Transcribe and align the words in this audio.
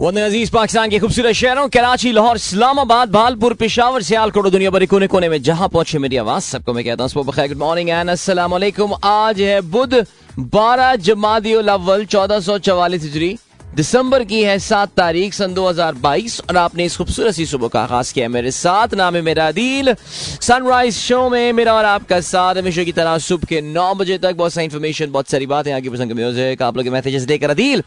वतन 0.00 0.16
अज़ीज़ 0.16 0.50
पाकिस्तान 0.52 0.90
के 0.90 0.98
खूबसूरत 0.98 1.32
शहरों, 1.34 1.68
कराची, 1.68 2.12
लाहौर, 2.12 2.36
इस्लामाबाद, 2.36 3.10
भालपुर, 3.12 3.54
पिशावर, 3.54 4.02
सियालकोट, 4.02 4.46
दुनिया 4.46 4.70
भर 4.70 4.86
कोने 4.86 5.06
कोने 5.06 5.28
में 5.28 5.42
जहाँ 5.42 5.68
पहुँचे 5.68 5.98
मेरी 5.98 6.16
आवाज़, 6.16 6.44
सबको 6.44 6.72
मैं 6.72 6.84
कहता 6.84 7.04
हूँ 7.04 7.24
गुड 7.24 7.56
मॉर्निंग 7.58 7.88
एंड 7.90 8.10
अस्सलाम 8.10 8.54
आज 9.04 9.40
है 9.40 9.60
बुध 9.60 9.94
12 10.56 10.94
जमादी 10.96 11.52
अव्वल, 11.52 12.04
चौदह 12.06 12.40
सौ 12.40 12.58
चवालीस 12.58 13.02
हिजरी। 13.02 13.36
दिसंबर 13.70 14.22
की 14.24 14.42
है 14.42 14.58
सात 14.58 14.90
तारीख, 14.96 15.34
सन 15.34 15.52
2022 15.54 16.40
और 16.40 16.56
आपने 16.56 16.84
इस 16.84 16.96
खूबसूरत 16.96 17.34
सी 17.34 17.44
सुबह 17.46 17.68
का 17.68 17.80
आगाज़ 17.80 18.12
किया 18.14 18.28
मेरे 18.28 18.50
साथ। 18.50 18.94
नाम 18.94 19.16
है 19.16 19.20
मेरा 19.22 19.50
दिल 19.52 19.94
सनराइज 19.94 20.94
शो 20.94 21.28
में 21.30 21.52
मेरा 21.52 21.74
और 21.74 21.84
आपका 21.84 22.20
साथ 22.20 22.54
हमेशा 22.54 22.84
की 22.84 22.92
तरह 22.92 23.18
सुबह 23.20 23.46
के 23.48 23.60
नौ 23.62 23.94
बजे 23.94 24.16
तक। 24.18 24.34
बहुत 24.36 24.52
सारी 24.52 24.64
इन्फॉर्मेशन 24.64 25.10
बहुत 25.12 25.28
सारी 25.30 25.46
बातें, 25.46 25.72
आगे 25.72 25.90
पसंद 25.90 26.12
म्यूज़िक 26.12 26.62
आप 26.62 26.76
लोग 26.76 26.88
मैसेजेस 26.88 27.22
देकर 27.22 27.50
अदील 27.50 27.82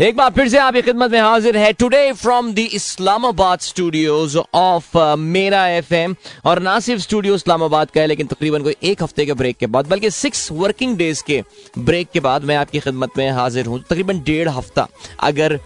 एक 0.00 0.16
बार 0.16 0.30
फिर 0.30 0.48
से 0.48 0.58
आपकी 0.58 0.82
खिदमत 0.82 1.10
में 1.10 1.20
हाजिर 1.20 1.56
है 1.56 1.72
today 1.74 2.12
from 2.14 2.52
the 2.52 2.58
Islamabad 2.58 3.60
studios 3.60 4.36
of 4.36 4.98
Mera 5.18 5.66
FM 5.68 6.14
और 6.44 6.58
ना 6.60 6.78
सिर्फ़ 6.80 7.02
स्टूडियो 7.02 7.34
इस्लामाबाद 7.34 7.90
का 7.90 8.00
है, 8.00 8.06
लेकिन 8.06 8.26
तकरीबन 8.26 8.62
कोई 8.62 8.76
एक 8.82 9.02
हफ़्ते 9.02 9.26
के 9.26 9.34
ब्रेक 9.34 9.56
के 9.56 9.66
बाद, 9.68 9.86
बल्कि 9.86 10.10
सिक्स 10.10 10.48
वर्किंग 10.52 10.96
डेज़ 10.96 11.22
के 11.26 11.42
ब्रेक 11.78 12.08
के 12.12 12.20
बाद 12.20 12.44
मैं 12.44 12.56
आपकी 12.56 12.80
खिदमत 12.80 13.18
में 13.18 13.30
हाजिर 13.30 13.66
हूँ। 13.66 13.80
तकरीबन 13.80 14.22
डेढ़ 14.26 14.48
हफ़्ता। 14.48 14.88
अगर 15.28 15.58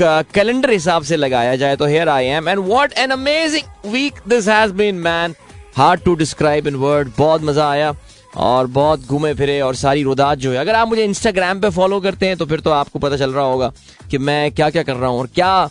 कैलेंडर 0.00 0.70
हिसाब 0.70 1.02
से 1.02 1.16
लगाया 1.16 1.56
जाए 1.56 1.76
तो 1.76 1.86
here 1.86 2.08
I 2.08 2.26
am 2.26 2.48
and 2.48 2.58
what 2.60 2.92
an 2.98 3.10
amazing 3.10 3.92
week 3.92 4.20
this 4.28 4.48
has 4.48 4.72
been 4.74 4.94
man 5.00 5.34
hard 5.76 6.00
to 6.00 6.14
describe 6.14 6.66
in 6.66 6.74
word 6.76 7.10
बहुत 7.18 7.42
मज़ा 7.42 7.70
आया 7.70 7.94
और 8.38 8.66
बहुत 8.68 9.06
घूमे 9.06 9.34
फिरे 9.34 9.60
और 9.60 9.74
सारी 9.74 10.02
रुदात 10.02 10.38
जो 10.38 10.52
है। 10.52 10.58
अगर 10.58 10.74
आप 10.74 10.88
मुझे 10.88 11.04
इंस्टाग्राम 11.04 11.60
पे 11.60 11.70
फॉलो 11.70 12.00
करते 12.00 12.26
हैं 12.26 12.36
तो 12.36 12.46
फिर 12.46 12.60
तो 12.60 12.70
आपको 12.72 12.98
पता 12.98 13.16
चल 13.16 13.32
रहा 13.32 13.44
होगा 13.44 13.72
कि 14.10 14.18
मैं 14.20 14.50
क्या 14.52 14.70
क्या 14.70 14.82
कर 14.82 14.96
रहा 14.96 15.10
हूँ 15.10 15.18
और 15.18 15.26
क्या 15.34 15.70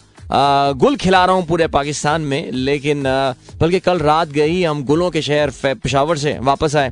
गुल 0.74 0.96
खिला 0.96 1.24
रहा 1.26 1.36
हूँ 1.36 1.46
पूरे 1.46 1.68
पाकिस्तान 1.68 2.22
में। 2.24 2.52
लेकिन 2.52 3.04
बल्कि 3.62 3.80
कल 3.80 4.00
रात 4.00 4.28
गई, 4.30 4.62
हम 4.64 4.84
गुलों 4.86 5.10
के 5.12 5.22
शहर 5.22 5.52
पेशावर 5.64 6.18
से 6.18 6.38
वापस 6.42 6.76
आए। 6.76 6.92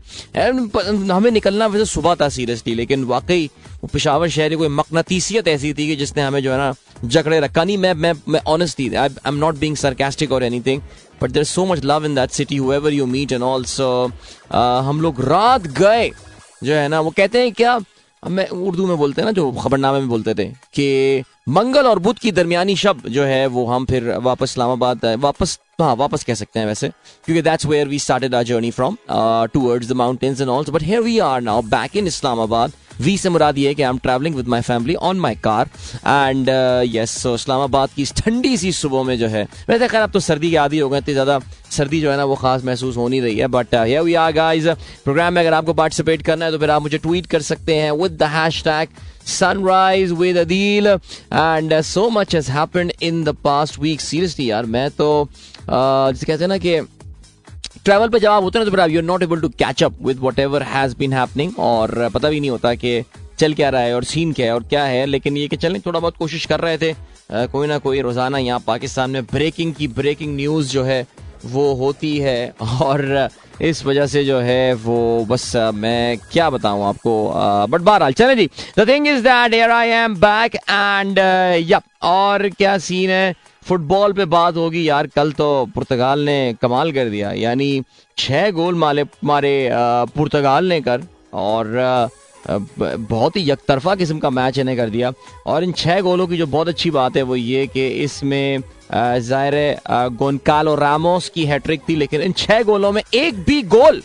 हमें 1.10 1.30
निकलना 1.32 1.68
वैसे 1.68 1.86
सुबह 1.86 2.16
था 2.16 2.30
सीरियसली 2.30 2.74
लेकिन 2.76 3.04
वाकई 3.06 3.50
वो 3.84 3.88
पेशावर 3.94 4.30
शहर 4.30 4.50
की 4.50 4.56
कोई 4.56 4.68
मकनतीसियत 4.70 5.48
ऐसी 5.48 5.74
थी 5.74 5.88
कि 5.88 5.96
जिसने 5.96 6.22
हमें 6.22 6.42
जो 6.44 6.52
है 6.52 6.58
ना 6.58 6.74
जकड़े 7.06 7.40
रखा। 7.40 7.64
नहीं, 7.64 7.78
मैं 7.78 7.94
मैं 7.94 8.14
मैं 8.28 8.42
ऑनेस्ट 8.48 8.80
थी 8.80 8.94
I 8.94 9.10
am 9.28 9.36
not 9.36 9.58
being 9.60 9.76
sarcastic 9.78 10.32
और 10.32 10.44
anything 10.44 10.82
but 11.22 11.32
there 11.32 11.44
so 11.44 11.66
much 11.66 11.84
love 11.84 12.06
in 12.06 12.16
that 12.16 12.32
city 12.32 12.58
wherever 12.58 12.94
you 12.94 13.06
meet 13.06 13.32
and 13.32 13.44
also 13.44 13.90
हम 14.52 15.02
लोग 15.02 15.22
रात 15.22 15.68
गए, 15.80 16.10
जो 16.64 16.74
है 16.74 16.88
ना, 16.88 17.00
वो 17.00 17.10
कहते 17.10 17.42
हैं, 17.42 17.52
क्या? 17.52 17.80
मैं 18.24 18.48
उर्दू 18.50 18.86
में 18.88 18.98
बोलते 18.98 19.22
हैं 19.22 19.26
ना, 19.26 19.32
जो 19.32 19.52
खबरनामे 19.54 20.00
में 20.00 20.08
बोलते 20.10 20.34
थे, 20.34 20.46
कि 20.74 21.24
मंगल 21.50 21.88
और 21.88 22.00
बुध 22.00 22.18
की 22.20 22.32
दरमियानी 22.32 22.76
शब 22.76 23.02
जो 23.08 23.24
है, 23.24 23.46
वो 23.48 23.66
हम 23.66 23.86
फिर 23.86 24.10
वापस 24.18 24.44
इस्लामाबाद, 24.44 25.06
वापस 25.20 25.58
हाँ 25.82 25.96
वापस 25.96 26.24
कह 26.24 26.34
सकते 26.34 26.60
हैं 26.60 26.66
वैसे, 26.68 26.90
क्योंकि 27.26 27.42
that's 27.42 27.66
where 27.66 27.88
we 27.88 28.00
started 28.00 28.36
our 28.36 28.44
journey 28.44 28.72
from 28.72 28.98
towards 29.54 29.90
the 29.90 29.94
mountains 29.96 30.42
and 30.42 30.50
also 30.50 30.72
but 30.72 30.84
here 30.84 31.02
we 31.02 31.18
are 31.20 31.42
now 31.42 31.62
back 31.70 31.96
in 31.98 32.08
Islamabad 32.08 32.72
we 33.02 33.18
से 33.18 33.30
मुराद 33.30 33.58
ये 33.58 33.74
कि 33.74 33.84
I 33.84 33.90
am 33.90 33.98
travelling 33.98 34.36
with 34.36 34.48
my 34.48 34.62
family 34.62 34.96
on 35.10 35.20
my 35.20 35.36
car 35.44 35.70
and 36.08 36.50
yes 36.96 37.18
so 37.22 37.34
Islamabad 37.36 37.90
की 37.96 38.06
ठंडी 38.18 38.56
सी 38.58 38.72
सुबह 38.72 39.04
में 39.04 39.18
जो 39.20 39.28
है 39.28 39.44
वैसे 39.70 39.88
खैर 39.88 40.02
अब 40.02 40.12
तो 40.12 40.20
सर्दी 40.20 40.52
के 40.52 40.58
आदि 40.58 40.80
हो 40.80 40.90
गए 40.90 40.98
इतनी 40.98 41.14
ज़्यादा 41.14 41.40
सर्दी 41.72 42.02
जो 42.02 42.12
है 42.12 42.18
ना 42.18 42.24
वो 42.26 42.36
खास 42.36 42.64
महसूस 42.64 42.98
हो 42.98 43.08
नहीं 43.08 43.22
रही 43.22 43.38
है 43.38 43.48
but 43.50 43.76
we 43.76 44.14
are 44.16 44.32
guys 44.34 44.68
programme 45.04 45.34
में 45.34 45.42
अगर 45.42 45.54
आपको 45.54 45.74
पार्टिसिपेट 45.74 46.22
करना 46.22 46.46
है 46.46 46.52
तो 46.52 46.60
फिर 46.60 46.72
आप 46.72 46.82
मुझे 46.82 46.98
ट्वीट 46.98 47.26
कर 47.28 47.42
सकते 47.44 47.76
हैं 47.76 47.92
with 48.02 48.18
the 48.20 48.32
hashtag 48.64 48.90
with 49.30 50.38
Adil. 50.38 50.88
And 51.32 51.72
uh, 51.72 51.82
so 51.82 52.10
much 52.10 52.32
has 52.32 52.48
happened 52.48 52.94
in 53.00 53.26
the 53.26 53.34
past 53.36 53.78
week. 53.78 54.00
Seriously 54.02 54.46
यार 54.46 54.66
मैं 54.66 54.90
तो 54.92 55.10
uh, 55.24 56.12
जैसे 56.12 56.26
कहते 56.26 56.44
हैं 56.44 56.48
ना 56.48 56.58
कि 56.58 56.80
ट्रैवल 57.86 58.10
पे 58.10 58.20
जब 58.20 58.32
आप 58.32 58.44
होते 58.44 58.60
हैं 58.60 58.70
तो 58.70 58.76
फिर 58.76 58.90
you 58.90 59.02
not 59.02 59.24
able 59.24 59.42
to 59.42 59.50
catch 59.50 59.84
up 59.84 59.98
with 60.04 60.20
whatever 60.40 60.64
has 60.64 60.96
been 60.98 61.14
happening 61.14 61.60
और 61.60 62.10
पता 62.14 62.30
भी 62.30 62.40
नहीं 62.40 62.50
होता 62.50 62.74
कि 62.76 63.04
चल 63.40 63.54
क्या 63.54 63.70
रहा 63.70 63.82
है 63.82 63.96
और 63.96 64.04
सीन 64.04 64.34
क्या 64.34 64.46
है 64.46 64.54
और 64.54 64.64
क्या 64.64 64.84
है 64.84 65.06
लेकिन 65.06 65.38
ये 65.38 65.48
कि 65.48 65.58
चलें 65.58 65.82
थोड़ा 65.86 66.00
बहुत 66.00 66.18
कोशिश 66.18 66.46
कर 66.46 66.60
रहे 66.60 66.78
थे। 66.78 66.92
आ, 66.92 67.46
कोई 67.46 67.68
ना 67.68 67.78
कोई 67.78 68.02
रोज़ाना 68.02 68.38
यहाँ 68.38 68.60
पाकिस्तान 68.68 69.12
में 69.12 69.24
ब्रेकिंग 69.24 69.74
की 69.74 69.88
ब्रेकिंग 69.88 70.36
न्यूज़ 70.36 70.72
जो 70.72 70.84
है 70.84 71.06
वो 71.46 71.74
होती 71.74 72.18
है 72.18 72.54
और 72.82 73.30
इस 73.62 73.86
वजह 73.86 74.06
से 74.06 74.24
जो 74.26 74.40
है 74.40 74.74
वो 74.74 75.26
बस 75.26 75.56
मैं 75.76 76.18
क्या 76.32 76.50
बताऊँ 76.50 76.84
आपको 76.86 77.14
बट 77.70 77.82
बहरहाल 77.82 78.14
चले 78.14 78.36
जी। 78.36 78.50
The 78.80 78.88
thing 78.88 79.08
is 79.08 79.24
that 79.24 79.54
I 79.72 79.90
am 79.90 80.16
back 80.16 80.56
and 80.56 81.20
या 81.70 81.82
और 82.02 82.50
क्या 82.50 82.78
सीन 82.78 83.10
है? 83.10 83.49
फुटबॉल 83.70 84.14
पे 84.14 84.26
बात 84.28 84.56
होगी। 84.58 84.88
यार, 84.88 85.08
कल 85.08 85.32
तो 85.32 85.66
पुर्तगाल 85.76 86.20
ने 86.22 86.56
कमाल 86.62 86.92
कर 86.92 87.10
दिया। 87.10 87.32
यानी 87.34 87.82
छह 88.18 88.50
गोल 88.52 88.76
मारे 88.78 89.06
मारे 89.26 89.70
पुर्तगाल 90.16 90.66
ने 90.66 90.80
कर 90.82 91.02
और 91.36 92.10
बहुत 92.48 93.36
ही 93.36 93.42
यकतरफा 93.50 93.94
किस्म 93.96 94.20
का 94.20 94.30
मैच 94.32 94.58
इन्हें 94.60 94.76
कर 94.78 94.90
दिया। 94.90 95.12
और 95.48 95.64
इन 95.64 95.72
छह 95.74 96.00
गोलों 96.02 96.28
की 96.28 96.38
जो 96.38 96.48
बहुत 96.48 96.68
अच्छी 96.68 96.92
बात 96.92 97.18
है 97.18 97.24
वो 97.24 97.36
ये 97.36 97.66
कि 97.68 97.88
इसमें 98.04 98.62
ज़ाहिर 98.94 99.56
गोनकालो 100.14 100.76
रामोस 100.76 101.30
की 101.30 101.46
हैट्रिक 101.46 101.82
थी, 101.90 101.96
लेकिन 101.96 102.22
इन 102.22 102.32
छह 102.34 102.64
गोलों 102.64 102.92
में 102.92 103.02
एक 103.04 103.44
भी 103.46 103.62
गोल 103.70 104.02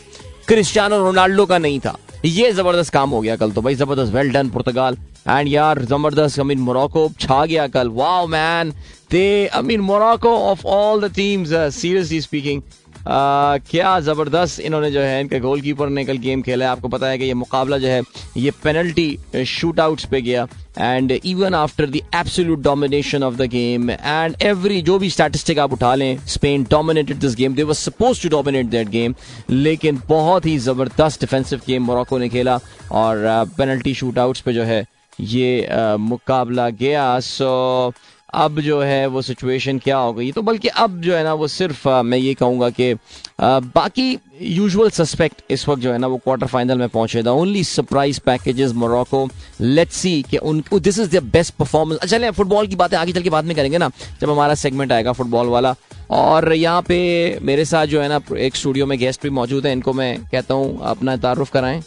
क्रिस्टियानो 0.48 0.98
रोनाल्डो 0.98 1.46
का 1.46 1.58
नहीं 1.58 1.78
था। 1.80 1.96
ये 2.24 2.52
ज़बरदस्त 2.52 2.92
काम 2.92 3.10
हो 3.10 3.20
गया 3.20 3.36
कल 3.36 3.50
तो 3.52 3.62
भाई। 3.62 3.74
ज़बरदस्त 3.74 4.12
वेल 4.14 4.30
डन 4.32 4.50
पुर्तगाल। 4.50 4.96
एंड 5.26 5.48
यार 5.48 5.82
ज़बरदस्त 5.84 6.40
अमीन 6.40 6.58
मीन 6.58 6.64
मोरक्को 6.64 7.08
छा 7.20 7.44
गया 7.46 7.66
कल 7.68 7.88
wow 7.94 8.26
man 8.28 8.72
they 9.10 9.26
Amin 9.48 9.66
mean 9.68 9.80
Morocco 9.82 10.36
of 10.46 10.66
all 10.68 11.00
the 11.00 11.12
teams 11.14 11.52
seriously 11.74 12.20
speaking 12.20 12.62
क्या 13.06 13.98
ज़बरदस्त 14.00 14.60
इन्होंने 14.60 14.90
जो 14.90 15.00
है 15.00 15.20
इनके 15.20 15.38
गोलकीपर 15.40 15.88
ने 15.88 16.04
कल 16.04 16.18
गेम 16.18 16.42
खेला 16.42 16.64
है 16.64 16.70
आपको 16.70 16.88
पता 16.88 17.06
है 17.06 17.18
कि 17.18 17.24
ये 17.24 17.34
मुकाबला 17.34 17.78
जो 17.78 17.88
है 17.88 18.02
ये 18.36 18.50
पेनल्टी 18.62 19.44
शूट 19.46 19.80
आउट्स 19.80 20.04
पे 20.10 20.20
गया 20.22 20.46
and 20.78 21.12
even 21.12 21.54
after 21.54 21.86
the 21.86 22.00
absolute 22.14 22.60
domination 22.60 23.22
of 23.22 23.34
the 23.34 23.48
game 23.50 23.90
and 23.90 24.36
every 24.42 24.80
जो 24.82 24.98
भी 24.98 25.10
स्टैटिस्टिक 25.10 25.58
आप 25.58 25.72
उठा 25.72 25.94
लें 25.94 26.16
Spain 26.28 26.64
dominated 26.70 27.18
this 27.18 27.34
game 27.36 27.54
they 27.54 27.62
was 27.62 27.76
suppose 27.76 28.22
to 28.22 28.28
dominate 28.28 28.66
that 28.68 28.88
game 28.88 29.14
लेकिन 29.50 30.00
बहुत 30.08 30.46
ही 30.46 30.58
ज़बरदस्त 30.60 31.20
डिफेंसिव 31.20 31.60
गेम 31.66 31.84
मोरक्को 31.84 32.18
ने 32.18 32.28
खेला 32.28 32.58
और 32.92 33.24
पेनल्टी 33.58 33.94
शूट 33.94 34.18
आउट्स 34.18 34.40
पे 34.40 34.52
जो 34.52 34.64
है 34.64 34.84
ये 35.20 35.68
uh, 35.70 35.98
मुकाबला 36.00 36.68
गया। 36.70 37.18
सो 37.20 37.92
अब 38.34 38.58
जो 38.60 38.80
है 38.80 39.06
वो 39.06 39.20
सिचुएशन 39.22 39.78
क्या 39.78 39.96
हो 39.96 40.12
गई? 40.12 40.30
तो 40.32 40.42
बल्कि 40.42 40.68
अब 40.68 41.00
जो 41.00 41.14
है 41.14 41.22
ना 41.24 41.34
वो 41.34 41.48
सिर्फ़ 41.48 41.88
आ, 41.88 42.02
मैं 42.02 42.18
ये 42.18 42.32
कहूँगा 42.34 42.70
कि 42.70 42.94
बाकी 43.40 44.18
यूजुअल 44.40 44.90
सस्पेक्ट 44.90 45.42
इस 45.50 45.68
वक्त 45.68 45.82
जो 45.82 45.92
है 45.92 45.98
ना 45.98 46.06
वो 46.06 46.16
क्वार्टर 46.16 46.46
फाइनल 46.46 46.78
में 46.78 46.88
पहुँचे 46.88 47.22
the 47.22 47.28
only 47.28 47.62
surprise 47.64 48.20
packages 48.26 48.72
Morocco 48.72 49.28
let's 49.60 49.96
see 49.96 50.22
कि 50.30 50.36
उन 50.36 50.62
this 50.74 50.98
is 50.98 51.16
the 51.16 51.22
best 51.32 51.54
performance 51.54 52.10
चले 52.10 52.30
फुटबॉल 52.30 52.66
की 52.66 52.76
बातें 52.76 52.96
आगे 52.96 53.12
चल 53.12 53.22
के 53.22 53.30
बाद 53.30 53.44
में 53.44 53.56
करेंगे 53.56 53.78
ना 53.78 53.90
जब 54.20 54.30
हमारा 54.30 54.54
सेगमेंट 54.54 54.92
आएगा 54.92 55.12
फुटबॉल 55.12 55.46
वाला। 55.48 55.74
और 56.10 56.52
यहाँ 56.52 56.82
पे 56.82 57.38
मेरे 57.42 57.64
साथ 57.64 57.86
जो 57.86 58.00
है 58.00 58.08
ना 58.08 58.20
एक 58.38 58.56
स्टूडियो 58.56 58.86
में 58.86 58.98
गेस्ट 58.98 59.22
भी 59.22 59.30
मौजूद 59.30 59.66
है। 59.66 59.72
इनको 59.72 59.92
मैं 59.92 60.16
कहता 60.22 60.54
हूँ 60.54 60.80
अपना 60.84 61.16
तारुफ 61.16 61.50
कराएँ। 61.50 61.82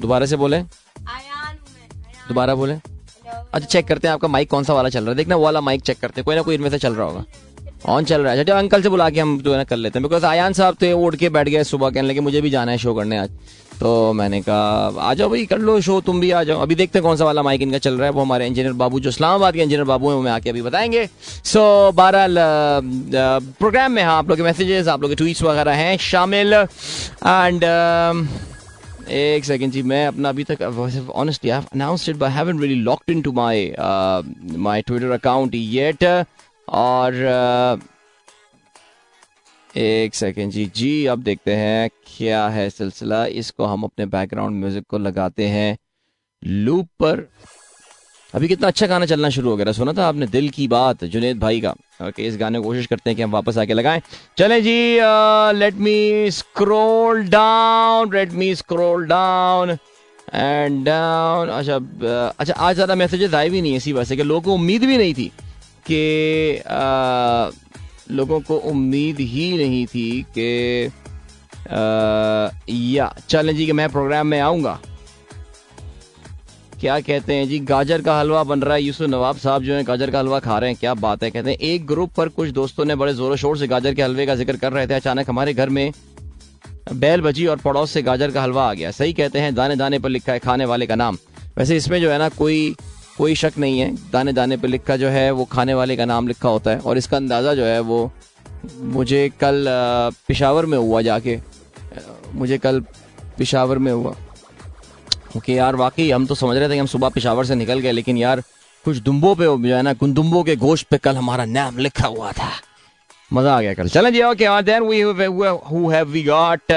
दोबारा 0.00 0.26
से 0.26 0.36
बोले? 0.36 0.58
दोबारा 2.28 2.54
बोले? 2.54 2.74
अच्छा 2.74 3.66
चेक 3.66 3.86
करते 3.86 4.08
हैं 4.08 4.12
आपका 4.14 4.28
माइक 4.28 4.50
कौन 4.50 4.64
सा 4.64 4.74
वाला 4.74 4.88
चल 4.88 5.00
रहा 5.00 5.10
है। 5.10 5.16
देखना 5.16 5.36
वो 5.36 5.44
वाला 5.44 5.60
माइक 5.60 5.82
चेक 5.82 5.98
करते 6.00 6.20
हैं। 6.20 6.24
कोई 6.24 6.36
ना 6.36 6.42
कोई 6.42 6.54
इनमें 6.54 6.70
से 6.70 6.78
चल 6.78 6.94
रहा 6.94 7.06
होगा। 7.06 7.24
ऑन 7.86 8.04
चल 8.04 8.20
रहा 8.20 8.32
है। 8.32 8.40
अच्छा 8.40 8.58
अंकल 8.58 8.82
से 8.82 8.88
बुला 8.88 9.08
के 9.10 9.20
हम 9.20 9.38
जो 9.40 9.50
है 9.52 9.56
ना 9.56 9.64
कर 9.64 9.76
लेते 9.76 9.98
हैं। 9.98 10.02
बिकॉज़ 10.02 10.24
आयान 10.26 10.52
साहब 10.52 10.76
थे 10.82 10.92
उड़ 10.92 11.14
के 11.16 11.28
बैठ 11.28 11.48
गए 11.48 11.64
सुबह 11.64 11.90
कहने 11.90 12.08
लगे 12.08 12.20
मुझे 12.20 12.40
भी 12.40 12.50
जाना 12.50 12.72
है 12.72 12.78
शो 12.78 12.94
करने 12.94 13.18
आज। 13.18 13.30
तो 13.80 14.12
मैंने 14.12 14.40
कहा 14.40 15.00
आ 15.00 15.12
जाओ 15.14 15.28
भाई 15.28 15.44
कर 15.46 15.58
लो 15.58 15.80
शो 15.80 16.00
तुम 16.00 16.20
भी 16.20 16.30
आ 16.30 16.42
जाओ। 16.44 16.60
अभी 16.60 16.74
देखते 16.74 16.98
हैं 16.98 17.04
कौन 17.04 17.16
सा 17.16 17.24
वाला 17.24 17.42
माइक 17.42 17.62
इनका 17.62 17.78
चल 17.78 17.94
रहा 17.94 18.06
है। 18.06 18.12
वो 18.12 18.22
हमारे 18.22 18.46
इंजीनियर 18.46 18.72
बाबू 18.72 19.00
जो 19.00 19.08
इस्लामाबाद 19.08 19.54
के 19.54 19.60
इंजीनियर 19.60 19.84
बाबू 19.84 20.08
हैं 20.08 20.16
वो 20.16 20.22
मैं 20.22 20.32
आके 20.32 20.50
अभी 20.50 20.62
बताएँगे। 20.62 21.06
सो 21.06 21.90
so, 21.90 21.96
बहरहाल 21.96 22.36
प्रोग्राम 23.58 23.92
में 23.92 24.02
हाँ 24.02 24.16
आप 24.18 24.28
लोग 24.28 24.38
के 24.38 24.42
मैसेजेस 24.42 24.88
आप 24.88 25.02
लोग 25.02 25.10
के 25.10 25.16
ट्वीट्स 25.16 25.42
वगैरह 25.42 25.72
हैं 25.74 25.96
शामिल। 25.98 26.52
एंड 26.52 27.64
एक 29.08 29.44
सेकेंड 29.44 29.72
जी 29.72 29.82
मैं 29.82 30.06
अपना 30.06 30.28
अभी 30.28 30.44
तक 30.44 30.62
honestly 30.62 31.50
I 31.50 31.62
announced 31.74 32.08
it 32.08 32.16
but 32.16 32.30
haven't 32.30 32.60
really 32.60 32.80
locked 32.82 33.10
into 33.10 33.32
my 33.32 33.64
my 34.58 34.82
Twitter 34.82 35.10
account 35.10 35.54
yet 35.54 36.04
और 36.68 37.14
uh, 37.14 37.88
एक 39.76 40.14
सेकेंड 40.14 40.52
जी 40.52 40.64
जी 40.76 41.06
अब 41.06 41.22
देखते 41.22 41.54
हैं 41.54 41.88
क्या 42.16 42.46
है 42.48 42.68
सिलसिला। 42.70 43.24
इसको 43.26 43.64
हम 43.64 43.82
अपने 43.82 44.06
बैकग्राउंड 44.06 44.60
म्यूज़िक 44.60 44.84
को 44.90 44.98
लगाते 44.98 45.46
हैं। 45.48 45.76
लूप 46.42 46.88
पर 47.00 47.28
अभी 48.34 48.48
कितना 48.48 48.66
अच्छा 48.66 48.86
गाना 48.86 49.06
चलना 49.06 49.28
शुरू 49.30 49.50
हो 49.50 49.56
गया 49.56 49.72
सुना 49.72 49.92
था 49.92 50.06
आपने 50.08 50.26
दिल 50.26 50.48
की 50.50 50.66
बात, 50.68 51.04
जुनेद 51.06 51.38
भाई 51.40 51.60
का। 51.60 51.70
ओके, 52.02 52.22
इस 52.22 52.36
गाने 52.36 52.58
को 52.58 52.64
कोशिश 52.64 52.86
करते 52.86 53.10
हैं 53.10 53.16
कि 53.16 53.22
हम 53.22 53.30
वापस 53.30 53.58
आके 53.58 53.74
लगाएँ। 53.74 54.00
चलें 54.38 54.62
जी 54.62 54.98
let 55.58 55.74
me 55.78 56.30
scroll 56.30 57.22
down 57.28 58.14
let 58.14 58.32
me 58.32 58.54
scroll 58.54 59.06
down 59.06 59.70
and 60.34 60.84
down 60.84 61.48
अच्छा 61.48 61.76
अच्छा 62.38 62.54
आज 62.54 62.74
ज़्यादा 62.74 62.94
मैसेजेस 62.94 63.34
आए 63.34 63.48
भी 63.50 63.60
नहीं 63.60 63.76
इसी 63.76 63.92
वजह 63.92 64.04
से 64.04 64.16
कि 64.16 64.22
लोगों 64.22 64.40
को 64.42 64.54
उम्मीद 64.54 64.84
भी 64.84 64.96
नहीं 64.98 65.14
थी 65.14 65.30
कि 65.90 66.62
लोगों 68.14 68.40
को 68.40 68.56
उम्मीद 68.70 69.20
ही 69.20 69.56
नहीं 69.58 69.84
थी 69.86 70.24
कि 70.38 70.90
या, 72.96 73.14
चलें 73.28 73.54
जी 73.56 73.66
कि 73.66 73.72
मैं 73.72 73.88
प्रोग्राम 73.90 74.26
में 74.26 74.38
आऊँगा। 74.40 74.78
क्या 76.84 76.98
कहते 77.00 77.34
हैं 77.34 77.46
जी? 77.48 77.58
गाजर 77.58 78.02
का 78.02 78.18
हलवा 78.18 78.42
बन 78.44 78.62
रहा 78.62 78.74
है 78.74 78.82
यूसुफ 78.82 79.08
नवाब 79.08 79.36
साहब 79.36 79.62
जो 79.62 79.74
है, 79.74 79.82
गाजर 79.84 80.10
का 80.10 80.18
हलवा 80.18 80.38
खा 80.38 80.58
रहे 80.58 80.70
हैं, 80.70 80.78
क्या 80.80 80.92
बात 80.94 81.22
है? 81.22 81.30
कहते 81.30 81.50
हैं, 81.50 81.56
एक 81.58 81.86
ग्रुप 81.86 82.10
पर 82.16 82.28
कुछ 82.28 82.48
दोस्तों 82.48 82.84
ने 82.84 82.94
बड़े 82.94 83.14
जोरों 83.14 83.36
शोर 83.36 83.56
से 83.58 83.66
गाजर 83.66 83.94
के 83.94 84.02
हलवे 84.02 84.26
का 84.26 84.34
ज़िक्र 84.34 84.56
कर 84.56 84.72
रहे 84.72 84.86
थे। 84.86 84.94
अचानक 84.94 85.28
हमारे 85.30 85.54
घर 85.54 85.68
में 85.68 85.92
बैल 86.94 87.20
बजी 87.20 87.46
और 87.46 87.56
पड़ोस 87.56 87.90
से 87.90 88.02
गाजर 88.02 88.30
का 88.30 88.42
हलवा 88.42 88.68
आ 88.70 88.74
गया। 88.74 88.90
सही 88.90 89.12
कहते 89.12 89.38
हैं 89.38 89.54
दाने 89.54 89.76
दाने 89.76 89.98
पर 89.98 90.08
लिखा 90.08 90.32
है, 90.32 90.38
खाने 90.38 90.64
वाले 90.64 90.86
का 90.86 90.94
नाम। 90.94 91.18
वैसे 91.58 91.76
इसमें 91.76 92.00
जो 92.00 92.10
है 92.10 92.18
ना, 92.18 92.28
कोई 92.28 92.76
कोई 93.18 93.34
शक 93.34 93.52
नहीं 93.58 93.78
है। 93.80 93.90
दाने 94.12 94.32
दाने 94.32 94.56
पर 94.56 94.68
लिखा 94.68 94.96
जो 94.96 95.08
है, 95.08 95.30
वो 95.30 95.44
खाने 95.44 95.74
वाले 95.74 95.96
का 95.96 96.04
नाम 96.04 96.28
लिखा 96.28 96.48
होता 96.48 96.70
है। 96.70 96.78
और 96.78 96.98
इसका 96.98 97.16
अंदाज़ा 97.16 97.54
जो 97.54 97.64
है, 97.64 97.80
वो 97.80 98.10
मुझे 98.80 99.28
कल 99.40 99.66
पिशावर 100.28 100.66
में 100.66 100.78
हुआ 100.78 101.02
जाके। 101.02 101.38
मुझे 102.34 102.58
कल 102.58 102.80
पिशावर 103.38 103.78
में 103.78 103.92
हुआ। 103.92 104.14
क्योंकि 105.34 105.56
यार 105.58 105.76
वाकई 105.76 106.10
हम 106.10 106.26
तो 106.26 106.34
समझ 106.34 106.56
रहे 106.56 106.68
थे 106.68 106.72
कि 106.72 106.78
हम 106.78 106.86
सुबह 106.86 107.08
पिशावर 107.10 107.44
से 107.44 107.54
निकल 107.54 107.78
गए, 107.78 107.92
लेकिन 107.92 108.16
यार 108.16 108.40
कुछ 108.84 108.96
दुम्बो 108.98 109.34
पे 109.34 109.44
जो 109.44 109.74
है 109.74 109.80
ना 109.82 109.92
गुंदुम्बों 109.94 110.42
के 110.44 110.54
गोश्त 110.56 110.86
पे 110.88 110.98
कल 110.98 111.16
हमारा 111.16 111.44
नाम 111.46 111.78
लिखा 111.78 112.06
हुआ 112.08 112.30
था। 112.32 112.50
मज़ा 113.30 113.56
आ 113.56 113.60
गया 113.60 113.74
कल। 113.74 113.88
चलें 113.88 114.12
जी 114.12 114.22
okay 114.22 114.62
then 114.62 114.82
we 114.82 115.00
have 115.92 116.08
we 116.08 116.22
got 116.24 116.72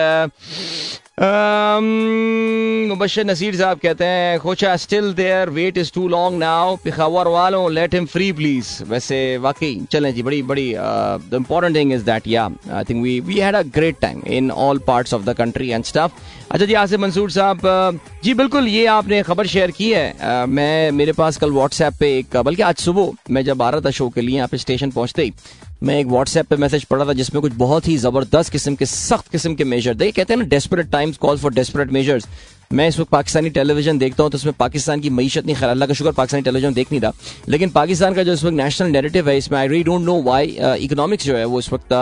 Mubashar 2.88 3.26
Nasir 3.26 3.56
साहब 3.56 3.80
कहते 3.80 4.06
हैं 4.06 4.40
खोचा 4.40 4.76
still 4.78 5.14
there 5.14 5.50
wait 5.50 5.78
is 5.78 5.92
too 5.94 6.08
long 6.08 6.40
now 6.40 6.76
Peshawar 6.84 7.28
वालों 7.28 7.72
लेट 7.74 7.94
हिम 7.94 8.06
फ्री 8.06 8.32
प्लीज़ 8.32 8.84
वैसे 8.84 9.18
वाकई 9.38 9.74
चलें 9.92 10.14
जी 10.16 10.24
बड़ी 10.24 10.42
बड़ी 10.44 10.74
the 10.76 11.34
important 11.34 11.76
thing 11.76 11.94
is 11.94 12.04
that 12.06 12.28
या 12.28 12.44
I 12.72 12.84
think 12.84 13.04
we 13.04 13.20
we 13.20 13.40
had 13.40 13.56
a 13.56 13.62
great 13.76 14.00
time 14.02 14.22
in 14.28 14.52
all 14.52 14.80
parts 14.88 15.14
of 15.14 15.24
the 15.24 15.34
country 15.38 15.70
and 15.70 15.84
stuff 15.84 16.12
अच्छा 16.52 16.66
जी 16.66 16.74
आसिफ 16.74 17.00
मंसूर 17.00 17.32
साहब 17.32 18.00
जी 18.24 18.34
बिल्कुल 18.34 18.68
ये 18.68 18.86
आपने 18.88 19.22
खबर 19.24 19.48
शेयर 19.48 19.72
की 19.72 19.90
है. 19.92 20.14
Uh, 20.14 20.48
मैं 20.50 20.92
मेरे 20.92 21.12
पास 21.14 21.38
कल 21.38 21.52
व्हाट्सएप 21.52 21.94
पे 22.00 22.18
एक 22.18 22.38
बल्कि 22.38 22.62
आज 22.62 22.76
सुबह 22.80 23.34
मैं 23.34 23.44
जब 23.46 23.62
आ 23.62 23.70
रहा 23.70 23.82
था 23.82 23.92
शो 23.92 24.10
के 24.10 24.22
लिए 24.22 24.36
यहाँ 24.36 24.48
पे 24.48 24.58
स्टेशन 24.58 24.92
पहुँचते 24.92 25.24
ही 25.24 25.34
मैं 25.84 26.00
एक 26.00 26.08
व्हाट्सएप 26.08 26.46
पे 26.48 26.56
मैसेज 26.58 26.84
पढ़ा 26.86 27.06
था 27.06 27.14
जिसमें 27.14 27.42
कुछ 27.42 27.54
बहुत 27.56 27.88
ही 27.88 27.98
ज़बरदस्त 27.98 28.52
किस्म 28.52 28.76
के, 28.76 28.86
सख्त 28.86 29.28
किस्म 29.32 29.56
के 29.56 29.64
मेजर 29.64 29.94
देखिए 29.94 30.12
कहते 30.14 30.34
हैं 30.34 30.40
ना 30.42 30.48
desperate 30.50 30.92
times 30.92 31.18
call 31.18 31.38
for 31.38 31.54
desperate 31.54 31.92
measures 31.92 32.28
मैं 32.74 32.88
इस 32.88 33.00
वक्त 33.00 33.12
पाकिस्तानी 33.12 33.50
टेलीविज़न 33.50 33.98
देखता 33.98 34.24
हूँ 34.24 34.32
तो 34.32 34.36
उसमें 34.38 34.54
पाकिस्तान 34.60 35.00
की 35.02 35.10
मीशत 35.10 35.46
नहीं, 35.46 35.56
खैर, 35.56 35.70
अल्लाह 35.70 35.88
का 35.88 35.94
शुक्र, 35.94 36.12
पाकिस्तानी 36.12 36.44
टेलीविज़न 36.44 36.74
देख 36.74 36.92
नहीं 36.92 37.02
रहा। 37.02 37.12
लेकिन 37.50 37.70
पाकिस्तान 37.70 38.14
का 38.14 38.24
जो 38.24 38.34
इस 38.34 38.44
वक्त 38.44 38.56
नेशनल 38.56 38.90
नेरेटिव 38.92 39.30
है, 39.30 39.38
इसमें 39.38 39.58
आई 39.60 39.68
री 39.68 39.84
डोंट 39.84 40.06
नो 40.06 40.22
वाई 40.24 40.58
इकोनॉमिक्स 40.80 41.26
जो 41.26 41.36
है 41.36 41.46
वो 41.46 41.60
इस 41.60 41.72
वक्त 41.74 41.94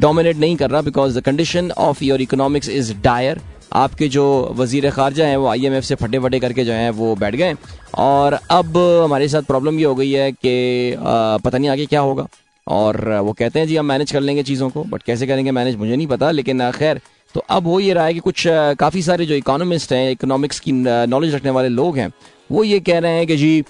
डोमिनेट 0.00 0.36
नहीं 0.36 0.56
कर 0.56 0.70
रहा 0.70 0.80
because 0.82 1.18
the 1.18 1.22
condition 1.24 1.70
of 1.78 2.04
your 2.04 2.22
economics 2.22 2.68
is 2.68 2.92
dire 3.04 3.40
आपके 3.74 4.08
जो 4.08 4.24
वज़ीर 4.56 4.90
खारजा 4.90 5.26
हैं, 5.26 5.36
वो 5.36 5.46
आई 5.48 5.66
एम 5.66 5.74
एफ़ 5.74 5.84
से 5.84 5.94
फटे 5.94 6.18
फटे 6.18 6.40
करके 6.40 6.64
जो 6.64 6.72
हैं, 6.72 6.90
वो 6.92 7.14
बैठ 7.16 7.34
गए 7.34 7.54
और 7.96 8.38
अब 8.50 8.76
हमारे 9.04 9.28
साथ 9.28 9.42
प्रॉब्लम 9.44 9.78
ये 9.78 9.84
हो 9.84 9.94
गई 9.94 10.10
है 10.12 10.30
कि 10.34 10.96
पता 10.98 11.58
नहीं 11.58 11.70
आगे 11.70 11.86
क्या 11.86 12.00
होगा। 12.00 12.26
और 12.66 13.08
वो 13.18 13.32
कहते 13.32 13.58
हैं 13.58 13.66
जी 13.66 13.76
हम 13.76 13.86
मैनेज 13.86 14.12
कर 14.12 14.20
लेंगे 14.20 14.42
चीज़ों 14.42 14.68
को 14.70 14.84
बट 14.84 15.02
कैसे 15.02 15.26
करेंगे 15.26 15.50
मैनेज 15.50 15.76
मुझे 15.76 15.96
नहीं 15.96 16.06
पता 16.06 16.30
लेकिन 16.30 16.70
खैर 16.70 17.00
तो 17.34 17.40
अब 17.50 17.66
हो 17.66 17.78
ये 17.80 17.92
रहा 17.92 18.04
है 18.04 18.14
कि 18.14 18.20
कुछ 18.20 18.44
काफ़ी 18.78 19.02
सारे 19.02 19.26
जो 19.26 19.34
इकोनॉमिस्ट 19.34 19.92
हैं 19.92 20.10
इकोनॉमिक्स 20.10 20.60
की 20.60 20.72
नॉलेज 20.72 21.34
रखने 21.34 21.50
वाले 21.50 21.68
लोग 21.68 21.98
हैं 21.98 22.10
वो 22.50 22.64
ये 22.64 22.80
कह 22.80 22.98
रहे 22.98 23.12
हैं 23.12 23.26
कि 23.26 23.36
जी 23.36 23.60
आ, 23.60 23.64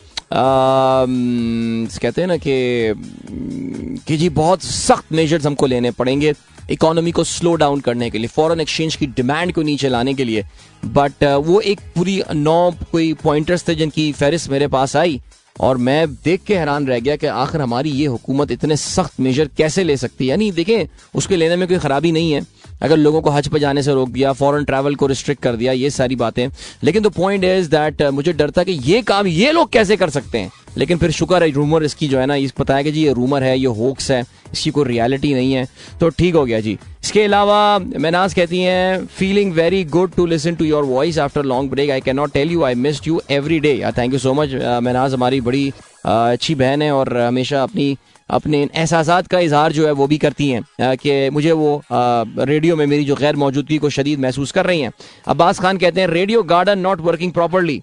कहते 1.98 2.20
हैं 2.20 2.28
ना 2.28 2.36
कि 2.36 4.02
कि 4.06 4.16
जी 4.16 4.28
बहुत 4.30 4.62
सख्त 4.62 5.12
मेजर्स 5.12 5.46
हमको 5.46 5.66
लेने 5.66 5.90
पड़ेंगे 5.90 6.32
इकोनॉमी 6.70 7.12
को 7.12 7.24
स्लो 7.24 7.54
डाउन 7.54 7.80
करने 7.80 8.08
के 8.10 8.18
लिए 8.18 8.28
फॉरेन 8.28 8.60
एक्सचेंज 8.60 8.96
की 8.96 9.06
डिमांड 9.06 9.52
को 9.52 9.62
नीचे 9.62 9.88
लाने 9.88 10.14
के 10.14 10.24
लिए 10.24 10.44
बट 10.86 11.24
वो 11.46 11.60
एक 11.62 11.80
पूरी 11.94 12.22
नौ 12.32 12.70
कोई 12.92 13.12
पॉइंटर्स 13.22 13.68
थे 13.68 13.74
जिनकी 13.74 14.12
फहरिस्त 14.12 14.50
मेरे 14.50 14.68
पास 14.68 14.96
आई 14.96 15.20
और 15.62 15.76
मैं 15.76 16.14
देख 16.14 16.42
के 16.42 16.56
हैरान 16.56 16.86
रह 16.86 17.00
गया 17.00 17.16
कि 17.16 17.26
आखिर 17.26 17.60
हमारी 17.60 17.90
ये 17.90 18.06
हुकूमत 18.06 18.50
इतने 18.50 18.76
सख्त 18.76 19.20
मेजर 19.20 19.48
कैसे 19.56 19.84
ले 19.84 19.96
सकती 19.96 20.24
है? 20.24 20.30
यानी 20.30 20.50
देखें, 20.52 20.86
उसके 21.14 21.36
लेने 21.36 21.56
में 21.56 21.66
कोई 21.68 21.78
खराबी 21.78 22.12
नहीं 22.12 22.32
है। 22.32 22.40
अगर 22.82 22.96
लोगों 22.96 23.20
को 23.22 23.30
हज 23.30 23.48
पर 23.48 23.58
जाने 23.58 23.82
से 23.82 23.92
रोक 23.92 24.08
दिया 24.08 24.32
फॉरेन 24.32 24.64
ट्रैवल 24.64 24.94
को 24.94 25.06
रिस्ट्रिक्ट 25.06 25.42
कर 25.42 25.56
दिया, 25.56 25.72
ये 25.72 25.90
सारी 25.90 26.16
बातें। 26.16 26.48
लेकिन 26.84 27.02
द 27.02 27.06
पॉइंट 27.06 27.44
इज़ 27.44 27.70
दैट 27.70 28.02
मुझे 28.02 28.32
डर 28.32 28.50
था 28.50 28.64
कि 28.64 28.72
ये 28.72 29.02
काम 29.02 29.26
ये 29.26 29.52
लोग 29.52 29.70
कैसे 29.70 29.96
कर 29.96 30.10
सकते 30.10 30.38
हैं? 30.38 30.50
लेकिन 30.78 30.98
फिर 30.98 31.10
शुक्र 31.10 31.42
है 31.42 31.50
रूमर 31.50 31.84
इसकी 31.84 32.08
जो 32.08 32.18
है 32.18 32.26
ना 32.26 32.34
इस 32.34 32.50
पता 32.50 32.76
है 32.76 32.84
कि 32.84 32.92
जी 32.92 33.04
ये 33.04 33.12
रूमर 33.12 33.42
है 33.42 33.58
ये 33.58 33.66
होक्स 33.78 34.10
है 34.10 34.24
इसकी 34.52 34.70
कोई 34.70 34.84
रियलिटी 34.84 35.32
नहीं 35.34 35.52
है 35.52 35.66
तो 36.00 36.08
ठीक 36.08 36.34
हो 36.34 36.44
गया 36.44 36.60
जी। 36.60 36.78
इसके 37.04 37.22
अलावा 37.22 37.78
मैनाज 37.78 38.34
कहती 38.34 38.60
हैं 38.60 39.06
feeling 39.06 39.52
very 39.52 39.82
good 39.84 40.14
to 40.14 40.26
listen 40.26 40.54
to 40.54 40.64
your 40.64 40.84
voice 40.84 41.18
after 41.18 41.44
long 41.44 41.70
break 41.70 41.90
I 41.90 42.00
can 42.00 42.16
not 42.16 42.32
tell 42.32 42.52
you 42.52 42.62
I 42.62 42.74
miss 42.74 43.00
you 43.06 43.20
every 43.30 43.60
day 43.60 43.74
thank 43.98 44.12
you 44.12 44.18
so 44.18 44.34
much 44.34 44.54
Mahnaz 44.82 45.14
हमारी 45.14 45.40
बड़ी 45.40 45.70
uh, 45.70 46.32
अच्छी 46.32 46.54
बहन 46.54 46.82
है 46.82 46.92
और 46.92 47.16
हमेशा 47.16 47.62
अपनी 47.62 47.96
अपने 48.30 48.62
एहसास 48.74 49.08
का 49.30 49.38
इजहार 49.38 49.72
जो 49.72 49.86
है 49.86 49.92
वो 49.92 50.06
भी 50.06 50.18
करती 50.18 50.48
हैं 50.48 50.60
uh, 50.60 50.96
कि 51.00 51.30
मुझे 51.30 51.52
वो 51.52 51.82
रेडियो 51.92 52.74
uh, 52.74 52.78
में 52.78 52.86
मेरी 52.86 53.04
जो 53.04 53.16
गैर 53.16 53.36
मौजूदगी 53.36 53.78
को 53.78 53.90
शदीद 53.90 54.20
महसूस 54.20 54.52
कर 54.52 54.66
रही 54.66 54.80
हैं। 54.80 54.92
अब्बास 55.28 55.60
खान 55.60 55.78
कहते 55.78 56.00
हैं 56.00 56.08
radio 56.08 56.42
garden 56.42 56.78
not 56.78 57.00
working 57.00 57.32
properly 57.32 57.80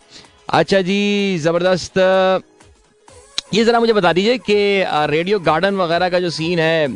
अच्छा 0.49 0.81
जी 0.81 1.37
ज़बरदस्त 1.39 1.99
ये 3.53 3.63
जरा 3.65 3.79
मुझे 3.79 3.93
बता 3.93 4.11
दीजिए 4.13 4.37
कि 4.39 4.55
रेडियो 5.11 5.39
गार्डन 5.39 5.75
वगैरह 5.75 6.09
का 6.09 6.19
जो 6.19 6.29
सीन 6.29 6.59
है 6.59 6.87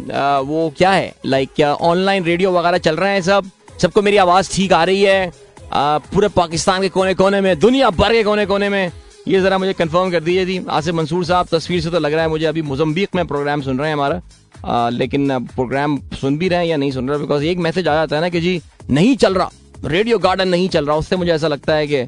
वो 0.42 0.74
क्या 0.78 0.92
है? 0.92 1.14
लाइक 1.26 1.50
क्या 1.56 1.74
ऑनलाइन 1.74 2.24
रेडियो 2.24 2.52
वगैरह 2.52 2.78
चल 2.78 2.96
रहे 2.96 3.14
हैं 3.14 3.22
सब? 3.22 3.46
सबको 3.82 4.02
मेरी 4.02 4.18
आवाज़ 4.18 4.52
ठीक 4.56 4.74
आ 4.74 4.84
रही 4.84 5.02
है? 5.02 5.32
पूरे 5.74 6.28
पाकिस्तान 6.30 6.82
के 6.82 6.90
कोने 6.90 7.14
कोने 7.14 7.42
में 7.42 7.58
दुनिया 7.60 7.90
भर 7.92 8.14
के 8.14 8.24
कोने 8.24 8.46
कोने 8.46 8.70
में? 8.70 8.92
ये 9.28 9.42
जरा 9.42 9.58
मुझे 9.58 9.74
कंफर्म 9.74 10.12
कर 10.12 10.20
दीजिए 10.20 10.46
जी। 10.46 10.60
आसिफ 10.70 10.96
मंसूर 10.96 11.26
साहब 11.26 11.48
तस्वीर 11.52 11.82
से 11.82 11.90
तो 11.90 12.00
लग 12.00 12.14
रहा 12.14 12.24
है 12.24 12.30
मुझे 12.30 12.46
अभी 12.46 12.62
मोजम्बिक 12.62 13.16
में 13.16 13.26
प्रोग्राम 13.28 13.62
सुन 13.62 13.80
रहे 13.80 13.88
हैं 13.88 13.96
हमारा। 13.96 14.22
आ, 14.66 14.90
लेकिन 14.90 15.40
प्रोग्राम 15.46 16.00
सुन 16.22 16.38
भी 16.38 16.48
रहे 16.48 16.60
हैं 16.60 16.66
या 16.66 16.78
नहीं 16.78 16.92
सुन 16.92 17.10
रहे 17.10 17.20
बिकॉज़ 17.20 17.44
एक 17.44 17.58
मैसेज 17.58 17.88
आ 17.88 17.94
जाता 17.96 18.16
है 18.16 18.22
ना 18.22 18.30
कि 18.30 18.42
जी 18.42 18.62
नहीं 18.90 19.16
चल 19.18 19.34
रहा। 19.34 19.50
रेडियो 19.86 20.20
गार्डन 20.20 20.48
नहीं 20.48 20.70
चल 20.70 20.86
रहा। 20.86 20.98
उससे 20.98 21.16
मुझे 21.16 21.32
ऐसा 21.32 21.48
लगता 21.48 21.76
है 21.76 21.88
कि 21.88 22.04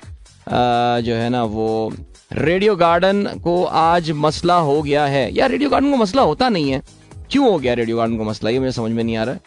जो 1.08 1.16
है 1.16 1.30
ना 1.30 1.44
वो 1.46 1.94
रेडियो 2.36 2.76
गार्डन 2.76 3.28
को 3.44 3.64
आज 3.64 4.12
मसला 4.12 4.56
हो 4.56 4.82
गया 4.82 5.06
है। 5.06 5.36
या 5.36 5.46
रेडियो 5.46 5.70
गार्डन 5.70 5.92
को 5.92 5.98
मसला 5.98 6.22
होता 6.22 6.50
नहीं 6.50 6.72
है। 6.72 6.82
क्यों 7.32 7.52
हो 7.52 7.60
गया 7.60 7.74
रेडियो 7.74 7.98
गार्डन 7.98 8.18
को 8.18 8.24
मसला? 8.24 8.50
ये 8.50 8.60
मुझे 8.60 8.72
समझ 8.72 8.92
में 8.92 9.04
नहीं 9.04 9.18
आ 9.18 9.24
रहा। 9.24 9.36
है 9.36 9.42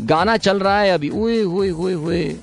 गाना 0.00 0.36
चल 0.36 0.58
रहा 0.58 0.80
है 0.80 0.90
अभी। 0.90 1.10
ओए 1.10 1.40
हुए 1.42 1.68
हुए 1.68 1.92
हुए 1.92 2.36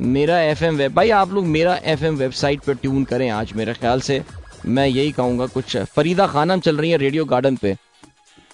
मेरा 0.00 0.40
एफ़ 0.40 0.64
एम 0.64 0.76
वेब 0.76 0.94
भाई, 0.94 1.10
आप 1.10 1.32
लोग 1.32 1.44
मेरा 1.44 1.80
एफ़ 1.84 2.04
एम 2.04 2.14
वेबसाइट 2.14 2.60
पर 2.60 2.74
ट्यून 2.74 3.04
करें 3.04 3.30
आज 3.30 3.52
मेरे 3.52 3.72
ख्याल 3.72 4.00
से। 4.00 4.22
मैं 4.66 4.86
यही 4.86 5.12
कहूँगा, 5.12 5.46
कुछ 5.46 5.76
फरीदा 5.76 6.26
खानम 6.26 6.60
चल 6.60 6.76
रही 6.76 6.90
है 6.90 6.96
रेडियो 6.96 7.24
गार्डन 7.24 7.56
पे। 7.56 7.76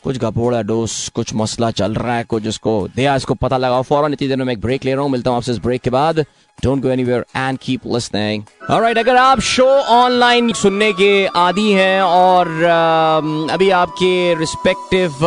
कुछ 0.04 0.18
गपोड़ा 0.18 0.60
डोस 0.62 1.08
कुछ 1.14 1.34
मसला 1.34 1.70
चल 1.70 1.94
रहा 1.94 2.16
है 2.16 2.24
कुछ 2.24 2.46
उसको 2.48 2.72
दिया 2.96 3.14
इसको 3.16 3.34
पता 3.34 3.56
लगाओ। 3.56 3.82
फ़ौरन 3.82 4.12
इतनी 4.12 4.28
देर 4.28 4.36
में 4.36 4.52
एक 4.52 4.60
ब्रेक 4.60 4.84
ले 4.84 4.94
रहा 4.94 5.02
हूँ 5.02 5.10
मिलता 5.10 5.30
हूँ 5.30 5.36
आपसे 5.36 5.52
इस 5.52 5.58
ब्रेक 5.58 5.80
के 5.80 5.90
बाद। 5.90 6.24
Don't 6.58 6.82
go 6.82 6.88
anywhere 6.90 7.24
and 7.36 7.58
keep 7.58 7.86
listening 7.86 8.42
alright 8.70 8.98
अगर 8.98 9.16
आप 9.16 9.40
शो 9.40 9.66
ऑनलाइन 9.90 10.52
सुनने 10.52 10.92
के 10.92 11.26
आदि 11.26 11.70
हैं 11.72 12.02
और 12.02 12.46
uh, 12.46 13.52
अभी 13.52 13.70
आपके 13.70 14.34
रिस्पेक्टिव 14.38 15.24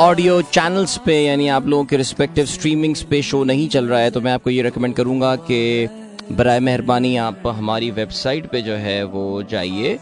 ऑडियो 0.00 0.40
चैनल्स 0.52 0.96
पे 1.06 1.20
यानी 1.24 1.48
आप 1.48 1.66
लोगों 1.66 1.84
के 1.84 1.96
रिस्पेक्टिव 1.96 2.46
स्ट्रीमिंग्स 2.46 3.02
पे 3.02 3.22
शो 3.22 3.42
नहीं 3.44 3.68
चल 3.68 3.88
रहा 3.88 4.00
है 4.00 4.10
तो 4.10 4.20
मैं 4.20 4.32
आपको 4.32 4.50
ये 4.50 4.62
रिकमेंड 4.62 4.94
करूँगा 4.94 5.34
कि 5.50 5.88
बर 6.32 6.58
मेहरबानी 6.60 7.16
आप 7.18 7.42
हमारी 7.46 7.90
वेबसाइट 7.90 8.46
पे 8.50 8.60
जो 8.62 8.74
है 8.74 9.02
वो 9.04 9.42
जाइए। 9.50 9.98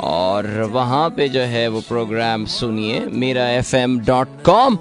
और 0.00 0.46
वहाँ 0.72 1.08
पे 1.10 1.28
जो 1.28 1.40
है 1.42 1.66
वो 1.68 1.80
प्रोग्राम 1.88 2.44
सुनिए, 2.48 3.00
मेरा 3.00 3.48
एफ़ 3.50 3.74
एम 3.76 3.98
डॉट 4.06 4.42
कॉम 4.44 4.78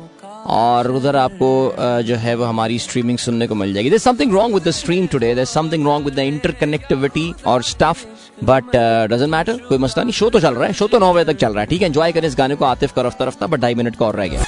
और 0.47 0.87
उधर 0.91 1.15
आपको 1.15 2.01
जो 2.03 2.15
है 2.15 2.35
वो 2.35 2.45
हमारी 2.45 2.77
स्ट्रीमिंग 2.79 3.17
सुनने 3.17 3.47
को 3.47 3.55
मिल 3.55 3.73
जाएगी। 3.73 3.97
Something 3.99 4.33
wrong 4.33 4.53
with 4.53 4.67
the 4.67 4.71
stream 4.73 5.07
today 5.07 5.33
there 5.35 5.45
something 5.47 5.85
wrong 5.85 6.05
with 6.05 6.15
the 6.15 6.19
interconnectivity 6.19 7.33
और 7.47 7.63
स्टफ़ 7.63 8.05
बट 8.43 8.75
डजेंट 9.11 9.29
मैटर 9.31 9.57
कोई 9.69 9.77
मसला 9.77 10.03
नहीं। 10.03 10.13
शो 10.13 10.29
तो 10.29 10.39
चल 10.39 10.53
रहा 10.53 10.67
है 10.67 10.73
शो 10.73 10.87
तो 10.87 10.99
नौ 10.99 11.13
बजे 11.13 11.33
तक 11.33 11.39
चल 11.39 11.51
रहा 11.51 11.61
है, 11.61 11.65
ठीक 11.67 11.81
है? 11.81 11.87
एंजॉय 11.87 12.11
करें 12.11 12.27
इस 12.27 12.35
गाने 12.37 12.55
को, 12.55 12.65
आतिफ 12.65 12.93
का 12.93 13.01
रफ्ता 13.01 13.25
रफ्ता 13.25 13.47
बट 13.47 13.59
ढाई 13.59 13.75
मिनट 13.75 13.95
का 13.95 14.05
और 14.05 14.15
रह 14.15 14.27
गया। 14.27 14.43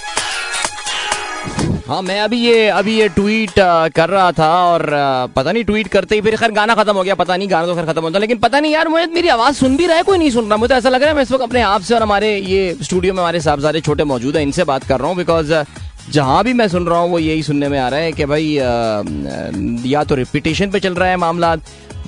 हाँ 1.92 2.02
मैं 2.02 2.20
अभी 2.22 2.38
ये 2.40 2.68
अभी 2.70 2.94
ये 2.96 3.08
ट्वीट 3.10 3.54
कर 3.96 4.10
रहा 4.10 4.32
था 4.32 4.48
और 4.66 4.86
पता 5.36 5.52
नहीं 5.52 5.64
ट्वीट 5.64 5.88
करते 5.92 6.16
ही 6.16 6.22
फिर 6.22 6.36
खैर 6.38 6.52
गाना 6.52 6.76
खत्म 6.76 6.94
हो 6.96 7.04
गया, 7.04 7.16
पता 7.16 7.36
नहीं 7.38 7.50
गाना 7.52 7.68
तो 7.68 7.76
खैर 7.76 7.86
खत्म 7.86 8.02
होता, 8.02 8.20
लेकिन 8.20 8.38
पता 8.40 8.60
नहीं 8.60 8.72
यार 8.74 8.88
मुझे 8.88 9.06
मेरी 9.14 9.28
आवाज़ 9.28 9.56
सुन 9.56 9.76
भी 9.78 9.86
रहा 9.86 9.98
है, 9.98 10.04
कोई 10.04 10.18
नहीं 10.18 10.30
सुन 10.32 10.48
रहा, 10.48 10.58
मुझे 10.58 10.70
तो 10.70 10.76
ऐसा 10.76 10.90
लग 10.90 11.02
रहा 11.02 11.10
है 11.10 11.16
मैं 11.16 11.24
इस 11.24 11.32
वक्त 11.32 11.44
अपने 11.44 11.62
आप 11.62 11.82
से 11.82 11.96
और 11.96 12.04
हमारे 12.04 12.36
ये 12.38 12.78
स्टूडियो 12.82 13.14
में 13.14 13.20
हमारे 13.20 13.40
साहबजादे 13.42 13.82
छोटे 13.82 14.04
मौजूद 14.04 14.38
है, 14.38 14.44
इनसे 14.44 14.64
बात 14.64 14.84
कर 14.84 15.00
रहा 15.00 15.08
हूँ 15.08 15.18
बिकॉज़ 15.18 15.54
जहाँ 16.12 16.44
भी 16.44 16.54
मैं 16.54 16.68
सुन 16.68 16.88
रहा 16.88 17.00
हूँ 17.00 17.12
वो 17.12 17.20
यही 17.20 17.44
सुनने 17.44 17.70
में 17.70 17.78
आ 17.80 17.88
रहा 17.90 18.00
है 18.00 18.12
कि 18.12 18.26
भाई 18.26 18.48
या 19.92 20.04
तो 20.04 20.16
रिपीटेशन 20.16 20.72
पे 20.72 20.80
चल 20.80 20.94
रहा 20.94 21.10
है 21.10 21.18
मामला 21.18 21.56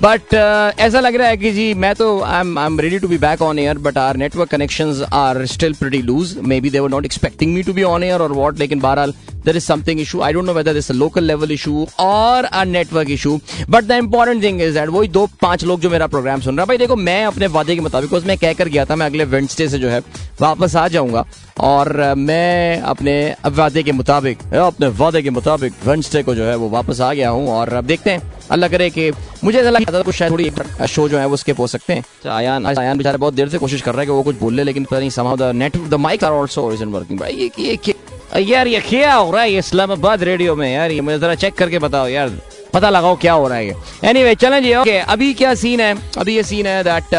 बट 0.00 0.20
uh, 0.28 0.78
ऐसा 0.80 1.00
लग 1.00 1.16
रहा 1.16 1.28
है 1.28 1.36
कि 1.36 1.50
जी 1.52 1.72
मैं 1.74 1.94
तो 1.94 2.06
I 2.20 2.40
am 2.40 2.58
I 2.58 2.66
am 2.66 2.78
ready 2.80 2.98
to 2.98 3.08
be 3.08 3.18
back 3.18 3.42
on 3.42 3.58
air 3.58 3.78
but 3.78 3.98
our 3.98 4.16
network 4.16 4.50
connections 4.50 5.02
are 5.12 5.44
still 5.46 5.72
pretty 5.72 6.00
loose 6.02 6.36
maybe 6.60 6.70
they 6.70 6.78
were 6.78 6.90
not 6.90 7.04
expecting 7.04 7.54
me 7.54 7.62
to 7.62 7.72
be 7.72 7.82
on 7.82 8.02
air 8.04 8.22
और 8.22 8.32
वॉट 8.32 8.58
लेकिन 8.58 8.80
बहरहाल 8.80 9.14
there 9.44 9.56
is 9.56 9.64
something 9.64 10.00
issue 10.00 10.20
I 10.20 10.32
don't 10.32 10.46
know 10.46 10.52
whether 10.52 10.74
this 10.74 10.90
local 10.90 11.24
level 11.24 11.52
issue 11.52 11.86
और 12.00 12.44
a 12.44 12.64
network 12.64 13.10
issue 13.10 13.38
but 13.70 13.84
the 13.84 13.90
important 13.92 14.42
thing 14.42 14.60
is 14.62 14.74
that 14.74 14.88
वही 14.88 15.08
दो 15.08 15.26
पाँच 15.42 15.64
लोग 15.64 15.80
जो 15.80 15.90
मेरा 15.90 16.06
प्रोग्राम 16.06 16.40
सुन 16.40 16.56
रहा 16.56 16.62
है। 16.62 16.68
भाई 16.68 16.76
देखो 16.76 16.96
मैं 16.96 17.24
अपने 17.24 17.46
वादे 17.46 17.74
के 17.74 17.80
मुताबिक 17.80 18.26
मैं 18.26 18.38
कह 18.38 18.52
कर 18.52 18.68
गया 18.68 18.84
था 18.84 18.96
मैं 18.96 19.06
अगले 19.06 19.24
वेंसडे 19.24 19.68
से 19.68 19.78
जो 19.78 19.88
है 19.88 20.00
वापस 20.40 20.76
आ 20.76 20.86
जाऊँगा। 20.88 21.24
और 21.60 22.14
मैं 22.18 22.80
अपने 22.82 23.14
वादे 23.46 23.82
के 23.82 23.92
मुताबिक 23.92 24.38
अपने 24.54 24.86
वादे 24.98 25.22
के 25.22 25.30
मुताबिक 25.30 25.72
वेंसडे 25.86 26.22
को 26.22 26.34
जो 26.34 26.44
है 26.44 26.56
वो 26.56 26.68
वापस 26.68 27.00
आ 27.00 27.12
गया 27.12 27.28
हूँ। 27.28 27.48
और 27.48 27.72
अब 27.72 27.84
देखते 27.84 28.10
हैं। 28.10 28.32
अल्लाह 28.50 28.68
करे 28.68 28.88
कि 28.90 29.10
मुझे 29.44 29.58
ऐसा 29.60 29.70
लगता 29.70 29.92
था 29.92 30.02
कुछ 30.02 30.14
शायद 30.14 30.32
थोड़ी 30.32 30.50
शो 30.88 31.08
जो 31.08 31.18
है 31.18 31.26
वो 31.26 31.36
स्किप 31.36 31.60
हो 31.60 31.66
सकते 31.66 31.92
हैं। 31.92 32.04
तो 32.22 32.30
आयान 32.30 32.66
आयान 32.66 32.98
बेचारे 32.98 33.18
बहुत 33.18 33.34
देर 33.34 33.48
से 33.48 33.58
कोशिश 33.58 33.82
कर 33.82 33.92
रहा 33.92 34.00
है 34.00 34.06
कि 34.06 34.12
वो 34.12 34.22
कुछ 34.22 34.36
बोल 34.38 34.54
ले 34.54 34.64
लेकिन 34.64 34.84
पता 34.84 34.98
नहीं 34.98 35.10
somehow 35.10 35.36
the 35.36 35.52
net 35.54 35.76
the 35.88 35.94
mic 36.00 36.24
are 36.24 36.32
also 36.32 36.72
isn't 36.72 36.94
working 36.94 37.20
भाई 37.20 37.50
ये 37.58 37.76
ये 37.86 37.94
यार 38.42 38.66
ये 38.66 38.80
क्या 38.80 39.14
हो 39.14 39.30
रहा 39.30 39.42
है? 39.42 39.52
इस्लामाबाद 39.58 40.22
रेडियो 40.24 40.54
में 40.56 40.72
यार 40.72 40.90
ये 40.90 41.00
मुझे 41.00 41.18
जरा 41.18 41.34
चेक 41.34 41.54
करके 41.54 41.78
बताओ 41.78 42.06
यार। 42.08 42.30
पता 42.72 42.90
लगाओ 42.90 43.16
क्या 43.16 43.32
हो 43.32 43.46
रहा 43.48 43.58
है 43.58 43.66
ये। 43.66 43.74
एनीवे 44.10 44.34
चलें 44.34 44.62
जी 44.62 44.74
ओके 44.74 44.98
अभी 44.98 45.32
क्या 45.34 45.54
सीन 45.54 45.80
है? 45.80 45.94
अभी 46.18 46.36
ये 46.36 46.42
सीन 46.42 46.66
है 46.66 46.82
दैट 46.84 47.14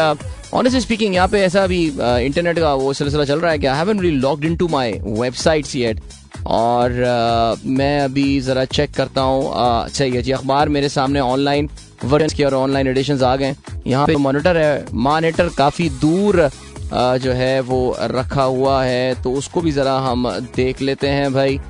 ऑनेस्टली 0.54 0.80
स्पीकिंग 0.80 1.14
यहाँ 1.14 1.28
पे 1.28 1.40
ऐसा 1.42 1.62
अभी 1.64 1.84
इंटरनेट 2.26 2.58
का 2.58 2.74
वो 2.74 2.92
सिलसिला 2.92 3.24
चल 3.24 3.40
रहा 3.40 3.52
है 3.52 3.58
कि 3.58 3.66
I 3.66 3.76
haven't 3.78 4.00
really 4.02 4.18
logged 4.20 4.44
into 4.44 4.68
my 4.68 4.92
websites 5.04 5.74
yet 5.76 6.00
और 6.46 6.90
uh, 6.92 7.66
मैं 7.68 8.00
अभी 8.00 8.40
ज़रा 8.40 8.64
चेक 8.66 8.90
करता 8.94 9.20
हूँ। 9.20 9.50
अच्छा 9.84 10.04
ये 10.04 10.22
जी 10.22 10.32
अखबार 10.32 10.68
मेरे 10.68 10.88
सामने 10.88 11.20
ऑनलाइन 11.20 11.68
वर्जन 12.04 12.36
के 12.36 12.44
और 12.44 12.54
ऑनलाइन 12.54 12.86
एडिशन 12.88 13.22
आ 13.24 13.34
गए 13.36 13.54
यहाँ 13.86 14.06
पे 14.06 14.16
मॉनिटर 14.18 14.56
है। 14.56 14.84
मॉनिटर 14.94 15.48
काफ़ी 15.58 15.88
दूर 16.00 16.40
uh, 16.42 17.16
जो 17.18 17.32
है 17.32 17.60
वो 17.62 17.96
रखा 18.00 18.42
हुआ 18.42 18.82
है 18.84 19.22
तो 19.22 19.32
उसको 19.32 19.60
भी 19.60 19.70
ज़रा 19.72 19.98
हम 20.00 20.28
देख 20.56 20.82
लेते 20.82 21.08
हैं 21.08 21.32
भाई। 21.34 21.60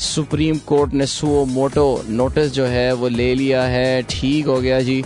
सुप्रीम 0.00 0.56
कोर्ट 0.66 0.94
ने 0.94 1.06
सो 1.06 1.44
मोटो 1.46 2.04
नोटिस 2.10 2.52
जो 2.52 2.64
है 2.66 2.92
वो 2.92 3.08
ले 3.08 3.34
लिया 3.34 3.62
है। 3.64 4.02
ठीक 4.10 4.46
हो 4.46 4.60
गया 4.60 4.80
जी। 4.80 5.02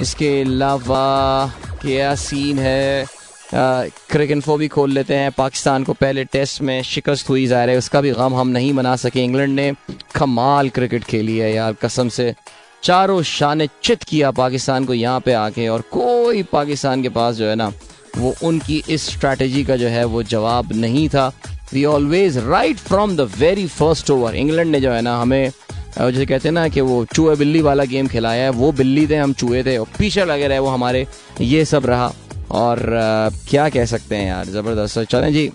इसके 0.00 0.40
अलावा 0.40 1.52
क्या 1.82 2.14
सीन 2.14 2.58
है? 2.58 3.06
क्रिक 3.54 4.30
इन्फो 4.30 4.56
भी 4.56 4.68
खोल 4.68 4.92
लेते 4.92 5.14
हैं। 5.14 5.30
पाकिस्तान 5.32 5.84
को 5.84 5.92
पहले 5.92 6.24
टेस्ट 6.24 6.60
में 6.62 6.82
शिकस्त 6.82 7.28
हुई 7.30 7.46
जा 7.46 7.64
रही 7.64 7.72
है 7.72 7.78
उसका 7.78 8.00
भी 8.00 8.10
गम 8.12 8.34
हम 8.34 8.48
नहीं 8.48 8.72
मना 8.72 8.94
सके। 8.96 9.24
इंग्लैंड 9.24 9.54
ने 9.54 9.72
कमाल 10.14 10.68
क्रिकेट 10.68 11.04
खेली 11.04 11.36
है 11.38 11.52
यार, 11.54 11.72
कसम 11.74 12.08
से। 12.08 12.34
चारों 12.82 13.22
शान 13.22 13.66
चित 13.82 14.02
किया 14.02 14.30
पाकिस्तान 14.32 14.84
को 14.84 14.94
यहाँ 14.94 15.20
पे 15.20 15.32
आके, 15.32 15.68
और 15.68 15.80
कोई 15.92 16.42
पाकिस्तान 16.42 17.02
के 17.02 17.08
पास 17.08 17.34
जो 17.34 17.46
है 17.46 17.54
ना, 17.54 17.72
वो 18.18 18.34
उनकी 18.44 18.82
इस 18.88 19.06
स्ट्रैटेजी 19.10 19.64
का 19.64 19.76
जो 19.76 19.88
है 19.88 20.04
वो 20.04 20.22
जवाब 20.22 20.72
नहीं 20.74 21.08
था। 21.08 21.32
We 21.72 21.84
always 21.84 22.38
right 22.38 22.78
from 22.78 23.16
the 23.16 23.30
very 23.38 23.66
first 23.68 24.10
over 24.10 24.34
England 24.36 24.70
ने 24.70 24.80
जो 24.80 24.90
है 24.90 25.02
ना, 25.02 25.20
हमें 25.20 25.50
जैसे 25.98 26.26
कहते 26.26 26.48
हैं 26.48 26.52
ना 26.52 26.66
कि 26.68 26.80
वो 26.80 27.04
चूहे 27.04 27.36
बिल्ली 27.36 27.60
वाला 27.62 27.84
गेम 27.84 28.06
खिलाया 28.08 28.44
है, 28.44 28.50
वो 28.50 28.72
बिल्ली 28.72 29.06
थे, 29.06 29.16
हम 29.16 29.32
चूहे 29.32 29.62
थे, 29.64 29.76
और 29.76 29.86
पीछे 29.98 30.24
लगे 30.24 30.46
रहे, 30.48 30.58
वो 30.58 30.68
हमारे, 30.68 31.06
ये 31.40 31.64
सब 31.64 31.86
रहा। 31.86 32.12
और 32.52 32.94
आ, 32.94 33.28
क्या 33.48 33.68
कह 33.68 33.84
सकते 33.86 34.16
हैं 34.16 34.26
यार 34.26 34.46
ज़बरदस्त। 34.46 34.98
चलें 35.00 35.32
जी 35.32 35.50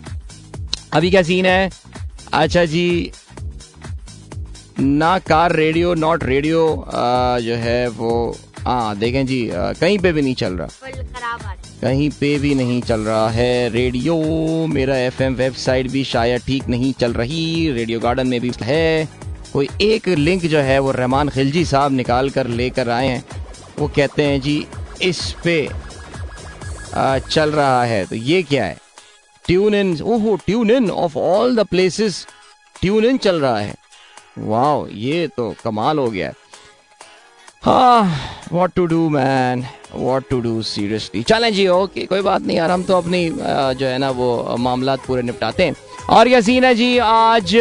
अभी 0.93 1.09
क्या 1.11 1.21
सीन 1.23 1.45
है? 1.45 1.69
अच्छा 2.33 2.65
जी 2.65 3.11
ना 4.79 5.17
कार 5.19 5.55
रेडियो 5.55 5.93
नॉट 5.95 6.23
रेडियो 6.23 6.65
जो 7.43 7.55
है 7.57 7.87
वो 7.89 8.35
हाँ 8.59 8.95
देखें 8.97 9.25
जी 9.25 9.49
आ, 9.49 9.71
कहीं 9.73 9.99
पे 9.99 10.11
भी 10.11 10.21
नहीं 10.21 10.35
चल 10.35 10.53
रहा। 10.53 10.67
कहीं 11.81 12.09
पे 12.09 12.37
भी 12.39 12.53
नहीं 12.55 12.81
चल 12.81 13.01
रहा 13.01 13.29
है 13.29 13.69
रेडियो 13.69 14.15
मेरा 14.67 14.97
एफएम 14.97 15.33
वेबसाइट 15.35 15.87
भी 15.91 16.03
शायद 16.03 16.41
ठीक 16.45 16.67
नहीं 16.69 16.91
चल 16.99 17.13
रही। 17.13 17.71
रेडियो 17.71 17.99
गार्डन 17.99 18.27
में 18.27 18.39
भी 18.41 18.51
है। 18.61 19.07
कोई 19.53 19.67
एक 19.81 20.07
लिंक 20.09 20.45
जो 20.45 20.59
है 20.59 20.79
वो 20.79 20.91
रहमान 20.91 21.29
खिलजी 21.29 21.63
साहब 21.65 21.91
निकाल 21.91 22.29
कर 22.29 22.47
लेकर 22.49 22.89
आए 22.89 23.07
हैं। 23.07 23.23
वो 23.79 23.87
कहते 23.87 24.23
हैं 24.23 24.39
जी 24.41 24.65
इस 25.01 25.19
पे 25.43 25.57
चल 27.29 27.51
रहा 27.51 27.83
है। 27.83 28.05
तो 28.05 28.15
ये 28.15 28.41
क्या 28.43 28.65
है? 28.65 28.77
ट्यून 29.45 29.75
इन 29.75 29.97
ओहो 30.03 30.35
tune 30.45 30.71
in 30.71 30.89
of 30.91 31.17
all 31.17 31.55
the 31.55 31.65
places 31.67 32.25
tune 32.75 33.05
in 33.05 33.17
चल 33.17 33.39
रहा 33.41 33.59
है। 33.59 33.75
वाह 34.39 34.87
ये 34.95 35.27
तो 35.27 35.53
कमाल 35.63 35.99
हो 35.99 36.09
गया। 36.09 36.31
हाँ 37.63 38.49
what 38.53 38.73
to 38.75 38.85
do 38.85 39.07
man 39.09 39.65
what 39.93 40.27
to 40.29 40.39
do 40.39 40.61
seriously 40.63 41.23
चलें 41.23 41.53
जी 41.53 41.67
ओके 41.67 42.05
कोई 42.05 42.21
बात 42.21 42.41
नहीं 42.41 42.57
यार, 42.57 42.71
हम 42.71 42.83
तो 42.83 42.97
अपनी 42.97 43.29
जो 43.29 43.85
है 43.85 43.97
ना, 43.97 44.09
वो 44.09 44.55
मामला 44.59 44.95
पूरे 45.07 45.21
निपटाते 45.21 45.63
हैं। 45.63 45.75
और 46.09 46.27
यह 46.27 46.41
सीन 46.41 46.63
है 46.63 46.73
जी, 46.75 46.97
आज 46.97 47.55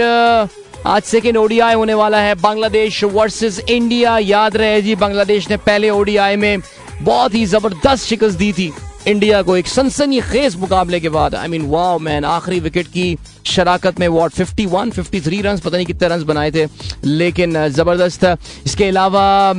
आज 0.87 1.03
सेकेंड 1.03 1.37
ओडीआई 1.37 1.75
होने 1.75 1.95
वाला 1.95 2.19
है। 2.21 2.35
बांग्लादेश 2.37 3.03
वर्सेस 3.05 3.59
इंडिया 3.61 4.19
याद 4.19 4.57
रहे 4.57 4.83
जी, 4.83 4.95
बांग्लादेश 4.97 5.49
ने 5.51 5.57
पहले 5.59 5.91
ओडीआई 5.91 6.37
में 6.37 6.61
बहुत 7.03 7.35
ही 7.35 7.45
ज़बरदस्त 7.47 8.05
शिकस्त 8.05 8.39
दी 8.39 8.53
थी। 8.53 8.73
इंडिया 9.09 9.41
को 9.43 9.57
एक 9.57 9.67
सनसनी 9.69 10.21
खेज 10.21 10.57
मुकाबले 10.57 10.99
के 11.01 11.09
बाद 11.09 11.35
आई 11.35 11.49
मीन 11.49 11.67
वाओ 11.71 11.99
मैन 11.99 12.25
आखिरी 12.25 12.59
विकेट 12.61 12.87
की 12.89 13.17
शराकत 13.47 14.01
में 14.01 14.07
वॉट 14.09 14.33
51 14.35 14.91
53 14.93 15.43
रन 15.43 15.59
पता 15.59 15.77
नहीं 15.77 15.87
कितने 15.87 16.09
रन 16.09 16.25
बनाए 16.25 16.51
थे, 16.51 16.67
लेकिन 17.05 17.69
ज़बरदस्त। 17.69 18.25
इसके 18.67 18.85
अलावा 18.85 19.53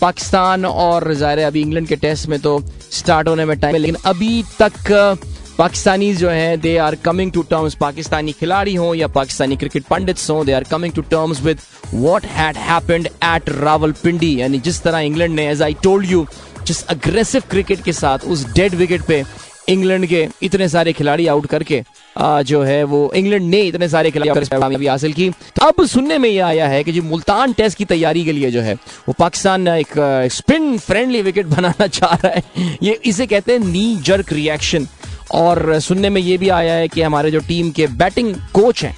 पाकिस्तान 0.00 0.64
और 0.64 1.12
ज़ाहिर 1.14 1.38
अभी 1.46 1.60
इंग्लैंड 1.60 1.88
के 1.88 1.96
टेस्ट 1.96 2.28
में 2.28 2.38
तो 2.40 2.58
स्टार्ट 2.92 3.28
होने 3.28 3.44
में 3.44 3.58
टाइम 3.60 3.74
है, 3.74 3.80
लेकिन 3.80 3.96
अभी 4.04 4.42
तक 4.60 5.18
पाकिस्तानी 5.58 6.12
जो 6.16 6.28
है 6.30 6.56
they 6.56 6.76
are 6.78 6.94
coming 7.04 7.32
to 7.32 7.42
terms 7.50 7.74
Pakistani 7.80 8.32
खिलाड़ी 8.32 8.74
हो 8.74 8.94
या 8.94 9.08
पाकिस्तानी 9.16 9.56
क्रिकेट 9.56 9.84
पंडित्स 9.90 10.30
हो 10.30 10.44
they 10.44 10.52
are 10.52 10.64
coming 10.70 10.92
to 10.92 11.02
terms 11.10 11.42
with 11.42 11.58
what 11.94 12.26
had 12.36 12.56
happened 12.58 13.06
at 13.06 13.48
Rawalpindi. 13.58 14.34
यानी 14.40 14.58
जिस 14.60 14.82
तरह 14.82 14.98
इंग्लैंड 15.00 15.34
ने 15.34 15.48
एज 15.50 15.62
आई 15.62 15.74
टोल्ड 15.82 16.10
यू 16.10 16.26
जिस 16.66 16.84
अग्रेसिव 16.86 17.42
क्रिकेट 17.50 17.82
के 17.84 17.92
साथ 17.92 18.18
उस 18.26 18.44
डेड 18.54 18.74
विकेट 18.74 19.02
पे 19.02 19.22
इंग्लैंड 19.68 20.06
के 20.06 20.26
इतने 20.42 20.68
सारे 20.68 20.92
खिलाड़ी 20.92 21.26
आउट 21.26 21.46
करके 21.46 21.82
आ, 22.18 22.42
जो 22.42 22.62
है 22.62 22.82
वो 22.84 23.12
इंग्लैंड 23.16 23.44
ने 23.50 23.60
इतने 23.62 23.88
सारे 23.88 24.10
खिलाड़ी 24.10 24.86
हासिल 24.86 25.12
की। 25.12 25.28
तो 25.56 25.62
अब 25.62 25.84
सुनने 25.86 26.18
में 26.18 26.28
यह 26.28 26.46
आया 26.46 26.66
है 26.68 26.82
कि 26.84 26.92
जो 26.92 27.02
मुल्तान 27.02 27.52
टेस्ट 27.52 27.78
की 27.78 27.84
तैयारी 27.84 28.24
के 28.24 28.32
लिए 28.32 28.50
जो 28.50 28.60
है 28.60 28.74
वो 28.74 29.14
पाकिस्तान 29.18 29.68
एक 29.68 29.92
स्पिन 30.32 30.76
फ्रेंडली 30.78 31.22
विकेट 31.22 31.46
बनाना 31.46 31.86
चाह 31.86 32.14
रहा 32.14 32.32
है। 32.32 32.76
ये 32.82 32.98
इसे 33.04 33.26
कहते 33.26 33.52
हैं 33.52 33.60
नी 33.60 33.96
जर्क 34.02 34.32
रिएक्शन 34.32 34.86
और 35.34 35.78
सुनने 35.80 36.10
में 36.10 36.20
ये 36.20 36.36
भी 36.38 36.48
आया 36.50 36.74
है 36.74 36.88
कि 36.88 37.02
हमारे 37.02 37.30
जो 37.30 37.40
टीम 37.48 37.70
के 37.70 37.86
बैटिंग 37.86 38.34
कोच 38.54 38.84
हैं 38.84 38.96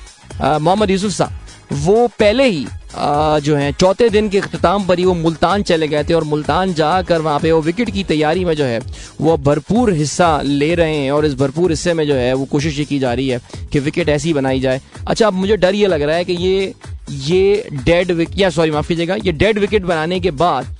मोहम्मद 0.59 0.90
यूसुफ 0.90 1.12
साहब 1.12 1.76
वो 1.85 2.06
पहले 2.18 2.44
ही 2.44 2.66
जो 2.96 3.56
है, 3.56 3.72
चौथे 3.72 4.08
दिन 4.08 4.28
के 4.28 4.38
अख्ताम 4.38 4.84
पर 4.86 4.98
ही 4.98 5.04
वो 5.04 5.14
मुल्तान 5.14 5.62
चले 5.62 5.88
गए 5.88 6.04
थे 6.04 6.14
और 6.14 6.24
मुल्तान 6.24 6.74
जाकर 6.74 7.20
वहाँ 7.20 7.38
पे 7.40 7.52
वो 7.52 7.60
विकेट 7.62 7.90
की 7.90 8.04
तैयारी 8.04 8.44
में 8.44 8.54
जो 8.54 8.64
है, 8.64 8.80
वो 9.20 9.36
भरपूर 9.38 9.92
हिस्सा 9.92 10.40
ले 10.42 10.74
रहे 10.74 10.96
हैं 10.96 11.10
और 11.12 11.26
इस 11.26 11.34
भरपूर 11.34 11.70
हिस्से 11.70 11.94
में 11.94 12.06
जो 12.06 12.14
है, 12.14 12.32
वो 12.34 12.44
कोशिश 12.44 12.80
की 12.88 12.98
जा 12.98 13.12
रही 13.14 13.28
है 13.28 13.40
कि 13.72 13.78
विकेट 13.80 14.08
ऐसी 14.08 14.32
बनाई 14.34 14.60
जाए। 14.60 14.80
अच्छा 15.08 15.26
अब 15.26 15.32
मुझे 15.32 15.56
डर 15.56 15.74
ये 15.74 15.86
लग 15.86 16.02
रहा 16.02 16.16
है 16.16 16.24
कि 16.24 16.32
ये 16.34 16.72
ये 17.10 17.68
डेड 17.74 18.10
विकेट 18.12 18.38
या 18.38 18.50
सॉरी, 18.50 18.70
माफ़ 18.70 18.88
कीजिएगा, 18.88 19.14
ये 19.14 19.32
डेड 19.32 19.58
विकेट 19.58 19.82
बनाने 19.84 20.20
के 20.20 20.30
बाद 20.32 20.76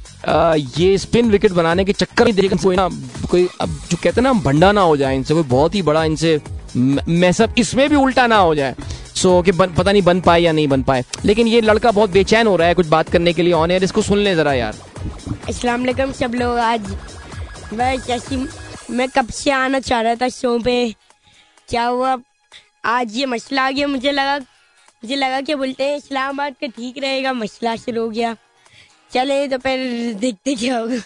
ये 0.79 0.97
स्पिन 0.99 1.31
विकेट 1.31 1.53
बनाने 1.53 1.85
के 1.85 1.93
चक्कर 1.93 2.25
में 2.25 2.35
देखा, 2.35 2.57
कोई 2.57 2.77
ना, 2.77 2.89
कोई, 3.31 3.47
अब 3.61 3.69
जो 3.91 3.97
कहते 3.97 4.21
हैं 4.21 4.23
ना 4.23 4.33
भंडा 4.43 4.71
ना 4.73 4.81
हो 4.81 4.97
जाए 4.97 5.17
इनसे, 5.17 5.35
कोई 5.35 5.43
बहुत 5.43 5.75
ही 5.75 5.83
बड़ा 5.83 6.05
इनसे 6.05 6.39
मैसअप 6.77 7.55
इसमें 7.59 7.89
भी 7.91 7.97
उल्टा 7.97 8.27
ना 8.27 8.37
हो 8.37 8.55
जाए। 8.55 8.75
सो 9.15 9.43
कि 9.43 9.53
बन, 9.53 9.75
पता 9.75 9.93
नहीं 9.93 10.03
बन 10.03 10.21
पाए 10.21 10.41
या 10.41 10.53
नहीं 10.53 10.69
बन 10.69 10.83
पाए। 10.83 11.05
लेकिन 11.25 11.47
ये 11.47 11.61
लड़का 11.61 11.91
बहुत 11.91 12.11
बेचैन 12.11 12.47
हो 12.47 12.57
रहा 12.57 12.69
है 12.69 12.75
कुछ 12.75 12.87
बात 12.87 13.09
करने 13.09 13.33
के 13.33 13.43
लिए 13.43 13.53
ऑन 13.53 13.71
एयर 13.71 13.85
इसको 13.85 14.03
सुन 14.03 14.19
ले 14.19 14.35
जरा 14.35 14.53
यार। 14.53 14.77
अस्सलाम 15.49 16.13
सब 16.13 16.35
लोग 16.35 16.59
आज। 16.59 16.97
मैं 17.73 17.97
जैसी 18.01 18.47
मैं 18.91 19.09
कब 19.09 19.29
से 19.29 19.51
आना 19.51 19.81
चाह 19.81 20.01
रहा 20.01 20.15
था 20.15 20.29
शो 20.29 20.59
पे? 20.59 20.95
क्या 21.69 21.85
हुआ? 21.85 22.17
आज 22.85 23.17
ये 23.17 23.27
मसला 23.27 23.67
आ 23.67 23.71
गया 23.71 23.87
मुझे 23.87 24.11
लगा 24.13 24.39
मुझे 24.39 25.17
लगा 25.17 25.41
कि 25.41 25.55
बोलते 25.55 25.85
हैं 25.85 25.97
इस्लामाबाद 25.97 26.55
का 26.61 26.67
ठीक 26.67 26.99
रहेगा 26.99 27.33
मसला 27.33 27.77
शुरू 27.77 28.03
हो 28.03 28.09
गया। 28.09 28.37
चले 29.13 29.47
तो 29.49 29.59
फिर 29.59 30.15
देखते 30.15 30.55
क्या 30.55 30.79
होगा। 30.79 30.97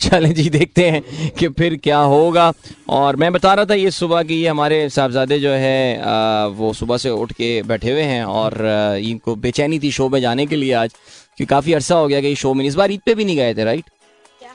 चलें 0.00 0.32
जी 0.34 0.48
देखते 0.50 0.88
हैं 0.90 1.30
कि 1.38 1.48
फिर 1.48 1.76
क्या 1.76 1.98
होगा। 1.98 2.52
और 2.88 3.16
मैं 3.16 3.32
बता 3.32 3.52
रहा 3.54 3.64
था 3.64 3.74
ये 3.74 3.90
सुबह 3.90 4.22
की 4.22 4.40
ये 4.42 4.48
हमारे 4.48 4.88
साहबजादे 4.88 5.38
जो 5.38 5.50
है 5.50 6.00
आ, 6.02 6.46
वो 6.46 6.72
सुबह 6.72 6.96
से 6.96 7.10
उठ 7.10 7.32
के 7.32 7.62
बैठे 7.62 7.90
हुए 7.92 8.02
हैं 8.02 8.24
और 8.24 8.56
इनको 9.02 9.34
बेचैनी 9.36 9.78
थी 9.78 9.90
शो 9.92 10.08
में 10.08 10.20
जाने 10.20 10.46
के 10.46 10.56
लिए 10.56 10.72
आज 10.74 10.90
क्योंकि 10.90 11.44
काफ़ी 11.50 11.72
अरसा 11.72 11.94
हो 11.94 12.06
गया 12.08 12.20
कि 12.20 12.34
शो 12.36 12.54
में 12.54 12.64
इस 12.64 12.74
बार 12.74 12.92
ईद 12.92 13.00
पे 13.06 13.14
भी 13.14 13.24
नहीं 13.24 13.36
गए 13.36 13.54
थे 13.54 13.64
राइट 13.64 13.84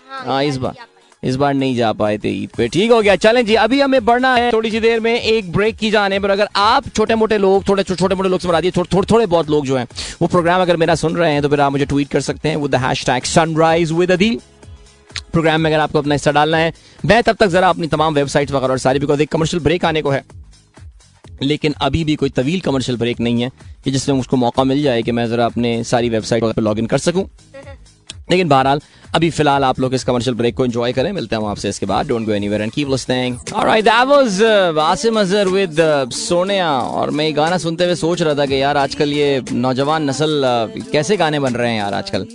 हाँ, 0.09 0.25
हाँ 0.25 0.43
इस 0.43 0.57
बार 0.57 0.75
इस 1.23 1.35
बार 1.35 1.53
नहीं 1.53 1.75
जा 1.75 1.91
पाए 1.93 2.17
थे 2.17 2.29
ईद 2.43 2.49
पे। 2.57 2.67
ठीक 2.67 2.91
हो 2.91 3.01
गया 3.01 3.15
चलें 3.15 3.45
जी 3.45 3.55
अभी 3.55 3.79
हमें 3.81 4.03
बढ़ना 4.05 4.33
है 4.35 4.51
थोड़ी 4.53 4.71
सी 4.71 4.79
देर 4.79 4.99
में 4.99 5.13
एक 5.21 5.51
ब्रेक 5.51 5.75
की 5.77 5.91
जाने 5.91 6.19
पर 6.19 6.29
अगर 6.29 6.47
आप 6.55 6.87
छोटे 6.95 7.15
मोटे 7.15 7.37
लोग 7.37 7.67
थोड़े 7.67 7.83
छोटे 7.83 8.15
मोटे 8.15 8.29
लोग 8.29 8.39
से 8.39 8.47
बता 8.47 8.61
दिए 8.61 8.71
थोड़े 8.71 8.95
थोड़े 8.95 9.07
थोड़े 9.11 9.25
बहुत 9.25 9.49
लोग 9.49 9.65
जो 9.65 9.77
हैं 9.77 9.87
वो 10.21 10.27
प्रोग्राम 10.27 10.61
अगर 10.61 10.77
मेरा 10.77 10.95
सुन 10.95 11.15
रहे 11.15 11.31
हैं 11.33 11.41
तो 11.41 11.49
फिर 11.49 11.61
आप 11.61 11.71
मुझे 11.71 11.85
ट्वीट 11.85 12.07
कर 12.07 12.21
सकते 12.21 12.49
हैं 12.49 12.55
with 12.57 12.71
the 12.71 12.75
hashtag 13.05 13.23
sunrise 13.23 13.91
with 13.91 14.11
Adeel 14.11 14.39
programme 15.31 15.61
में 15.61 15.69
अगर 15.71 15.79
आपको 15.79 15.99
अपना 15.99 16.15
हिस्सा 16.15 16.31
डालना 16.31 16.57
है 16.57 16.73
मैं 17.05 17.21
तब 17.23 17.35
तक 17.35 17.47
जरा 17.47 17.69
अपनी 17.69 17.87
तमाम 17.87 18.13
वेबसाइट 18.13 18.51
वगैरह 18.51 18.71
और 18.71 18.79
सारी 18.79 18.99
बिकॉज़ 18.99 19.21
एक 19.21 19.31
कमर्शियल 19.31 19.63
ब्रेक 19.63 19.85
आने 19.85 20.01
को 20.01 20.09
है। 20.09 20.23
लेकिन 21.41 21.73
अभी 21.81 22.03
भी 22.03 22.15
कोई 22.15 22.29
तवील 22.29 22.59
कमर्शियल 22.59 22.97
ब्रेक 22.97 23.19
नहीं 23.19 23.41
है 23.41 23.51
कि 23.83 23.91
जिसमें 23.91 24.15
मुझको 24.15 24.37
मौका 24.37 24.63
मिल 24.63 24.81
जाए 24.83 25.01
कि 25.01 25.11
मैं 25.11 25.29
जरा 25.29 25.45
अपने 25.45 25.83
सारी 25.83 26.09
वेबसाइट 26.09 26.43
पर 26.43 26.61
लॉग 26.61 26.85
कर 26.87 26.97
सकूँ। 26.97 27.29
लेकिन 28.31 28.49
बहरहाल 28.49 28.81
अभी 29.15 29.29
फ़िलहाल 29.29 29.63
आप 29.63 29.79
लोग 29.79 29.93
इस 29.93 30.03
कमर्शियल 30.03 30.35
ब्रेक 30.35 30.55
को 30.55 30.65
एंजॉय 30.65 30.93
करें। 30.93 31.11
मिलते 31.11 31.35
हैं 31.35 31.47
आपसे 31.49 31.69
इसके 31.69 31.85
बाद। 31.85 32.07
Don't 32.07 32.25
go 32.25 32.31
anywhere 32.31 32.61
and 32.61 32.71
keep 32.71 32.89
listening 32.89 33.37
alright 33.53 33.85
that 33.85 34.07
was 34.07 34.41
Asim 34.79 35.19
Azhar 35.19 35.47
with 35.47 35.77
Sonia 36.13 36.69
और 36.71 37.09
मैं 37.09 37.25
ये 37.25 37.31
गाना 37.31 37.57
सुनते 37.57 37.85
हुए 37.85 37.95
सोच 37.95 38.21
रहा 38.21 38.35
था 38.35 38.45
कि 38.45 38.61
यार 38.61 38.77
आजकल 38.77 39.13
ये 39.13 39.41
नौजवान 39.51 40.09
नस्ल 40.09 40.69
uh, 40.75 40.91
कैसे 40.91 41.17
गाने 41.17 41.39
बन 41.39 41.53
रहे 41.53 41.71
हैं 41.71 41.77
यार 41.77 41.93
आजकल? 41.93 42.27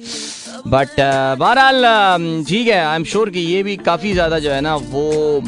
बट 0.66 0.88
uh, 0.90 1.38
बहरहाल 1.38 1.84
um, 1.84 2.22
ठीक 2.48 2.68
है 2.68 2.78
आई 2.84 2.96
एम 2.96 3.04
श्योर 3.04 3.30
कि 3.30 3.40
ये 3.40 3.62
भी 3.62 3.76
काफ़ी 3.88 4.12
ज़्यादा 4.12 4.38
जो 4.38 4.50
है 4.50 4.60
ना 4.60 4.74
वो 4.76 5.40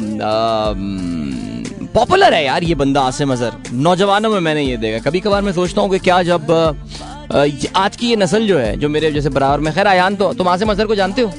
पॉपुलर 1.93 2.27
um, 2.27 2.33
है 2.33 2.43
यार 2.45 2.63
ये 2.63 2.75
बंदा 2.75 3.01
आसिम 3.01 3.31
अजहर। 3.33 3.71
नौजवानों 3.73 4.29
में 4.29 4.39
मैंने 4.39 4.63
ये 4.63 4.77
देखा। 4.77 4.99
कभी 5.09 5.19
कभार 5.19 5.41
मैं 5.41 5.53
सोचता 5.53 5.81
हूँ 5.81 5.89
कि 5.89 5.99
क्या 5.99 6.21
जब 6.23 6.47
uh, 6.47 7.67
आज 7.75 7.95
की 7.95 8.09
ये 8.09 8.15
नस्ल 8.15 8.47
जो 8.47 8.57
है 8.57 8.75
जो 8.77 8.89
मेरे 8.89 9.11
जैसे 9.11 9.29
बराबर 9.29 9.59
में 9.59 9.73
खैर 9.73 9.87
आयान 9.87 10.15
तो 10.15 10.33
तुम 10.33 10.47
आसिम 10.47 10.71
अजहर 10.71 10.87
को 10.87 10.95
जानते 10.95 11.21
हो? 11.21 11.31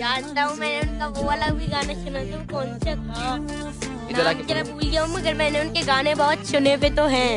जानता 0.00 0.42
हूँ 0.42 0.56
मैंने 0.58 0.80
उनका 0.88 1.06
वो 1.08 1.26
वाला 1.26 1.48
भी 1.48 1.66
गाना 1.66 1.94
सुना 1.94 2.20
था 2.22 2.44
कौन 2.52 2.78
सा? 2.78 2.94
था 4.14 4.62
भूल 4.62 4.82
गया 4.82 5.06
मगर 5.06 5.34
मैंने 5.34 5.60
उनके 5.60 5.82
गाने 5.82 6.14
बहुत 6.14 6.46
सुने 6.46 6.76
पे 6.76 6.90
तो 6.90 7.06
हैं। 7.08 7.32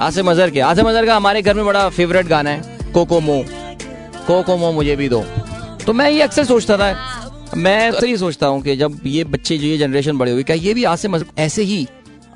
आसिम 0.00 0.30
अजहर 0.30 0.50
के। 0.50 0.60
आसिम 0.62 0.88
अजहर 0.88 1.06
का 1.06 1.16
हमारे 1.16 1.42
घर 1.42 1.54
में 1.54 1.64
बड़ा 1.66 1.88
फेवरेट 1.90 2.26
गाना 2.28 2.50
है 2.50 2.92
कोको 2.94 3.20
मो 4.24 4.34
कोको 4.34 4.56
मो 4.56 4.72
मुझे 4.72 4.96
भी 4.96 5.08
दो। 5.08 5.24
तो 5.86 5.92
मैं 5.92 6.10
ये 6.10 6.20
अक्सर 6.22 6.44
सोचता 6.44 6.76
था। 6.76 7.52
मैं 7.56 7.88
अक्सर 7.88 8.06
ये 8.06 8.16
सोचता 8.16 8.46
हूँ 8.46 8.62
कि 8.62 8.76
जब 8.76 9.00
ये 9.06 9.24
बच्चे 9.24 9.58
जो 9.58 9.66
ये 9.66 9.78
जनरेशन 9.78 10.18
बड़े 10.18 10.32
हुए 10.32 10.42
क्या 10.42 10.56
ये 10.56 10.74
भी 10.74 10.84
आसिम 10.84 11.16
ऐसे 11.38 11.62
ही 11.62 11.86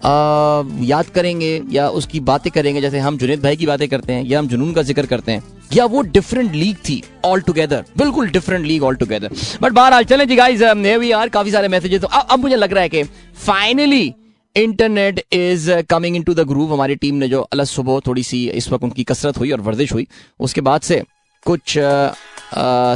आ, 0.05 0.63
याद 0.81 1.07
करेंगे 1.07 1.63
या 1.71 1.89
उसकी 1.91 2.21
बातें 2.21 2.51
करेंगे 2.53 2.81
जैसे 2.81 2.99
हम 2.99 3.17
जुनेद 3.19 3.43
भाई 3.43 3.57
की 3.57 3.67
बातें 3.67 3.89
करते 3.89 4.13
हैं 4.13 4.25
या 4.25 4.39
हम 4.39 4.49
जुनून 4.49 4.73
का 4.73 4.83
ज़िक्र 4.83 5.07
करते 5.07 5.33
हैं 5.33 5.43
या 5.75 5.85
वो 5.85 6.03
डिफरेंट 6.03 6.53
लीग 6.55 6.77
थी 6.89 7.03
ऑल 7.25 7.41
टुगेदर 7.41 7.85
बिल्कुल 7.99 8.29
different 8.31 8.67
league 8.67 8.83
all 8.83 8.95
together 8.95 9.31
but 9.63 9.73
बहरहाल 9.73 10.05
चले 10.05 10.27
जी 10.27 10.37
गाइस 10.37 10.63
वी 10.63 11.11
यार 11.11 11.29
काफ़ी 11.29 11.51
सारे 11.51 11.69
मैसेजेस 11.69 12.01
तो 12.01 12.09
अब 12.09 12.39
मुझे 12.39 12.57
लग 12.57 12.73
रहा 12.73 12.83
है 12.83 12.89
कि 12.89 13.03
finally 13.47 14.15
internet 14.57 15.25
is 15.33 15.71
coming 15.91 16.17
into 16.23 16.35
the 16.35 16.47
group 16.49 16.73
हमारी 16.73 16.97
टीम 16.97 17.15
ने 17.15 17.29
जो 17.29 17.41
अलग 17.43 17.65
सुबह 17.67 18.01
थोड़ी 18.07 18.23
सी 18.23 18.49
इस 18.51 18.73
वक्त 18.73 18.85
उनकी 18.85 19.05
कसरत 19.05 19.39
हुई 19.39 19.51
और 19.51 19.61
वर्जिश 19.61 19.93
हुई। 19.93 20.07
उसके 20.41 20.61
बाद 20.61 20.81
से 20.81 21.03
कुछ 21.47 21.79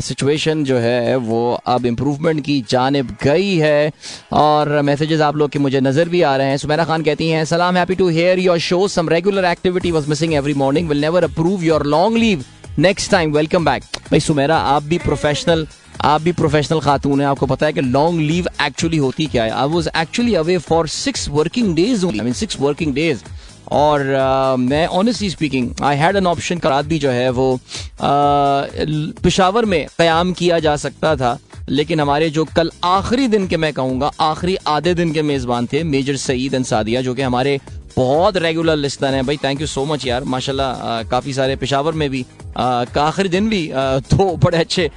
सिचुएशन 0.05 0.63
जो 0.65 0.77
है, 0.79 1.17
वो 1.17 1.61
अब 1.67 1.87
इम्प्रूवमेंट 1.87 2.45
की 2.45 2.61
जानब 2.71 3.17
गई 3.23 3.55
है। 3.57 3.93
और 4.33 4.81
मैसेजेस 4.83 5.21
आप 5.21 5.37
लोग 5.37 5.51
के 5.51 5.59
मुझे 5.59 5.81
नज़र 5.81 6.09
भी 6.09 6.23
आ 6.23 6.37
रहे 6.37 6.49
हैं। 6.49 6.57
सुमेरा 6.57 6.85
खान 6.85 7.03
कहती 7.03 7.29
हैं, 7.29 7.45
सलाम 7.45 7.77
happy 7.77 7.95
to 7.95 8.09
hear 8.09 8.39
your 8.39 8.59
show 8.61 8.87
some 8.89 9.09
regular 9.09 9.45
activity 9.45 9.91
was 9.91 10.09
missing 10.09 10.35
every 10.35 10.55
morning 10.55 10.89
will 10.89 11.01
never 11.01 11.25
approve 11.25 11.65
your 11.65 11.87
long 11.87 12.17
leave 12.17 12.45
next 12.79 13.11
time 13.11 13.33
welcome 13.33 13.65
back 13.65 13.83
भाई 14.11 14.21
सुमेरा 14.21 14.57
आप 14.57 14.83
भी 14.83 14.99
प्रोफेशनल 14.99 15.67
आप 16.03 16.23
भी 16.23 16.33
प्रोफेशनल 16.33 16.81
खातून 16.81 17.21
है। 17.21 17.27
आपको 17.27 17.47
पता 17.47 17.67
है 17.67 17.73
कि 17.73 17.81
लॉन्ग 17.81 18.21
लीव 18.21 18.47
एक्चुअली 18.63 18.97
होती 18.97 19.27
क्या 19.27 19.45
है? 19.45 19.51
I 19.51 19.69
was 19.69 19.89
actually 19.97 20.35
away 20.35 20.57
for 20.61 20.89
six 20.89 21.29
working 21.31 21.75
days 21.75 22.07
six 22.35 22.61
working 22.61 22.95
days 22.95 23.23
और 23.71 24.01
uh, 24.01 24.59
मैं 24.61 24.87
honestly 24.87 25.31
speaking 25.31 25.71
I 25.83 25.97
had 25.97 26.17
an 26.17 26.27
option 26.27 26.59
करात 26.59 26.85
भी 26.85 26.99
जो 26.99 27.11
है 27.11 27.29
वो 27.31 27.59
पेशावर 28.03 29.13
पिशावर 29.23 29.65
में 29.65 29.87
क्याम 29.99 30.33
किया 30.33 30.59
जा 30.59 30.77
सकता 30.77 31.17
था 31.17 31.39
लेकिन 31.69 32.01
हमारे 32.01 32.29
जो 32.31 32.45
कल 32.57 32.71
आखिरी 32.85 33.29
दिन 33.29 33.47
के 33.49 33.57
मैं 33.57 33.73
कहूँगा 33.73 34.11
आखिरी 34.21 34.57
आधे 34.67 34.95
दिन 34.95 35.13
के 35.13 35.23
मेज़बान 35.23 35.67
थे 35.73 35.83
मेजर 35.85 36.17
सईद 36.17 36.55
अंसादिया 36.55 36.83
सादिया 36.83 37.01
जो 37.03 37.15
कि 37.15 37.23
हमारे 37.23 37.59
बहुत 37.97 38.37
रेगुलर 38.37 38.77
लिस्टन 38.77 39.15
है 39.15 39.23
भाई। 39.23 39.37
थैंक 39.37 39.61
यू 39.61 39.67
सो 39.67 39.85
मच 39.85 40.07
यार। 40.07 40.25
माशाल्लाह 40.25 41.03
काफ़ी 41.11 41.33
सारे 41.33 41.57
पेशावर 41.57 41.93
में 41.93 42.09
भी 42.11 42.25
का 42.57 43.03
आखिरी 43.03 43.29
दिन 43.29 43.49
भी 43.49 43.67
तो 44.11 44.37
बड़े 44.37 44.59
अच्छे 44.59 44.91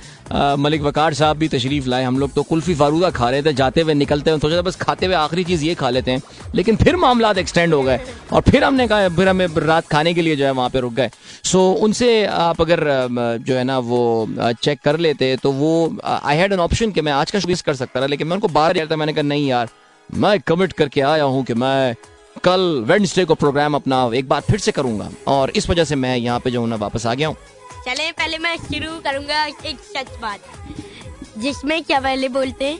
मलिक 0.57 0.81
वकार 0.81 1.13
साहब 1.13 1.37
भी 1.37 1.47
तशरीफ़ 1.47 1.87
लाए। 1.87 2.03
हम 2.03 2.19
लोग 2.19 2.33
तो 2.33 2.43
कुल्फी 2.43 2.75
फारूदा 2.75 3.09
खा 3.09 3.29
रहे 3.29 3.43
थे, 3.43 3.53
जाते 3.53 3.81
हुए 3.81 3.93
निकलते 3.93 4.31
हुए, 4.31 4.39
सोचा 4.39 4.57
था 4.57 4.61
बस 4.61 4.75
खाते 4.75 5.05
हुए 5.05 5.15
आखिरी 5.15 5.43
चीज़ 5.43 5.63
ये 5.65 5.75
खा 5.75 5.89
लेते 5.89 6.11
हैं। 6.11 6.21
लेकिन 6.55 6.75
फिर 6.75 6.95
मामला 6.95 7.31
एक्सटेंड 7.37 7.73
हो 7.73 7.81
गए 7.83 7.99
और 8.33 8.41
फिर 8.41 8.63
हमने 8.63 8.87
कहा, 8.87 9.09
फिर 9.09 9.29
हमें 9.29 9.47
रात 9.57 9.87
खाने 9.87 10.13
के 10.13 10.21
लिए 10.21 10.35
जो 10.35 10.45
है 10.45 10.51
वहाँ 10.53 10.69
पे 10.69 10.79
रुक 10.79 10.93
गए। 10.93 11.09
सो 11.43 11.71
उनसे 11.81 12.25
आप 12.25 12.61
अगर 12.61 12.83
जो 13.39 13.55
है 13.55 13.63
ना, 13.63 13.77
वो 13.79 14.27
चेक 14.53 14.79
कर 14.83 14.99
लेते 14.99 15.35
तो 15.43 15.51
वो 15.53 15.97
आई 16.05 16.37
हैड 16.37 16.53
एन 16.53 16.59
ऑप्शन 16.59 16.91
कि 16.91 17.01
मैं 17.01 17.11
आज 17.13 17.31
का 17.31 17.39
शुरू 17.39 17.55
कर 17.65 17.75
सकता 17.75 18.01
था, 18.01 18.05
लेकिन 18.05 18.27
मैं 18.27 18.35
उनको 18.35 18.47
बाहर 18.49 18.87
था, 18.87 18.95
मैंने 18.95 19.13
कहा, 19.13 19.23
नहीं 19.23 19.47
यार, 19.47 19.69
मैं 20.09 20.39
कमिट 20.41 20.73
करके 20.73 21.01
आया 21.03 21.23
हूँ 21.25 21.43
कि 21.45 21.53
मैं 21.55 21.95
कल 22.43 22.61
वेडनेसडे 22.87 23.25
को 23.25 23.35
प्रोग्राम 23.35 23.75
अपना 23.75 24.09
एक 24.15 24.27
बार 24.29 24.41
फिर 24.49 24.59
से 24.59 24.71
करूँगा 24.71 25.09
और 25.33 25.49
इस 25.55 25.69
वजह 25.69 25.83
से 25.91 25.95
मैं 25.95 26.15
यहाँ 26.17 26.39
पे 26.39 26.51
जो 26.51 26.61
हूँ 26.61 26.77
वापस 26.79 27.05
आ 27.05 27.13
गया 27.13 27.27
हूँ। 27.27 27.35
चले 27.85 28.11
पहले 28.11 28.37
मैं 28.37 28.55
शुरू 28.57 28.91
करूँगा 29.05 29.45
एक 29.45 29.79
सच 29.95 30.17
बात 30.21 31.37
जिसमें 31.41 31.81
क्या 31.83 31.99
पहले 31.99 32.29
बोलते 32.29 32.65
हैं 32.65 32.79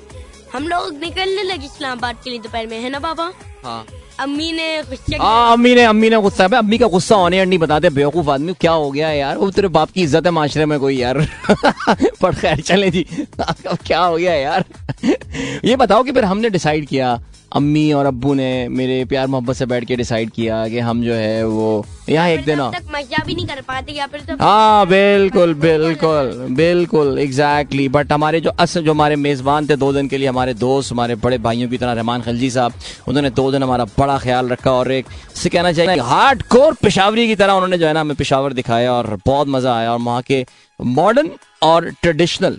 हम 0.54 0.68
लोग 0.68 0.94
निकलने 1.04 1.44
लगे 1.44 1.66
इस्लामाबाद 1.66 2.18
के 2.24 2.30
लिए 2.30 2.40
दोपहर 2.40 2.68
में 2.68 2.80
है 2.80 2.90
ना 2.90 3.00
बाबा? 3.00 3.32
हाँ। 3.66 3.86
अम्मी 4.20 4.52
ने 4.52 4.68
गुस्सा 4.90 5.18
हाँ 5.24 5.52
अम्मी 5.54 5.74
ने 5.76 5.84
अम्मी 5.84 6.10
ने 6.10 6.18
गुस्सा 6.22 6.44
है 6.44 6.58
अम्मी 6.58 6.78
का 6.78 6.88
गुस्सा 6.88 7.16
होने 7.16 7.44
नहीं 7.46 7.60
बताते 7.60 7.90
बेवकूफ़ 7.90 8.30
आदमी 8.32 8.54
क्या 8.62 8.72
हो 8.72 8.90
गया 8.92 9.10
यार? 9.12 9.38
वो 9.38 9.50
तेरे 9.52 9.68
बाप 9.68 9.90
की 9.92 10.02
इज़्ज़त 10.04 10.26
है 10.26 10.32
माशरे 10.32 10.66
में 10.66 10.80
कोई 10.80 10.98
यार। 10.98 11.20
पर 12.22 12.36
खैर 12.36 12.62
चले 12.62 12.90
जी। 12.92 13.06
क्या 13.88 14.00
हो 14.02 14.18
गया 14.18 14.34
यार? 14.34 14.66
ये 15.66 15.76
बताओ 15.76 16.04
कि 16.04 16.12
फिर 16.12 16.26
हमने 16.26 16.50
डिसाइड 16.50 16.88
किया 16.88 17.16
अम्मी 17.52 17.92
और 17.94 18.06
अब्बू 18.06 18.34
ने 18.34 18.68
मेरे 18.70 19.04
प्यार 19.06 19.28
मोहब्बत 19.28 19.56
से 19.56 19.66
बैठ 19.66 19.86
के 19.86 19.96
डिसाइड 19.96 20.30
किया 20.32 20.68
कि 20.68 20.80
हम 20.80 21.04
जो 21.04 21.14
है 21.14 21.46
वो 21.48 21.86
यहाँ 22.10 22.30
एक 22.30 22.46
दिन 22.46 22.60
मज़ा 22.60 23.24
भी 23.26 23.36
नहीं 23.36 23.46
कर 23.48 23.62
पाते 23.68 23.94
या 23.94 24.08
फिर 24.08 24.22
तो 24.22 24.36
हाँ 24.40 24.86
बिल्कुल 24.88 25.54
बिल्कुल 25.54 26.32
बिल्कुल 26.56 27.18
एग्जैक्टली 27.20 27.88
बट 27.90 28.12
हमारे 28.14 28.42
जो 28.42 28.50
असल 28.60 28.84
जो 28.84 28.92
हमारे 28.92 29.16
मेजबान 29.18 29.68
थे 29.68 29.76
दो 29.76 29.92
दिन 29.94 30.08
के 30.08 30.18
लिए 30.18 30.28
हमारे 30.28 30.54
दोस्त 30.56 30.92
हमारे 30.92 31.16
बड़े 31.24 31.38
भाइयों 31.40 31.70
की 31.70 31.78
तरह 31.78 31.94
रहमान 31.94 32.22
खलजी 32.22 32.50
साहब 32.50 32.74
उन्होंने 33.08 33.30
दो 33.32 33.52
दिन 33.52 33.64
हमारा 33.64 33.86
बड़ा 33.98 34.18
ख्याल 34.18 34.50
रखा 34.50 34.72
और 34.74 34.92
एक 34.92 35.06
से 35.36 35.50
कहना 35.50 35.72
चाहिए 35.72 36.00
हार्ड 36.04 36.44
कोर 36.50 36.74
पिशावरी 36.84 37.28
की 37.28 37.36
तरह 37.36 37.54
उन्होंने 37.54 37.78
जो 37.78 37.88
है 37.88 37.94
ना 37.94 38.02
हमें 38.02 38.16
पिशावर 38.18 38.54
दिखाया 38.54 38.94
और 38.94 39.18
बहुत 39.26 39.48
मज़ा 39.50 39.76
आया 39.76 39.92
और 39.94 40.00
वहाँ 40.02 40.22
के 40.22 40.46
मॉडर्न 40.80 41.30
और 41.64 41.90
ट्रेडिशनल 42.02 42.58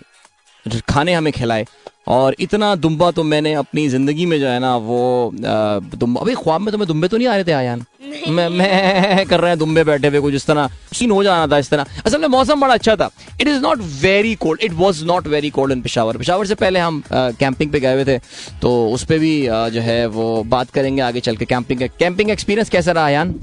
खाने 0.89 1.15
हमें 1.15 1.33
खिलाए। 1.33 1.67
और 2.09 2.35
इतना 2.41 2.75
दुम्बा 2.77 3.11
तो 3.11 3.23
मैंने 3.25 3.53
अपनी 3.55 3.89
ज़िंदगी 3.89 4.27
में 4.27 4.39
जो 4.41 4.47
है 4.49 4.59
ना 4.61 4.77
वो 4.79 5.31
दुम्बा 5.35 6.21
अभी 6.21 6.35
ख्वाब 6.35 6.61
में 6.61 6.71
तो 6.73 6.79
मैं 6.79 6.87
दुम्बे 6.89 7.09
तो 7.09 7.17
नहीं 7.17 7.29
आ 7.29 7.35
रहे 7.35 7.45
थे 7.45 7.53
आयान 7.53 7.85
मैं 8.29 8.49
मैं 8.49 9.27
कर 9.29 9.41
रहे 9.41 9.51
हैं 9.51 9.59
दुम्बे 9.59 9.83
बैठे 9.85 10.09
हुए 10.09 10.21
कुछ 10.21 10.35
इस 10.35 10.47
तरह। 10.47 10.71
सीन 10.95 11.11
हो 11.11 11.23
जाना 11.25 11.47
था 11.53 11.59
इस 11.59 11.71
तरह। 11.71 11.87
असल 12.07 12.21
में 12.21 12.29
मौसम 12.29 12.61
बड़ा 12.61 12.75
अच्छा 12.75 12.95
था। 12.97 13.11
It 13.41 13.49
is 13.49 13.61
not 13.63 13.81
very 14.03 14.35
cold 14.35 14.61
it 14.65 14.73
was 14.75 15.05
not 15.05 15.27
very 15.27 15.51
cold 15.51 15.73
in 15.73 15.83
Peshawar 15.83 16.17
Peshawar 16.17 16.47
से 16.47 16.55
पहले 16.55 16.81
हम 16.81 17.03
कैंपिंग 17.13 17.73
पे 17.73 17.81
गए 17.81 17.95
हुए 17.95 18.05
थे। 18.05 18.19
तो 18.63 18.71
उस 18.91 19.05
पर 19.05 19.19
भी 19.19 19.35
जो 19.47 19.81
है 19.81 20.07
वो 20.09 20.43
बात 20.47 20.71
करेंगे 20.71 21.03
आगे 21.03 21.21
चल 21.21 21.37
के 21.37 21.45
कैंपिंग 21.45 21.81
का। 21.81 21.87
कैंपिंग 21.99 22.31
एक्सपीरियंस 22.31 22.71
कैसा 22.71 22.93
रहा 22.93 23.05
आयान 23.05 23.35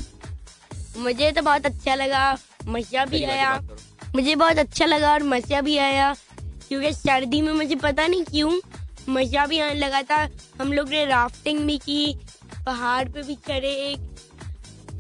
मुझे 1.00 1.32
तो 1.32 1.42
बहुत 1.42 1.66
अच्छा 1.66 1.96
लगा। 1.96 2.38
मज़ा 2.68 3.06
भी 3.06 3.24
आया। 3.26 3.60
मुझे 4.16 4.36
बहुत 4.36 4.58
अच्छा 4.58 4.86
लगा 4.86 5.14
और 5.14 5.24
मज़ा 5.26 5.62
भी 5.62 5.78
आया। 5.80 6.14
क्योंकि 6.74 6.92
सर्दी 6.94 7.42
में 7.42 7.52
मुझे 7.54 7.76
पता 7.78 8.06
नहीं 8.08 8.24
क्यों, 8.26 8.52
मज़ा 9.10 9.46
भी 9.48 9.60
आने 9.60 9.74
लगा 9.76 10.02
था। 10.04 10.18
हम 10.62 10.72
लोग 10.74 10.90
ने 10.90 11.04
राफ्टिंग 11.06 11.60
भी 11.60 11.78
की, 11.78 12.16
पहाड़ 12.66 13.04
पे 13.06 13.24
भी 13.24 13.36
चढ़े, 13.48 13.74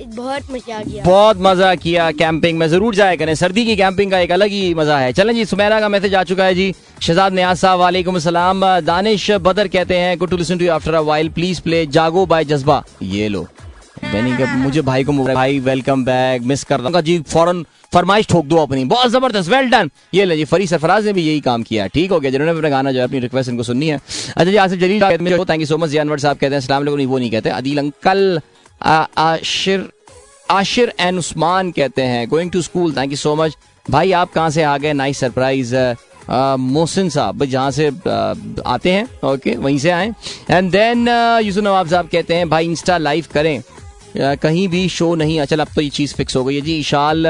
एक 0.02 0.10
बहुत 0.10 0.52
मज़ा 0.52 0.82
किया। 0.82 1.04
बहुत 1.04 1.38
मज़ा 1.42 1.74
किया 1.76 2.12
कैंपिंग 2.14 2.60
में, 2.60 2.68
ज़रूर 2.68 2.96
जाए 2.96 3.18
करें। 3.18 3.34
सर्दी 3.36 3.66
की 3.66 3.76
कैंपिंग 3.76 4.12
का 4.12 4.20
एक 4.20 4.32
अलग 4.32 4.50
ही 4.50 4.74
मज़ा 4.74 4.98
है। 5.00 5.12
चलें 5.14 5.34
जी, 5.34 5.46
सुमेरा 5.46 5.80
का 5.80 5.90
मैसेज 5.90 6.16
आ 6.16 6.24
चुका 6.24 6.46
है 6.46 6.56
जी। 6.56 6.74
शहजाद 7.02 7.34
न्याज 7.34 7.58
साहब, 7.58 7.80
वालेकुम 7.80 8.20
सलाम। 8.20 8.66
दानिश 8.84 9.30
बदर 9.42 9.68
कहते 9.70 9.98
हैं 9.98 10.18
good 10.18 10.30
to 10.30 10.38
listen 10.38 10.58
to 10.58 10.70
after 10.72 10.94
a 10.94 11.02
while 11.02 11.30
please 11.32 11.62
play 11.62 11.86
Jaago 11.90 12.26
by 12.26 12.46
Jazba. 12.46 12.84
ये 13.04 13.28
लो। 13.30 13.48
मुझे 14.06 14.82
भाई 14.84 15.04
को 15.04 15.14
भाई 15.26 15.60
वेलकम 15.62 16.04
बैक 16.06 16.42
मिस 16.44 16.64
कर 16.64 16.80
रहा 16.80 17.02
जी, 17.02 17.20
फ़ौरन 17.22 17.66
फरमाइश 17.94 18.28
ठोक 18.28 18.46
दो 18.46 18.58
अपनी। 18.58 18.84
बहुत 18.86 19.12
ज़बरदस्त 19.12 19.50
वेल 19.50 19.70
डन 19.70 19.90
ये 20.14 20.26
ले 20.26 20.38
जी 20.38 20.46
फरी 20.46 20.68
सरफराज 20.68 21.06
ने 21.06 21.14
भी 21.14 21.24
यही 21.24 21.40
काम 21.42 21.64
किया 21.64 21.88
ठीक 21.88 22.12
हो 22.12 22.20
गया। 22.20 22.32
जिन्होंने 22.32 22.52
अपना 22.52 22.70
गाना 22.70 22.92
जो 22.92 23.00
है, 23.00 23.06
अपनी 23.06 23.20
रिक्वेस्ट 23.20 23.50
इनको 23.50 23.64
सुननी 23.64 23.88
है। 23.88 23.96
अच्छा 23.96 24.46
जी, 24.46 24.56
Asif 24.58 24.80
Jalil 24.80 25.02
thank 25.02 25.60
you 25.60 25.66
so 25.68 25.78
much 25.78 25.90
जानवर 25.90 26.20
साहब 26.20 26.38
कहते 26.38 26.56
हैं 26.56 26.62
सलाम 26.62 26.84
नहीं, 26.86 27.08
वो 27.08 27.18
नहीं 27.18 27.32
कहते। 27.32 27.50
अदील 27.52 27.78
अंकल 27.78 28.40
आशिर 28.82 29.90
आशिर 30.52 30.94
एन 31.00 31.18
उस्मान 31.18 31.72
कहते 31.72 32.02
हैं 32.04 32.28
going 32.30 32.52
to 32.52 32.62
school 32.62 32.96
thank 32.98 33.12
you 33.12 33.18
so 33.18 33.36
much 33.36 33.58
भाई, 33.86 34.12
आप 34.14 34.32
कहाँ 34.32 34.50
से 34.50 34.64
आ 34.64 34.78
गए? 34.78 34.94
नाइस 34.94 35.20
सरप्राइज़ 35.20 35.76
मोहसिन 36.30 37.10
साहब 37.10 37.44
जहाँ 37.46 37.72
से 37.72 37.88
आते 38.66 38.92
हैं 38.92 39.08
ओके 39.26 39.56
वहीं 39.58 39.80
से 39.80 39.90
आए। 39.92 40.14
एंड 40.50 40.72
देन 40.72 41.08
यूसुफ 41.44 41.64
नवाब 41.64 41.88
साहब 41.88 42.08
कहते 42.12 42.36
हैं, 42.36 42.50
भाई 42.50 42.66
इंस्टा 42.66 42.98
लाइव 42.98 43.26
करें। 43.34 43.62
कहीं 44.16 44.68
भी 44.68 44.88
शो 44.90 45.14
नहीं 45.16 45.40
अच्छा 45.40 45.56
अब 45.56 45.68
तो 45.76 45.82
ये 45.82 45.90
चीज़ 45.92 46.14
फिक्स 46.16 46.36
हो 46.36 46.44
गई 46.44 46.56
है 46.56 46.62
जी, 46.62 46.80
इशाल 46.80 47.28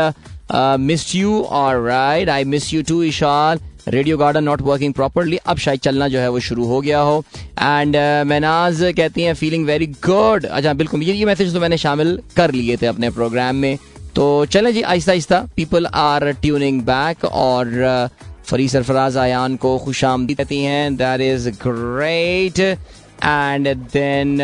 मिस 0.55 1.15
यू 1.15 1.41
और 1.41 1.81
right 1.85 2.29
I 2.29 2.43
miss 2.45 2.73
you 2.73 2.81
too 2.89 3.01
Ishal 3.03 3.59
radio 3.87 4.17
garden 4.17 4.43
not 4.43 4.61
working 4.61 4.93
properly 4.93 5.37
अब 5.37 5.57
शायद 5.57 5.79
चलना 5.79 6.07
जो 6.07 6.19
है 6.19 6.29
वो 6.31 6.39
शुरू 6.39 6.65
हो 6.65 6.79
गया 6.81 6.99
हो. 6.99 7.23
एंड 7.61 7.95
मैनाज 8.27 8.81
कहती 8.97 9.23
हैं 9.23 9.33
फीलिंग 9.33 9.65
वेरी 9.65 9.87
गुड 10.05 10.45
अच्छा 10.45 10.73
बिल्कुल. 10.73 11.03
ये 11.03 11.13
ये 11.13 11.25
मैसेज 11.25 11.53
तो 11.53 11.59
मैंने 11.59 11.77
शामिल 11.77 12.19
कर 12.35 12.51
लिए 12.51 12.77
थे 12.81 12.85
अपने 12.85 13.09
प्रोग्राम 13.11 13.55
में. 13.55 13.77
तो 14.15 14.45
चलें 14.45 14.73
जी, 14.73 14.81
Aahista 14.81 15.11
Aahista. 15.11 15.39
People 15.55 15.85
are 15.85 16.31
tuning 16.41 16.81
back 16.81 17.25
और 17.25 18.09
फरी 18.45 18.67
सरफराज 18.69 19.17
आयान 19.17 19.55
को 19.55 19.77
खुश 19.79 20.03
आमदी 20.05 20.33
कहती 20.35 20.63
हैं 20.63 20.95
that 20.95 21.21
is 21.21 21.49
great 21.67 22.59
and 22.59 23.67
then 23.93 24.37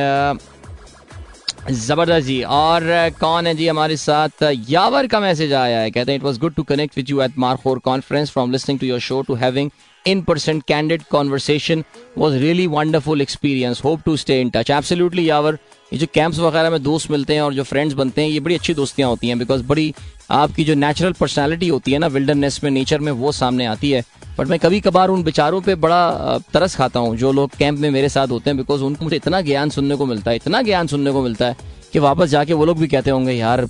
ज़बरदस्त। 1.69 2.25
जी 2.27 2.41
और 2.43 2.83
कौन 3.19 3.47
है 3.47 3.53
जी 3.55 3.67
हमारे 3.67 3.97
साथ? 3.97 4.43
यावर 4.69 5.07
का 5.07 5.19
मैसेज 5.19 5.53
आया 5.53 5.79
है। 5.79 5.91
कहते 5.91 6.11
हैं 6.11 6.19
it 6.19 6.23
was 6.23 6.37
good 6.39 6.53
to 6.53 6.63
connect 6.63 6.97
with 6.97 7.09
you 7.09 7.21
at 7.21 7.37
Markhor 7.39 7.79
conference 7.79 8.31
from 8.31 8.51
listening 8.51 8.79
to 8.79 8.87
your 8.87 8.99
show 8.99 9.21
to 9.21 9.33
having 9.35 9.69
in 10.05 10.21
person 10.21 10.59
candid 10.67 11.03
conversation 11.11 11.83
was 12.17 12.37
really 12.37 12.67
wonderful 12.67 13.21
experience 13.21 13.81
hope 13.83 14.01
to 14.05 14.15
stay 14.17 14.39
in 14.41 14.49
touch 14.49 14.71
absolutely 14.71 15.29
Yawar. 15.29 15.57
ये 15.93 15.99
जो 15.99 16.07
camps 16.13 16.39
वगैरह 16.39 16.69
में 16.69 16.81
दोस्त 16.83 17.11
मिलते 17.11 17.33
हैं 17.33 17.41
और 17.41 17.53
जो 17.53 17.63
friends 17.63 17.95
बनते 17.95 18.21
हैं, 18.21 18.29
ये 18.29 18.39
बड़ी 18.39 18.55
अच्छी 18.55 18.73
दोस्तियाँ 18.73 19.09
होती 19.09 19.27
हैं 19.27 19.37
बिकॉज़ 19.39 19.63
बड़ी 19.63 19.93
आपकी 20.31 20.63
जो 20.63 20.73
नेचुरल 20.75 21.13
पर्सनैलिटी 21.13 21.67
होती 21.67 21.91
है 21.91 21.99
ना 21.99 22.07
विल्डरनेस 22.07 22.59
में 22.63 22.71
नेचर 22.71 22.99
में, 22.99 23.11
वो 23.11 23.31
सामने 23.31 23.65
आती 23.65 23.91
है। 23.91 24.03
बट 24.39 24.47
मैं 24.47 24.59
कभी 24.59 24.79
कभार 24.79 25.09
उन 25.09 25.23
बेचारों 25.23 25.61
पे 25.61 25.75
बड़ा 25.75 26.37
तरस 26.53 26.75
खाता 26.75 26.99
हूँ, 26.99 27.15
जो 27.17 27.31
लोग 27.31 27.55
कैंप 27.57 27.79
में 27.79 27.89
मेरे 27.91 28.09
साथ 28.09 28.27
होते 28.27 28.49
हैं 28.49 28.57
बिकॉज़ 28.57 28.81
उनको 28.81 29.05
मुझे 29.05 29.15
इतना 29.15 29.41
ज्ञान 29.41 29.69
सुनने 29.69 29.95
को 29.95 30.05
मिलता 30.05 30.31
है, 30.31 30.37
इतना 30.37 30.61
ज्ञान 30.61 30.87
सुनने 30.87 31.11
को 31.11 31.21
मिलता 31.21 31.45
है 31.45 31.55
कि 31.93 31.99
वापस 31.99 32.29
जाके 32.29 32.53
वो 32.53 32.65
लोग 32.65 32.77
भी 32.79 32.87
कहते 32.87 33.11
होंगे, 33.11 33.31
यार, 33.31 33.67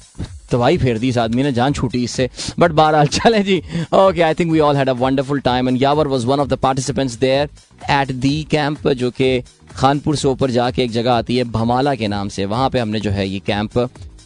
तबाही 0.51 0.77
फेर 0.77 0.97
दी 0.97 1.09
इस 1.09 1.17
आदमी 1.17 1.43
ने, 1.43 1.51
जान 1.51 1.73
छूटी 1.73 2.03
इससे। 2.03 2.29
बट 2.59 2.71
बहरहाल, 2.71 3.07
चले 3.15 3.39
जी। 3.43 3.57
Okay 3.93 4.21
I 4.21 4.33
think 4.33 4.51
we 4.51 4.59
all 4.59 4.75
had 4.75 4.89
a 4.89 4.93
wonderful 4.93 5.39
time 5.39 5.69
and 5.69 5.81
Yawar 5.81 6.07
was 6.07 6.25
one 6.25 6.39
of 6.39 6.47
the 6.47 6.53
participants 6.53 7.15
there 7.15 7.49
at 7.91 8.11
the 8.11 8.43
camp 8.51 8.87
जो 8.89 9.11
कि 9.11 9.41
खानपुर 9.75 10.15
से 10.15 10.27
ऊपर 10.27 10.51
जाके 10.51 10.83
एक 10.83 10.91
जगह 10.91 11.13
आती 11.13 11.37
है, 11.37 11.43
भमाला 11.43 11.95
के 11.95 12.07
नाम 12.07 12.29
से। 12.29 12.45
वहाँ 12.45 12.69
पे 12.69 12.79
हमने 12.79 12.99
जो 12.99 13.11
है 13.11 13.27
ये 13.27 13.39
कैंप 13.39 13.77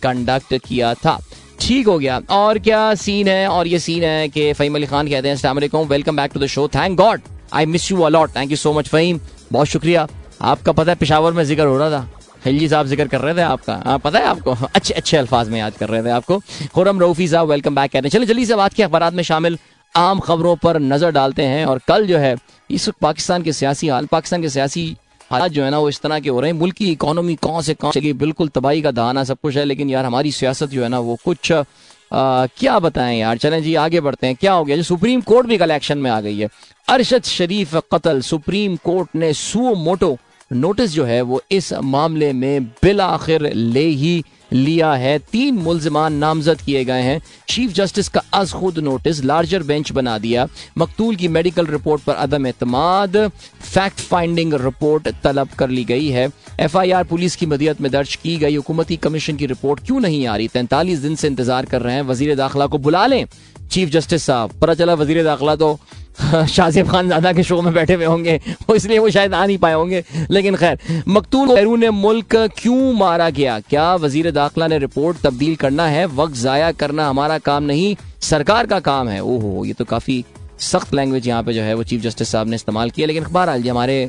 कंडक्ट 0.04 0.54
किया 0.68 0.94
था। 0.94 1.20
ठीक 1.64 1.88
हो 1.88 1.98
गया। 2.00 2.20
और 2.30 2.58
क्या 2.60 2.94
सीन 2.96 3.28
है? 3.28 3.48
और 3.48 3.68
ये 3.68 3.80
सीन 3.80 4.04
है 4.04 4.28
कि 4.30 4.52
फ़हीम 4.54 4.76
अली 4.76 4.86
खान 4.86 5.08
कहते 5.08 5.30
हैं 5.30 5.86
welcome 5.86 6.16
back 6.16 6.32
to 6.34 6.40
the 6.40 6.48
show 6.48 6.68
thank 6.68 6.98
God 6.98 7.22
I 7.54 7.66
miss 7.66 7.92
you 7.92 8.02
a lot 8.02 8.36
thank 8.36 8.52
you 8.52 8.58
so 8.58 8.74
much 8.74 8.88
Faheem. 8.88 9.20
बहुत 9.52 9.68
शुक्रिया। 9.68 10.08
आपका 10.42 10.72
पता 10.72 10.92
है 10.92 10.96
पिशावर 10.98 11.34
में 11.34 11.44
ज़िक्र 11.44 11.66
हो 11.66 11.78
रहा 11.78 11.90
था। 11.90 12.08
खिलजी 12.44 12.68
साहब 12.70 12.88
ज़िक्र 12.88 13.08
कर 13.08 13.22
रहे 13.22 13.34
थे 13.36 13.42
आपका। 13.42 13.74
आ, 13.74 13.82
हाँ, 13.86 14.00
पता 14.00 14.20
है 14.20 14.26
आपको? 14.26 14.56
अच्छे 14.76 14.94
अच्छे 14.94 15.18
अल्फाज 15.18 15.50
में 15.50 15.60
याद 15.60 15.74
कर 15.74 15.90
रहे 15.90 16.04
थे 16.04 16.10
आपको। 16.10 16.40
खुरम 16.74 17.00
रऊफी 17.00 17.28
साहब 17.28 17.48
वेलकम 17.48 17.76
बैक 17.76 17.92
कहते 17.92 18.08
हैं। 18.08 18.12
चलिए 18.12 18.26
जल्दी 18.26 18.46
से 18.46 18.56
बात 18.56 18.74
के 18.74 18.84
अखबार 18.84 19.12
में 19.12 19.24
शामिल। 19.24 19.58
आम 19.96 20.20
खबरों 20.20 20.56
पर 20.56 20.80
नज़र 20.80 21.12
डालते 21.12 21.44
हैं। 21.44 21.66
और 21.66 21.82
कल 21.88 22.08
जो 22.08 22.18
है 22.18 22.36
इस 22.70 22.88
वक्त 22.88 22.98
पाकिस्तान 23.02 23.44
के 23.44 23.54
सियासी 23.54 23.88
हाल 23.88 24.06
पाकिस्तान 24.06 24.42
के 24.42 24.50
सियासी 24.50 24.96
हालात 25.32 25.52
जो 25.52 25.64
है 25.64 25.70
ना 25.70 25.80
वो 25.80 25.90
इस 25.90 26.02
तरह 26.02 26.20
के 26.20 26.30
हो 26.30 26.40
रहे 26.40 26.52
हैं। 26.52 26.58
मुल्क 26.58 26.76
की 26.76 26.92
इकोनॉमी 26.92 27.36
कौन 27.36 27.62
से 27.62 27.74
कौन 27.74 27.92
चलिए 27.92 28.14
बिल्कुल 28.14 28.48
तबाही 28.48 28.82
का 28.82 28.92
दहाना 28.92 29.24
सब 29.24 29.38
कुछ 29.44 29.58
है 29.58 29.66
लेकिन 29.66 29.90
यार 29.90 30.06
हमारी 30.06 30.32
सियासत 30.32 30.70
जो 30.70 30.84
है 30.84 30.90
ना 30.90 31.00
वो 31.00 31.18
कुछ 31.26 31.52
आ, 31.52 32.46
क्या 32.46 32.78
बताएँ 32.80 33.20
यार? 33.20 33.38
चलें 33.38 33.64
जी 33.64 33.74
आगे 33.76 34.00
बढ़ते 34.02 34.28
हैं। 34.28 34.36
क्या 34.36 34.54
हो 34.54 34.66
गया? 34.66 34.76
जो 34.78 34.84
सुप्रीम 34.84 35.22
कोर्ट 35.22 35.48
भी 35.48 35.58
कल 35.58 35.72
एक्शन 35.72 35.98
में 35.98 36.10
आ 36.12 36.20
गई 36.22 36.38
है। 36.40 36.50
अरशद 36.88 37.24
शरीफ 37.24 37.76
कत्ल। 37.92 38.22
सुप्रीम 38.22 38.76
कोर्ट 38.76 39.16
ने 39.16 39.34
सुओ 39.34 39.74
मोटो 39.76 40.18
नोटिस 40.52 40.92
जो 40.92 41.04
है 41.04 41.22
वो 41.22 41.42
इस 41.52 41.74
मामले 41.74 42.34
में 42.34 42.64
बिल 42.64 43.02
आखिर 43.02 43.54
ले 43.54 43.86
ही 43.86 44.24
लिया 44.52 44.92
है। 44.94 45.18
तीन 45.32 45.56
मुलजमान 45.56 46.14
नामजद 46.14 46.62
किए 46.62 46.84
गए 46.86 47.02
हैं। 47.02 47.22
चीफ 47.50 47.72
जस्टिस 47.74 48.10
का 48.10 48.22
अज 48.34 48.52
खुद 48.52 48.80
नोटिस, 48.80 49.24
लार्जर 49.24 49.64
बेंच 49.64 49.92
बना 49.92 50.18
दिया। 50.18 50.48
मकतूल 50.78 51.16
की 51.16 51.28
मेडिकल 51.30 51.66
रिपोर्ट 51.68 52.02
पर 52.02 52.14
अदम 52.16 52.48
एतमाद। 52.48 53.18
फैक्ट 53.64 54.00
फाइंडिंग 54.02 54.54
रिपोर्ट 54.56 55.08
तलब 55.24 55.50
कर 55.50 55.70
ली 55.70 55.84
गई 55.84 56.08
है। 56.10 56.30
एफ़ 56.60 56.78
आई 56.78 56.92
आर 56.92 57.04
पुलिस 57.04 57.36
की 57.36 57.46
मदियत 57.46 57.82
में 57.82 57.92
दर्ज 57.92 58.16
की 58.16 58.38
गई। 58.38 58.56
हुकूमती 58.56 58.98
कमीशन 58.98 59.38
की 59.38 59.46
रिपोर्ट 59.46 59.86
क्यों 59.86 60.00
नहीं 60.00 60.26
आ 60.28 60.36
रही? 60.36 60.48
तैंतालीस 60.48 61.00
दिन 61.00 61.16
से 61.16 61.28
इंतज़ार 61.28 61.66
कर 61.66 61.82
रहे 61.82 61.96
हैं। 61.96 62.02
वज़ीर 62.04 62.36
दाखिला 62.36 62.68
को 62.68 62.78
बुला 62.78 63.06
लें। 63.08 63.26
चीफ 63.72 63.90
जस्टिस 63.90 64.24
साहब, 64.24 64.52
पता 64.62 64.74
चला 64.74 64.94
वज़ीर 64.94 65.24
दाखिला 65.24 65.56
तो 65.56 65.80
शाजिब 66.48 66.90
खान 66.90 67.08
ज़्यादा 67.08 67.32
के 67.34 67.44
शो 67.44 67.62
में 67.62 67.74
बैठे 67.74 67.94
हुए 67.94 68.06
होंगे, 68.06 68.40
वो 68.70 68.76
इसलिए 68.76 69.00
वो 69.00 69.10
शायद 69.10 69.34
आ 69.34 69.46
नहीं 69.46 69.58
पाए 69.58 69.74
होंगे। 69.74 70.04
लेकिन 70.32 70.56
खैर, 70.56 70.78
मकतूल 71.08 71.48
बैरून 71.48 71.88
मुल्क 71.92 72.36
क्यों 72.58 72.94
मारा 72.96 73.30
गया? 73.32 73.60
क्या 73.62 73.94
वज़ीर 73.96 74.32
दाखिला 74.32 74.68
ने 74.68 74.78
रिपोर्ट 74.80 75.18
तब्दील 75.24 75.56
करना 75.56 75.88
है? 75.88 76.06
वक्त 76.08 76.36
जाया 76.36 76.72
करना 76.74 77.08
हमारा 77.10 77.38
काम 77.40 77.64
नहीं, 77.64 77.96
सरकार 78.24 78.68
का 78.68 78.80
काम 78.82 79.10
है? 79.10 79.20
ओहो, 79.22 79.66
ये 79.66 79.74
तो 79.74 79.86
काफ़ी 79.86 80.24
सख्त 80.62 80.94
लैंग्वेज 80.94 81.28
यहाँ 81.28 81.44
पे 81.44 81.54
जो 81.54 81.62
है 81.62 81.74
वो 81.74 81.84
चीफ 81.84 82.02
जस्टिस 82.02 82.30
साहब 82.32 82.48
ने 82.48 82.56
इस्तेमाल 82.56 82.90
किया। 82.90 83.08
लेकिन 83.08 83.24
अखबार 83.24 83.58
जी, 83.58 83.70
हमारे 83.70 84.04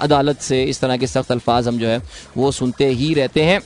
अदालत 0.00 0.40
से 0.40 0.62
इस 0.64 0.80
तरह 0.80 0.96
के 0.96 1.06
सख्त 1.06 1.32
अल्फाज 1.32 1.68
हम 1.68 1.78
जो 1.78 1.88
है 1.88 2.00
वो 2.36 2.50
सुनते 2.52 2.86
ही 2.90 3.12
रहते 3.14 3.42
हैं। 3.42 3.60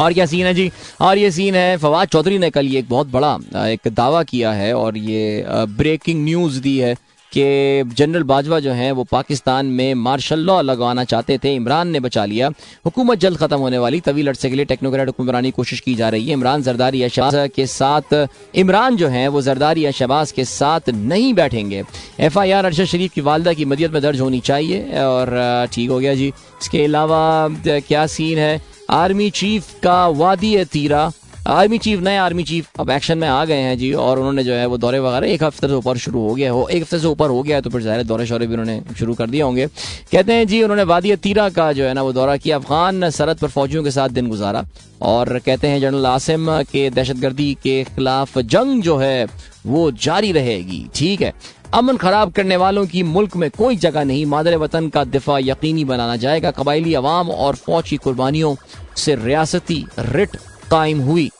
और 0.00 0.12
क्या 0.12 0.26
सीन 0.26 0.46
है 0.46 0.54
जी? 0.54 0.70
और 1.00 1.18
ये 1.18 1.30
सीन 1.30 1.54
है, 1.54 1.76
फवाद 1.76 2.08
चौधरी 2.08 2.38
ने 2.38 2.50
कल 2.50 2.66
ये 2.66 2.78
एक 2.78 2.88
बहुत 2.88 3.10
बड़ा 3.10 3.38
एक 3.66 3.88
दावा 3.88 4.22
किया 4.22 4.52
है 4.52 4.74
और 4.74 4.96
ये 4.98 5.44
ब्रेकिंग 5.48 6.24
न्यूज़ 6.24 6.60
दी 6.60 6.78
है 6.78 6.94
कि 7.32 7.92
जनरल 7.94 8.22
बाजवा 8.22 8.58
जो 8.60 8.72
हैं, 8.72 8.90
वो 8.92 9.04
पाकिस्तान 9.04 9.66
में 9.66 9.94
मार्शल 9.94 10.38
लॉ 10.38 10.60
लगवाना 10.62 11.04
चाहते 11.04 11.36
थे। 11.38 11.54
इमरान 11.54 11.88
ने 11.88 12.00
बचा 12.00 12.24
लिया। 12.24 12.48
हुकूमत 12.86 13.18
जल्द 13.18 13.38
खत्म 13.38 13.56
होने 13.56 13.78
वाली। 13.78 14.00
तवील 14.00 14.28
अरसे 14.28 14.48
के 14.50 14.56
लिए 14.56 14.64
टेक्नोक्रेट 14.64 15.08
हुक्मरानी 15.08 15.50
कोशिश 15.50 15.80
की 15.80 15.94
जा 15.94 16.08
रही 16.08 16.26
है। 16.26 16.32
इमरान 16.32 16.62
जरदारी 16.62 17.02
या 17.02 17.08
शहबाज 17.08 17.50
के 17.56 17.66
साथ, 17.66 18.26
इमरान 18.54 18.96
जो 18.96 19.08
है, 19.08 19.26
वो 19.28 19.42
जरदारी 19.42 19.84
या 19.84 19.90
शहबाज 19.90 20.32
के 20.32 20.44
साथ 20.44 20.90
नहीं 20.90 21.32
बैठेंगे। 21.34 21.82
F 22.20 22.38
I 22.38 22.50
R 22.50 22.64
Arshad 22.64 22.84
Sharif 22.84 23.12
की 23.12 23.20
वालदा 23.20 23.52
की 23.52 23.64
मदियत 23.64 23.92
में 23.92 24.02
दर्ज 24.02 24.20
होनी 24.20 24.40
चाहिए। 24.40 24.82
और 24.98 25.68
ठीक 25.72 25.90
हो 25.90 25.98
गया 25.98 26.14
जी। 26.14 26.28
इसके 26.28 26.84
अलावा 26.84 27.48
क्या 27.66 28.06
सीन 28.06 28.38
है? 28.38 28.79
आर्मी 28.90 29.28
चीफ 29.30 29.66
का 29.82 30.06
वादी 30.10 30.64
तीरा। 30.66 31.10
आर्मी 31.48 31.78
चीफ, 31.78 32.00
नए 32.00 32.16
आर्मी 32.16 32.42
चीफ 32.44 32.80
अब 32.80 32.90
एक्शन 32.90 33.18
में 33.18 33.26
आ 33.28 33.44
गए 33.44 33.56
हैं 33.56 33.76
जी, 33.78 33.92
और 33.94 34.18
उन्होंने 34.18 34.42
जो 34.44 34.52
है 34.52 34.66
वो 34.66 34.76
दौरे 34.78 34.98
वगैरह 35.00 35.26
एक 35.28 35.42
हफ़्ते 35.44 35.68
से 35.68 35.74
ऊपर 35.74 35.98
शुरू 35.98 36.20
हो 36.20 36.34
गया 36.34 36.50
हो। 36.52 36.66
एक 36.68 36.82
हफ़्ते 36.82 36.98
से 36.98 37.06
ऊपर 37.06 37.30
हो 37.30 37.42
गया 37.42 37.56
है 37.56 37.62
तो 37.62 37.70
फिर 37.70 37.82
ज़ाहिर 37.82 38.02
दौरे 38.04 38.26
शौरे 38.26 38.46
भी 38.46 38.54
उन्होंने 38.54 38.82
शुरू 38.98 39.14
कर 39.14 39.30
दिए 39.30 39.42
होंगे। 39.42 39.66
कहते 39.66 40.32
हैं 40.32 40.46
जी, 40.46 40.62
उन्होंने 40.62 40.82
वादी 40.84 41.14
तीरा 41.18 41.48
का 41.50 41.72
जो 41.72 41.84
है 41.84 41.94
ना 41.94 42.02
वो 42.02 42.12
दौरा 42.12 42.36
किया। 42.36 42.56
अफगान 42.58 43.10
सरहद 43.10 43.38
पर 43.38 43.48
फौजियों 43.48 43.84
के 43.84 43.90
साथ 43.90 44.08
दिन 44.10 44.28
गुजारा। 44.28 44.64
और 45.02 45.38
कहते 45.38 45.68
हैं 45.68 45.80
जनरल 45.80 46.06
आसिम 46.06 46.50
के 46.62 46.88
दहशतगर्दी 46.90 47.52
के 47.62 47.82
खिलाफ 47.86 48.38
जंग 48.38 48.82
जो 48.82 48.96
है 48.98 49.26
वो 49.66 49.90
जारी 49.92 50.32
रहेगी। 50.32 50.86
ठीक 50.94 51.22
है। 51.22 51.32
अमन 51.74 51.96
खराब 51.96 52.32
करने 52.32 52.56
वालों 52.56 52.84
की 52.86 53.02
मुल्क 53.02 53.36
में 53.36 53.50
कोई 53.50 53.76
जगह 53.76 54.04
नहीं। 54.04 54.24
मादर 54.26 54.56
वतन 54.56 54.88
का 54.88 55.04
दिफा 55.04 55.38
यकीनी 55.38 55.84
बनाना 55.84 56.16
जाएगा। 56.16 56.50
कबायली 56.50 56.94
अवाम 56.94 57.30
और 57.30 57.56
फौज 57.56 57.88
की 57.88 57.96
कुर्बानियों 57.96 58.54
से 58.96 59.14
रियासती 59.16 59.84
रिट 59.98 60.36
कायम 60.70 61.00
हुई। 61.00 61.30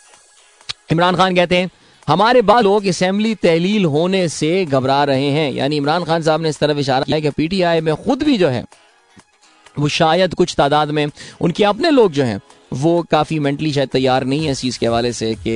इमरान 0.93 1.16
खान 1.16 1.35
कहते 1.37 1.57
हैं, 1.57 1.71
हमारे 2.09 2.43
बाद 2.43 2.64
लोग 2.64 2.87
असम्बली 2.87 3.35
तहलील 3.35 3.85
होने 3.85 4.29
से 4.29 4.64
घबरा 4.64 5.03
रहे 5.05 5.31
हैं। 5.31 5.51
यानी 5.53 5.77
इमरान 5.77 6.05
खान 6.05 6.23
साहब 6.23 6.40
ने 6.40 6.49
इस 6.49 6.59
तरफ़ 6.59 6.79
इशारा 6.79 7.05
किया 7.05 7.21
कि 7.21 7.31
पीटीआई 7.31 7.81
में 7.81 7.95
खुद 7.97 8.23
भी 8.23 8.38
जो 8.38 8.49
है, 8.49 8.64
वो 9.79 9.88
शायद 9.88 10.35
कुछ 10.35 10.55
तादाद 10.59 10.90
में 10.90 11.07
उनके 11.40 11.64
अपने 11.64 11.90
लोग 11.90 12.12
जो 12.12 12.25
हैं 12.25 12.40
वो 12.72 13.00
काफ़ी 13.11 13.38
मेंटली 13.38 13.72
शायद 13.72 13.88
तैयार 13.88 14.24
नहीं 14.24 14.44
है 14.46 14.52
इस 14.52 14.61
चीज़ 14.61 14.78
के 14.78 14.87
हवाले 14.87 15.12
से 15.12 15.35
कि 15.46 15.50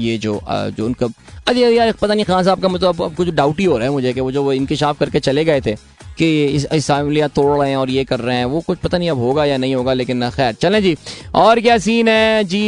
ये 0.00 0.16
जो 0.18 0.40
जो 0.48 0.84
उनका, 0.86 1.06
अरे 1.48 1.60
यार, 1.74 1.92
पता 1.92 2.14
नहीं 2.14 2.24
खान 2.24 2.44
साहब 2.44 2.62
का 2.62 2.68
मतलब 2.68 3.02
अब 3.02 3.14
कुछ 3.14 3.28
डाउट 3.30 3.60
ही 3.60 3.64
हो 3.64 3.76
रहा 3.78 3.86
है 3.86 3.92
मुझे 3.92 4.12
कि 4.12 4.20
वो 4.20 4.30
जो 4.32 4.42
वो 4.44 4.52
इंकशाफ 4.52 4.98
करके 5.00 5.20
चले 5.20 5.44
गए 5.44 5.60
थे 5.60 5.74
कि 6.18 6.44
इस 6.46 6.64
असम्बलियाँ 6.66 7.28
तोड़ 7.28 7.58
रहे 7.58 7.70
हैं 7.70 7.76
और 7.76 7.90
ये 7.90 8.04
कर 8.04 8.20
रहे 8.20 8.36
हैं, 8.36 8.44
वो 8.44 8.60
कुछ 8.60 8.78
पता 8.78 8.98
नहीं 8.98 9.10
अब 9.10 9.18
होगा 9.18 9.44
या 9.44 9.56
नहीं 9.56 9.74
होगा, 9.74 9.92
लेकिन 9.92 10.28
खैर, 10.30 10.52
चलें 10.54 10.82
जी। 10.82 10.96
और 11.34 11.60
क्या 11.60 11.78
सीन 11.78 12.08
है? 12.08 12.44
जी 12.44 12.62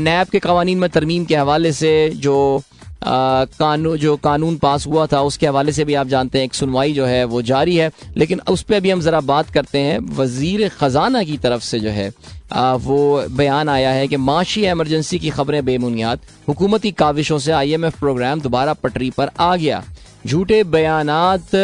नैब 0.00 0.26
के 0.26 0.38
कवानीन 0.38 0.78
में 0.78 0.88
तरमीम 0.90 1.24
के 1.24 1.36
हवाले 1.36 1.72
से 1.72 1.92
जो 2.16 2.62
कानून 3.04 3.96
जो 3.98 4.16
कानून 4.16 4.56
पास 4.56 4.86
हुआ 4.86 5.06
था 5.06 5.20
उसके 5.22 5.46
हवाले 5.46 5.72
से 5.72 5.84
भी 5.84 5.94
आप 5.94 6.06
जानते 6.06 6.38
हैं 6.38 6.44
एक 6.44 6.54
सुनवाई 6.54 6.92
जो 6.92 7.04
है 7.06 7.24
वो 7.24 7.42
जारी 7.42 7.76
है। 7.76 7.90
लेकिन 8.16 8.40
उस 8.50 8.62
पर 8.62 8.80
भी 8.80 8.90
हम 8.90 9.00
ज़रा 9.00 9.20
बात 9.22 9.50
करते 9.50 9.78
हैं। 9.78 9.98
वज़ीर 10.16 10.68
ख़जाना 10.70 11.22
की 11.22 11.36
तरफ़ 11.38 11.62
से 11.62 11.80
जो 11.80 11.90
है 11.90 12.10
आ, 12.52 12.74
वो 12.74 13.22
बयान 13.30 13.68
आया 13.68 13.90
है 13.90 14.06
कि 14.08 14.16
माशी 14.16 14.62
एमरजेंसी 14.64 15.18
की 15.18 15.30
खबरें 15.30 15.64
बेबुनियाद। 15.64 16.20
हुकूमती 16.48 16.90
काविशों 16.94 17.38
से 17.38 17.52
आई 17.52 17.72
एम 17.72 17.84
एफ़ 17.84 17.98
प्रोग्राम 18.00 18.40
दोबारा 18.40 18.72
पटरी 18.74 19.10
पर 19.10 19.30
आ 19.40 19.54
गया। 19.56 19.82
झूठे 20.26 20.62
बयानात 20.64 21.54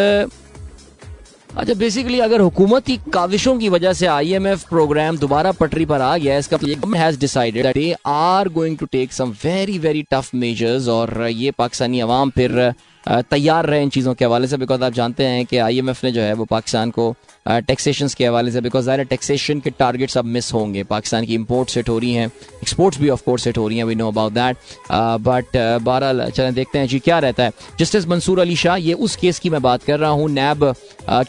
अच्छा 1.52 1.74
बेसिकली 1.74 2.18
अगर 2.20 2.40
हुकूमत 2.40 2.86
की 2.86 2.96
काविशों 3.12 3.56
की 3.58 3.68
वजह 3.68 3.92
से 3.92 4.06
आईएमएफ 4.06 4.62
प्रोग्राम 4.68 5.16
दोबारा 5.18 5.50
पटरी 5.52 5.84
पर 5.86 6.00
आ 6.00 6.16
गया 6.16 6.36
इसका 6.38 6.58
has 6.96 7.18
decided 7.20 7.66
they 7.74 7.94
are 8.06 8.48
going 8.48 8.76
to 8.78 8.86
take 8.92 9.12
some 9.12 9.30
very 9.44 9.78
very 9.78 10.02
tough 10.10 10.34
measures 10.36 10.88
और 10.90 11.20
ये 11.22 11.50
पाकिस्तानी 11.58 12.00
अवाम 12.00 12.30
फिर 12.30 12.58
तैयार 13.06 13.66
रहे 13.66 13.82
इन 13.82 13.88
चीज़ों 13.90 14.14
के 14.14 14.24
हवाले 14.24 14.46
से 14.46 14.56
बिकॉज़ 14.56 14.82
आप 14.84 14.92
जानते 14.92 15.24
हैं 15.24 15.44
कि 15.46 15.56
आईएमएफ 15.58 16.02
ने 16.04 16.10
जो 16.12 16.20
है 16.20 16.32
वो 16.34 16.44
पाकिस्तान 16.44 16.90
को 16.90 17.14
टैक्सेशन 17.48 18.08
के 18.18 18.26
हवाले 18.26 18.50
से 18.50 18.60
बिकॉज़ 18.60 18.84
ज़ाहिर 18.84 19.04
टैक्सेशन 19.04 19.60
के 19.60 19.70
टारगेट्स 19.70 20.18
अब 20.18 20.24
मिस 20.24 20.52
होंगे। 20.54 20.82
पाकिस्तान 20.84 21.24
की 21.26 21.34
इम्पोर्ट 21.34 21.68
सेट 21.70 21.88
हो 21.88 21.98
रही 21.98 22.12
हैं 22.14 22.26
एक्सपोर्ट्स 22.26 23.00
भी 23.00 23.08
ऑफ़ 23.10 23.22
कोर्स 23.24 23.44
सेट 23.44 23.58
हो 23.58 23.66
रही 23.68 23.78
हैं 23.78 23.84
we 23.84 23.94
know 23.94 24.08
about 24.08 24.32
that 24.32 24.56
but 24.92 25.56
बहरहाल, 25.56 26.30
चलें, 26.30 26.54
देखते 26.54 26.78
हैं 26.78 26.86
जी, 26.88 26.98
क्या 26.98 27.18
रहता 27.18 27.44
है। 27.44 27.52
जस्टिस 27.78 28.08
मंसूर 28.08 28.40
अली 28.40 28.56
शाह 28.56 28.76
ये 28.76 28.92
उस 28.94 29.16
केस 29.16 29.38
की 29.38 29.50
मैं 29.50 29.62
बात 29.62 29.82
कर 29.82 29.98
रहा 29.98 30.10
हूँ 30.10 30.30
नैब 30.30 30.72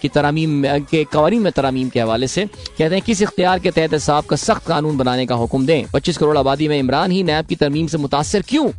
की 0.02 0.10
तरामीम 0.10 0.64
के 0.82 1.04
कवानी 1.04 1.40
में 1.40 1.52
तरामीम 1.52 1.90
के 1.90 2.00
हवाले 2.00 2.28
से। 2.28 2.46
कहते 2.46 2.96
हैं, 2.96 3.02
किस 3.02 3.22
इख्तियार 3.22 3.60
के 3.60 3.72
तहत 3.72 3.96
साहब 3.98 4.26
का 4.26 4.36
सख्त 4.38 4.68
कानून 4.68 4.98
बनाने 4.98 5.26
का 5.26 5.36
हुक्म 5.36 5.66
दें? 5.66 5.86
पच्चीस 5.94 6.18
करोड़ 6.18 6.38
आबादी 6.38 6.68
में 6.68 6.78
इमरान 6.80 7.12
ही 7.12 7.24
नैब 7.24 7.46
की 7.46 7.56
तरमीम 7.56 7.88
से 7.88 7.98
मुतासर 7.98 8.42
क्यों? 8.50 8.70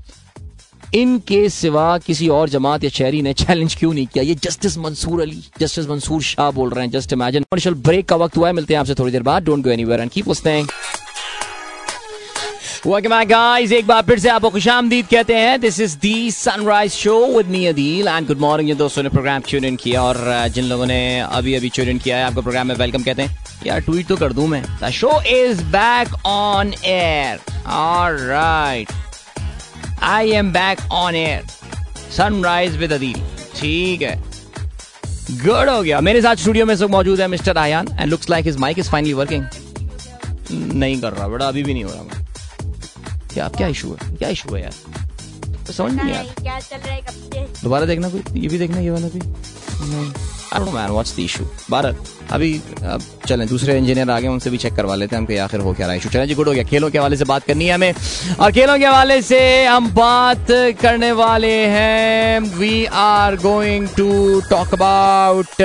इनके 0.94 1.48
सिवा 1.48 1.98
किसी 1.98 2.28
और 2.28 2.48
जमात 2.48 2.84
या 2.84 2.90
शहरी 2.90 3.22
ने 3.22 3.32
चैलेंज 3.32 3.74
क्यों 3.74 3.92
नहीं 3.94 4.06
किया? 4.06 4.24
ये 4.24 4.34
जस्टिस 4.34 4.76
मंसूर 4.78 5.20
अली 5.22 5.42
जस्टिस 5.60 5.88
मंसूर 5.88 6.22
शाह 6.22 6.50
बोल 6.50 6.70
रहे 6.70 6.84
हैं 6.84 6.90
जस्ट 6.92 7.12
इमेजिन 7.12 7.42
कमर्शियल 7.42 7.74
ब्रेक 7.74 8.08
का 8.08 8.16
वक्त 8.16 8.36
हुआ 8.36 8.46
है 8.46 8.52
मिलते 8.52 8.74
हैं 8.74 8.80
आपसे 8.80 8.94
थोड़ी 8.94 9.12
देर 9.12 9.22
बाद। 9.22 9.44
Don't 9.44 9.64
go 9.64 9.70
anywhere 9.70 10.00
and 10.00 10.10
keep 10.10 10.28
listening 10.28 10.68
Welcome 12.86 13.12
back, 13.12 13.28
guys. 13.28 13.72
एक 13.72 13.86
बार 13.86 14.02
फिर 14.02 14.18
से 14.18 14.28
आपको 14.28 14.48
खुशामदीद 14.50 15.06
कहते 15.10 15.34
हैं। 15.34 15.60
This 15.60 15.78
is 15.80 15.96
the 15.98 16.30
sunrise 16.30 16.92
show 16.92 17.14
with 17.36 17.46
me 17.46 17.64
Adeel 17.66 18.08
and 18.08 18.26
good 18.26 18.38
morning 18.38 18.68
ये 18.68 18.74
दोस्तों 18.74 19.02
ने 19.02 19.08
प्रोग्राम 19.08 19.42
ट्यून 19.48 19.64
इन 19.64 19.76
किया 19.76 20.02
और 20.02 20.48
जिन 20.48 20.64
लोगों 20.64 20.86
ने 20.86 21.20
अभी 21.20 21.54
अभी 21.54 21.68
ट्यून 21.68 21.88
इन 21.88 21.98
किया 21.98 22.16
है 22.16 22.24
आपको 22.24 22.42
प्रोग्राम 22.42 22.66
में 22.66 22.74
वेलकम 22.74 23.02
कहते 23.02 23.22
हैं। 23.22 23.38
यार 23.66 23.80
ट्वीट 23.80 24.06
तो 24.06 24.16
कर 24.16 24.32
दूँ 24.32 24.46
मैं। 24.48 24.62
The 24.82 24.90
show 24.90 25.22
is 25.22 25.62
back 25.62 26.14
on 26.26 26.74
air 26.84 27.40
alright 27.70 28.88
I 30.02 30.30
am 30.32 30.52
back 30.52 30.80
on 30.92 31.14
air 31.14 31.44
sunrise 32.16 32.76
with 32.76 32.92
Adeel 32.92 33.20
ठीक 33.56 34.02
है। 34.02 34.16
गुड 35.30 35.68
हो 35.68 35.82
गया। 35.82 36.00
मेरे 36.00 36.22
साथ 36.22 36.36
स्टूडियो 36.36 36.66
में 36.66 36.74
सब 36.76 36.90
मौजूद 36.90 37.20
है 37.20 37.26
mister 37.28 37.58
Ayan 37.58 37.88
and 37.92 38.10
looks 38.10 38.30
like 38.30 38.46
his 38.46 38.56
mic 38.56 38.78
is 38.78 38.90
finally 38.90 39.12
working 39.12 39.44
नहीं 40.50 41.00
कर 41.00 41.12
रहा 41.12 41.28
बड़ा 41.28 41.46
अभी 41.48 41.62
भी 41.62 41.74
नहीं 41.74 41.84
हो 41.84 41.90
रहा। 41.90 42.22
क्या 43.32 43.48
क्या 43.48 43.66
इशू 43.68 43.88
है? 43.92 44.16
क्या 44.16 44.28
इशू 44.28 44.54
है 44.54 44.62
यार? 44.62 44.72
समझ 45.72 45.92
नहीं 45.92 46.14
यार 46.14 46.62
दोबारा 47.62 47.86
देखना 47.86 48.08
कोई? 48.08 48.40
ये 48.40 48.48
भी 48.48 48.58
देखना 48.58 48.78
ये 48.78 48.90
वाला 48.90 49.08
भी? 49.08 49.20
नहीं। 49.20 50.12
I 50.54 50.72
man 50.72 50.90
what's 50.90 51.16
the 51.16 51.20
issue 51.20 51.44
बारह 51.70 51.96
अभी, 52.32 52.52
अब 52.84 53.02
चलें, 53.28 53.46
दूसरे 53.48 53.76
इंजीनियर 53.78 54.10
आगे, 54.10 54.28
उनसे 54.28 54.50
भी 54.50 54.58
चेक 54.58 54.74
करवा 54.74 54.94
लेते 54.94 55.16
हैं 55.16 55.22
हम 55.22 55.38
आखिर 55.44 55.60
हो 55.60 55.72
क्या 55.72 55.86
रहा 55.86 55.96
इशू 55.96 56.08
चलें, 56.08 56.26
जी 56.28 56.34
गुड 56.34 56.48
हो 56.48 56.54
गया। 56.54 56.64
खेलों 56.64 56.90
के 56.90 56.98
हवाले 56.98 57.16
से 57.16 57.24
बात 57.24 57.44
करनी 57.44 57.66
है 57.66 57.74
हमें। 57.74 57.94
और 58.40 58.52
खेलों 58.52 58.78
के 58.78 58.84
हवाले 58.84 59.20
से 59.22 59.64
हम 59.64 59.90
बात 59.94 60.46
करने 60.80 61.12
वाले 61.12 61.54
हैं। 61.66 62.40
We 62.58 62.84
are 62.84 63.36
going 63.36 63.88
to 63.88 64.40
talk 64.50 64.74
about 64.74 65.62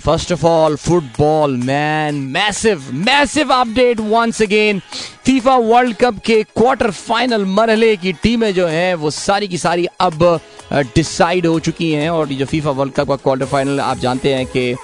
First 0.00 0.30
of 0.30 0.44
all, 0.46 0.78
football, 0.78 1.48
man. 1.48 2.32
Massive, 2.32 2.90
massive 2.90 3.48
update 3.50 4.00
once 4.00 4.40
again. 4.40 4.80
FIFA 5.26 5.56
World 5.56 5.96
Cup 5.96 6.18
के 6.26 6.42
क्वार्टर 6.42 6.90
फाइनल 6.90 7.44
मरहले 7.46 7.96
की 7.96 8.12
टीमें 8.22 8.52
जो 8.54 8.66
हैं 8.66 8.94
वो 8.94 9.10
सारी 9.10 9.48
की 9.48 9.58
सारी 9.58 9.86
अब 10.00 10.24
डिसाइड 10.72 11.46
हो 11.46 11.58
चुकी 11.60 11.90
हैं 11.92 12.08
और 12.10 12.28
जो 12.28 12.46
फीफा 12.46 12.70
वर्ल्ड 12.70 12.94
कप 12.94 13.08
का 13.08 13.16
क्वार्टर 13.16 13.46
फाइनल 13.46 13.80
आप 13.80 13.98
जानते 13.98 14.34
हैं 14.34 14.46
कि 14.56 14.74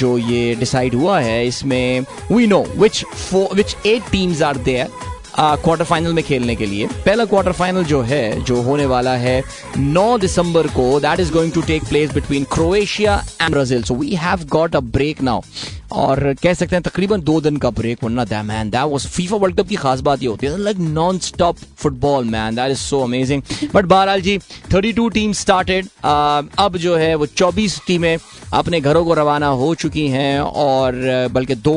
जो 0.00 0.16
ये 0.18 0.54
डिसाइड 0.54 0.94
हुआ 0.94 1.20
है 1.20 1.46
इसमें 1.46 2.00
we 2.32 2.46
know 2.46 2.62
which 2.76 3.04
which 3.32 3.76
eight 3.86 4.10
teams 4.12 4.42
are 4.42 4.56
there 4.68 5.09
quarter 5.42 5.84
final 5.84 6.12
में 6.12 6.22
खेलने 6.24 6.54
के 6.56 6.66
लिए। 6.66 6.86
पहला 6.86 7.24
क्वार्टर 7.24 7.52
फाइनल 7.52 7.84
जो 7.84 8.00
है, 8.02 8.42
जो 8.44 8.60
होने 8.62 8.86
वाला 8.86 9.14
है 9.16 9.42
9 9.78 10.18
दिसंबर 10.20 10.66
को 10.68 10.98
that 11.00 11.20
is 11.20 11.32
going 11.32 11.52
to 11.52 11.60
take 11.62 11.84
place 11.88 12.12
between 12.14 12.44
Croatia 12.52 13.22
and 13.42 13.50
Brazil 13.50 13.82
so 13.82 13.94
we 13.94 14.14
have 14.16 14.44
got 14.50 14.76
a 14.76 14.80
break 14.80 15.22
now 15.22 15.40
और 15.92 16.34
कह 16.42 16.54
सकते 16.54 16.76
हैं 16.76 16.82
तकरीबन 16.82 17.20
दो 17.20 17.40
दिन 17.40 17.56
का 17.56 17.70
ब्रेक 17.70 18.04
वरना 18.04 18.24
that 18.24 18.44
man 18.44 18.70
that 18.70 18.90
was 18.92 19.06
FIFA 19.06 19.36
World 19.36 19.60
Cup 19.60 19.68
की 19.68 19.76
खास 19.76 20.00
बात 20.00 20.22
ये 20.22 20.28
होती 20.28 20.46
है 20.46 20.58
like 20.58 20.78
non 20.78 21.18
stop 21.18 21.56
football 21.76 22.24
man 22.24 22.54
that 22.54 22.70
is 22.70 22.78
so 22.78 23.00
amazing 23.00 23.42
but 23.74 23.84
बहरहाल 23.84 24.20
जी 24.20 24.38
32 24.74 25.12
टीम 25.12 25.32
स्टार्टेड 25.32 25.88
अब 26.04 26.76
जो 26.76 26.96
है 26.96 27.14
वो 27.14 27.26
24 27.26 27.80
टीमें 27.86 28.16
अपने 28.54 28.80
घरों 28.80 29.04
को 29.04 29.14
रवाना 29.14 29.46
हो 29.46 29.74
चुकी 29.74 30.06
हैं 30.08 30.40
और 30.40 30.94
बल्कि 31.32 31.54
दो 31.54 31.74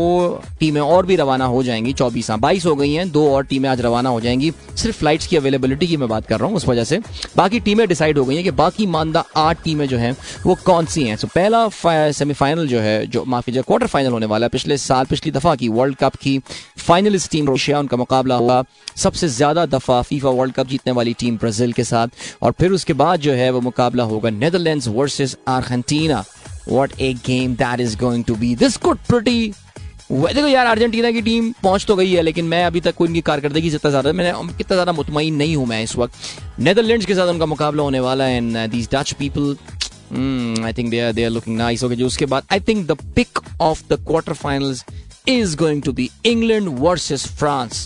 टीमें 0.60 0.80
और 0.82 1.06
भी 1.06 1.16
रवाना 1.16 1.46
हो 1.46 1.64
जाएँगी 1.64 1.94
चौबीस 1.94 2.30
हाँ 2.32 2.40
बाईस 2.40 2.66
हो 2.66 2.76
गई 2.76 2.94
हैं, 2.94 3.10
दो 3.12 3.30
और 3.32 3.44
टीमें 3.46 3.70
आज 3.70 3.82
रवाना 3.82 4.10
हो 4.10 4.22
जाएँगी। 4.22 4.52
सिर्फ़ 4.78 4.98
फ्लाइट्स 4.98 5.28
की 5.28 5.38
अवेलेबिलिटी 5.38 5.88
की 5.88 5.98
मैं 5.98 6.10
बात 6.10 6.26
कर 6.28 6.40
रहा 6.40 6.48
हूँ 6.48 6.56
उस 6.58 6.68
वजह 6.68 6.84
से। 6.84 7.00
बाकी 7.38 7.60
टीमें 7.60 7.88
डिसाइड 7.88 8.18
हो 8.18 8.26
गई 8.26 8.36
हैं 8.36 8.44
कि 8.44 8.52
बाकी 8.52 8.86
मानदा 8.88 9.24
आठ 9.38 9.64
टीमें 9.64 9.88
जो 9.88 9.98
हैं 9.98 10.16
वो 10.46 10.58
कौन 10.66 10.86
सी 10.86 11.04
हैं? 11.04 11.16
सो 11.16 11.28
पहला 11.36 11.68
सेमीफाइनल 12.12 12.68
जो 12.68 12.80
है, 12.80 13.06
जो 13.08 13.24
माफ़ी 13.28 13.52
कीजिए 13.52 13.64
क्वार्टर 13.68 13.88
फाइनल 13.88 14.03
होने 14.08 14.26
वाला 14.26 14.46
है। 14.46 14.50
पिछले 14.50 14.78
साल, 14.80 15.06
पिछली 15.06 15.32
दफ़ा 15.32 15.56
की 15.56 15.68
वर्ल्ड 15.70 15.96
कप 15.98 16.16
की 16.18 16.38
फाइनलिस्ट 16.80 17.32
टीम 17.32 17.48
रोशिया 17.48 17.80
उनका 17.80 17.98
मुकाबला 17.98 18.36
हुआ। 18.36 18.64
सबसे 18.98 19.28
ज़्यादा 19.30 19.66
दफ़ा 19.68 20.02
फीफा 20.04 20.30
वर्ल्ड 20.32 20.54
कप 20.54 20.68
जीतने 20.68 20.94
वाली 20.94 21.14
टीम 21.16 21.38
ब्राज़ील 21.38 21.74
के 21.74 21.84
साथ। 21.86 22.08
और 22.42 22.52
फिर 22.52 22.72
उसके 22.72 22.94
बाद 22.96 23.20
जो 23.20 23.34
है, 23.34 23.50
वो 23.50 23.62
मुकाबला 23.62 24.04
होगा 24.06 24.30
Netherlands 24.32 24.84
versus 24.90 25.38
Argentina 25.50 26.24
what 26.68 27.00
a 27.00 27.14
game 27.26 27.56
that 27.56 27.80
is 27.82 27.98
going 28.00 28.24
to 28.24 28.36
be 28.36 28.56
this 28.56 28.80
good 28.84 28.98
pretty 29.08 29.54
देखो 30.12 30.48
यार 30.48 30.66
अर्जेंटीना 30.66 31.10
की 31.12 31.22
टीम 31.22 31.52
पहुँच 31.64 31.86
तो 31.86 31.96
गई 31.96 32.12
है, 32.12 32.22
लेकिन 32.22 32.46
मैं 32.46 32.64
अभी 32.66 32.80
तक 32.82 32.96
कोई 32.96 33.08
इनकी 33.08 33.22
कारकर्दगी 33.22 33.70
से 33.70 33.76
इतना 33.76 33.90
ज़्यादा, 33.92 34.12
मैंने 34.12 34.32
कितना 34.54 34.76
ज़्यादा 34.76 34.92
मुतमिन 34.92 35.36
नहीं 35.36 35.56
हूँ 35.56 35.66
मैं 35.68 35.82
इस 35.84 35.96
वक्त। 35.98 36.60
नेदरलैंड्स 36.60 37.06
के 37.06 37.16
साथ 37.16 37.28
उनका 37.28 37.46
मुकाबला 37.46 37.84
होने 37.84 38.00
वाला 38.00 38.24
है 38.24 38.38
and 38.38 38.58
these 38.72 38.90
Dutch 38.94 39.12
people 39.20 39.56
I 40.12 40.74
think 40.74 40.90
they 40.90 41.00
are 41.00 41.14
they 41.14 41.24
are 41.24 41.32
looking 41.32 41.58
nice 41.58 41.84
okay 41.84 41.96
जो 41.96 42.08
उसके 42.08 42.26
बाद 42.26 42.44
I 42.52 42.60
think 42.68 42.86
the 42.88 42.98
pick 43.16 43.40
of 43.62 43.84
the 43.90 44.04
quarter 44.08 44.34
finals 44.44 44.84
is 45.32 45.52
going 45.60 45.82
to 45.84 45.92
be 45.98 46.06
England 46.30 46.70
versus 46.80 47.22
France. 47.42 47.78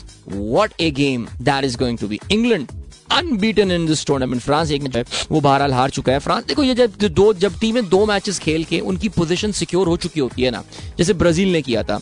What 0.54 0.72
a 0.80 0.88
game 1.00 1.26
that 1.50 1.66
is 1.68 1.76
going 1.82 2.00
to 2.04 2.08
be. 2.14 2.18
England 2.36 2.72
unbeaten 3.12 3.72
in 3.72 3.86
this 3.88 4.06
tournament 4.06 4.42
France 4.42 4.72
एक 4.72 4.82
match 4.84 5.28
वो 5.32 5.42
बहरहाल 5.42 5.74
हार 5.74 5.90
चुका 5.90 6.14
है। 6.14 6.20
France 6.20 6.46
देखो, 6.46 6.64
ये 6.64 6.74
जब 6.76 6.96
दो, 7.00 7.34
जब 7.34 7.60
टीमें 7.60 7.88
दो 7.90 8.06
मैचेस 8.06 8.40
खेल 8.40 8.64
के 8.64 8.80
उनकी 8.82 9.10
पोजीशन 9.10 9.52
सिक्योर 9.52 9.88
हो 9.88 9.98
चुकी 9.98 10.20
होती 10.20 10.42
है 10.42 10.52
ना, 10.52 10.64
जैसे 10.98 11.14
ब्राज़ील 11.14 11.52
ने 11.54 11.62
किया 11.62 11.84
था 11.84 12.00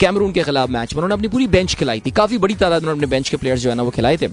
कैमरून 0.00 0.32
के 0.32 0.42
खिलाफ 0.42 0.70
मैच 0.70 0.94
में, 0.94 1.02
उन्होंने 1.02 1.14
अपनी 1.14 1.28
पूरी 1.28 1.46
बेंच 1.48 1.74
खिलाई 1.74 2.00
थी। 2.06 2.10
काफ़ी 2.10 2.38
बड़ी 2.38 2.54
तादाद 2.54 2.84
में 2.84 2.92
अपने 2.92 3.06
बेंच 3.06 3.28
के 3.28 3.36
प्लेयर्स 3.36 3.62
जो 3.62 3.70
है 3.70 3.76
ना, 3.76 3.82
वो 3.82 3.90
खिलाए 3.90 4.16
थे। 4.16 4.28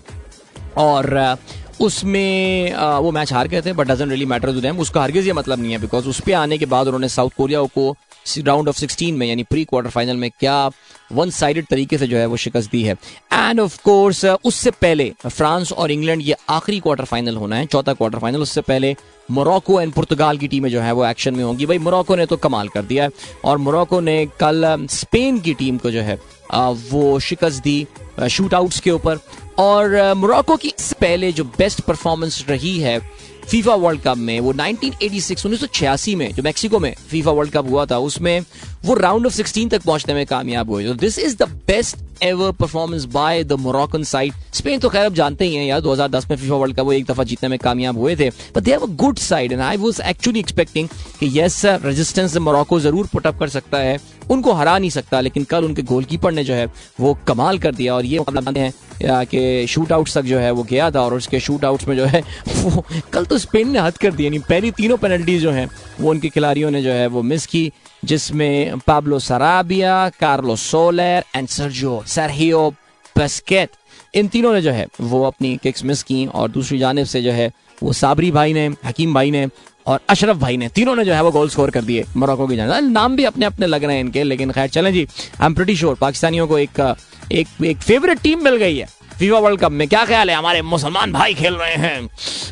और 0.77 1.37
उसमें 1.81 2.73
वो 2.75 3.11
मैच 3.11 3.33
हार 3.33 3.47
गए 3.47 3.61
थे 3.61 3.73
but 3.73 3.87
doesn't 3.87 4.09
really 4.09 4.25
matter 4.25 4.53
to 4.53 4.61
them 4.61 4.79
उसका 4.79 5.01
हरगिज 5.01 5.27
ये 5.27 5.33
मतलब 5.33 5.59
नहीं 5.59 5.71
है 5.71 5.77
बिकॉज़ 5.79 6.07
उस 6.09 6.19
पर 6.19 6.33
आने 6.35 6.57
के 6.57 6.65
बाद 6.67 6.87
उन्होंने 6.87 7.09
साउथ 7.09 7.29
कोरिया 7.37 7.63
को 7.75 7.95
राउंड 8.39 8.67
ऑफ़ 8.69 8.77
16 8.77 9.11
में, 9.11 9.25
यानी 9.27 9.43
प्री 9.43 9.63
क्वार्टर 9.65 9.89
फाइनल 9.89 10.17
में 10.17 10.29
क्या 10.31 10.69
वन 11.11 11.29
साइडेड 11.29 11.65
तरीके 11.69 11.97
से 11.97 12.07
जो 12.07 12.17
है 12.17 12.25
वो 12.25 12.37
शिकस्त 12.37 12.71
दी 12.71 12.83
है। 12.83 12.93
एंड 13.33 13.59
ऑफ़ 13.59 13.77
कोर्स 13.83 14.23
उससे 14.25 14.71
पहले 14.71 15.11
फ्रांस 15.25 15.71
और 15.71 15.91
इंग्लैंड 15.91 16.21
ये 16.21 16.35
आखिरी 16.49 16.79
क्वार्टर 16.79 17.05
फाइनल 17.05 17.35
होना 17.35 17.55
है, 17.55 17.65
चौथा 17.65 17.93
क्वार्टर 17.93 18.19
फाइनल 18.19 18.41
उससे 18.41 18.61
पहले 18.61 18.95
मोरक्को 19.31 19.79
एंड 19.81 19.93
पुर्तगाल 19.93 20.37
की 20.37 20.47
टीमें 20.47 20.69
जो 20.69 20.81
है 20.81 20.91
वो 20.91 21.05
एक्शन 21.05 21.35
में 21.35 21.43
होंगी। 21.43 21.65
भाई 21.65 21.77
मोरक्को 21.79 22.15
ने 22.15 22.25
तो 22.25 22.37
कमाल 22.37 22.67
कर 22.69 22.81
दिया 22.83 23.03
है, 23.03 23.09
और 23.45 23.57
मोरक्को 23.57 23.99
ने 24.01 24.25
कल 24.39 24.87
स्पेन 24.91 25.39
की 25.39 25.53
टीम 25.53 25.77
को 25.77 25.91
जो 25.91 26.01
है 26.01 26.19
वो 26.53 27.19
शिकस्त 27.19 27.63
दी 27.63 27.85
शूट 28.29 28.53
आउट्स 28.53 28.79
के 28.79 28.91
ऊपर। 28.91 29.19
और 29.59 30.13
मोरक्को 30.13 30.55
की 30.55 30.73
पहले 31.01 31.31
जो 31.31 31.43
बेस्ट 31.43 31.81
परफॉर्मेंस 31.81 32.45
रही 32.49 32.79
है 32.79 32.99
फीफा 33.43 33.73
वर्ल्ड 33.75 34.01
कप 34.01 34.17
में, 34.17 34.39
वो 34.39 34.53
1986 34.53 35.35
1986 35.35 36.15
में, 36.15 36.31
जो 36.33 36.43
मैक्सिको 36.43 36.79
में 36.79 36.93
फीफा 37.09 37.31
वर्ल्ड 37.31 37.51
कप 37.51 37.69
हुआ 37.69 37.85
था, 37.85 37.97
उसमें 37.99 38.39
वो 38.85 38.93
राउंड 38.93 39.25
ऑफ़ 39.25 39.33
16 39.33 39.69
तक 39.71 39.81
पहुँचने 39.81 40.13
में 40.13 40.25
कामयाब 40.25 40.69
हुए। 40.69 40.85
तो 40.85 40.93
this 40.93 41.19
is 41.19 41.35
the 41.37 41.47
best 41.67 41.97
ever 42.23 42.51
performance 42.51 43.05
by 43.13 43.43
the 43.43 43.53
Moroccan 43.53 44.03
side 44.03 44.33
Spain 44.53 44.79
तो 44.79 44.89
खैर 44.89 45.05
अब 45.05 45.13
जानते 45.13 45.45
ही 45.45 45.55
हैं 45.55 45.65
यार 45.65 45.81
2010 45.81 46.29
में 46.29 46.37
फीफा 46.37 46.55
वर्ल्ड 46.55 46.75
कप 46.75 46.85
वो 46.85 46.93
एक 46.93 47.05
दफ़ा 47.05 47.23
जीतने 47.23 47.49
में 47.49 47.57
कामयाब 47.59 47.97
हुए 47.97 48.15
थे। 48.15 48.29
But 48.29 48.59
they 48.59 48.71
have 48.71 48.83
a 48.83 48.89
good 48.95 49.17
side 49.17 49.51
and 49.51 49.61
I 49.61 49.77
was 49.77 50.01
actually 50.05 50.39
expecting 50.39 50.87
कि 51.19 51.39
यस 51.39 51.61
रेजिस्टेंस 51.65 52.37
मोरक्को 52.37 52.79
ज़रूर 52.79 53.07
पुट 53.13 53.27
अप 53.27 53.39
कर 53.39 53.49
सकता 53.49 53.77
है। 53.77 53.97
उनको 54.29 54.53
हरा 54.53 54.77
नहीं 54.77 54.89
सकता, 54.89 55.19
लेकिन 55.21 55.43
कल 55.43 55.65
उनके 55.65 55.81
गोलकीपर 55.81 56.31
ने 56.31 56.43
जो 56.43 56.53
है, 56.53 56.65
वो 56.99 57.13
कमाल 57.27 57.59
कर 57.59 57.75
दिया 57.75 57.95
और 57.95 58.05
ये 58.05 58.19
मानते 58.19 58.59
हैं 58.59 59.25
कि 59.25 59.67
शूट 59.67 59.91
आउट 59.91 60.09
तक 60.13 60.21
जो 60.21 60.39
है, 60.39 60.51
वो 60.51 60.63
गया 60.63 60.89
था 60.91 61.01
और 61.01 61.13
उसके 61.13 61.39
शूट 61.39 61.65
आउट्स 61.65 61.87
में 61.87 61.95
जो 61.97 62.05
है, 62.05 62.21
वो 62.47 62.83
कल 63.13 63.25
तो 63.25 63.37
स्पेन 63.37 63.71
ने 63.71 63.79
हद 63.79 63.97
कर 63.97 64.11
दिया 64.11 64.29
नहीं 64.29 64.39
पहली 64.39 64.71
तीनों 64.71 64.97
पेनल्टीज 64.97 65.41
जो 65.41 65.51
है, 65.51 65.67
वो 65.99 66.09
उनके 66.09 66.29
खिलाड़ियों 66.29 66.71
ने 66.71 66.83
जो 66.83 66.91
है, 66.91 67.07
वो 67.07 67.21
मिस 67.21 67.45
की, 67.45 67.71
जिसमें 68.05 68.79
Pablo 68.87 69.19
Sarabia 69.19 70.09
Carlo 70.19 70.55
Soler 70.55 71.23
and 71.35 71.47
Sergio 71.47 72.03
Sergio 72.07 72.69
Busquets 73.15 73.69
इन 74.15 74.27
तीनों 74.27 74.53
ने 74.53 74.61
जो 74.61 74.71
है, 74.71 74.87
वो 75.01 75.23
अपनी 75.23 75.55
किक्स 75.63 75.83
मिस 75.85 76.03
की 76.03 76.25
और 76.25 76.49
दूसरी 76.51 76.77
जानब 76.79 77.05
से 77.05 77.21
जो 77.21 77.31
है, 77.31 77.51
वो 77.83 77.93
साबरी 77.93 78.31
भाई 78.31 78.53
ने 78.53 78.65
हकीम 78.85 79.13
भाई 79.13 79.31
ने 79.31 79.47
और 79.85 79.99
अशरफ 80.09 80.37
भाई 80.37 80.57
ने 80.57 80.67
तीनों 80.69 80.95
ने 80.95 81.05
जो 81.05 81.13
है 81.13 81.23
वो 81.23 81.31
गोल 81.31 81.49
स्कोर 81.49 81.71
कर 81.71 81.81
दिए 81.81 82.05
मोरक्को 82.17 82.47
की 82.47 82.55
जान। 82.55 82.91
नाम 82.91 83.15
भी 83.15 83.23
अपने 83.23 83.45
अपने 83.45 83.67
लग 83.67 83.83
रहे 83.83 83.95
हैं 83.95 84.03
इनके, 84.03 84.23
लेकिन 84.23 84.51
खैर 84.51 84.67
चलें 84.69 84.91
जी 84.93 85.07
आई 85.41 85.45
एम 85.45 85.53
प्रिटी 85.53 85.75
श्योर 85.75 85.95
पाकिस्तानियों 85.95 86.47
को 86.47 86.59
एक 86.59 86.95
एक 87.31 87.63
एक 87.63 87.77
फेवरेट 87.77 88.19
टीम 88.19 88.43
मिल 88.43 88.55
गई 88.55 88.77
है 88.77 88.87
फीफा 89.19 89.39
वर्ल्ड 89.39 89.59
कप 89.59 89.71
में। 89.71 89.87
क्या 89.87 90.05
ख्याल 90.05 90.29
है? 90.29 90.35
हमारे 90.35 90.61
मुसलमान 90.61 91.11
भाई 91.13 91.33
खेल 91.33 91.53
रहे 91.53 91.75
हैं 91.75 92.07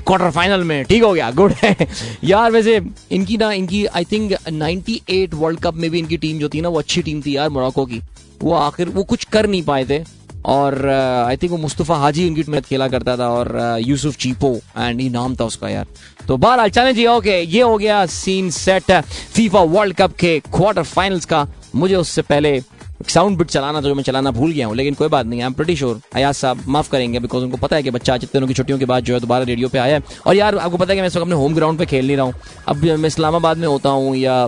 क्वार्टर 0.07 0.31
फाइनल 0.31 0.63
में। 0.63 0.83
ठीक 0.85 1.03
हो 1.03 1.13
गया 1.13 1.29
गुड 1.31 1.51
है। 1.51 1.75
यार, 2.23 2.51
वैसे 2.51 2.81
इनकी 3.11 3.37
ना, 3.37 3.51
इनकी 3.51 3.85
आई 3.85 4.05
थिंक 4.05 4.33
98 4.33 5.33
वर्ल्ड 5.33 5.59
कप 5.59 5.75
में 5.75 5.89
भी 5.91 5.99
इनकी 5.99 6.17
टीम 6.17 6.39
जो 6.39 6.49
थी 6.49 6.61
ना, 6.61 6.69
वो 6.69 6.79
अच्छी 6.79 7.01
टीम 7.01 7.21
थी 7.21 7.35
यार 7.35 7.49
मोरक्को 7.49 7.85
की। 7.85 8.01
वो 8.41 8.53
आखिर, 8.53 8.89
वो 8.89 9.03
कुछ 9.03 9.23
कर 9.23 9.47
नहीं 9.47 9.63
पाए 9.63 9.85
थे। 9.85 9.99
और 10.45 10.88
आई 10.88 11.36
uh, 11.36 11.41
थिंक 11.41 11.51
वो 11.51 11.58
मुस्तफ़ा 11.58 11.95
हाजी 11.97 12.27
उनकी 12.27 12.43
टीम 12.43 12.60
खेला 12.60 12.88
करता 12.88 13.15
था 13.17 13.30
और 13.30 13.80
यूसुफ 13.82 14.17
चीपो 14.17 14.54
एंड 14.77 15.01
नाम 15.12 15.36
था 15.36 15.45
उसका 15.45 15.69
यार। 15.69 15.88
तो 16.27 16.38
बहरहाल 16.38 16.69
चले 16.69 16.93
जी 16.93 17.06
ओके 17.08 17.39
ये 17.41 17.62
हो 17.62 17.77
गया 17.77 18.06
scene 18.08 18.49
set 18.51 18.91
FIFA 19.34 19.62
World 19.62 19.95
Cup 19.97 20.15
के 20.19 20.39
क्वार्टर 20.47 20.84
फाइनल्स 20.84 21.25
का। 21.25 21.47
मुझे 21.75 21.95
उससे 21.95 22.21
पहले 22.23 22.62
साउंड 23.10 23.38
बिट 23.38 23.47
चलाना 23.47 23.82
जो 23.82 23.93
मैं 23.95 24.04
चलाना 24.04 24.32
भूल 24.32 24.51
गया 24.51 24.67
हूँ 24.67 24.75
लेकिन 24.75 24.93
कोई 24.93 25.08
बात 25.10 25.25
नहीं 25.25 25.41
I 25.41 25.45
am 25.45 25.54
pretty 25.54 25.75
sure 25.75 26.01
Ayaz 26.15 26.36
साहब 26.36 26.63
माफ़ 26.67 26.89
करेंगे 26.91 27.19
बिकॉज़ 27.19 27.43
उनको 27.43 27.58
पता 27.58 27.75
है 27.75 27.84
कि 27.84 27.91
बच्चा 27.91 28.17
जितने 28.17 28.47
की 28.47 28.54
छुट्टियों 28.54 28.77
के 28.80 28.86
बाद 28.86 29.04
जो 29.04 29.13
है 29.13 29.19
दोबारा 29.19 29.43
रेडियो 29.45 29.69
पे 29.69 29.77
आया 29.77 29.95
है। 29.95 30.04
और 30.27 30.36
यार 30.36 30.58
आपको 30.58 30.77
पता 30.77 30.91
है 30.91 30.95
कि 30.95 31.01
मैं 31.01 31.08
इस 31.08 31.15
वक्त 31.15 31.25
अपने 31.25 31.36
होम 31.36 31.56
ग्राउंड 31.56 31.80
पे 31.80 31.86
खेल 31.86 32.08
नहीं 32.08 32.17
रहा 32.17 32.25
हूँ। 32.25 32.34
अब 32.67 32.84
मैं 32.84 33.08
इस्लामाबाद 33.08 33.58
में 33.58 33.67
होता 33.67 33.89
हूँ 33.89 34.15
या 34.17 34.43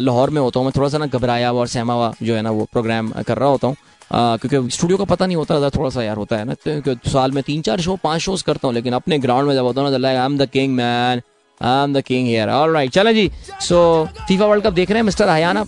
लाहौर 0.00 0.30
में 0.30 0.40
होता 0.40 0.60
हूँ 0.60 0.66
मैं 0.66 0.72
थोड़ा 0.76 0.88
सा 0.88 0.98
ना 0.98 1.06
घबराया 1.06 1.48
हुआ 1.48 1.60
और 1.60 1.66
सहमा 1.68 1.94
हुआ 1.94 2.12
जो 2.22 2.34
है 2.34 2.42
ना 2.42 2.50
वो 2.50 2.68
प्रोग्राम 2.72 3.10
कर 3.26 3.38
रहा 3.38 3.48
होता 3.48 3.66
हूँ। 3.66 3.76
क्योंकि 4.10 4.70
स्टूडियो 4.74 4.98
का 4.98 5.04
पता 5.04 5.26
नहीं 5.26 5.36
होता 5.36 5.60
था 5.62 5.70
थोड़ा 5.70 5.90
सा 5.90 6.02
यार 6.02 6.16
होता 6.16 6.36
है 6.36 6.44
ना 6.44 6.54
तो 6.66 6.94
साल 7.10 7.32
में 7.32 7.42
तीन 7.44 7.62
चार 7.62 7.80
शो 7.80 7.96
पाँच 8.04 8.20
शोज़ 8.22 8.44
करता 8.44 8.68
हूँ 8.68 8.74
लेकिन 8.74 8.92
अपने 8.94 9.18
ग्राउंड 9.18 9.48
में 9.48 9.54
जब 9.54 9.64
होता 9.64 9.80
हूँ 9.80 10.04
I 10.06 10.14
am 10.24 10.38
the 10.38 10.48
king 10.52 10.74
man 10.74 11.22
I 11.60 11.82
am 11.84 11.94
the 11.94 12.00
king 12.04 12.26
here 12.26 12.48
alright 12.50 12.90
चलें 12.92 13.14
जी. 13.14 13.30
सो 13.60 14.08
फीफा 14.28 14.46
वर्ल्ड 14.46 14.64
कप 14.64 14.72
देख 14.72 14.90
रहे 14.90 14.98
हैं 14.98 15.04
मिस्टर 15.04 15.28
हयाना 15.28 15.64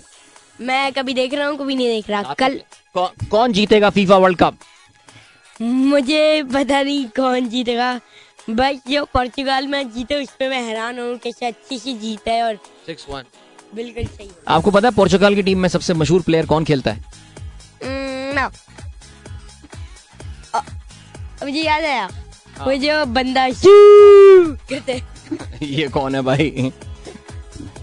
मैं 0.61 0.93
कभी 0.93 1.15
देख 1.15 1.35
रहा 1.35 1.49
हूँ 1.49 1.57
कभी 1.59 1.75
नहीं 1.75 1.89
देख 1.89 2.11
रहा 2.11 2.35
कल 2.39 2.61
कौन 3.31 3.53
जीतेगा 3.53 3.91
फीफा 3.91 4.17
वर्ल्ड 4.17 4.39
कप 4.39 4.59
मुझे 5.63 6.43
पता 6.53 6.83
नहीं 6.83 7.05
कौन 7.17 7.49
जीतेगा। 7.49 7.95
बस 8.51 8.77
जो 8.89 9.05
पोर्चुगल 9.13 9.67
में 9.67 9.91
जीते 9.93 10.23
उस 10.23 10.29
पर 10.41 10.49
मैं 10.49 10.63
हैरान 10.67 10.99
हूँ 10.99 11.17
कैसे 11.25 11.47
अच्छी 11.47 11.79
सी 11.79 11.95
जीत 11.99 12.29
है 12.29 12.43
और 12.43 12.55
सिक्स 12.87 13.07
वन 13.11 13.25
बिल्कुल 13.75 14.05
सही। 14.07 14.31
आपको 14.49 14.71
पता 14.71 14.89
है 14.89 14.95
पोर्चुगल 14.95 15.35
की 15.35 15.43
टीम 15.43 15.59
में 15.59 15.69
सबसे 15.69 15.95
मशहूर 15.95 16.23
प्लेयर 16.23 16.47
कौन 16.47 16.65
खेलता 16.65 16.91
है? 16.91 17.05
ना। 18.35 18.51
मुझे 21.45 21.61
याद 21.61 21.85
आया। 21.85 22.09
हाँ। 22.57 22.67
वो 22.67 22.75
जो 22.81 23.05
बंदा 23.15 23.49
कहते 23.65 25.01
ये 25.67 25.87
कौन 25.89 26.15
है 26.15 26.21
भाई? 26.23 26.73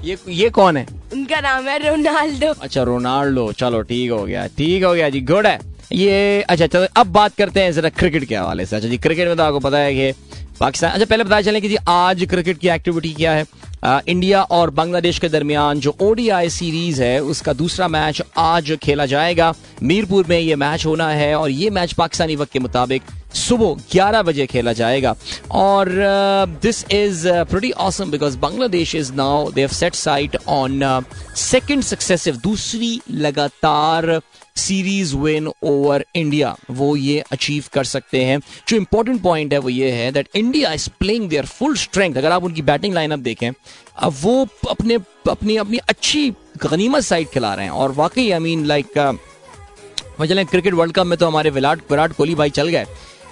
ये 0.04 0.18
ये 0.30 0.50
कौन 0.58 0.78
है? 0.78 0.86
उनका 1.14 1.40
नाम 1.42 1.68
है 1.68 1.78
रोनाल्डो। 1.88 2.52
अच्छा 2.62 2.84
रोनाल्डो। 2.84 3.52
चलो 3.60 3.82
ठीक 3.82 4.12
हो 4.12 4.24
गया 4.26 4.46
ठीक 4.58 4.84
हो 4.84 4.94
गया 4.94 5.10
जी 5.10 5.22
गुड 5.32 5.48
है। 5.48 5.60
ये 5.94 6.42
अच्छा 6.42 6.68
चलो 6.68 6.88
अब 6.98 7.08
बात 7.14 7.36
करते 7.36 7.62
हैं 7.64 7.72
जरा 7.74 7.90
क्रिकेट 7.90 8.26
के 8.28 8.36
हवाले 8.36 8.66
से। 8.66 8.76
अच्छा 8.76 8.90
जी 8.90 8.98
क्रिकेट 8.98 9.28
में 9.28 9.38
तो 9.38 9.44
आपको 9.44 9.60
पता 9.60 9.78
है 9.78 9.94
कि 9.96 10.12
पाकिस्तान 10.60 10.92
अच्छा 10.92 11.06
पहले 11.06 11.24
पता 11.24 11.42
चले 11.42 11.62
कि 11.62 11.70
जी 11.70 11.78
आज 11.90 12.26
क्रिकेट 12.30 12.58
की 12.60 12.68
एक्टिविटी 12.70 13.14
क्या 13.14 13.32
है? 13.34 13.46
इंडिया 13.84 14.42
और 14.42 14.70
बांग्लादेश 14.70 15.20
के 15.20 15.30
दरमियान 15.30 15.80
जो 15.80 15.96
ओडीआई 16.02 16.50
सीरीज़ 16.50 17.02
है, 17.04 17.20
उसका 17.22 17.54
दूसरा 17.54 17.88
मैच 17.88 18.22
आज 18.38 18.72
खेला 18.84 19.06
जाएगा। 19.06 19.54
मीरपुर 19.84 20.26
में 20.30 20.40
ये 20.40 20.56
मैच 20.56 20.86
होना 20.86 21.10
है 21.10 21.34
और 21.36 21.50
ये 21.50 21.70
मैच 21.70 21.94
पाकिस्तानी 21.94 22.36
वक्त 22.36 22.52
के 22.52 22.60
मुताबिक 22.60 23.02
सुबह 23.36 23.76
11 23.92 24.22
बजे 24.24 24.46
खेला 24.46 24.74
जाएगा। 24.74 25.16
और 25.52 25.90
this 26.62 26.84
is 26.92 27.28
pretty 27.28 27.72
awesome 27.72 28.12
because 28.12 28.38
Bangladesh 28.38 28.96
is 28.96 29.14
now 29.14 29.52
they 29.52 29.62
have 29.62 29.74
set 29.74 29.96
sight 29.96 30.38
on 30.48 31.04
second 31.36 31.84
successive 31.84 32.36
दूसरी 32.44 33.00
लगातार 33.12 34.20
सीरीज़ 34.58 35.16
विन 35.16 35.52
ओवर 35.64 36.06
इंडिया 36.16 36.56
वो 36.72 36.96
ये 36.96 37.20
अचीव 37.32 37.64
कर 37.74 37.84
सकते 37.84 38.24
हैं। 38.24 38.40
जो 38.68 38.78
इंपॉर्टेंट 38.78 39.22
पॉइंट 39.22 39.54
है 39.54 39.60
वो 39.60 39.70
ये 39.70 39.92
है 39.92 40.12
that 40.12 40.30
India 40.36 40.74
is 40.74 40.90
playing 41.00 41.30
their 41.30 41.46
full 41.46 41.76
strength 41.78 42.16
अगर 42.16 42.32
आप 42.32 42.44
उनकी 42.44 42.62
बैटिंग 42.62 42.94
लाइनअप 42.94 43.20
देखें, 43.20 43.52
अब 43.98 44.16
वो 44.22 44.48
अपने, 44.70 44.98
अपनी 45.30 45.58
अपनी 45.58 45.78
अच्छी 45.78 46.30
गनीमत 46.64 47.04
साइड 47.04 47.28
खिला 47.28 47.54
रहे 47.54 47.66
हैं। 47.66 47.72
और 47.72 47.92
वाकई 47.92 48.30
आई 48.32 48.40
मीन 48.40 48.66
लाइक 48.66 49.18
चलें 50.20 50.46
क्रिकेट 50.46 50.74
वर्ल्ड 50.74 50.94
कप 50.96 51.06
में 51.06 51.18
तो 51.18 51.28
हमारे 51.28 51.50
विराट 51.50 51.82
विराट 51.92 52.14
कोहली 52.14 52.36
भाई 52.36 52.50
चल 52.50 52.68
गए। 52.68 52.86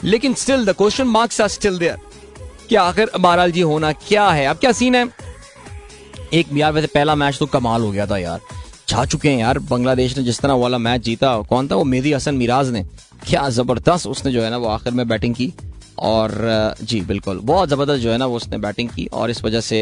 लेकिन 0.03 0.33
still 0.33 0.65
the 0.65 0.73
question 0.73 1.07
marks 1.07 1.41
are 1.41 1.47
still 1.47 1.77
there 1.77 1.97
कि 2.69 2.75
आखिर 2.75 3.09
बहरहाल 3.19 3.51
जी 3.51 3.61
होना 3.61 3.91
क्या 3.91 4.29
है? 4.29 4.45
अब 4.45 4.57
क्या 4.57 4.71
सीन 4.71 4.95
है? 4.95 5.07
एक, 6.33 6.47
यार, 6.53 6.71
वैसे 6.71 6.87
पहला 6.87 7.15
मैच 7.15 7.37
तो 7.37 7.45
कमाल 7.45 7.81
हो 7.81 7.91
गया 7.91 8.05
था 8.07 8.17
यार। 8.17 8.39
छा 8.87 9.05
चुके 9.05 9.29
हैं 9.29 9.37
यार। 9.39 9.59
बांग्लादेश 9.59 10.17
ने 10.17 10.23
जिस 10.23 10.39
तरह 10.39 10.53
वाला 10.55 10.77
मैच 10.77 11.01
जीता, 11.01 11.37
कौन 11.41 11.67
था 11.67 11.75
वो? 11.75 11.83
मेदी 11.83 12.13
हसन 12.13 12.35
मिराज 12.35 12.69
ने। 12.69 12.83
क्या 13.27 13.47
ज़बरदस्त 13.51 14.07
उसने 14.07 14.31
जो 14.31 14.41
है 14.43 14.49
ना 14.49 14.57
वो 14.57 14.67
आखिर 14.69 14.93
में 14.93 15.07
बैटिंग 15.07 15.35
की। 15.35 15.53
और 15.99 16.31
जी, 16.81 16.99
बिल्कुल। 17.01 17.39
बहुत 17.43 17.69
ज़बरदस्त 17.69 18.01
जो 18.01 18.11
है 18.11 18.17
ना 18.17 18.25
वो 18.25 18.35
उसने 18.35 18.57
बैटिंग 18.57 18.89
की। 18.89 19.05
और 19.13 19.29
इस 19.31 19.43
वजह 19.43 19.61
से 19.61 19.77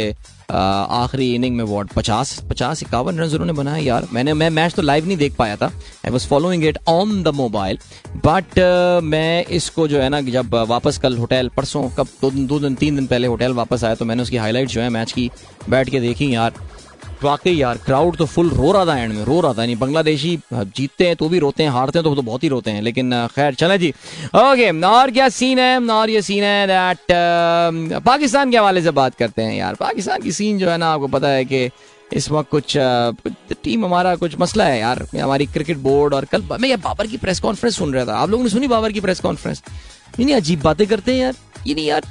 आखिरी 0.51 1.33
इनिंग 1.35 1.55
में 1.55 1.63
वॉट, 1.63 1.91
पचास 1.91 2.37
पचास, 2.49 2.83
इक्यावन 2.83 3.17
रन 3.19 3.29
उन्होंने 3.29 3.53
बनाया 3.53 3.77
यार। 3.77 4.07
मैंने, 4.13 4.33
मैं 4.33 4.49
मैच 4.49 4.73
तो 4.73 4.81
लाइव 4.81 5.05
नहीं 5.07 5.17
देख 5.17 5.35
पाया 5.35 5.55
था। 5.55 5.65
I 5.65 6.11
was 6.11 6.27
following 6.27 6.65
it 6.65 6.77
on 6.87 7.23
the 7.23 7.27
mobile 7.35 7.77
but 8.25 8.59
मैं 9.03 9.45
इसको 9.45 9.87
जो 9.87 10.01
है 10.01 10.09
ना 10.09 10.21
जब 10.21 10.53
वापस 10.69 10.97
कल 10.97 11.17
होटल, 11.17 11.49
परसों, 11.57 11.87
कब, 11.89 12.07
दो 12.21 12.31
दिन 12.31 12.45
दो 12.47 12.59
दिन, 12.59 12.75
तीन 12.75 12.95
दिन 12.95 13.07
पहले 13.07 13.27
होटल 13.27 13.53
वापस 13.53 13.83
आया 13.83 13.95
तो 13.95 14.05
मैंने 14.05 14.23
उसकी 14.23 14.37
हाईलाइट 14.37 14.69
जो 14.69 14.81
है 14.81 14.89
मैच 14.89 15.11
की 15.11 15.29
बैठ 15.69 15.89
के 15.89 15.99
देखी 15.99 16.33
यार। 16.35 16.53
वाकई 17.23 17.51
यार 17.51 17.77
क्राउड 17.85 18.17
तो 18.17 18.25
फुल 18.25 18.49
रो 18.51 18.71
रहा 18.71 18.85
था 18.85 18.97
एंड 18.97 19.13
में 19.13 19.23
रो 19.25 19.39
रहा 19.41 19.53
था। 19.53 19.65
बांग्लादेशी 19.75 20.37
जीतते 20.53 21.07
हैं 21.07 21.15
तो 21.15 21.29
भी 21.29 21.39
रोते 21.39 21.63
हैं 21.63 21.69
हारते 21.69 21.99
हैं 21.99 22.03
तो, 22.03 22.15
तो 22.15 22.21
बहुत 22.21 22.43
ही 22.43 22.49
रोते 22.49 22.71
हैं 22.71 22.81
लेकिन 22.81 23.11
खैर 23.35 23.53
चले 23.55 23.77
जी। 23.77 23.89
ओके 24.35 24.69
और 24.87 25.11
क्या 25.11 25.29
सीन 25.31 25.59
है? 25.59 25.79
और 25.89 26.09
ये 26.09 26.21
सीन 26.21 26.43
है 26.43 26.67
दैट 26.67 28.01
पाकिस्तान 28.03 28.51
के 28.51 28.57
हवाले 28.57 28.81
से 28.81 28.91
बात 28.93 29.15
करते 29.15 29.41
हैं 29.41 29.55
यार। 29.55 29.75
पाकिस्तान 29.75 30.21
की 30.21 30.31
सीन 30.31 30.57
जो 30.59 30.69
है 30.69 30.77
ना 30.77 30.93
आपको 30.93 31.07
पता 31.09 31.27
है 31.29 31.45
कि 31.45 31.69
इस 32.11 32.29
वक्त 32.31 32.49
कुछ 32.49 32.73
टीम 33.63 33.85
हमारा 33.85 34.15
कुछ 34.15 34.35
मसला 34.39 34.65
है 34.65 34.79
यार। 34.79 35.05
हमारी 35.15 35.45
क्रिकेट 35.47 35.77
बोर्ड 35.79 36.13
और 36.13 36.25
कल 36.25 36.43
मैं 36.51 36.69
ये 36.69 36.77
बाबर 36.79 37.07
की 37.07 37.17
प्रेस 37.17 37.39
कॉन्फ्रेंस 37.39 37.77
सुन 37.77 37.93
रहा 37.93 38.05
था। 38.05 38.17
आप 38.17 38.29
लोगों 38.29 38.43
ने 38.43 38.49
सुनी 38.49 38.67
बाबर 38.67 38.91
की 38.91 39.01
प्रेस 39.01 39.19
कॉन्फ्रेंस 39.19 39.63
नहीं 40.19 40.35
अजीब 40.35 40.61
बातें 40.61 40.85
करते 40.87 41.13
हैं 41.13 41.19
यार। 41.19 41.35
ये 41.67 41.75
नहीं 41.75 41.85
यार 41.85 42.03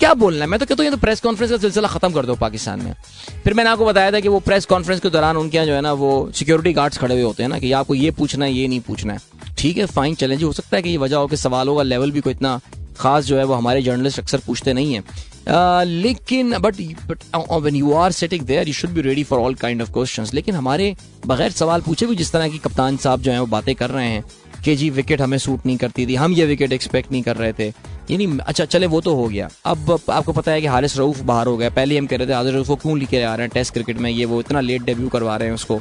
क्या 0.00 0.12
बोलना 0.14 0.40
है? 0.40 0.46
मैं 0.50 0.58
तो 0.60 0.66
कहता 0.66 0.82
हूँ, 0.82 0.84
ये 0.84 0.90
तो 0.90 1.00
प्रेस 1.00 1.20
कॉन्फ्रेंस 1.20 1.50
का 1.50 1.56
सिलसिला 1.58 1.88
खत्म 1.88 2.12
कर 2.12 2.26
दो 2.26 2.34
पाकिस्तान 2.36 2.82
में। 2.82 2.92
फिर 3.44 3.54
मैंने 3.54 3.70
आपको 3.70 3.84
बताया 3.86 4.12
था 4.12 4.20
कि 4.20 4.28
वो 4.28 4.38
प्रेस 4.40 4.66
कॉन्फ्रेंस 4.66 5.00
के 5.00 5.10
दौरान 5.10 5.36
उनके 5.36 5.56
यहाँ 5.56 5.66
जो 5.66 5.74
है 5.74 5.80
ना, 5.80 5.92
वो 5.92 6.30
सिक्योरिटी 6.34 6.72
गार्ड्स 6.72 6.98
खड़े 6.98 7.14
हुए 7.14 7.22
होते 7.22 7.42
हैं 7.42 7.50
ना, 7.50 7.58
कि 7.58 7.72
आपको 7.72 7.94
ये 7.94 8.10
पूछना 8.10 8.44
है, 8.44 8.52
ये 8.52 8.68
नहीं 8.68 8.80
पूछना 8.80 9.12
है। 9.12 9.18
ठीक 9.58 9.76
है 9.76 9.86
फाइन 9.88 10.14
चैलेंज 10.14 10.42
हो 10.42 10.52
सकता 10.52 10.76
है 10.76 10.82
कि 10.82 10.90
ये 10.90 10.96
वजह 10.98 11.16
हो 11.16 11.26
कि 11.26 11.36
सवालों 11.36 11.76
का 11.76 11.82
लेवल 11.82 12.10
भी 12.10 12.20
कोई 12.20 12.32
इतना 12.32 12.60
खास 12.98 13.24
जो 13.24 13.36
है, 13.38 13.44
वो 13.44 13.54
हमारे 13.54 13.82
जर्नलिस्ट 13.82 14.20
अक्सर 14.20 14.40
पूछते 14.46 14.72
नहीं 14.72 14.94
है। 14.94 15.84
लेकिन 15.84 16.58
but 16.58 16.80
when 16.80 17.74
you 17.76 17.92
are 17.94 18.12
setting 18.12 18.44
there 18.46 18.68
you 18.68 18.74
should 18.74 18.90
be 18.90 19.00
ready 19.02 19.24
for 19.24 19.38
all 19.40 19.54
kind 19.54 19.82
of 19.82 19.92
question 19.92 20.26
लेकिन 20.34 20.54
हमारे 20.54 20.94
बगैर 21.26 21.50
सवाल 21.52 21.80
पूछे 21.80 22.06
भी 22.06 22.16
जिस 22.16 22.32
तरह 22.32 22.48
की 22.48 22.58
कप्तान 22.58 22.96
साहब 22.96 23.20
जो 23.20 23.32
है, 23.32 23.40
वो 23.40 23.46
बातें 23.48 23.74
कर 23.74 23.90
रहे 23.90 24.08
हैं 24.08 24.24
कि 24.64 24.74
जी 24.76 24.90
विकेट 24.90 25.20
हमें 25.20 25.36
सूट 25.38 25.66
नहीं 25.66 25.76
करती 25.76 26.06
थी, 26.06 26.14
हम 26.14 26.32
ये 26.32 26.46
विकेट 26.46 26.72
एक्सपेक्ट 26.72 27.12
नहीं 27.12 27.22
कर 27.22 27.36
रहे 27.36 27.52
थे। 27.52 27.68
यानी 28.10 28.38
अच्छा 28.40 28.64
चले, 28.64 28.86
वो 28.86 29.00
तो 29.00 29.14
हो 29.14 29.26
गया। 29.28 29.48
अब 29.66 29.98
आपको 30.10 30.32
पता 30.32 30.52
है 30.52 30.60
कि 30.60 30.66
हारिस 30.66 30.96
रऊफ 30.96 31.20
बाहर 31.22 31.46
हो 31.46 31.56
गया। 31.56 31.70
पहले 31.70 31.98
हम 31.98 32.06
कह 32.06 32.16
रहे 32.16 32.28
थे, 32.28 32.32
हारिस 32.32 32.54
रऊफ 32.54 32.68
को 32.68 32.76
क्यों 32.76 32.98
लेके 32.98 33.22
आ 33.22 33.34
रहे 33.34 33.46
हैं 33.46 33.50
टेस्ट 33.54 33.72
क्रिकेट 33.72 33.98
में? 33.98 34.10
ये 34.10 34.24
वो 34.24 34.40
इतना 34.40 34.60
लेट 34.60 34.82
डेब्यू 34.82 35.08
करवा 35.08 35.36
रहे 35.36 35.48
हैं 35.48 35.54
उसको। 35.54 35.80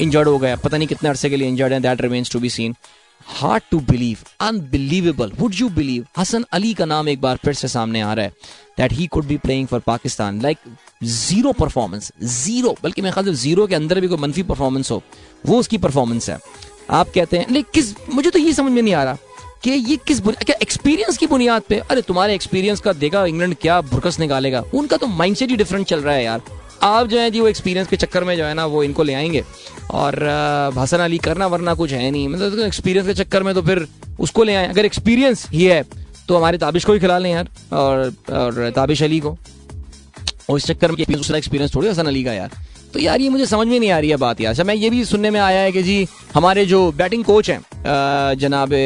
इंजर्ड 0.00 0.28
हो 0.28 0.38
गया। 0.38 0.56
पता 0.56 0.76
नहीं 0.76 0.88
कितने 0.88 1.08
अरसे 1.08 1.30
के 1.30 1.36
लिए 1.36 1.48
इंजर्ड 1.48 1.72
है 1.72 1.80
that 1.80 2.00
remains 2.02 2.30
to 2.30 2.40
be 2.40 2.50
seen 2.50 2.74
hard 3.26 3.62
to 3.70 3.78
believe 3.80 4.18
unbelievable 4.40 5.32
would 5.38 5.54
you 5.54 5.68
believe 5.68 6.04
Hasan 6.18 6.44
Ali 6.52 6.72
का 6.74 6.84
नाम 6.84 7.08
एक 7.08 7.20
बार 7.20 7.38
फिर 7.44 7.54
से 7.54 7.68
सामने 7.68 8.00
आ 8.00 8.12
रहा 8.14 8.24
है 8.24 8.32
that 8.78 8.92
he 8.92 9.06
could 9.06 9.26
be 9.26 9.36
playing 9.36 9.66
for 9.66 9.80
Pakistan 9.86 10.40
like 10.42 10.58
zero 11.04 11.52
performance 11.52 12.12
zero 12.24 12.74
बल्कि 12.82 13.02
मेरे 13.02 13.12
ख्याल 13.12 13.26
से 13.26 13.34
ज़ीरो 13.34 13.66
के 13.66 13.74
अंदर 13.74 14.00
भी 14.00 14.08
कोई 14.08 14.18
मनफी 14.18 14.42
परफॉर्मेंस 14.42 14.90
हो, 14.90 15.02
वो 15.46 15.58
उसकी 15.58 15.78
परफॉर्मेंस 15.78 16.30
है। 16.30 16.38
आप 16.90 17.08
कहते 17.14 17.38
हैं 17.38 17.46
लेकिन 17.50 17.70
किस, 17.74 17.94
मुझे 18.10 18.30
तो 18.30 18.38
ये 18.38 18.52
समझ 18.52 18.72
में 18.72 18.82
नहीं 18.82 18.94
आ 18.94 19.04
रहा 19.04 19.16
कि 19.64 19.70
ये 19.70 19.96
किस 20.06 20.20
क्या 20.20 20.56
एक्सपीरियंस 20.62 21.16
की 21.18 21.26
बुनियाद 21.26 21.62
पे, 21.62 21.76
अरे 21.80 22.02
तुम्हारे 22.02 22.34
एक्सपीरियंस 22.34 22.80
का 22.80 22.92
देगा 22.94 23.24
इंग्लैंड 23.26 23.54
क्या 23.60 23.80
भुरकस 23.80 24.18
निकालेगा। 24.20 24.62
उनका 24.74 24.96
तो 24.96 25.06
माइंडसेट 25.06 25.50
ही 25.50 25.56
डिफरेंट 25.56 25.86
चल 25.86 26.00
रहा 26.00 26.14
है 26.14 26.24
यार। 26.24 26.42
आप 26.82 27.06
जो 27.06 27.18
है 27.18 27.30
जी, 27.30 27.40
वो 27.40 27.48
एक्सपीरियंस 27.48 27.88
के 27.88 27.96
चक्कर 27.96 28.24
में 28.24 28.36
जो 28.36 28.44
है 28.44 28.54
ना, 28.54 28.66
वो 28.66 28.82
इनको 28.82 29.02
ले 29.02 29.14
आएँगे। 29.14 29.44
और 29.90 30.22
हसन 30.78 30.98
अली 30.98 31.18
करना 31.18 31.46
वरना 31.46 31.74
कुछ 31.74 31.92
है 31.92 32.10
नहीं। 32.10 32.28
मतलब 32.28 32.58
एक्सपीरियंस 32.60 33.06
के 33.08 33.14
चक्कर 33.14 33.42
में 33.42 33.54
तो 33.54 33.62
फिर 33.62 33.86
उसको 34.20 34.42
ले 34.44 34.54
आए। 34.54 34.68
अगर 34.68 34.84
एक्सपीरियंस 34.84 35.46
ही 35.50 35.64
है 35.64 35.82
तो 36.28 36.36
हमारे 36.36 36.58
ताबिश 36.58 36.84
को 36.84 36.92
ही 36.92 37.00
खिला 37.00 37.18
लें 37.18 37.30
यार। 37.30 37.48
और 37.72 38.12
और 38.32 38.70
ताबिश 38.76 39.02
अली 39.02 39.20
को। 39.20 39.36
और 40.50 40.56
इस 40.56 40.66
चक्कर 40.66 40.92
में 40.92 41.04
दूसरा 41.10 41.38
एक्सपीरियंस 41.38 41.74
थोड़ी 41.74 41.88
हसन 41.88 42.06
अली 42.06 42.24
का 42.24 42.32
यार। 42.32 42.50
तो 42.96 43.00
यार 43.00 43.20
ये 43.20 43.28
मुझे 43.28 43.46
समझ 43.46 43.66
में 43.68 43.78
नहीं 43.80 43.90
आ 43.90 43.98
रही 43.98 44.10
है 44.10 44.16
बात 44.16 44.40
यार। 44.40 44.50
अच्छा 44.50 44.64
मैं 44.64 44.74
ये 44.74 44.88
भी 44.90 45.04
सुनने 45.04 45.30
में 45.30 45.38
आया 45.40 45.60
है 45.60 45.72
कि 45.72 45.82
जी 45.82 46.06
हमारे 46.34 46.64
जो 46.66 46.78
बैटिंग 46.92 47.24
कोच 47.24 47.50
हैं 47.50 48.34
जनाबे 48.38 48.80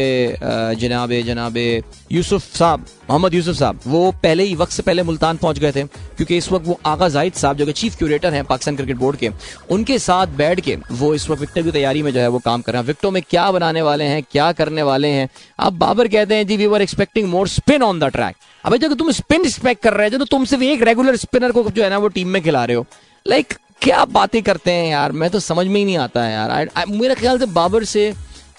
जनाबे 0.79 1.23
जनाबे 1.23 1.67
यूसुफ 2.13 2.57
साहब 2.57 2.87
मोहम्मद 3.11 3.35
यूसुफ 3.35 3.57
साहब 3.57 3.81
वो 3.87 4.01
पहले 4.23 4.45
ही 4.45 4.55
वक्त 4.55 4.73
से 4.73 4.83
पहले 4.83 5.03
मुल्तान 5.03 5.37
पहुँच 5.37 5.59
गए 5.59 5.73
थे 5.73 5.83
क्योंकि 6.17 6.37
इस 6.37 6.51
वक्त 6.53 6.67
वो 6.67 6.79
आगा 6.87 7.09
जाहिद 7.09 7.33
साहब 7.33 7.57
जो 7.57 7.67
कि 7.67 7.73
चीफ 7.73 7.97
क्यूरेटर 7.99 8.35
हैं 8.35 8.45
पाकिस्तान 8.45 8.77
क्रिकेट 8.77 8.97
बोर्ड 8.97 9.17
के 9.17 9.31
उनके 9.71 9.99
साथ 9.99 10.27
बैठ 10.37 10.61
के 10.61 10.77
वो 10.93 11.15
इस 11.15 11.29
वक्त 11.31 11.41
विक्टर 11.41 11.63
की 11.63 11.71
तैयारी 11.71 12.03
में 12.03 12.13
जो 12.13 12.21
है 12.21 12.29
वो 12.29 12.39
काम 12.39 12.63
कर 12.63 12.73
रहे 12.73 12.83
हैं। 12.83 12.87
विक्टों 12.87 13.11
में 13.11 13.23
क्या 13.31 13.51
बनाने 13.53 13.83
वाले 13.83 14.05
हैं 14.05 14.23
क्या 14.23 14.51
करने 14.53 14.83
वाले 14.83 15.09
हैं? 15.09 15.29
अब 15.59 15.79
बाबर 15.79 16.09
कहते 16.09 16.35
हैं 16.35 16.47
जी 16.47 16.57
we 16.57 16.67
were 16.67 16.83
expecting 16.83 17.29
more 17.29 17.49
spin 17.49 17.83
on 17.83 18.01
the 18.01 18.11
track 18.11 18.37
अबे 18.65 18.79
जो 18.79 18.95
तुम 18.95 19.11
स्पिन 19.13 19.41
एक्सपेक्ट 19.41 19.83
कर 19.83 19.93
रहे 19.93 20.09
हो 20.09 20.19
तो 20.19 20.25
तुम 20.27 20.45
सिर्फ़ 20.45 20.65
एक 20.65 20.83
रेगुलर 20.83 21.17
स्पिनर 21.17 21.53
को 21.53 21.69
जो 21.71 21.83
है 21.83 21.91
ना 21.91 21.99
वो 21.99 22.09
टीम 22.09 22.29
में 22.29 22.43
खिला 22.43 22.65
रहे 22.65 22.77
हो। 22.77 22.87
लाइक 23.27 23.47
like, 23.47 23.70
क्या 23.83 24.05
बातें 24.07 24.43
करते 24.43 24.71
हैं 24.73 24.91
यार? 24.91 25.13
मैं 25.13 25.31
तो 25.31 25.41
समझ 25.41 25.67
में 25.67 25.77
ही 25.77 25.85
नहीं 25.85 25.97
आता 25.99 26.23
है 26.23 26.33
यार। 26.33 26.87
मेरे 26.89 27.15
ख्याल 27.15 27.39
से 27.39 27.47
बाबर 27.49 27.85
से 27.85 28.13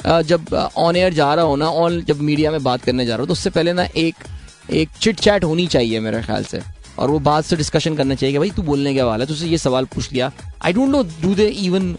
जब 0.05 0.53
ऑन 0.77 0.95
एयर 0.95 1.13
जा 1.13 1.33
रहा 1.33 1.45
हो 1.45 1.55
ना 1.55 1.69
ऑन 1.69 2.01
जब 2.03 2.21
मीडिया 2.21 2.51
में 2.51 2.63
बात 2.63 2.81
करने 2.81 3.05
जा 3.05 3.15
रहा 3.15 3.21
हो 3.21 3.27
तो 3.27 3.33
उससे 3.33 3.49
पहले 3.49 3.73
ना 3.73 3.83
एक 3.97 4.23
एक 4.71 4.89
चिट 5.01 5.19
चैट 5.19 5.43
होनी 5.43 5.67
चाहिए 5.67 5.99
मेरे 5.99 6.21
ख्याल 6.23 6.43
से। 6.43 6.61
और 6.99 7.09
वो 7.09 7.19
बात 7.19 7.45
से 7.45 7.55
डिस्कशन 7.55 7.95
करना 7.95 8.15
चाहिए 8.15 8.33
कि 8.33 8.39
भाई 8.39 8.49
तू 8.51 8.61
बोलने 8.63 8.93
के 8.93 9.01
वाला 9.01 9.23
है 9.23 9.27
तुझसे 9.27 9.47
ये 9.47 9.57
सवाल 9.57 9.85
पूछ 9.93 10.11
लिया। 10.13 10.31
I 10.65 10.73
don't 10.73 10.89
know 10.89 11.03
do 11.21 11.33
they 11.35 11.45
even 11.45 11.95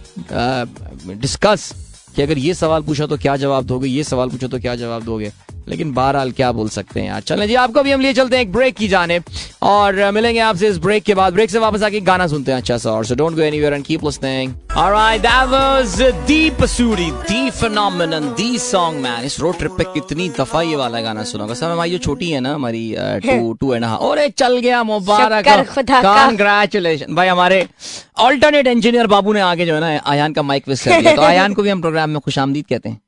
discuss 1.20 1.72
कि 2.16 2.22
अगर 2.22 2.38
ये 2.38 2.54
सवाल 2.54 2.82
पूछा 2.82 3.06
तो 3.06 3.16
क्या 3.16 3.36
जवाब 3.36 3.64
दोगे, 3.66 3.88
ये 3.88 4.04
सवाल 4.04 4.28
पूछो 4.28 4.48
तो 4.48 4.58
क्या 4.58 4.74
जवाब 4.76 5.04
दोगे? 5.04 5.32
लेकिन 5.68 5.92
बहरहाल 5.92 6.30
क्या 6.32 6.50
बोल 6.52 6.68
सकते 6.68 7.00
हैं 7.00 7.06
यार। 7.08 7.20
चलें 7.22 7.46
जी 7.48 7.54
आपको 7.54 7.82
भी 7.82 7.92
हम 7.92 8.00
लिए 8.00 8.12
चलते 8.12 8.36
हैं 8.36 8.42
एक 8.42 8.52
ब्रेक 8.52 8.74
की 8.76 8.88
जाने। 8.88 9.20
और 9.62 10.10
मिलेंगे 10.12 10.40
आपसे 10.40 10.68
इस 10.68 10.78
ब्रेक 10.78 11.02
के 11.02 11.14
बाद। 11.14 11.32
ब्रेक 11.32 11.50
से 11.50 11.58
वापस 11.58 11.82
आके 11.82 12.00
गाना 12.00 12.26
सुनते 12.26 12.52
हैं। 12.52 12.58
अच्छा 12.58 12.78
सा 12.78 12.90
और 12.90 13.04
so 13.06 13.14
don't 13.14 13.34
go 13.36 13.42
anywhere 13.42 13.74
and 13.74 13.84
keep 13.84 14.04
listening 14.04 14.52
alright 14.76 15.20
that 15.20 15.48
was 15.48 16.00
the 16.26 16.50
Pasoori 16.50 17.10
the 17.30 17.50
phenomenon 17.50 18.28
the 18.36 18.58
song 18.58 19.00
man 19.00 19.24
इस 19.24 19.38
रोड 19.40 19.58
ट्रिप 19.58 19.72
पे 19.78 19.84
कितनी 19.94 20.28
दफ़ा 20.38 20.62
ये 20.62 20.76
वाला 20.76 21.00
गाना 21.00 21.24
सुना 21.24 21.52
सब 21.54 21.66
हमारी 21.66 21.90
जो 21.90 21.98
छोटी 21.98 22.30
है 22.30 22.40
ना 22.40 22.54
हमारी 22.54 22.94
टू 22.98 23.52
टू 23.52 23.74
एंड 23.74 23.84
हाफ़ 23.84 24.00
और 24.00 24.26
चल 24.28 24.58
गया 24.58 24.82
मुबारक। 24.82 25.48
कांग्रेचुलेशन 25.90 27.14
भाई 27.14 27.28
हमारे 27.28 27.66
ऑल्टरनेट 28.18 28.66
इंजीनियर 28.66 29.06
बाबू 29.06 29.32
ने 29.32 29.40
आगे 29.40 29.66
जो 29.66 29.74
है 29.74 29.80
ना 29.80 30.00
आयान 30.10 30.32
का 30.32 30.42
माइक 30.42 30.68
विस 30.68 30.84
कर 30.84 31.00
दिया। 31.00 31.14
तो 31.16 31.22
आयान 31.22 31.54
को 31.54 31.62
भी 31.62 31.70
हम 31.70 31.80
प्रोग्राम 31.80 32.10
में 32.10 32.20
खुश 32.20 32.38
आमदीद 32.38 32.66
कहते 32.66 32.88
हैं। 32.88 33.00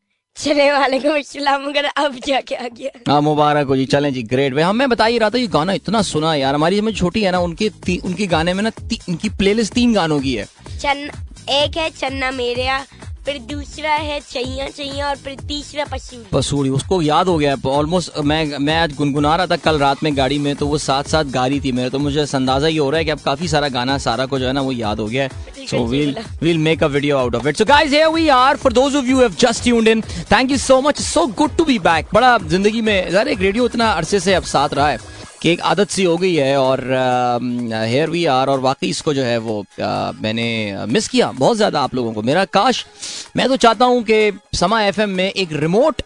मगर 1.59 1.85
अब 1.85 2.18
जाके 2.26 2.55
आ 2.55 2.68
गया। 2.68 2.91
हाँ 3.09 3.20
मुबारक 3.22 3.66
हो 3.66 3.76
जी 3.76 3.85
चले 3.87 4.11
जी 4.11 4.22
ग्रेट 4.22 4.55
भाई 4.55 4.62
हमें 4.62 4.89
बता 4.89 5.05
ही 5.05 5.18
रहा 5.18 5.30
था 5.30 5.39
ये 5.39 5.47
गाना 5.47 5.72
इतना 5.72 6.03
सुना 6.03 6.35
यार 6.35 6.55
हमारी 6.55 6.80
में 6.80 6.93
छोटी 6.95 7.22
है 7.22 7.30
ना 7.32 7.39
उनके 7.39 7.70
उनके 7.99 8.26
गाने 8.26 8.55
में 8.55 8.62
ना 8.62 8.70
उनकी 9.09 9.28
प्लेलिस्ट 9.28 9.72
तीन 9.74 9.95
गानों 9.95 10.20
की 10.20 10.35
है। 10.35 10.45
चन्ना 10.80 11.62
एक 11.62 11.76
है 11.76 11.91
चन्ना 11.91 12.30
मेरे 12.30 12.68
फिर 13.27 13.39
दूसरा 13.51 13.91
है 13.91 14.18
चैया 14.20 14.66
चैया 14.68 15.09
और 15.09 15.16
फिर 15.16 15.37
तीसरा 15.49 15.85
पसूरी 15.93 16.25
पसूरी 16.33 16.70
उसको 16.70 17.01
याद 17.03 17.29
हो 17.29 17.37
गया 17.39 17.55
ऑलमोस्ट 17.66 18.18
मैं 18.31 18.59
मैं 18.59 18.77
आज 18.79 18.95
गुनगुना 18.97 19.35
रहा 19.37 19.47
था 19.47 19.57
कल 19.64 19.79
रात 19.79 20.03
में 20.03 20.16
गाड़ी 20.16 20.39
में 20.39 20.55
तो 20.57 20.66
वो 20.66 20.79
साथ 20.79 21.05
साथ 21.11 21.31
गा 21.35 21.47
रही 21.47 21.61
थी 21.61 21.72
मेरे 21.72 21.91
तो 21.91 21.99
मुझे 21.99 22.27
अंदाज़ा 22.35 22.66
ही 22.66 22.77
हो 22.77 22.89
रहा 22.91 22.99
है 22.99 23.05
कि 23.05 23.11
अब 23.11 23.20
काफ़ी 23.25 23.49
सारा 23.49 23.68
गाना 23.68 23.97
सारा 23.99 24.27
को 24.27 24.39
जो 24.39 24.47
है 24.47 24.53
ना 24.53 24.61
वो 24.61 24.72
याद 24.72 25.01
हो 25.01 25.07
गया 25.07 25.29
so 25.70 25.85
we'll 25.87 26.14
we'll 26.43 26.59
make 26.59 26.85
a 26.85 26.87
video 26.87 27.16
out 27.18 27.35
of 27.35 27.49
it 27.49 27.57
so 27.57 27.64
guys 27.64 27.91
here 27.93 28.09
we 28.09 28.29
are 28.29 28.57
for 28.57 28.72
those 28.72 28.97
of 28.97 29.07
you 29.07 29.20
have 29.20 29.35
just 29.41 29.62
tuned 29.64 29.89
in 29.89 30.03
thank 30.33 30.51
you 30.51 30.59
so 30.59 30.81
much 30.81 31.01
so 31.03 31.27
good 31.39 31.57
to 31.57 31.64
be 31.64 31.79
back 31.89 32.14
बड़ा 32.14 32.37
ज़िंदगी 32.39 32.81
में 32.81 33.12
यार 33.12 33.29
एक 33.29 33.41
radio 33.41 33.66
इतना 33.66 33.91
अरसे 33.93 34.20
से 34.20 34.35
अब 34.35 34.43
साथ 34.53 34.75
रहा 34.75 34.89
है। 34.89 34.99
कि 35.45 35.51
एक 35.51 35.61
आदत 35.62 35.90
सी 35.90 36.05
हो 36.05 36.16
गई 36.16 36.34
है 36.34 36.57
और 36.59 36.80
हेयर 37.84 38.11
वी 38.11 38.24
आर 38.32 38.49
और 38.49 38.61
वाकई 38.61 38.88
इसको 38.88 39.12
जो 39.14 39.22
है 39.22 39.36
वो 39.38 39.59
आ, 39.82 40.12
मैंने 40.14 40.86
मिस 40.88 41.09
किया 41.09 41.30
बहुत 41.32 41.57
ज़्यादा 41.57 41.80
आप 41.80 41.95
लोगों 41.95 42.12
को। 42.12 42.22
मेरा 42.22 42.45
काश 42.47 42.84
मैं 43.36 43.49
तो 43.49 43.57
चाहता 43.57 43.84
हूँ 43.84 44.03
कि 44.03 44.32
समा 44.55 44.80
एफ़ 44.82 45.01
में 45.01 45.30
एक 45.30 45.53
रिमोट 45.55 46.03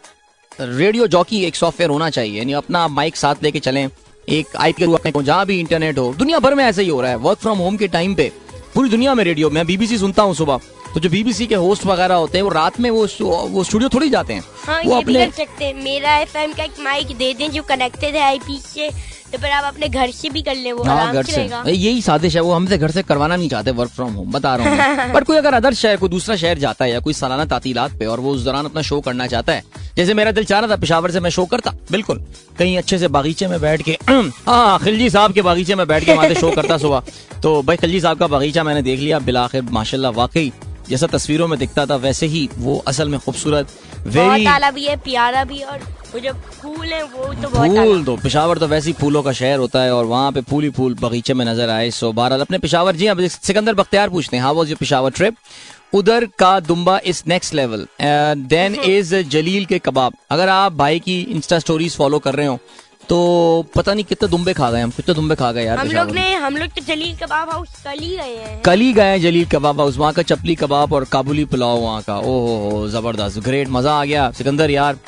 रेडियो 0.51 1.07
जॉकी 1.07 1.43
एक 1.45 1.55
सॉफ्टवेयर 1.55 1.89
होना 1.89 2.09
चाहिए। 2.09 2.37
यानी 2.37 2.53
अपना 2.53 2.87
माइक 2.89 3.17
साथ 3.17 3.43
लेके 3.43 3.59
चलें 3.59 3.87
एक 4.29 4.55
आई 4.57 4.71
के 4.71 4.85
अपने 4.85 5.23
जहाँ 5.23 5.45
भी 5.45 5.59
इंटरनेट 5.59 5.97
हो। 5.97 6.13
दुनिया 6.17 6.39
भर 6.39 6.55
में 6.55 6.63
ऐसा 6.65 6.81
ही 6.81 6.87
हो 6.89 7.01
रहा 7.01 7.11
है 7.11 7.17
वर्क 7.19 7.39
फ्रॉम 7.39 7.57
होम 7.57 7.77
के 7.77 7.87
टाइम 7.89 8.15
पे। 8.15 8.31
पूरी 8.73 8.89
दुनिया 8.89 9.13
में 9.15 9.23
रेडियो 9.23 9.49
मैं 9.49 9.65
बीबीसी 9.67 9.97
सुनता 9.97 10.23
हूँ 10.23 10.33
सुबह। 10.35 10.59
तो 10.93 10.99
जो 10.99 11.09
बीबीसी 11.09 11.45
के 11.47 11.55
होस्ट 11.57 11.85
वगैरह 11.85 12.15
होते 12.15 12.37
हैं 12.37 12.43
वो 12.43 12.49
रात 12.51 12.79
में 12.79 12.89
वो 12.89 13.07
वो 13.49 13.63
स्टूडियो 13.63 13.89
थोड़ी 13.89 14.09
जाते 14.09 14.33
हैं। 14.33 14.43
हाँ, 14.65 14.81
वो 14.83 14.95
अपने 14.95 15.25
कर 15.25 15.31
सकते 15.35 15.65
हैं। 15.65 15.73
मेरा 15.83 16.17
एफएम 16.17 16.53
का 16.53 16.63
एक 16.63 16.79
माइक 16.81 17.15
दे 17.17 17.33
दें 17.33 17.49
जो 17.51 17.63
कनेक्टेड 17.63 18.15
है 18.15 18.21
आईपी 18.21 18.57
से। 18.59 18.89
तो 19.31 19.37
फिर 19.37 19.51
आप 19.51 19.63
अपने 19.63 19.87
घर 19.89 20.11
से 20.11 20.29
भी 20.29 20.41
कर 20.41 20.55
ले 20.55 20.71
वो 20.71 20.83
हाँ 20.83 21.13
घर 21.13 21.23
से 21.25 21.43
यही 21.71 22.01
साजिश 22.01 22.35
है 22.35 22.41
वो 22.41 22.53
हमसे 22.53 22.77
घर 22.77 22.91
से 22.91 23.03
करवाना 23.03 23.35
नहीं 23.35 23.49
चाहते 23.49 23.71
वर्क 23.79 23.89
फ्रॉम 23.91 24.13
होम 24.13 24.31
बता 24.31 24.55
रहा 24.55 24.93
हूँ 25.03 25.13
पर 25.13 25.23
कोई 25.23 25.37
अगर 25.37 25.53
अदर 25.53 25.73
शहर 25.73 25.97
कोई 25.97 26.09
दूसरा 26.09 26.35
शहर 26.35 26.57
जाता 26.59 26.85
है 26.85 26.91
या 26.91 26.99
कोई 26.99 27.13
सालाना 27.13 27.45
तातीलात 27.45 27.97
पे 27.99 28.05
और 28.05 28.19
वो 28.19 28.31
उस 28.33 28.43
दौरान 28.43 28.65
अपना 28.65 28.81
शो 28.81 28.99
करना 29.01 29.27
चाहता 29.27 29.53
है 29.53 29.63
जैसे 29.97 30.13
मेरा 30.13 30.31
दिल 30.31 30.45
चाह 30.45 30.59
रहा 30.59 30.69
था 30.69 30.75
पिशावर 30.81 31.11
से 31.11 31.19
मैं 31.19 31.29
शो 31.29 31.45
करता 31.45 31.73
बिल्कुल 31.91 32.23
कहीं 32.59 32.77
अच्छे 32.77 32.97
से 32.97 33.07
बागीचे 33.09 33.47
में 33.47 33.59
बैठ 33.61 33.81
के 33.81 33.97
हाँ 34.47 34.79
खिलजी 34.83 35.09
साहब 35.09 35.33
के 35.33 35.41
बागीचे 35.41 35.75
में 35.75 35.87
बैठ 35.87 36.05
के 36.05 36.13
वहाँ 36.13 36.33
शो 36.35 36.51
करता 36.51 36.77
सुबह। 36.85 37.03
तो 37.43 37.61
भाई 37.63 37.77
खिलजी 37.77 37.99
साहब 38.01 38.19
का 38.19 38.27
बागीचा 38.27 38.63
मैंने 38.63 38.81
देख 38.81 38.99
लिया 38.99 39.19
बिलाखिर 39.29 39.61
माशाल्लाह 39.71 40.11
वाकई 40.13 40.51
जैसा 40.89 41.07
तस्वीरों 41.07 41.47
में 41.47 41.57
दिखता 41.59 41.85
था 41.85 41.95
वैसे 42.03 42.25
ही 42.27 42.47
वो 42.57 42.77
असल 42.87 43.09
में 43.09 43.19
खूबसूरत 43.19 43.67
वेरी 44.07 44.45
भी 44.71 44.85
है 44.85 44.95
प्यारा 45.03 45.43
भी 45.43 45.61
और 45.61 45.79
वो 46.13 46.19
जो 46.19 46.33
फूल 46.33 46.85
है 46.87 47.03
वो 47.05 47.33
तो 47.33 47.49
बहुत 47.49 47.77
फूल 47.77 48.03
तो 48.05 48.15
पिशावर 48.17 48.57
तो 48.57 48.67
वैसे 48.67 48.89
ही 48.89 48.93
फूलों 48.99 49.23
का 49.23 49.31
शहर 49.31 49.59
होता 49.59 49.81
है 49.81 49.93
और 49.93 50.05
वहाँ 50.05 50.31
पे 50.31 50.41
फूल 50.41 50.63
ही 50.63 50.69
फूल 50.69 50.93
बगीचे 51.01 51.33
में 51.33 51.45
नज़र 51.45 51.69
आए। 51.69 51.89
सो 51.91 52.11
बहरहाल 52.11 52.41
अपने 52.41 52.57
पिशावर 52.59 52.95
जी 52.95 53.07
अब 53.07 53.25
सिकंदर 53.27 53.73
बख्तियार 53.75 54.09
पूछते 54.09 54.37
हैं 54.37 54.43
हाँ 54.43 54.51
वो 54.53 54.65
जो 54.65 54.75
पिशावर 54.75 55.11
ट्रिप 55.11 55.35
उधर 55.93 56.25
का 56.39 56.59
दुम्बा 56.61 56.99
is 57.05 57.21
next 57.27 57.53
level 57.53 57.85
then 58.01 58.75
is 58.75 59.15
Jaleel 59.29 59.65
के 59.65 59.79
कबाब। 59.79 60.13
अगर 60.31 60.49
आप 60.49 60.73
भाई 60.73 60.99
की 60.99 61.21
इंस्टा 61.21 61.59
स्टोरीज 61.59 61.95
फॉलो 61.97 62.19
कर 62.19 62.35
रहे 62.35 62.47
हो 62.47 62.59
तो 63.09 63.19
पता 63.75 63.93
नहीं 63.93 64.03
कितने 64.05 64.27
दुम्बे 64.29 64.53
खा 64.53 64.69
गए 64.71 64.81
हम 64.81 64.89
कितने 64.91 65.15
दुम्बे 65.15 65.35
खा 65.35 65.51
गए 65.51 65.63
यार 65.65 65.77
हम 65.77 65.91
लोग 65.91 66.11
ने। 66.15 66.33
हम 66.35 66.57
लोग 66.57 66.69
तो 66.69 66.81
जलील 66.85 67.15
कबाब 67.17 67.49
हाउस 67.49 67.81
कल 67.83 67.99
ही 67.99 68.15
गए 68.17 68.35
हैं। 68.35 68.61
कल 68.61 68.79
ही 68.79 68.91
गए 68.93 69.19
जलील 69.19 69.45
कबाब 69.51 69.79
हाउस 69.79 69.97
वहाँ 69.97 70.13
का 70.13 70.21
चपली 70.23 70.55
कबाब 70.55 70.93
और 70.93 71.05
काबुली 71.11 71.45
पुलाव 71.45 71.79
वहाँ 71.79 72.01
का। 72.01 72.17
ओहो 72.17 72.87
ज़बरदस्त 72.89 73.39
ग्रेट 73.45 73.69
मज़ा 73.69 73.93
आ 73.93 74.03
गया। 74.05 74.29
सिकंदर 74.37 74.71
यार 74.71 74.99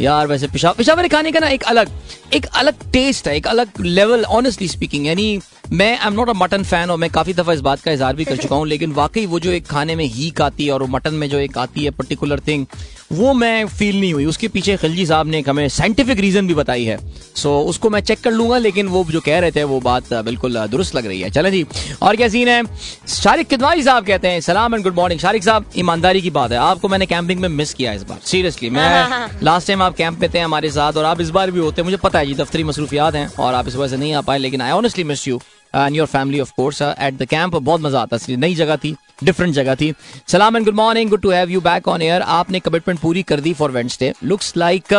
यार 0.00 0.26
वैसे 0.26 0.46
पिशावर 0.48 0.74
पिशावर 0.76 1.08
खाने 1.08 1.30
का 1.32 1.40
ना 1.40 1.48
एक 1.48 1.62
अलग 1.70 1.88
एक 2.34 2.46
अलग 2.56 2.74
टेस्ट 2.92 3.26
है 3.28 3.36
एक 3.36 3.46
अलग 3.46 3.80
लेवल 3.80 4.24
ऑनेस्टली 4.36 4.68
स्पीकिंग 4.68 5.06
यानी 5.06 5.40
मैं 5.72 5.90
I 5.98 6.06
am 6.06 6.14
not 6.14 6.28
a 6.28 6.32
mutton 6.36 6.62
fan 6.64 6.90
और 6.90 6.98
मैं 6.98 7.10
काफ़ी 7.10 7.32
दफ़ा 7.34 7.52
इस 7.52 7.60
बात 7.60 7.80
का 7.80 7.92
इजहार 7.92 8.16
भी 8.16 8.24
कर 8.24 8.36
चुका 8.36 8.56
हूँ 8.56 8.66
लेकिन 8.68 8.92
वाकई 8.92 9.24
वो 9.26 9.40
जो 9.40 9.50
एक 9.50 9.66
खाने 9.66 9.96
में 9.96 10.04
हीक 10.04 10.40
आती 10.42 10.66
है 10.66 10.72
और 10.72 10.82
वो 10.82 10.88
मटन 10.88 11.14
में 11.14 11.28
जो 11.30 11.38
एक 11.38 11.58
आती 11.58 11.84
है 11.84 11.90
पर्टिकुलर 11.90 12.40
थिंग 12.46 12.66
वो 13.12 13.32
मैं 13.32 13.66
फील 13.68 14.00
नहीं 14.00 14.12
हुई। 14.14 14.24
उसके 14.24 14.48
पीछे 14.48 14.76
खिलजी 14.76 15.06
साहब 15.06 15.26
ने 15.26 15.38
एक 15.38 15.48
हमें 15.48 15.68
साइंटिफिक 15.68 16.20
रीजन 16.20 16.46
भी 16.46 16.54
बताई 16.54 16.84
है। 16.84 16.96
सो 17.36 17.48
so, 17.60 17.68
उसको 17.68 17.90
मैं 17.90 18.00
चेक 18.00 18.20
कर 18.20 18.30
लूँगा 18.30 18.58
लेकिन 18.58 18.86
वो 18.86 19.04
जो 19.04 19.20
कह 19.20 19.38
रहे 19.38 19.50
थे 19.50 19.64
वो 19.64 19.80
बात 19.80 20.12
बिल्कुल 20.14 20.58
दुरुस्त 20.66 20.94
लग 20.94 21.06
रही 21.06 21.20
है। 21.20 21.30
चले 21.30 21.50
जी 21.50 21.64
और 22.02 22.16
क्या 22.16 22.28
सीन 22.28 22.48
है? 22.48 22.62
शारिक 23.08 23.48
किदवारी 23.48 23.82
साहब 23.82 24.06
कहते 24.06 24.28
हैं 24.28 24.40
सलाम 24.40 24.74
एंड 24.74 24.84
गुड 24.84 24.94
मॉर्निंग 24.94 25.20
शारिक 25.20 25.44
साहब 25.44 25.70
ईमानदारी 25.76 26.22
की 26.22 26.30
बात 26.30 26.52
है। 26.52 26.58
आपको 26.58 26.88
मैंने 26.88 27.06
कैंपिंग 27.06 27.40
में 27.40 27.48
मिस 27.48 27.74
किया 27.74 27.92
इस 27.92 28.02
बार। 28.02 28.18
सीरियसली 28.24 28.70
मैं 28.70 29.28
लास्ट 29.42 29.66
टाइम 29.66 29.82
आप 29.82 29.96
कैंप 29.96 30.20
में 30.20 30.28
थे 30.34 30.38
हमारे 30.38 30.70
साथ 30.70 30.92
और 30.92 31.04
आप 31.04 31.20
इस 31.20 31.30
बार 31.30 31.50
भी 31.50 31.60
होते 31.60 31.82
हैं। 31.82 31.84
मुझे 31.84 31.96
पता 31.96 32.18
है 32.18 32.26
जी 32.26 32.34
दफ्तरी 32.34 32.64
मसरूफियात 32.64 33.14
हैं 33.14 33.26
और 33.38 33.54
आप 33.54 33.68
इस 33.68 33.76
वजह 33.76 33.96
से 33.96 34.00
नहीं 34.00 34.14
आ 34.14 34.20
पाए 34.20 34.38
लेकिन 34.38 34.60
I 34.60 34.70
honestly 34.70 35.04
miss 35.04 35.28
you 35.28 35.40
and 35.74 35.96
your 35.96 36.06
family 36.08 36.40
of 36.40 36.52
course 36.56 36.82
at 36.82 37.14
the 37.14 37.26
camp 37.30 37.54
बहुत 37.54 37.80
मज़ा 37.80 38.00
आता 38.00 38.18
है 38.22 38.36
नई 38.36 38.54
जगह 38.54 38.76
थी 38.76 38.94
डिफरेंट 39.24 39.54
जगह 39.54 39.74
थी. 39.74 39.92
सलाम 40.28 40.56
and 40.56 40.64
good 40.64 40.74
morning 40.74 41.10
good 41.10 41.20
to 41.22 41.30
have 41.30 41.50
you 41.50 41.60
back 41.60 41.88
on 41.88 42.02
air 42.02 42.22
आपने 42.36 42.60
कमिटमेंट 42.60 43.00
पूरी 43.00 43.22
कर 43.22 43.40
दी 43.40 43.52
for 43.54 43.70
Wednesday 43.70 44.12
looks 44.24 44.52
like 44.56 44.94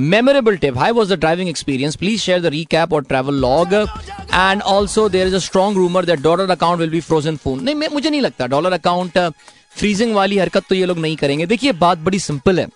memorable 0.00 0.56
trip 0.56 0.78
how 0.78 0.92
was 0.92 1.12
the 1.14 1.18
driving 1.20 1.48
experience 1.48 1.96
please 1.96 2.20
share 2.20 2.40
the 2.42 2.52
recap 2.54 2.92
और 2.92 3.04
travel 3.04 3.40
log 3.40 3.72
and 3.74 4.62
also 4.62 5.08
there 5.08 5.26
is 5.26 5.34
a 5.34 5.38
strong 5.48 5.76
rumour 5.76 6.04
that 6.06 6.20
dollar 6.22 6.50
account 6.50 6.80
will 6.80 6.90
be 6.90 7.00
frozen 7.00 7.36
phone 7.36 7.62
नहीं 7.64 7.88
मुझे 7.92 8.08
नहीं 8.10 8.20
लगता. 8.20 8.46
Dollar 8.46 8.72
account 8.72 9.18
freezing 9.76 10.14
वाली 10.14 10.38
हरकत 10.38 10.64
तो 10.68 10.74
ये 10.74 10.86
लोग 10.86 10.98
नहीं 10.98 11.16
करेंगे. 11.16 11.46
देखिए, 11.46 11.72
बात 11.74 11.98
बड़ी 11.98 12.18
सिंपल 12.18 12.58
है. 12.60 12.66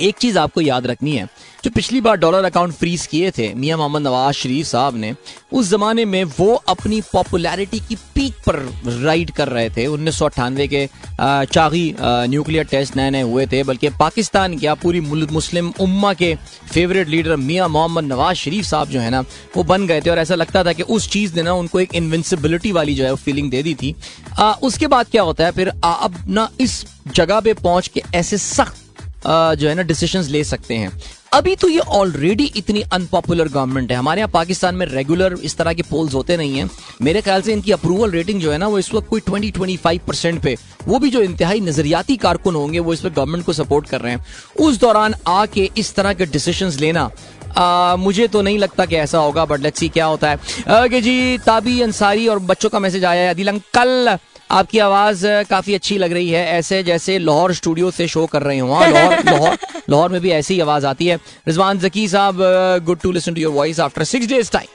एक 0.00 0.16
चीज़ 0.18 0.38
आपको 0.38 0.60
याद 0.60 0.86
रखनी 0.86 1.16
है 1.16 1.28
जो 1.64 1.70
पिछली 1.70 2.00
बार 2.00 2.16
डॉलर 2.16 2.44
अकाउंट 2.44 2.74
फ्रीज 2.74 3.06
किए 3.06 3.30
थे 3.30 3.52
मियाँ 3.54 3.78
मोहम्मद 3.78 4.02
नवाज़ 4.02 4.34
शरीफ 4.34 4.66
साहब 4.66 4.96
ने 4.96 5.14
उस 5.52 5.68
जमाने 5.70 6.04
में 6.04 6.22
वो 6.38 6.54
अपनी 6.68 7.00
पॉपुलैरिटी 7.12 7.80
की 7.80 7.94
पीक 8.14 8.34
पर 8.48 8.56
राइड 9.02 9.30
कर 9.30 9.48
रहे 9.48 9.70
थे। 9.70 9.86
उन्नीस 9.86 10.18
सौ 10.18 10.24
अट्ठानवे 10.24 10.66
के 10.68 10.86
चागी 11.20 11.94
न्यूक्लियर 12.00 12.64
टेस्ट 12.64 12.96
नए 12.96 13.10
नए 13.10 13.22
हुए 13.22 13.46
थे 13.46 13.62
बल्कि 13.62 13.88
पाकिस्तान 13.98 14.58
क्या 14.58 14.74
पूरी 14.74 15.00
मुस्लिम 15.00 15.72
उम्मा 15.80 16.14
के 16.14 16.34
फेवरेट 16.72 17.08
लीडर 17.08 17.36
मियाँ 17.36 17.68
मोहम्मद 17.68 18.04
नवाज़ 18.04 18.36
शरीफ 18.36 18.64
साहब 18.64 18.88
जो 18.88 19.00
है 19.00 19.10
ना 19.10 19.24
वो 19.56 19.62
बन 19.64 19.86
गए 19.86 20.00
थे। 20.00 20.10
और 20.10 20.18
ऐसा 20.18 20.34
लगता 20.34 20.64
था 20.64 20.72
कि 20.72 20.82
उस 20.82 21.10
चीज़ 21.10 21.34
ने 21.36 21.42
ना 21.42 21.52
उनको 21.54 21.80
एक 21.80 21.94
इन्विंसिबिलिटी 21.94 22.72
वाली 22.72 22.94
जो 22.94 23.04
है 23.04 23.14
फीलिंग 23.16 23.50
दे 23.50 23.62
दी 23.62 23.74
थी। 23.74 23.94
आ, 24.38 24.52
उसके 24.52 24.86
बाद 24.86 25.06
क्या 25.10 25.22
होता 25.22 25.44
है 25.44 25.52
फिर 25.52 25.68
अब 25.84 26.24
ना 26.28 26.48
इस 26.60 26.84
जगह 27.14 27.40
पे 27.40 27.54
पहुँच 27.54 27.88
के 27.88 28.02
ऐसे 28.14 28.38
सख्त 28.38 28.84
जो 29.26 29.68
है 29.68 29.74
ना 29.74 29.82
डिसीज़न 29.82 30.22
ले 30.22 30.42
सकते 30.44 30.74
हैं। 30.74 30.90
अभी 31.32 31.54
तो 31.56 31.68
ये 31.68 31.78
ऑलरेडी 31.78 32.44
इतनी 32.56 32.82
अनपॉपुलर 32.92 33.48
गवर्नमेंट 33.48 33.90
है। 33.92 33.96
हमारे 33.96 34.20
यहाँ 34.20 34.30
पाकिस्तान 34.32 34.74
में 34.74 34.84
रेगुलर 34.86 35.32
इस 35.44 35.56
तरह 35.56 35.72
के 35.72 35.82
पोल्स 35.82 36.14
होते 36.14 36.36
नहीं 36.36 36.58
है। 36.58 36.68
मेरे 37.02 37.20
ख्याल 37.22 37.42
से 37.42 37.52
इनकी 37.52 37.72
अप्रूवल 37.72 38.10
रेटिंग 38.10 38.40
जो 38.40 38.52
है 38.52 38.58
ना 38.58 38.68
वो 38.68 38.78
इस 38.78 38.92
वक्त 38.94 39.08
कोई 39.08 39.20
ट्वेंटी 39.20 39.50
ट्वेंटी 39.50 39.76
फाइव 39.76 40.00
परसेंट 40.06 40.40
पे। 40.42 40.56
वो 40.86 40.98
भी 40.98 41.10
जो 41.10 41.22
इंतहाई 41.22 41.60
नजरियाती 41.60 42.16
कारकुन 42.16 42.54
होंगे 42.54 42.78
वो 42.78 42.92
इस 42.92 43.04
वक्त 43.04 43.16
गवर्नमेंट 43.16 43.44
को 43.44 43.52
सपोर्ट 43.52 43.88
कर 43.88 44.00
रहे 44.00 44.12
हैं। 44.12 44.24
उस 44.58 44.80
दौरान 44.80 45.14
आके 45.28 45.70
इस 45.78 45.94
तरह 45.94 46.12
के 46.12 46.26
डिसीज़न 46.26 46.70
लेना 46.80 47.10
आ, 47.56 47.96
मुझे 47.96 48.26
तो 48.28 48.40
नहीं 48.42 48.58
लगता 48.58 48.84
कि 48.86 48.96
ऐसा 48.96 49.18
होगा 49.18 49.44
बट 49.44 49.60
लेट्स 49.60 49.80
सी 49.80 49.88
क्या 49.88 50.06
होता 50.06 50.30
है। 50.30 50.36
ओके 50.76 51.00
जी 51.00 51.38
ताबी 51.46 51.80
अंसारी 51.82 52.26
और 52.28 52.38
बच्चों 52.40 52.70
का 52.70 52.78
मैसेज 52.78 53.04
आया 53.04 53.22
है 53.22 53.30
अदिल 53.30 53.48
अंकल 53.48 54.16
आपकी 54.50 54.78
आवाज़ 54.78 55.26
काफ़ी 55.50 55.74
अच्छी 55.74 55.96
लग 55.98 56.12
रही 56.12 56.30
है 56.30 56.44
ऐसे 56.48 56.82
जैसे 56.82 57.18
लाहौर 57.18 57.52
स्टूडियो 57.54 57.90
से 57.90 58.06
शो 58.08 58.26
कर 58.26 58.42
रहे 58.42 58.58
हो। 58.58 58.72
हाँ 58.72 58.90
लाहौर 58.90 59.24
लाहौर 59.30 59.56
लाहौर 59.90 60.10
में 60.10 60.20
भी 60.20 60.30
ऐसी 60.32 60.54
ही 60.54 60.60
आवाज़ 60.60 60.86
आती 60.86 61.06
है। 61.06 61.16
रिजवान 61.48 61.78
जकी 61.78 62.06
साहब 62.08 62.38
good 62.84 63.00
to 63.00 63.12
listen 63.12 63.34
to 63.34 63.40
your 63.40 63.52
voice 63.54 63.80
after 63.80 64.04
six 64.04 64.26
days 64.26 64.50
time 64.52 64.74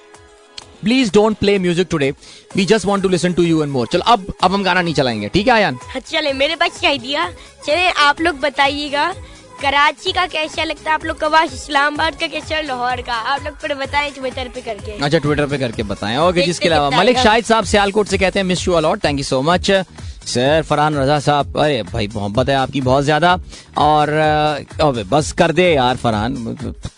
please 0.83 1.11
don't 1.13 1.37
play 1.37 1.57
music 1.59 1.87
today 1.91 2.11
we 2.55 2.65
just 2.65 2.85
want 2.85 3.03
to 3.03 3.09
listen 3.09 3.33
to 3.33 3.43
you 3.43 3.61
and 3.63 3.71
more 3.71 3.87
चलो 3.91 4.11
अब 4.11 4.33
अब 4.43 4.53
हम 4.53 4.63
गाना 4.63 4.81
नहीं 4.81 4.93
चलाएँगे 4.93 5.27
ठीक 5.33 5.47
है 5.47 5.53
आयान? 5.53 5.77
हाँ, 5.83 6.01
चले 6.01 6.33
मेरे 6.33 6.55
पास 6.55 6.79
क्या 6.79 6.89
आइडिया 6.89 7.29
चले 7.65 7.89
आप 8.05 8.21
लोग 8.21 8.39
बताइएगा। 8.39 9.13
कराची 9.61 10.11
का 10.11 10.25
कैसा 10.27 10.63
लगता 10.63 10.89
है? 10.89 10.93
आप 10.95 11.05
लोग 11.05 11.19
का 11.19 11.43
इस्लामाबाद 11.43 12.15
का 12.19 12.27
कैसा 12.27 12.61
लाहौर 12.61 13.01
का? 13.01 13.13
आप 13.13 13.45
लोग 13.45 13.55
पर 13.61 13.73
बताएँ 13.75 14.11
ट्विटर 14.11 14.49
पे 14.55 14.61
करके। 14.61 14.91
अच्छा 14.91 15.17
ट्विटर 15.17 15.45
पे 15.47 15.57
करके 15.57 15.83
बताएँ। 15.91 16.17
ओके 16.17 16.45
जिसके 16.45 16.69
अलावा? 16.69 16.89
मलिक 16.97 17.17
शाहिद 17.19 17.45
साहब 17.45 17.65
सियालकोट 17.65 18.07
से 18.07 18.17
कहते 18.17 18.39
हैं 18.39 18.45
miss 18.45 18.67
you 18.67 18.73
a lot 18.73 19.03
thank 19.03 19.19
you 19.19 19.23
so 19.23 19.41
much 19.41 19.71
sir, 20.21 20.61
Farhan 20.61 20.95
Raza 20.95 21.19
साहब, 21.19 21.57
अरे 21.57 21.81
भाई, 21.83 22.07
मोहब्बत 22.13 22.49
है 22.49 22.55
आपकी 22.55 22.81
बहुत 22.81 23.03
ज़्यादा। 23.03 23.39
और 23.77 24.09
अबे 24.81 25.03
बस 25.11 25.31
कर 25.31 25.51
दे 25.51 25.63
यार 25.73 25.95
फरहान, 25.97 26.35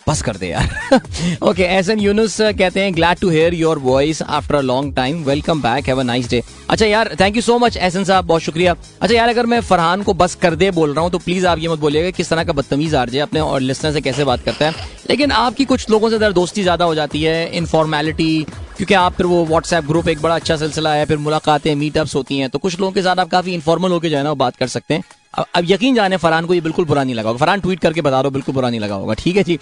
बस 0.08 0.22
कर 0.22 0.36
दे 0.36 0.48
यार। 0.48 1.00
ओके 1.42 1.62
एस 1.76 1.88
एन 1.88 2.00
यूनुस 2.00 2.40
कहते 2.40 2.80
हैं 2.80 2.94
glad 2.96 3.18
to 3.18 3.28
hear 3.30 3.54
your 3.54 3.78
voice 3.78 4.22
after 4.22 4.54
a 4.54 4.60
long 4.62 4.94
time 4.96 5.22
welcome 5.24 5.62
back 5.62 5.88
have 5.88 6.00
a 6.00 6.02
nice 6.02 6.28
day 6.30 6.42
अच्छा 6.70 6.86
यार 6.86 7.14
thank 7.20 7.36
you 7.36 7.42
so 7.42 7.58
much 7.58 7.76
Ahsan 7.76 8.04
साहब, 8.04 8.24
बहुत 8.26 8.42
शुक्रिया। 8.42 8.74
अच्छा 9.00 9.14
यार, 9.14 9.28
अगर 9.28 9.46
मैं 9.46 9.60
फरहान 9.62 10.02
को 10.02 10.14
बस 10.14 10.34
कर 10.34 10.54
दे 10.54 10.70
बोल 10.72 10.92
रहा 10.94 11.02
हूँ 11.02 11.10
तो 11.10 11.18
प्लीज़ 11.18 11.46
आप 11.46 11.58
ये 11.58 11.68
मत 11.68 11.78
बोलिएगा 11.78 12.10
किस 12.10 12.30
तरह 12.30 12.44
का 12.44 12.52
बदतमीज 12.52 12.94
आर 12.94 13.18
अपने 13.22 13.40
और 13.40 13.60
लिस्टर 13.60 13.92
से 13.92 14.00
कैसे 14.00 14.24
बात 14.24 14.44
करता 14.44 14.66
है। 14.66 14.92
लेकिन 15.10 15.32
आपकी 15.32 15.64
कुछ 15.64 15.90
लोगों 15.90 16.10
से 16.10 16.18
दोस्ती 16.32 16.62
ज़्यादा 16.62 16.84
हो 16.84 16.94
जाती 16.94 17.22
है 17.22 17.50
इनफॉर्मेलिटी 17.56 18.46
क्योंकि 18.76 18.94
आप 18.96 19.12
फिर 19.14 19.26
वो 19.26 19.44
व्हाट्सएप 19.46 19.84
ग्रुप 19.86 20.08
एक 20.08 20.22
बड़ा 20.22 20.34
अच्छा 20.34 20.56
सिलसिला 20.56 20.92
है, 20.94 21.04
फिर 21.06 21.18
मुलाकातें 21.18 21.74
मीटअप्स 21.74 22.14
होती 22.14 22.38
हैं 22.38 22.48
तो 22.50 22.58
कुछ 22.58 22.78
लोगों 22.80 22.92
के 22.92 23.02
साथ 23.02 23.18
आप 23.18 23.28
काफ़ी 23.30 23.54
इन्फॉर्मल 23.54 23.90
होकर 23.90 24.08
जो 24.08 24.16
है 24.16 24.22
ना 24.22 24.30
वो 24.30 24.36
बात 24.36 24.56
कर 24.56 24.66
सकते 24.68 24.94
हैं। 24.94 25.02
अब 25.34 25.46
अब 25.56 25.64
यकीन 25.66 25.94
जाने 25.94 26.16
फरहान 26.16 26.46
को 26.46 26.54
ये 26.54 26.60
बिल्कुल 26.60 26.84
बुरा 26.84 27.02
नहीं 27.04 27.14
लगा 27.14 27.28
होगा। 27.28 27.38
फरहान 27.38 27.60
ट्वीट 27.60 27.80
करके 27.80 28.00
बता 28.00 28.22
दो 28.22 28.30
बिल्कुल 28.30 28.54
बुरा 28.54 28.68
नहीं 28.70 28.80
लगा 28.80 28.94
होगा। 28.94 29.14
ठीक 29.14 29.36
है 29.36 29.42
जी। 29.44 29.54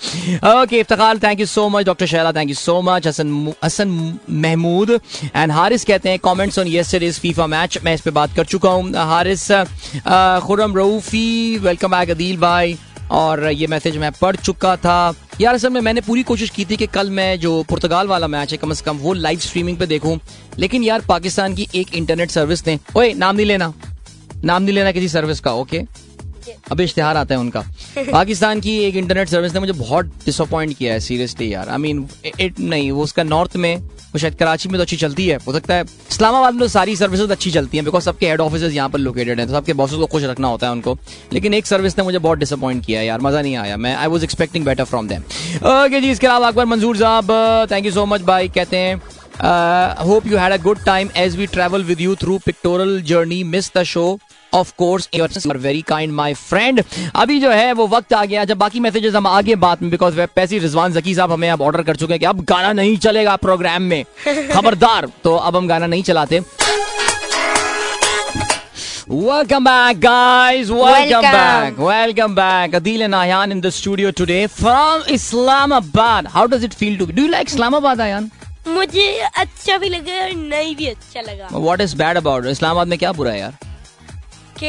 okay 0.45 0.79
Iftikhar 0.81 1.19
thank 1.19 1.41
you 1.41 1.47
so 1.47 1.69
much 1.69 1.87
doctor 1.87 2.07
Shehra 2.07 2.33
thank 2.33 2.49
you 2.49 2.55
so 2.55 2.81
much 2.83 3.07
Hasan 3.07 3.53
Hasan 3.65 4.19
Mahmood 4.31 4.91
and 5.37 5.53
Haris 5.53 5.85
कहते 5.85 6.11
हैं 6.11 6.19
comments 6.21 6.59
on 6.59 6.69
yesterday's 6.69 7.19
FIFA 7.21 7.47
match 7.49 7.79
मैं 7.85 7.95
इस 7.95 8.01
पर 8.01 8.11
बात 8.13 8.35
कर 8.37 8.45
चुका 8.47 8.71
हूँ। 8.71 8.93
हारिस 9.09 9.51
खुरम 10.47 10.77
रऊफी 10.77 11.59
वेलकम 11.59 11.91
बैक 11.91 12.11
अदील 12.11 12.37
भाई, 12.39 12.77
और 13.13 13.51
ये 13.53 13.67
मैसेज 13.67 13.97
मैं 13.99 14.13
पढ़ 14.21 14.37
चुका 14.39 14.77
था। 14.79 15.13
यार 15.43 15.55
असल 15.55 15.71
में 15.71 15.81
मैंने 15.81 16.01
पूरी 16.01 16.23
कोशिश 16.23 16.51
की 16.51 16.65
थी 16.65 16.77
कि 16.77 16.87
कल 16.87 17.09
मैं 17.11 17.39
जो 17.41 17.63
पुर्तगाल 17.63 18.07
वाला 18.09 18.27
मैच 18.29 18.53
है 18.53 18.59
कम 18.59 18.73
से 18.73 18.85
कम 18.85 18.97
वो 18.97 19.13
लाइव 19.13 19.39
स्ट्रीमिंग 19.39 19.79
पे 19.79 19.87
देखूँ। 19.87 20.19
लेकिन 20.59 20.83
यार 20.85 21.01
पाकिस्तान 21.01 21.55
की 21.55 21.67
एक 21.75 21.95
इंटरनेट 21.95 22.31
सर्विस 22.31 22.67
ने 22.67 22.79
ओए 22.97 23.13
नाम 23.13 23.37
नहीं 23.37 23.47
लेना। 23.47 23.73
नाम 24.45 24.63
नहीं 24.63 24.75
लेना 24.75 24.93
किसी 24.93 25.09
सर्विस 25.09 25.41
का 25.41 25.53
ओके 25.55 25.81
अब 26.71 26.81
इश्तेहार 26.81 27.17
आता 27.17 27.35
है 27.35 27.41
उनका। 27.41 27.61
पाकिस्तान 28.13 28.61
की 28.61 28.77
एक 28.79 28.97
इंटरनेट 28.97 29.29
सर्विस 29.29 29.55
ने 29.55 29.61
मुझे 29.61 29.73
बहुत 29.73 30.07
डिसअपॉइंट 30.27 30.77
किया 30.79 30.93
है 30.93 31.01
सीरियसली 31.01 31.53
यार। 31.55 31.69
आई 31.69 31.79
मीन 31.79 32.07
इट 32.41 32.61
नहीं 32.61 32.91
वो 32.93 33.03
उसका 33.03 33.23
नॉर्थ 33.23 33.57
में 33.57 33.77
वो 34.15 34.19
शायद 34.19 34.35
कराची 34.35 34.69
में 34.69 34.77
तो 34.77 34.83
अच्छी 34.83 34.97
चलती 34.97 35.27
है। 35.27 35.37
हो 35.47 35.53
सकता 35.53 35.75
है 35.75 35.83
इस्लामाबाद 35.83 36.55
में 36.55 36.61
तो 36.61 36.69
सारी 36.69 36.97
सर्विसेज़ 36.97 37.31
अच्छी 37.33 37.51
चलती 37.51 37.77
हैं 37.77 37.85
बिकॉज़ 37.85 38.05
सबके 38.05 38.29
हेड 38.29 38.41
ऑफ़िस 38.41 38.63
यहाँ 38.65 38.89
पर 38.89 38.99
लोकेटेड 38.99 39.41
है 39.41 39.47
तो 39.47 39.53
सबके 39.53 39.73
बॉसेस 39.75 39.99
को 39.99 40.07
खुश 40.07 40.25
रखना 40.25 40.49
होता 40.49 40.67
है 40.67 40.73
उनको। 40.73 40.97
लेकिन 41.33 41.55
एक 41.55 41.67
सर्विस 41.67 41.99
ने 41.99 42.05
मुझे 42.05 42.19
बहुत 42.19 42.39
डिसअपॉइंट 42.39 42.85
किया 42.87 43.03
यार, 43.03 43.21
मज़ा 43.21 43.43
नहीं 43.43 43.57
आया। 43.57 43.77
मैं 43.77 43.95
I 43.97 44.07
was 44.07 44.25
expecting 44.25 44.65
better 44.65 44.85
from 44.85 45.09
them 45.09 45.23
okay 45.23 46.01
जी, 46.01 46.11
इसके 46.11 46.27
अलावा 46.27 46.49
अकबर 46.49 46.65
मंजूर 46.67 46.97
साहब 46.97 47.69
थैंक 47.71 47.87
यू 47.87 47.93
सो 47.93 48.07
मच 48.07 48.23
भाई, 48.23 48.49
कहते 48.51 48.77
हैं 48.77 49.01
hope 50.07 50.27
you 50.27 50.37
had 50.39 50.53
a 50.53 50.57
good 50.63 50.85
time 50.85 51.11
as 51.17 51.37
we 51.37 51.47
travel 51.49 51.85
with 51.85 52.01
you 52.01 52.15
through 52.17 52.39
pictorial 52.47 53.01
journey 53.05 53.43
miss 53.47 53.71
the 53.77 53.83
show 53.85 54.07
of 54.55 54.73
course 54.79 55.09
you're 55.15 55.57
very 55.57 55.83
kind 55.89 56.13
my 56.13 56.35
friend 56.35 56.83
अभी 57.17 57.39
जो 57.41 57.51
है 57.51 57.73
वो 57.73 57.87
वक्त 57.89 58.13
आ 58.13 58.25
गया 58.25 58.45
जब 58.45 58.59
बाकी 58.59 58.81
मैसेजेस 58.81 59.15
हम 59.15 59.27
आगे 59.27 59.55
बात 59.67 59.83
में 59.83 59.91
बिकॉज़ 59.91 60.21
पैसी 60.37 60.59
रिजवान 60.59 60.93
जकी 60.93 61.15
साहब 61.15 61.33
हमें 61.33 61.49
अब 61.51 61.63
ऑर्डर 61.63 61.83
कर 61.83 61.97
चुके 61.97 62.13
हैं 62.13 62.21
कि 62.21 62.27
अब 62.27 62.45
गाना 62.49 62.73
नहीं 62.83 62.97
चलेगा 63.07 63.37
प्रोग्राम 63.47 63.83
में 63.93 64.03
खबरदार 64.27 65.11
तो 65.25 65.37
अब 65.37 65.57
हम 65.57 65.69
गाना 65.69 65.87
नहीं 65.87 66.03
चलाते 66.13 66.43
Welcome 69.13 69.65
back, 69.65 69.99
guys. 70.03 70.71
Welcome, 70.71 71.09
Welcome. 71.11 71.23
back. 71.23 71.79
Welcome 71.79 72.35
back. 72.37 72.77
Adil 72.79 73.03
and 73.07 73.15
Ayan 73.15 73.51
in 73.51 73.61
the 73.61 73.73
studio 73.79 74.13
today 74.21 74.47
from 74.47 75.03
Islamabad. 75.17 76.29
How 76.37 76.47
does 76.47 76.63
it 76.69 76.77
feel 76.83 76.97
to 77.01 77.07
be? 77.07 77.17
Do 77.19 77.25
you 77.27 77.33
like 77.33 77.53
Islamabad, 77.55 77.99
Ayan? 78.07 78.31
मुझे 78.69 79.09
अच्छा 79.43 79.77
भी 79.79 79.89
लगा 79.89 80.23
और 80.23 80.33
नहीं 80.35 80.75
भी 80.77 80.87
अच्छा 80.87 81.21
लगा 81.21 81.49
What 81.67 81.85
is 81.87 81.95
bad 82.05 82.23
about 82.23 82.45
it? 82.45 82.51
Islamabad 82.51 82.89
में 82.89 82.99
क्या 82.99 83.13
बुरा 83.13 83.33
है 83.33 83.41
यार 83.41 83.59
कि 84.63 84.69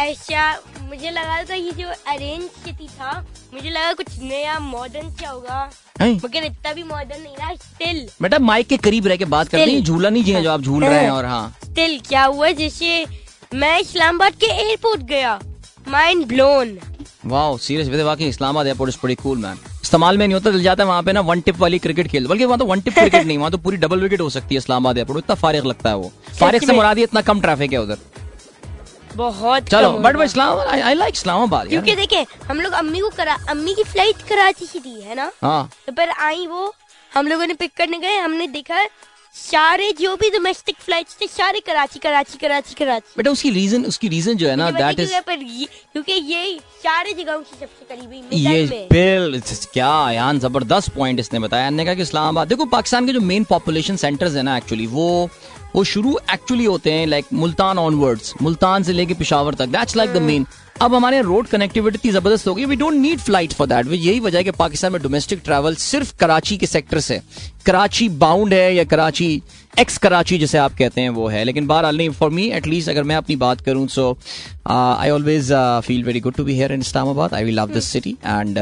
ऐसा 0.00 0.50
मुझे 0.88 1.10
लगा 1.10 1.42
था 1.50 1.54
ये 1.54 1.70
जो 1.72 1.88
अरेंज 1.88 2.42
सिटी 2.42 2.86
था 2.88 3.12
मुझे 3.54 3.70
लगा 3.70 3.92
कुछ 3.92 4.18
नया 4.22 4.58
मॉडर्न 4.60 5.08
क्या 5.18 5.30
होगा। 5.30 5.70
मगर 6.02 6.44
इतना 6.44 6.72
भी 6.72 6.82
मॉडर्न 6.82 7.22
नहीं 7.22 7.36
रहा 7.36 7.54
स्टिल 7.54 8.06
बेटा 8.22 8.38
माइक 8.40 8.66
के 8.66 8.76
करीब 8.78 9.06
रह 9.06 9.16
के 9.16 9.24
बात 9.26 9.48
कर 9.48 9.58
रही 9.58 9.80
झूला 9.82 10.08
नहीं 10.10 10.24
चाहिए 10.24 10.42
जो 10.42 10.50
आप 10.50 10.60
झूल 10.60 10.84
रहे 10.84 11.00
हैं 11.00 11.10
और 11.10 11.24
हाँ। 11.24 11.56
स्टिल 11.64 11.98
क्या 12.08 12.24
हुआ? 12.24 12.50
जैसे 12.52 13.04
मैं 13.54 13.78
इस्लामाबाद 13.80 14.34
के 14.34 14.46
एयरपोर्ट 14.46 15.02
गया। 15.08 15.38
माइंड 15.88 16.26
ब्लोन 16.26 16.78
वाओ 17.26 17.56
सीरियस 17.58 17.88
वैसे 17.88 18.02
वाकई 18.02 18.28
Islamabad 18.28 18.66
airport 18.66 18.92
is 18.92 18.98
pretty 19.00 19.22
cool 19.22 19.38
man 19.38 19.58
इस्तेमाल 19.82 20.18
में 20.18 20.26
नहीं 20.26 20.34
होता 20.34 20.50
चल 20.50 20.62
जाता 20.62 20.82
है 20.82 20.88
वहाँ 20.88 21.02
पे 21.02 21.12
ना 21.12 21.20
वन 21.22 21.40
टिप 21.40 21.56
वाली 21.58 21.78
क्रिकेट 21.78 22.08
खेल। 22.08 22.26
बल्कि 22.26 22.44
वहाँ 22.44 22.58
तो 22.58 22.64
वन 22.66 22.80
टिप 22.80 22.94
क्रिकेट 22.94 23.26
नहीं 23.26 23.38
वहाँ 23.38 23.50
तो 23.50 23.58
पूरी 23.58 23.76
डबल 23.78 24.00
विकेट 24.00 24.20
हो 24.20 24.28
सकती 24.30 24.54
है 24.54 24.58
इस्लामाबाद 24.58 24.98
एयरपोर्ट 24.98 25.24
इतना 25.24 25.34
फारिग 25.36 25.64
लगता 25.66 25.90
है 25.90 25.96
वो। 25.96 26.12
फारिग 26.40 26.66
से 26.66 26.72
मुरादी 26.72 27.02
इतना 27.02 27.20
कम 27.22 27.40
ट्रैफ़िक 27.40 27.72
है 27.72 27.80
उधर। 27.80 27.98
बहुत 29.16 29.68
चलो 29.68 29.90
बट 29.98 30.16
वो 30.16 30.22
इस्लाम 30.22 30.58
आई 30.70 30.94
लाइक 30.94 31.14
इस्लामाबाद 31.14 31.68
क्योंकि 31.68 31.94
देखे 31.96 32.24
हम 32.48 32.60
लोग 32.60 32.72
अम्मी 32.74 33.00
को 33.00 33.08
करा 33.16 33.36
अम्मी 33.50 33.74
की 33.74 33.84
फ़्लाइट 33.84 34.22
कराची 34.28 34.66
से 34.66 34.80
थी 34.80 35.00
है 35.00 35.14
ना? 35.14 35.30
हाँ। 35.42 35.70
तो 35.86 35.92
पर 35.92 36.10
आई 36.20 36.46
वो 36.46 36.72
हम 37.12 37.26
लोगों 37.28 37.46
ने 37.46 37.54
पिक 37.54 37.72
करने 37.76 37.98
गए 37.98 38.16
हमने 38.18 38.46
देखा 38.48 38.86
सारे 39.34 39.90
जो 39.92 40.14
भी 40.16 40.28
डोमेस्टिक 40.30 40.76
फ्लाइट्स 40.80 41.16
थे 41.20 41.26
सारे 41.26 41.60
कराची 41.60 41.98
कराची 41.98 42.38
कराची 42.38 42.74
कराची। 42.74 43.12
बेटा 43.16 43.30
उसकी 43.30 43.50
रीजन 43.50 43.84
उसकी 43.86 44.08
रीजन 44.08 44.36
जो 44.36 44.48
है 44.48 44.54
ना 44.56 44.70
दैट 44.70 45.00
इज़ 45.00 45.12
क्योंकि 45.92 46.12
ये 46.12 46.58
सारे 46.82 47.12
जगहों 47.12 47.38
की 47.40 47.56
सबसे 47.60 47.94
करीबी 47.94 48.36
ये 48.36 48.86
बिल 48.92 49.40
क्या 49.72 50.10
यान 50.12 50.38
ज़बरदस्त 50.40 50.94
पॉइंट 50.94 51.20
इसने 51.20 51.38
बताया। 51.38 51.70
ने 51.70 51.84
कहा 51.84 51.94
कि 51.94 52.02
इस्लामाबाद 52.02 52.48
देखो 52.48 52.64
पाकिस्तान 52.74 53.06
के 53.06 53.12
जो 53.12 53.20
मेन 53.22 53.44
पॉपुलेशन 53.50 53.96
सेंटर्स 53.96 54.34
है 54.36 54.42
ना 54.42 54.56
एक्चुअली 54.56 54.86
वो 54.88 55.08
वो 55.74 55.84
शुरू 55.84 56.18
एक्चुअली 56.32 56.64
होते 56.64 56.92
हैं 56.92 57.06
लाइक 57.06 57.26
मुल्तान 57.32 57.78
ऑनवर्ड्स 57.78 58.34
मुल्तान 58.42 58.82
से 58.82 58.92
लेके 58.92 59.14
पिशावर 59.14 59.54
तक. 59.54 59.66
दैट्स 59.68 59.96
लाइक 59.96 60.12
द 60.12 60.22
मेन 60.22 60.46
अब 60.82 60.94
हमारे 60.94 61.20
रोड 61.22 61.46
कनेक्टिविटी 61.46 61.98
इतनी 61.98 62.10
ज़बरदस्त 62.12 62.46
होगी 62.48 62.64
we 62.64 62.76
don't 62.76 62.94
need 62.94 63.18
flight 63.20 63.52
for 63.52 63.66
that 63.68 63.86
यही 63.86 64.20
वजह 64.20 64.38
है 64.38 64.44
कि 64.44 64.50
पाकिस्तान 64.58 64.92
में 64.92 65.00
डोमेस्टिक 65.02 65.40
ट्रैवल 65.44 65.74
सिर्फ़ 65.76 66.14
कराची 66.20 66.56
के 66.56 66.66
सेक्टर 66.66 67.00
से 67.00 67.20
कराची 67.66 68.08
बाउंड 68.22 68.54
है 68.54 68.74
या 68.74 68.84
कराची 68.84 69.42
एक्स 69.72 69.96
कराची 69.98 70.38
जिसे 70.38 70.58
आप 70.58 70.72
कहते 70.78 71.00
हैं 71.00 71.08
वो 71.10 71.26
है। 71.28 71.42
लेकिन 71.44 71.66
बहरहाल 71.66 71.96
नहीं 71.96 72.10
फॉर 72.10 72.30
मी 72.30 72.46
एटलीस्ट 72.52 72.88
अगर 72.88 73.02
मैं 73.02 73.16
अपनी 73.16 73.36
बात 73.36 73.60
करूँ 73.60 73.86
so 73.88 74.16
I 74.70 75.10
always 75.10 75.52
feel 75.84 76.02
very 76.04 76.20
good 76.20 76.34
to 76.34 76.44
be 76.44 76.54
here 76.56 76.72
in 76.72 76.80
Islamabad 76.80 77.34
I 77.34 77.44
will 77.44 77.54
love 77.60 77.68
this 77.72 77.84
city 77.92 78.10
and 78.26 78.58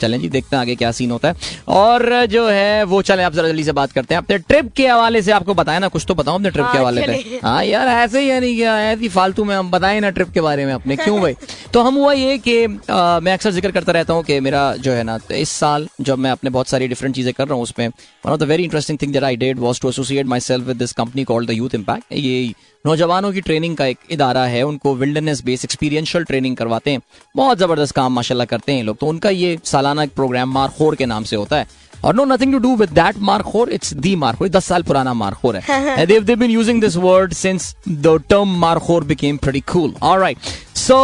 चलें 0.00 0.18
जी 0.20 0.28
देखते 0.28 0.56
हैं 0.56 0.60
आगे 0.60 0.74
क्या 0.76 0.90
सीन 0.92 1.10
होता 1.10 1.28
है। 1.28 1.34
और 1.76 2.24
जो 2.26 2.46
है 2.48 2.82
वो 2.84 3.00
चले 3.02 3.22
आप 3.22 3.32
जरा 3.32 3.48
जल्दी 3.48 3.64
से 3.64 3.72
बात 3.72 3.92
करते 3.92 4.14
हैं। 4.14 4.22
अपने 4.22 4.38
ट्रिप 4.38 4.70
के 4.76 4.86
हवाले 4.88 5.22
से 5.22 5.32
आपको 5.32 5.54
बताया 5.54 5.78
ना 5.78 5.88
कुछ 5.88 6.04
तो 6.08 6.14
बताओ 6.14 6.34
अपने 6.34 6.50
ट्रिप 6.50 6.64
के 6.64 6.78
हाँ, 6.78 6.80
हवाले 6.80 7.06
से 7.06 7.40
हाँ 7.44 7.64
यार 7.64 7.88
ऐसे 7.88 8.20
ही 8.20 8.30
यानी 8.30 8.54
क्या? 8.56 8.78
ऐसी 8.82 9.08
फालतू 9.08 9.44
में 9.44 9.54
हम 9.56 9.70
बताएँ 9.70 10.00
ना 10.00 10.10
ट्रिप 10.10 10.30
के 10.34 10.40
बारे 10.40 10.66
में 10.66 10.72
अपने 10.74 10.96
क्यों 10.96 11.20
भाई? 11.20 11.34
तो 11.72 11.82
हम 11.82 11.94
हुआ 11.94 12.12
ये 12.12 12.38
कि 12.38 12.66
मैं 12.66 13.32
अक्सर 13.32 13.50
ज़िक्र 13.50 13.70
करता 13.72 13.92
रहता 13.92 14.14
हूँ 14.14 14.22
कि 14.24 14.38
मेरा 14.40 14.62
जो 14.76 14.92
है 14.92 15.02
ना 15.02 15.18
इस 15.34 15.50
साल 15.50 15.88
जब 16.00 16.18
मैं 16.18 16.30
अपने 16.30 16.50
बहुत 16.50 16.68
सारी 16.68 16.88
डिफरेंट 16.88 17.14
चीज़ें 17.14 17.32
कर 17.34 17.46
रहा 17.46 17.54
हूँ 17.54 17.62
उसमें 17.62 17.86
one 17.88 18.32
of 18.32 18.40
the 18.40 18.48
very 18.48 18.64
interesting 18.64 18.98
thing 19.02 19.12
that 19.12 19.24
I 19.24 19.36
did 19.36 19.58
was 19.58 19.80
to 19.80 19.88
associate 19.88 20.25
myself 20.40 20.66
with 20.66 20.76
this 20.76 20.92
company 20.94 21.24
called 21.24 21.50
the 21.50 21.52
Youth 21.52 21.74
Impact 21.74 22.12
ये 22.12 22.52
नौजवानों 22.84 23.32
की 23.32 23.40
ट्रेनिंग 23.40 23.76
का 23.76 23.86
एक 23.86 23.98
इदारा 24.10 24.44
है 24.46 24.62
उनको 24.62 24.94
विल्डरनेस 24.96 25.42
बेस 25.44 25.64
एक्सपीरियंशियल 25.64 26.24
ट्रेनिंग 26.24 26.56
करवाते 26.56 26.90
हैं। 26.90 27.00
बहुत 27.36 27.58
ज़बरदस्त 27.58 27.94
काम 27.94 28.12
माशाल्लाह 28.12 28.46
करते 28.46 28.72
हैं 28.72 28.84
लोग। 28.84 28.96
तो 28.96 29.06
उनका 29.06 29.30
ये 29.30 29.58
सालाना 29.64 30.06
प्रोग्राम 30.16 30.52
मारखोर 30.52 30.94
के 30.96 31.06
नाम 31.06 31.24
से 31.24 31.36
होता 31.36 31.56
है। 31.56 31.84
और 32.04 32.14
no 32.14 32.24
nothing 32.24 32.52
to 32.52 32.58
do 32.58 32.74
with 32.76 32.90
that 32.90 33.18
Markhor 33.20 33.70
it's 33.72 33.92
the 33.96 34.14
Markhor 34.16 34.48
दस 34.48 34.64
साल 34.64 34.82
पुराना 34.82 35.14
मार्कोर 35.14 35.56
है। 35.58 36.06
They've 36.06 36.24
they've 36.24 36.38
been 36.38 36.50
using 36.50 36.80
this 36.80 36.96
word 36.98 37.32
since 37.34 37.74
the 37.88 38.20
term 38.30 38.56
Markhor 38.60 39.04
became 39.04 39.36
pretty 39.38 39.60
cool 39.72 39.94
alright 40.02 40.38
so 40.76 40.96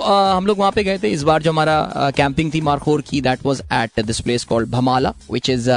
हम 0.00 0.46
लोग 0.46 0.58
वहाँ 0.58 0.72
पे 0.72 0.84
गए 0.84 0.98
थे। 0.98 1.08
इस 1.10 1.22
बार 1.22 1.42
जो 1.42 1.50
हमारा 1.50 2.10
कैंपिंग 2.16 2.52
थी 2.54 2.60
मार्कोर 2.60 3.00
की 3.08 3.20
that 3.20 3.46
was 3.46 3.62
at 3.72 4.00
this 4.02 4.20
place 4.20 4.44
called 4.44 4.70
Bhamala 4.70 5.14
which 5.30 5.50
is 5.50 5.70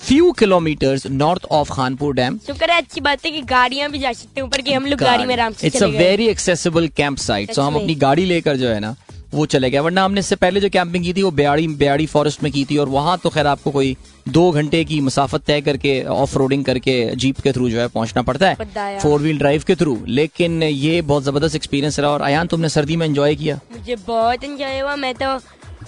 few 0.00 0.30
kilometres 0.32 1.06
north 1.06 1.44
of 1.50 1.72
Khanpur 1.72 2.14
Dam 2.14 2.38
शुक्र 2.46 2.70
है 2.70 2.76
अच्छी 2.76 3.00
बात 3.00 3.24
है 3.24 3.30
कि 3.30 3.40
गाड़ियाँ 3.48 3.90
भी 3.90 3.98
जा 3.98 4.12
सकते 4.12 4.40
हैं 4.40 4.46
ऊपर 4.46 4.60
की 4.60 4.72
हम 4.72 4.86
लोग 4.86 5.00
गाड़ी 5.00 5.24
में 5.26 5.34
आराम 5.34 5.52
से 5.52 5.66
it's 5.66 5.82
a 5.82 5.86
very 5.88 6.28
accessible 6.28 6.88
camp 6.96 7.18
site 7.18 7.52
so 7.52 7.62
हम 7.62 7.76
अपनी 7.76 7.94
गाड़ी 7.96 8.24
लेकर 8.24 8.56
जो 8.56 8.68
है 8.68 8.80
ना 8.80 8.94
वो 9.32 9.44
चले 9.46 9.68
गए। 9.70 9.78
वरना 9.78 10.04
हमने 10.04 10.20
इससे 10.20 10.36
पहले 10.36 10.60
जो 10.60 10.68
कैंपिंग 10.70 11.04
की 11.04 11.12
थी 11.14 11.22
वो 11.22 11.30
बेयाड़ी 11.30 11.66
बेयाड़ी 11.78 12.06
फॉरेस्ट 12.06 12.42
में 12.42 12.50
की 12.52 12.64
थी 12.64 12.76
और 12.76 12.88
वहाँ 12.88 13.16
तो 13.22 13.28
खैर 13.30 13.46
आपको 13.46 13.70
कोई 13.70 13.96
दो 14.28 14.50
घंटे 14.50 14.84
की 14.84 15.00
मुसाफत 15.00 15.42
तय 15.46 15.60
करके 15.60 16.02
ऑफ़ 16.04 16.36
रोडिंग 16.38 16.64
करके 16.64 16.94
जीप 17.16 17.40
के 17.40 17.52
थ्रू 17.52 17.68
जो 17.70 17.80
है 17.80 17.88
पहुँचना 17.88 18.22
पड़ता 18.22 18.48
है। 18.48 18.98
फोर 19.00 19.20
व्हील 19.20 19.38
ड्राइव 19.38 19.64
के 19.66 19.74
थ्रू 19.74 19.98
लेकिन 20.08 20.62
ये 20.62 21.02
बहुत 21.02 21.24
ज़बरदस्त 21.24 21.56
एक्सपीरियंस 21.56 21.98
रहा 22.00 22.10
और 22.10 22.22
अयान 22.22 22.46
तुमने 22.46 22.68
सर्दी 22.68 22.96
में 22.96 23.06
एंजॉय 23.06 23.34
किया। 23.36 23.60
मुझे 23.72 23.96
बहुत 24.06 24.44
एंजॉय 24.44 24.78
हुआ। 24.80 24.96
मैं 24.96 25.14
तो 25.14 25.38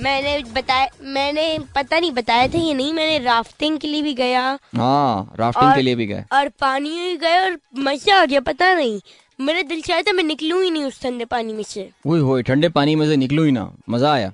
मैंने 0.01 0.45
बताया 0.53 0.89
मैंने 1.03 1.59
पता 1.77 2.01
नहीं 2.01 2.13
बताया 2.13 2.49
था 2.49 2.59
ये 2.59 2.75
नहीं 2.75 2.93
मैंने 2.93 3.25
राफ्टिंग 3.25 3.79
के 3.79 3.89
लिए 3.89 4.03
भी 4.03 4.15
गया। 4.15 4.59
हाँ 4.77 5.35
राफ्टिंग 5.39 5.67
और- 5.67 5.77
के 5.77 5.83
लिए 5.83 5.95
भी 5.95 6.07
गया 6.07 6.25
और 6.33 6.49
पानी 6.49 6.91
में 6.91 7.19
गए 7.19 7.41
और 7.41 7.59
मज़ा 7.79 8.23
आ 8.23 8.25
गया 8.25 8.41
पता 8.41 8.75
नहीं। 8.75 9.01
मेरा 9.41 9.63
दिल 9.63 9.81
चाहता 9.81 10.13
था 10.13 10.15
मैं 10.15 10.25
निकलू 10.25 10.61
ही 10.61 10.71
नहीं 10.71 10.85
उस 10.85 11.03
ठंडे 11.03 11.25
पानी 11.25 11.53
में 11.53 11.63
से। 11.63 11.91
वही 12.07 12.43
ठंडे 12.43 12.69
पानी 12.69 12.97
में 12.97 13.07
से 13.07 13.17
निकलू 13.17 13.45
ही 13.45 13.53
ना 13.53 13.73
मज़ा 13.91 14.13
आया। 14.13 14.33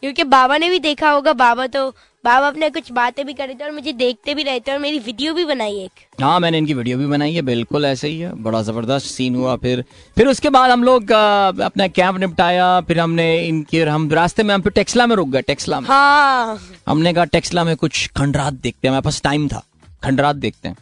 क्योंकि 0.00 0.24
बाबा 0.24 0.58
ने 0.58 0.70
भी 0.70 0.78
देखा 0.78 1.10
होगा 1.10 1.32
बाबा 1.32 1.66
तो 1.66 1.94
बाबा 2.24 2.48
अपने 2.48 2.68
कुछ 2.70 2.90
बातें 2.92 3.24
भी 3.26 3.32
कर 3.34 3.46
रहे 3.46 3.54
थे 3.54 3.64
और 3.64 3.70
मुझे 3.70 3.92
देखते 3.92 4.34
भी 4.34 4.42
रहते 4.42 4.72
और 4.72 4.78
मेरी 4.78 4.98
वीडियो 4.98 5.32
भी 5.34 5.44
बनाई 5.44 5.78
एक। 5.78 6.22
हाँ 6.22 6.38
मैंने 6.40 6.58
इनकी 6.58 6.74
वीडियो 6.74 6.98
भी 6.98 7.06
बनाई 7.06 7.32
है 7.34 7.42
बिल्कुल 7.42 7.84
ऐसे 7.84 8.08
ही 8.08 8.18
है। 8.18 8.32
बड़ा 8.42 8.60
ज़बरदस्त 8.62 9.06
सीन 9.06 9.36
हुआ 9.36 9.56
फिर। 9.56 9.82
फिर 10.16 10.26
उसके 10.28 10.50
बाद 10.50 10.70
हम 10.70 10.84
लोग 10.84 11.10
अपना 11.12 11.86
कैंप 11.88 12.18
निपटाया 12.18 12.80
फिर 12.80 13.00
हमने 13.00 13.26
इनके 13.46 13.82
हम 13.82 14.08
रास्ते 14.12 14.42
में 14.42 14.54
हम 14.54 14.62
फिर 14.62 14.72
टेक्सला 14.72 15.06
में 15.06 15.16
रुक 15.16 15.28
गए 15.28 15.42
टेक्सला 15.42 15.80
में। 15.80 15.88
हाँ। 15.88 16.58
हमने 16.88 17.12
कहा 17.14 17.24
टेक्सला 17.32 17.64
में 17.64 17.76
कुछ 17.76 18.06
खंडरात 18.16 18.52
देखते 18.54 18.88
हैं। 18.88 18.92
हमारे 18.92 19.04
पास 19.04 19.20
टाइम 19.22 19.48
था 19.48 19.62
खंडरात 20.04 20.36
देखते 20.36 20.68
हैं। 20.68 20.76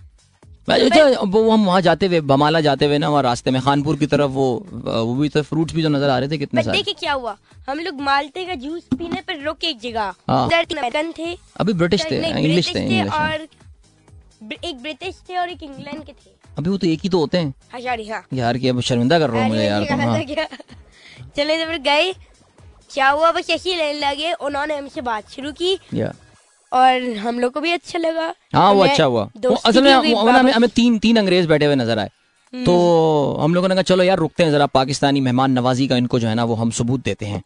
वो 0.69 1.51
हम 1.51 1.65
वहाँ 1.67 1.81
जाते 1.81 2.07
हुए 2.07 2.21
बमाला 2.23 2.61
जाते 2.61 2.87
हुए 2.87 2.99
ना 2.99 3.09
वहाँ 3.09 3.23
रास्ते 3.23 3.51
में 3.51 3.61
खानपुर 3.63 3.97
की 3.97 4.07
तरफ़ 4.07 4.31
वो 4.31 4.49
वो 4.75 5.15
भी 5.15 5.29
तो 5.29 5.43
फ्रूट्स 5.43 5.75
भी 5.75 5.83
जो 5.83 5.89
नज़र 5.89 6.11
आ 6.11 6.19
रहे 6.19 6.29
थे 6.31 6.39
कितने 6.39 6.63
सारे। 6.63 6.77
देखिए 6.79 6.95
क्या 6.99 7.13
हुआ। 7.13 7.37
हम 7.69 7.79
लोग 7.81 8.01
मालते 8.03 8.45
का 8.45 8.55
जूस 8.57 8.83
पीने 8.93 9.21
पर 9.21 9.43
रुके 9.45 9.69
एक 9.69 9.81
जगह। 9.81 10.15
हाँ। 10.29 10.47
अमेरिकन 10.47 11.13
थे। 11.19 11.37
अभी 11.57 11.73
ब्रिटिश 11.73 12.05
थे 12.11 12.17
इंग्लिश 12.29 12.75
थे 12.75 12.99
हाँ। 12.99 13.29
और 13.29 13.47
एक 14.55 14.77
ब्रिटिश 14.83 15.21
थे 15.29 15.37
और 15.37 15.51
एक 15.51 15.63
इंग्लैंड 15.63 16.05
के 16.05 16.13
थे। 16.13 16.31
अभी 16.59 16.71
वो 16.71 16.77
तो 16.77 16.87
एक 16.87 17.01
ही 17.03 17.09
तो 17.09 17.19
होते 17.19 17.39
हैं। 17.39 17.55
हाँ 17.73 17.81
सॉरी 17.81 18.09
हाँ। 18.09 18.25
यार 18.35 18.59
की 18.59 18.69
अब 18.69 18.81
शर्मिंदा 18.83 19.19
कर 19.19 19.31
रहा 19.31 19.43
हूँ 19.43 19.51
मुझे 19.51 19.65
यार 19.65 19.85
चले 21.37 21.57
तो 21.57 21.71
फिर 21.71 21.79
गए। 21.81 22.13
क्या 22.93 23.09
हुआ? 23.11 23.31
बस 23.33 23.51
ऐसे 23.51 23.71
ही 23.71 23.77
रहने 23.77 23.99
लगे। 24.01 24.33
उन्होंने 24.43 24.77
हमसे 24.77 25.01
बात 25.01 25.31
शुरू 25.31 25.53
की। 25.53 25.79
और 26.73 27.16
हम 27.16 27.41
लोग 27.41 27.53
को 27.53 27.61
भी 27.61 27.73
अच्छा 27.73 27.99
लगा। 27.99 28.35
हाँ 28.55 28.73
वो 28.73 28.83
अच्छा 28.83 29.05
हुआ। 29.05 29.29
असल 29.66 29.83
में 29.83 29.93
हमें 29.93 30.53
हमें 30.53 30.68
तीन 30.71 30.99
तीन 30.99 31.16
अंग्रेज़ 31.16 31.49
बैठे 31.49 31.66
हुए 31.66 31.75
नज़र 31.75 31.99
आए। 31.99 32.11
तो 32.53 32.75
हम 33.41 33.55
लोगों 33.55 33.68
ने 33.68 33.75
कहा 33.75 33.83
चलो 33.83 34.05
यार 34.05 34.18
रुकते 34.18 34.45
हैं 34.45 34.51
जरा 34.51 34.66
पाकिस्तानी 34.66 35.21
मेहमान 35.21 35.51
नवाजी 35.51 35.87
का 35.89 35.97
इनको 35.97 36.18
जो 36.18 36.29
है 36.29 36.35
ना 36.35 36.45
वो 36.45 36.55
हम 36.55 36.71
सबूत 36.71 37.05
देते 37.05 37.27
हैं। 37.27 37.43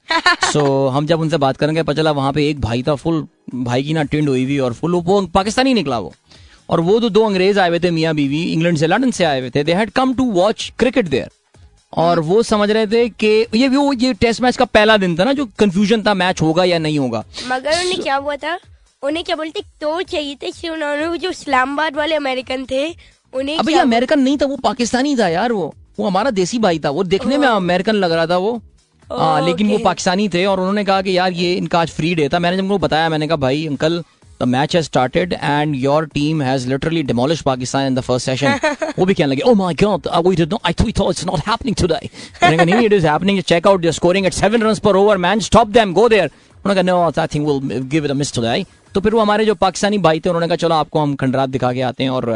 सो 0.52 0.60
so, 0.60 0.94
हम 0.94 1.06
जब 1.06 1.20
उनसे 1.20 1.36
बात 1.36 1.56
करेंगे 1.56 1.82
पता 1.82 1.96
चला 1.96 2.10
वहाँ 2.10 2.32
पे 2.32 2.48
एक 2.50 2.60
भाई 2.60 2.82
था 2.82 2.94
फुल 2.94 3.26
भाई 3.54 3.82
की 3.82 3.92
ना 3.92 4.02
टिंड 4.02 4.28
हुई 4.28 4.44
हुई 4.44 4.58
और 4.58 4.72
फुल 4.72 4.94
वो 4.94 5.20
पाकिस्तानी 5.34 5.74
निकला 5.74 5.98
वो। 5.98 6.12
और 6.70 6.80
वो 6.80 6.98
जो 7.00 7.08
दो 7.08 7.24
अंग्रेज़ 7.24 7.60
आए 7.60 7.68
हुए 7.68 7.78
थे 7.78 7.90
मियाँ 7.90 8.14
बीवी 8.14 8.42
इंग्लैंड 8.52 8.78
से 8.78 8.86
लंडन 8.86 9.10
से 9.10 9.24
आए 9.24 9.40
हुए 9.40 9.50
थे 9.50 9.64
they 9.64 9.74
had 9.74 9.90
come 9.90 10.14
to 10.14 10.30
watch 10.32 10.72
cricket 10.78 11.08
there 11.08 11.30
और 11.92 12.20
वो 12.20 12.42
समझ 12.42 12.70
रहे 12.70 12.86
थे 12.86 13.08
कि 13.08 13.46
ये 13.54 13.68
वो 13.68 13.92
ये 13.92 14.12
टेस्ट 14.12 14.40
मैच 14.40 14.56
का 14.56 14.64
पहला 14.64 14.96
दिन 14.96 15.18
था 15.18 15.24
ना 15.24 15.32
जो 15.32 15.46
कंफ्यूजन 15.58 16.02
था 16.02 16.14
मैच 16.14 16.42
होगा 16.42 16.64
या 16.64 16.78
नहीं 16.78 16.98
होगा। 16.98 17.24
मगर 17.48 17.80
उन्हें 17.80 18.00
क्या 18.02 18.16
हुआ 18.16 18.36
था? 18.36 18.58
उन्हें 19.04 19.24
क्या 19.24 19.36
बोलते 19.36 19.60
तो 19.80 20.00
चाहिए 20.02 20.34
थे 20.42 20.46
इसलिए 20.46 20.72
उन्होंने 20.72 21.06
वो 21.06 21.16
जो 21.16 21.30
इस्लामाबाद 21.30 21.96
वाले 21.96 22.14
अमेरिकन 22.16 22.64
थे 22.70 22.84
उन्हें 23.32 23.58
अबे 23.58 23.74
अमेरिकन 23.78 24.20
नहीं 24.20 24.36
था 24.38 24.46
वो 24.46 24.56
पाकिस्तानी 24.64 25.16
था 25.16 25.28
यार 25.28 25.52
वो। 25.52 25.74
वो 25.98 26.06
हमारा 26.06 26.30
देसी 26.32 26.58
भाई 26.58 26.78
था 26.84 26.90
वो 26.90 27.04
देखने 27.04 27.36
में 27.38 27.46
अमेरिकन 27.48 27.94
लग 27.96 28.12
रहा 28.12 28.26
था 28.26 28.36
वो। 28.38 28.60
हाँ 29.08 29.44
लेकिन 29.46 29.70
वो 29.70 29.78
पाकिस्तानी 29.84 30.28
थे 30.28 30.44
और 30.46 30.60
उन्होंने 30.60 30.84
कहा 30.84 31.02
कि 31.02 31.16
यार 31.16 31.32
ये 31.32 31.54
इनका 31.54 31.80
आज 31.80 31.90
फ्री 31.90 32.14
डे 32.14 32.28
था। 32.28 32.38
मैंने 32.38 32.56
जब 32.56 32.62
उनको 32.62 32.78
बताया 32.78 33.08
मैंने 33.08 33.26
कहा 33.28 33.36
भाई 33.38 33.66
uncle 33.66 34.02
the 34.40 34.46
match 34.48 34.74
has 34.76 34.84
started 34.84 35.32
and 35.32 35.74
your 35.76 36.06
team 36.14 36.42
has 36.42 36.68
literally 36.68 37.02
demolish 37.02 37.40
Pakistan 37.42 37.86
in 37.86 37.94
the 37.94 38.00
first 38.00 38.26
session 38.26 38.58
वो 38.98 39.04
भी 39.06 39.14
कहने 39.14 39.30
लगे 39.32 39.42
ओह 39.50 39.54
my 39.56 39.74
god 39.82 40.08
we 40.26 40.36
did 40.36 40.52
not 40.52 40.66
I 40.66 40.72
thought 41.00 41.10
it's 41.10 41.24
not 41.26 41.48
happening 41.48 41.76
today 41.76 42.08
मैंने 42.42 42.56
कहा 42.56 42.64
नहीं 42.64 42.86
it 42.86 42.92
is 42.92 43.06
happening 43.06 43.42
check 43.42 43.66
out 43.66 43.80
they 43.80 43.92
scoring 43.92 44.26
at 44.26 44.34
7 44.34 44.62
runs 44.62 44.78
पर 44.86 44.96
over 44.96 45.18
man 45.26 45.40
stop 45.48 45.68
them 45.76 45.92
go 45.92 46.08
there 46.08 46.26
उन्होंने 46.26 46.74
कहा 46.74 46.82
no 46.92 47.12
I 47.20 47.26
think 47.34 47.46
will 47.48 47.82
give 47.92 48.04
it 48.04 48.10
a 48.10 48.14
miss 48.14 48.34
today 48.34 48.64
तो 48.94 49.00
फिर 49.00 49.14
वो 49.14 49.20
हमारे 49.20 49.44
जो 49.44 49.54
पाकिस्तानी 49.56 49.98
भाई 49.98 50.20
थे 50.20 50.28
उन्होंने 50.28 50.46
कहा 50.48 50.56
चलो 50.56 50.74
आपको 50.74 51.00
हम 51.00 51.14
खंडरात 51.16 51.48
दिखा 51.50 51.72
के 51.72 51.80
आते 51.82 52.04
हैं 52.04 52.10
और 52.10 52.26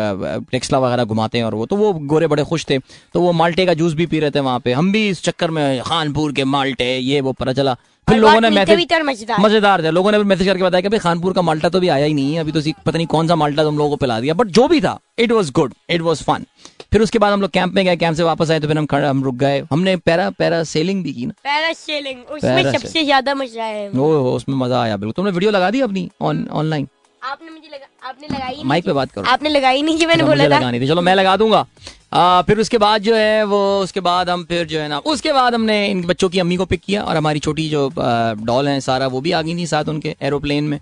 टेक्सला 0.53 0.79
वगैरह 0.79 1.05
घुमाते 1.05 1.39
हैं 1.39 1.45
और 1.45 1.55
वो। 1.55 1.67
तो 1.67 1.77
वो 1.77 1.93
गोरे 2.07 2.27
बड़े 2.27 2.45
खुश 2.45 2.65
थे। 2.71 2.79
तो 3.15 3.21
वो 3.21 3.33
माल्टे 3.35 3.67
का 3.67 3.75
जूस 3.75 3.95
भी 3.95 4.07
पी 4.07 4.21
रहे 4.21 4.31
थे 4.31 4.41
वहाँ 4.41 4.61
पे। 4.61 4.73
हम 4.73 4.91
भी 4.93 5.09
इस 5.09 5.23
चक्कर 5.25 5.51
में 5.51 5.81
खानपुर 5.83 6.33
के 6.33 6.45
माल्टे 6.47 6.97
ये 6.99 7.21
वो 7.21 7.33
पता 7.35 7.53
चला। 7.53 7.75
फिर 8.09 8.19
लोगों 8.19 8.41
ने 8.41 8.51
मैसेज 8.51 8.93
मज़ेदार। 9.05 9.41
मज़ेदार 9.41 9.83
थे। 9.83 9.91
लोगों 9.91 10.13
ने 10.13 10.19
मैसेज 10.19 10.47
करके 10.47 10.63
बताया 10.63 10.81
कि 10.83 10.89
भाई 10.89 10.99
खानपुर 10.99 11.33
का 11.33 11.43
माल्टा 11.43 11.69
तो 11.69 11.81
भी 11.81 11.89
आया 11.89 12.05
ही 12.05 12.15
नहीं 12.15 12.35
है। 12.35 12.41
अभी 12.41 12.53
तो 12.53 12.61
पता 12.87 12.97
नहीं 12.97 13.07
कौन 13.07 13.29
सा 13.29 13.37
माल्टा 13.37 13.63
तुम 13.63 13.79
लोगों 13.79 13.91
को 13.91 13.97
पिला 13.97 14.21
दिया। 14.21 14.35
बट 14.35 14.47
जो 14.49 14.67
भी 14.69 14.81
था 14.81 14.99
it 15.19 15.33
was 15.33 15.53
good 15.53 15.75
it 15.91 16.01
was 16.01 16.23
fun 16.23 16.45
फिर 16.93 17.03
उसके 17.03 17.19
बाद 17.19 17.33
हम 17.33 17.41
लोग 17.41 17.51
कैंप 17.51 17.75
में 17.75 17.85
गए 17.85 17.97
कैंप 17.97 18.17
से 18.17 18.23
वापस 18.23 18.51
आए 18.51 18.61
तो 18.61 18.69
फिर 18.69 18.79
हम 18.79 18.87
खड़े 18.87 19.07
हम 19.07 19.23
रुक 19.25 19.35
गए। 19.37 19.63
हमने 19.71 19.97
पैरा 19.99 20.29
पैरा 20.39 20.63
सेलिंग 20.67 21.03
भी 21.05 21.13
की 21.13 21.27
ना। 21.27 21.33
पैरासेलिंग 21.45 22.23
उसमें 22.27 22.73
सबसे 22.73 23.05
ज़्यादा 23.05 23.35
मज़ा 23.35 23.65
है। 23.65 23.91
ओ 23.91 24.35
उसमें 24.35 24.57
मज़ा 24.57 24.81
आया 24.83 24.97
बिल्कुल। 24.97 25.13
तुमने 25.17 25.31
वीडियो 25.33 25.51
लगा 25.51 25.71
दी 25.71 25.81
अपनी 25.83 26.09
ऑनलाइन 26.23 26.89
आपने 27.23 27.51
मुझे 27.51 27.69
लगा 27.69 28.09
आपने 28.09 28.29
लगाई 28.29 28.63
माइक 28.65 28.85
पे 28.85 28.93
बात 28.93 29.13
करो। 29.13 29.25
आपने 29.29 29.49
लगाई 29.49 29.83
नहीं 29.83 29.99
कि 29.99 30.07
मैंने 30.07 30.23
अच्छा, 30.23 30.35
बोला 30.35 30.45
था। 30.45 30.59
लगानी 30.59 30.81
थी। 30.81 30.89
चलो 30.89 31.03
मैं 31.03 31.15
लगा 31.15 31.37
दूँगा। 31.37 31.65
आ, 32.13 32.43
फिर 32.43 32.59
उसके 32.61 32.79
बाद 32.79 33.03
जो 33.03 33.15
है 33.15 33.45
वो 33.45 33.59
उसके 33.81 34.01
बाद 34.01 34.31
हम 34.31 34.45
फिर 34.45 34.67
जो 34.67 34.81
है 34.81 34.89
ना 34.89 34.99
उसके 35.07 35.33
बाद 35.33 35.55
हमने 35.55 35.87
इन 35.87 36.03
बच्चों 36.07 36.29
की 36.29 36.39
अम्मी 36.39 36.57
को 36.57 36.65
पिक 36.67 36.81
किया 36.81 37.03
और 37.03 37.17
हमारी 37.17 37.41
छोटी 37.41 37.69
जो 37.69 37.89
डॉल 37.99 38.69
है 38.69 38.81
सारा 38.83 39.07
वो 39.07 39.21
भी 39.21 39.33
आ 39.33 39.43
गई 39.43 39.57
थी 39.57 39.67
साथ 39.69 39.89
उनके 39.89 40.15
एरोप्लेन 40.23 40.65
में। 40.65 40.79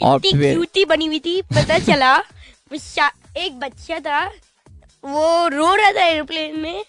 और 0.00 0.18
फिर 0.20 0.86
बनी 0.88 1.06
हुई 1.06 1.18
थी 1.20 1.40
पता 1.54 1.78
चला 1.80 2.16
एक 3.38 3.58
बच्चा 3.58 3.98
था 4.00 4.24
वो 5.04 5.48
रो 5.48 5.74
रहा 5.74 5.90
था 5.92 6.04
एरोप्लेन 6.06 6.58
में। 6.60 6.84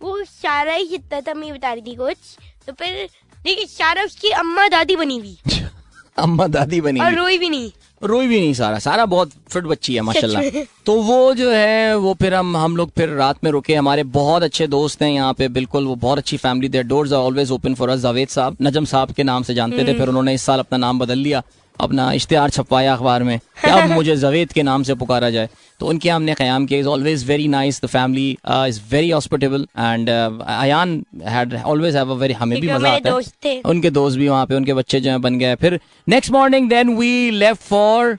वो 0.00 0.22
सारा 0.24 0.72
ही 0.72 0.86
जितना 0.86 1.20
था 1.20 1.34
मैं 1.34 1.52
बता 1.54 1.72
रही 1.72 1.82
थी 1.82 1.94
कुछ। 1.94 2.16
तो 2.66 2.72
फिर 2.72 3.08
देखिए 3.44 3.66
सारा 3.66 4.02
उसकी 4.02 4.30
अम्मा 4.40 4.68
दादी 4.68 4.96
बनी 4.96 5.18
हुई। 5.18 5.36
अम्मा 6.18 6.46
दादी 6.46 6.80
बनी 6.80 7.00
और 7.00 7.14
रोई 7.14 7.38
भी 7.38 7.48
नहीं। 7.48 7.70
रोई 8.02 8.26
भी 8.26 8.38
नहीं 8.40 8.54
सारा। 8.54 8.78
सारा 8.78 9.04
बहुत 9.06 9.30
फिट 9.50 9.64
बच्ची 9.64 9.94
है 9.94 10.00
माशाल्लाह। 10.00 10.64
तो 10.86 10.94
वो 11.02 11.34
जो 11.34 11.50
है 11.50 11.96
वो 11.96 12.14
फिर 12.14 12.34
हम 12.34 12.56
हम 12.56 12.76
लोग 12.76 12.90
फिर 12.96 13.08
रात 13.08 13.44
में 13.44 13.50
रुके। 13.50 13.74
हमारे 13.74 14.02
बहुत 14.16 14.42
अच्छे 14.42 14.66
दोस्त 14.66 15.02
हैं 15.02 15.10
यहाँ 15.10 15.32
पे 15.34 15.48
बिल्कुल 15.48 15.86
वो 15.86 15.94
बहुत 15.94 16.18
अच्छी 16.18 16.36
family 16.36 16.68
their 16.68 16.84
doors 16.84 17.12
are 17.12 17.20
always 17.20 17.50
open 17.50 17.74
for 17.74 17.90
us 17.90 18.00
Javed 18.00 18.28
साहब 18.28 18.56
नजम 18.62 18.84
साहब 18.84 19.12
के 19.12 19.22
नाम 19.22 19.42
से 19.42 19.54
जानते 19.54 19.86
थे। 19.86 19.98
फिर 19.98 20.08
उन्होंने 20.08 20.34
इस 20.34 20.42
साल 20.42 20.58
अपना 20.58 20.78
नाम 20.78 20.98
बदल 20.98 21.18
लिया 21.18 21.42
अपना 21.80 22.12
इश्तेहार 22.12 22.50
छपवाया 22.50 22.94
अखबार 22.94 23.22
में 23.22 23.38
कि 23.38 23.70
अब 23.70 23.90
मुझे 23.92 24.16
जावेद 24.16 24.52
के 24.52 24.62
नाम 24.62 24.82
से 24.82 24.94
पुकारा 24.94 25.30
जाए। 25.30 25.48
तो 25.80 25.86
उनके 25.86 26.08
हमने 26.10 26.34
क़याम 26.34 26.66
किया। 26.66 26.80
Is 26.80 26.86
always 26.88 27.26
very 27.28 27.48
nice 27.48 27.80
the 27.84 27.86
family 27.88 28.30
is 28.30 28.80
very 28.90 29.10
hospitable 29.10 29.66
and 29.78 30.10
Ayan 30.10 31.02
had 31.26 31.54
always 31.56 31.96
have 31.96 32.10
a 32.10 32.14
very 32.16 32.34
हमें 32.34 32.60
भी 32.60 32.72
मज़ा 32.72 32.90
आता 32.90 33.10
है। 33.44 33.60
उनके 33.64 33.90
दोस्त 33.90 34.18
भी 34.18 34.28
वहाँ 34.28 34.46
पे 34.46 34.54
उनके 34.54 34.74
बच्चे 34.74 35.00
जो 35.00 35.10
है 35.10 35.18
बन 35.20 35.38
गए। 35.38 35.54
फिर 35.56 35.80
next 36.08 36.32
morning 36.32 36.68
then 36.70 36.96
we 36.96 37.30
left 37.32 37.62
for 37.62 38.16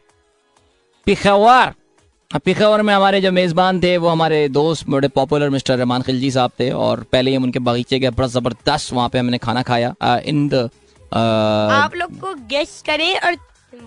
Peshawar 1.08 1.74
Peshawar 2.46 2.82
में 2.82 2.94
हमारे 2.94 3.20
जो 3.22 3.32
मेजबान 3.32 3.80
थे 3.82 3.96
वो 3.98 4.08
हमारे 4.10 4.48
दोस्त 4.50 4.90
बड़े 4.90 5.08
पॉपुलर 5.08 5.50
मिस्टर 5.50 5.78
रहमान 5.78 6.02
खिलजी 6.02 6.32
साहब 6.32 6.52
थे। 6.60 6.70
और 6.72 7.04
पहले 7.12 7.32
ही 7.32 7.36
हम 7.38 7.44
उनके 7.44 7.60
बगीचे 7.62 8.00
गए 8.00 8.10
बड़ा 8.12 8.28
ज़बरदस्त 8.30 8.94
वहाँ 8.94 9.10
पे 9.10 9.20
हमने 9.20 9.38
खाना 9.38 9.62
खाया। 9.64 9.94
इन 10.26 10.48
द 10.50 10.70
आप 11.16 11.96
लोग 11.96 12.20
को 12.20 12.34
गेस्ट 12.50 12.86
करें 12.86 13.16
और 13.18 13.36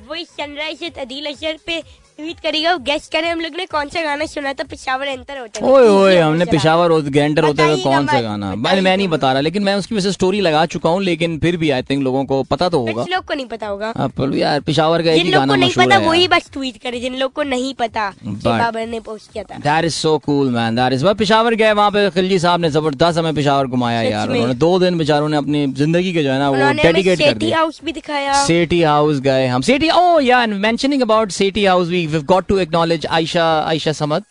वही 0.08 0.24
सनराइज 0.24 0.82
तदील 0.96 1.26
अशर 1.26 1.58
पे 1.66 1.82
ट्वीट 2.18 2.38
करेगा 2.42 2.72
वो 2.72 2.78
गेस्ट 2.84 3.10
करे 3.12 3.28
हम 3.28 3.40
लोग 3.40 3.56
ने 3.56 3.64
कौन 3.66 3.88
सा 3.88 4.02
गाना 4.02 4.26
सुना 4.26 4.52
था? 4.52 4.64
पिशावर 4.64 5.06
एंटर 5.06 5.38
होते 5.38 5.60
हुए। 5.60 5.70
ओए 5.72 5.88
ओए 5.88 6.16
हमने। 6.18 6.44
पिशावर। 6.46 6.92
एंटर 6.92 7.44
होते 7.44 7.62
हुए 7.62 7.72
बताइएगा 7.72 7.90
कौन 7.90 8.06
सा 8.06 8.20
गाना? 8.20 8.54
मैं 8.56 8.80
मैं 8.82 8.96
नहीं 8.96 9.08
बता 9.08 9.32
रहा 9.32 9.40
लेकिन 9.40 9.62
मैं 9.62 9.74
उसकी 9.76 9.94
वजह 9.94 10.02
से 10.02 10.12
स्टोरी 10.12 10.40
लगा 10.40 10.64
चुका 10.74 10.90
हूँ 10.90 11.02
लेकिन 11.02 11.38
फिर 11.38 11.56
भी 11.56 11.70
आई 11.70 11.82
थिंक 11.82 12.02
लोगों 12.02 12.24
को 12.24 12.42
पता 12.50 12.68
तो 12.68 12.78
होगा। 12.78 13.04
लोग 13.10 13.24
को 13.24 13.34
नहीं 13.34 13.46
पता 13.46 13.66
होगा। 13.66 13.92
हाँ, 13.96 14.10
यार 14.34 14.60
पिशावर 14.60 15.02
का 15.02 15.10
एक 15.10 15.16
जिन 15.16 15.26
ही 15.26 15.32
गाना 15.32 15.56
नहीं 15.56 15.72
पता 15.76 15.96
है 15.96 16.08
वही 16.08 16.28
बस 16.28 16.48
ट्वीट 16.52 16.76
करे 16.82 17.00
जिन 17.00 17.16
लोग 17.16 17.32
को 17.32 17.42
नहीं 17.44 17.74
पता 17.74 18.08
बाबर 18.24 18.86
ने 18.86 19.00
पोस्ट 19.00 19.32
किया 19.32 19.44
था। 19.44 19.58
That 19.58 19.84
is 19.84 19.94
so 19.96 20.16
cool 20.26 20.50
man 20.50 20.76
that 20.76 20.92
is 20.92 21.04
Peshawar 21.18 21.54
गए 21.56 21.72
वहाँ 21.72 21.90
पे 21.90 22.08
खिलजी 22.10 22.38
साहब 22.38 22.60
ने 22.60 22.70
ज़बरदस्त 22.70 23.18
हमें 23.18 23.34
पिशावर 23.34 23.66
घुमाया 23.66 24.00
यार 24.02 24.30
उन्होंने 24.30 24.54
दो 24.56 24.78
दिन 24.78 24.98
बेचारों 24.98 25.28
ने 25.28 25.36
अपनी 25.36 25.66
ज़िंदगी 25.74 26.12
के 26.12 26.22
जो 26.22 26.30
है 26.30 26.38
ना 26.38 26.50
वो 26.50 26.72
डेडिकेट 26.82 27.18
कर 27.18 27.34
दिया। 27.34 27.58
हाउस 27.58 27.80
भी 27.84 27.92
दिखाया। 27.92 28.32
सेठी 28.46 28.82
हाउस 28.84 29.20
गए 29.20 29.46
हम। 29.46 29.62
Sethi 29.62 29.90
oh 29.90 30.18
ya 30.22 30.44
mentioning 30.46 31.02
about 31.02 31.30
Sethi 31.32 31.64
House 31.64 31.88
we 31.88 32.04
have 32.12 32.22
got 32.24 32.46
to 32.46 32.58
acknowledge 32.58 33.06
Ayesha 33.06 33.44
Ayesha 33.60 33.92
Samad 33.92 34.24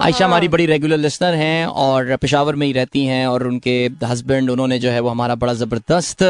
Ayesha 0.00 0.24
हमारी 0.24 0.48
बड़ी 0.48 0.66
रेगुलर 0.66 0.96
लिसनर 0.96 1.34
हैं 1.34 1.66
और 1.66 2.16
पेशावर 2.16 2.54
में 2.54 2.66
ही 2.66 2.72
रहती 2.72 3.04
हैं 3.06 3.26
और 3.26 3.46
उनके 3.46 3.74
हस्बैंड 4.04 4.50
उन्होंने 4.50 4.78
जो 4.78 4.90
है 4.90 5.00
वो 5.00 5.08
हमारा 5.08 5.34
बड़ा 5.34 5.54
ज़बरदस्त 5.54 6.22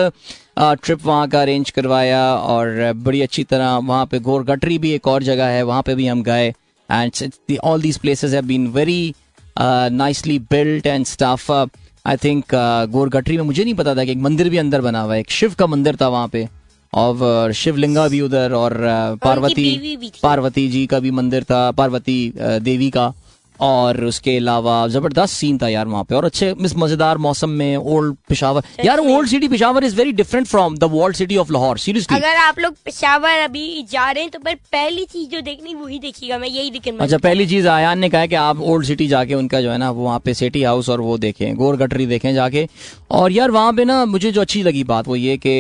ट्रिप 0.59 1.05
वहाँ 1.07 1.29
का 1.29 1.41
अरेंज 1.43 1.71
करवाया 1.71 2.23
और 2.35 2.93
बड़ी 2.97 3.21
अच्छी 3.23 3.45
तरह 3.45 3.77
वहाँ 3.77 4.07
पे 4.07 4.19
गोर 4.21 4.45
गटरी 4.45 4.79
भी 4.79 4.93
एक 4.93 5.07
और 5.09 5.23
जगह 5.23 5.47
है 5.47 5.63
वहाँ 5.63 5.83
पे 5.83 5.95
भी 5.95 6.07
हम 6.07 6.23
गए। 6.23 6.49
And 6.89 7.59
all 7.65 7.83
these 7.83 7.99
places 7.99 8.33
have 8.35 8.45
been 8.45 8.67
very 8.69 9.15
nicely 9.59 10.39
built 10.51 10.87
and 10.87 11.07
staff 11.07 11.51
I 11.51 12.17
think 12.17 12.55
Gor 12.91 13.09
Khatri 13.09 13.37
में 13.37 13.45
मुझे 13.45 13.65
नहीं 13.65 13.75
पता 13.75 13.95
था 13.95 14.05
कि 14.05 14.13
एक 14.13 14.19
मंदिर 14.19 14.49
भी 14.51 14.59
अंदर 14.59 14.81
बना 14.81 15.01
हुआ 15.01 15.15
है 15.15 15.21
एक 15.21 15.31
शिव 15.31 15.55
का 15.59 15.67
मंदिर 15.67 15.97
था 16.01 16.09
वहाँ 16.09 16.29
पे। 16.29 16.49
और 16.93 17.53
शिवलिंगा 17.53 18.07
भी 18.09 18.21
उधर 18.21 18.53
और 18.53 18.75
पार्वती। 19.23 19.97
पार्वती 20.23 20.69
जी 20.69 20.87
का 20.87 20.99
भी 21.01 21.11
मंदिर 21.11 21.45
था 21.45 21.71
पार्वती 21.71 22.33
देवी 22.37 22.91
का 22.91 23.13
और 23.61 24.05
उसके 24.05 24.37
अलावा 24.37 24.87
ज़बरदस्त 24.89 25.35
सीन 25.35 25.59
था 25.59 25.69
यार 25.69 25.87
वहाँ 25.87 26.05
पे। 26.05 26.15
और 26.15 26.25
अच्छे 26.25 26.53
मिस 26.61 26.77
मज़ेदार 26.77 27.19
मौसम 27.19 27.51
में 27.53 27.77
ओल्ड 27.77 28.17
पिशावर 28.29 28.85
यार 28.85 28.99
old 29.01 29.29
city 29.29 29.49
Peshawar 29.49 29.85
is 29.85 29.97
very 29.97 30.13
different 30.15 30.47
from 30.47 30.77
the 30.79 30.91
walled 30.93 31.17
city 31.17 31.37
of 31.37 31.53
Lahore 31.53 31.79
seriously 31.79 32.17
अगर 32.17 32.37
आप 32.39 32.59
लोग 32.59 32.75
पिशावर 32.85 33.39
अभी 33.41 33.83
जा 33.91 34.11
रहे 34.11 34.23
हैं 34.23 34.31
तो 34.31 34.39
पर 34.41 34.55
पहली 34.73 35.05
चीज़ 35.07 35.29
जो 35.31 35.41
देखनी 35.43 35.75
वही 35.75 35.99
देखिएगा 35.99 36.39
मैं 36.39 36.49
यही 36.49 36.71
दिखन 36.71 36.99
अच्छा 36.99 37.19
पहली 37.19 37.47
चीज़ 37.47 37.69
आयान 37.69 37.99
ने 37.99 38.09
कहा 38.11 38.27
कि 38.27 38.35
आप 38.37 38.61
ओल्ड 38.63 38.87
सिटी 38.87 39.07
जाके 39.09 39.35
उनका 39.35 39.61
जो 39.61 39.71
है 39.71 39.79
ना 39.79 39.91
वहाँ 39.93 40.19
पे 40.25 40.35
सिटी 40.35 40.63
हाउस 40.63 40.89
और 40.89 41.01
वो 41.01 41.19
देखें 41.19 41.55
गोर 41.57 41.77
गटरी 41.77 42.07
देखें 42.07 42.33
जाके। 42.35 42.67
और 43.11 43.33
यार 43.33 43.51
वहाँ 43.51 43.73
पे 43.73 43.85
ना 43.85 44.05
मुझे 44.07 44.31
जो 44.33 44.41
अच्छी 44.41 44.63
लगी 44.63 44.85
बात 44.85 45.09
वो 45.09 45.17
ये 45.17 45.37
कि 45.47 45.53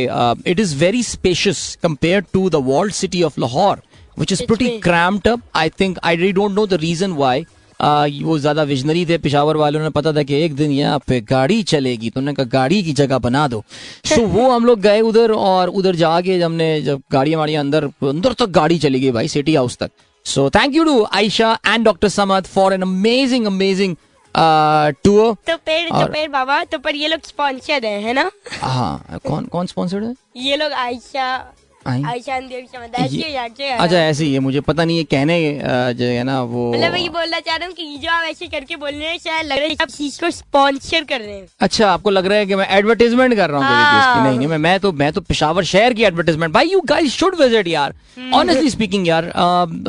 it 0.50 0.60
is 0.60 0.76
very 0.78 1.02
spacious 1.02 1.78
compare 1.82 2.24
to 2.32 2.48
the 2.50 2.64
world 2.66 2.92
city 2.94 3.22
of 3.22 3.40
Lahore 3.40 3.80
which 4.18 4.32
is 4.32 4.42
pretty. 4.46 4.68
Crammed 4.80 5.28
up 5.28 5.40
I 5.56 5.68
think 5.80 5.98
I 6.04 6.32
don't 6.32 6.52
know 6.52 6.66
the 6.66 6.78
reason 6.80 7.12
why 7.14 7.44
वो 7.82 8.38
ज़्यादा 8.38 8.62
विजनरी 8.62 9.04
थे 9.06 9.18
पिशावर 9.18 9.56
वालों 9.56 9.80
ने 9.80 9.90
पता 9.90 10.12
था 10.12 10.22
कि 10.22 10.34
एक 10.44 10.54
दिन 10.56 10.70
यहाँ 10.70 10.98
पे 11.08 11.20
गाड़ी 11.20 11.62
चलेगी 11.62 12.10
तो 12.10 12.20
उन्होंने 12.20 12.34
कहा 12.34 12.58
गाड़ी 12.58 12.82
की 12.82 12.92
जगह 12.92 13.18
बना 13.18 13.46
दो। 13.48 13.62
सो 14.04 14.26
वो 14.36 14.50
हम 14.50 14.64
लोग 14.64 14.80
गए 14.80 15.00
उधर 15.00 15.32
और 15.32 15.68
उधर 15.68 15.96
जाके 15.96 16.40
हमने 16.40 16.82
जब 16.82 17.02
गाड़ियाँ 17.12 17.38
वाड़ियाँ 17.38 17.64
अंदर 17.64 17.84
अंदर 17.84 18.32
तक 18.32 18.46
गाड़ी 18.46 18.78
चली 18.78 19.00
गई 19.00 19.10
भाई 19.10 19.28
सिटी 19.28 19.54
हाउस 19.54 19.76
तक। 19.76 19.90
So 20.26 20.50
thank 20.50 20.74
you 20.74 20.84
to 20.84 21.02
Ayesha 21.04 21.58
and 21.66 21.84
doctor 21.84 22.08
for 22.54 22.72
an 22.72 22.82
amazing, 22.82 23.46
amazing 23.46 23.94
uh, 24.34 24.92
tour. 25.04 25.36
तो 25.46 25.56
पेड़ 25.56 25.88
तो 25.88 25.94
और- 25.94 26.12
पेड़ 26.12 26.30
बाबा 26.30 26.64
तो 26.64 26.78
पर 26.78 26.94
ये 26.94 27.08
लोग 27.08 27.20
स्पॉन्सर्ड 27.26 27.84
है 27.84 28.00
है 28.02 28.12
ना? 28.12 28.30
हाँ 28.60 29.18
कौन 29.26 29.44
कौन 29.44 29.66
स्पॉन्सर्ड 29.66 30.04
है? 30.04 30.14
ये 30.36 30.56
लोग 30.56 30.72
आयशा 30.72 31.52
ये- 33.16 33.24
अच्छा 33.80 33.96
ऐसे 33.98 34.24
ही। 34.24 34.32
है 34.32 34.38
मुझे 34.40 34.60
पता 34.60 34.84
नहीं 34.84 34.98
है 34.98 35.04
कहने 35.04 35.36
जो 35.94 36.04
है 36.04 36.22
ना 36.24 36.42
वो 36.42 36.72
मतलब 36.72 36.92
मैं 36.92 37.00
ये 37.00 37.08
बोलना 37.08 37.40
चाह 37.40 37.56
रहा 37.56 37.66
हूँ 37.66 37.74
कि 37.74 37.96
जो 38.02 38.10
आप 38.10 38.24
ऐसे 38.24 38.46
करके 38.46 38.76
बोल 38.76 38.90
रहे 38.90 39.08
हैं 39.08 39.18
शायद 39.18 39.46
लग 39.46 39.58
रहा 39.58 39.66
है 39.66 39.76
आप 39.82 39.88
चीज़ 39.88 40.20
को 40.20 40.30
स्पॉन्सर 40.30 41.04
कर 41.04 41.20
रहे 41.20 41.34
हैं। 41.34 41.46
अच्छा 41.60 41.90
आपको 41.90 42.10
लग 42.10 42.26
रहा 42.26 42.38
है 42.38 42.46
कि 42.46 42.54
मैं 42.54 42.66
एडवर्टाइजमेंट 42.70 43.34
कर 43.34 43.50
रहा 43.50 43.58
हूँ 43.58 43.66
हाँ। 43.66 44.24
नहीं 44.24 44.38
नहीं 44.38 44.48
मैं 44.48 44.58
मैं 44.58 44.78
तो 44.80 44.92
मैं 44.92 45.12
तो 45.12 45.20
पिशावर 45.20 45.64
शहर 45.64 45.94
की 45.94 46.04
एडवर्टाइजमेंट 46.04 46.52
भाई 46.54 46.68
यू 46.68 46.80
गाइस 46.86 47.14
शुड 47.14 47.40
विज़िट 47.40 47.68
यार। 47.68 47.94
हम्म। 48.18 48.34
ऑनेस्टली 48.34 48.70
स्पीकिंग 48.70 49.08
यार 49.08 49.32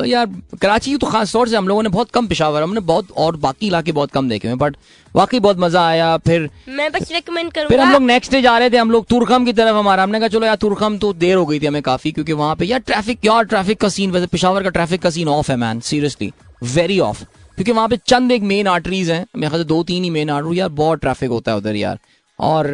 यार 0.06 0.26
कराची 0.62 0.96
तो 0.96 1.06
खास 1.06 1.32
तौर 1.32 1.48
से 1.48 1.56
हम 1.56 1.68
लोगों 1.68 1.82
ने 1.82 1.88
बहुत 1.88 2.10
कम 2.10 2.26
पिशावर 2.26 2.62
हमने 2.62 2.80
बहुत 2.92 3.10
और 3.16 3.36
बाकी 3.36 3.66
इलाके 3.66 3.92
बहुत 3.92 4.10
कम 4.10 4.28
देखे 4.28 4.48
हुए 4.48 4.56
बट 4.56 4.76
वाकई 5.14 5.40
बहुत 5.40 5.58
मज़ा 5.58 5.86
आया 5.86 6.16
फिर 6.18 6.48
मैं 6.68 6.90
बस 6.92 7.10
रिकमेंड 7.12 7.46
रेकमेंड 7.48 7.68
फिर 7.68 7.80
हम 7.80 7.92
लोग 7.92 8.02
नेक्स्ट 8.02 8.32
डे 8.32 8.40
जा 8.42 8.56
रहे 8.58 8.70
थे 8.70 8.76
हम 8.76 8.90
लोग 8.90 9.06
तुरखम 9.06 9.44
की 9.44 9.52
तरफ़ 9.52 9.76
हमारा। 9.76 10.02
हमने 10.02 10.18
कहा 10.18 10.28
चलो 10.28 10.46
यार 10.46 10.56
तुरखम 10.56 10.96
तो 10.98 11.12
देर 11.14 11.36
हो 11.36 11.44
गई 11.46 11.60
थी 11.60 11.66
हमें 11.66 11.82
काफ़ी 11.82 12.12
क्योंकि 12.12 12.32
वहाँ 12.34 12.54
पे 12.56 12.64
यार 12.64 12.80
ट्रैफ़िक 12.82 13.24
यार 13.24 13.44
ट्रैफ़िक 13.44 13.80
का 13.80 13.88
सीन 13.88 14.10
वैसे 14.10 14.26
पिशावर 14.28 14.62
का 14.62 14.70
ट्रैफ़िक 14.70 15.02
का 15.02 15.10
सीन 15.10 15.28
ऑफ़ 15.28 15.50
है 15.50 15.56
मैन 15.56 15.80
सीरियसली 15.82 16.32
वेरी 16.74 16.98
ऑफ़ 17.00 17.22
क्योंकि 17.24 17.72
वहाँ 17.72 17.88
पे 17.88 17.96
चंद 18.06 18.32
एक 18.32 18.42
मेन 18.44 18.68
आर्टरीज 18.68 19.10
हैं 19.10 19.24
मेरे 19.36 19.48
ख्याल 19.48 19.62
से 19.62 19.68
दो 19.68 19.82
तीन 19.84 20.04
ही 20.04 20.10
मेन 20.10 20.30
आर्टरी 20.30 20.58
यार 20.58 20.68
बहुत 20.80 21.00
ट्रैफ़िक 21.00 21.30
होता 21.30 21.52
है 21.52 21.58
उधर 21.58 21.76
यार। 21.76 21.98
और 22.38 22.66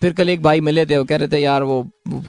फिर 0.00 0.12
कल 0.12 0.28
एक 0.28 0.42
भाई 0.42 0.60
मिले 0.60 0.84
थे 0.86 0.96
वो 0.98 1.04
कह 1.04 1.16
रहे 1.16 1.28
थे 1.28 1.38
यार 1.38 1.62
वो 1.62 1.82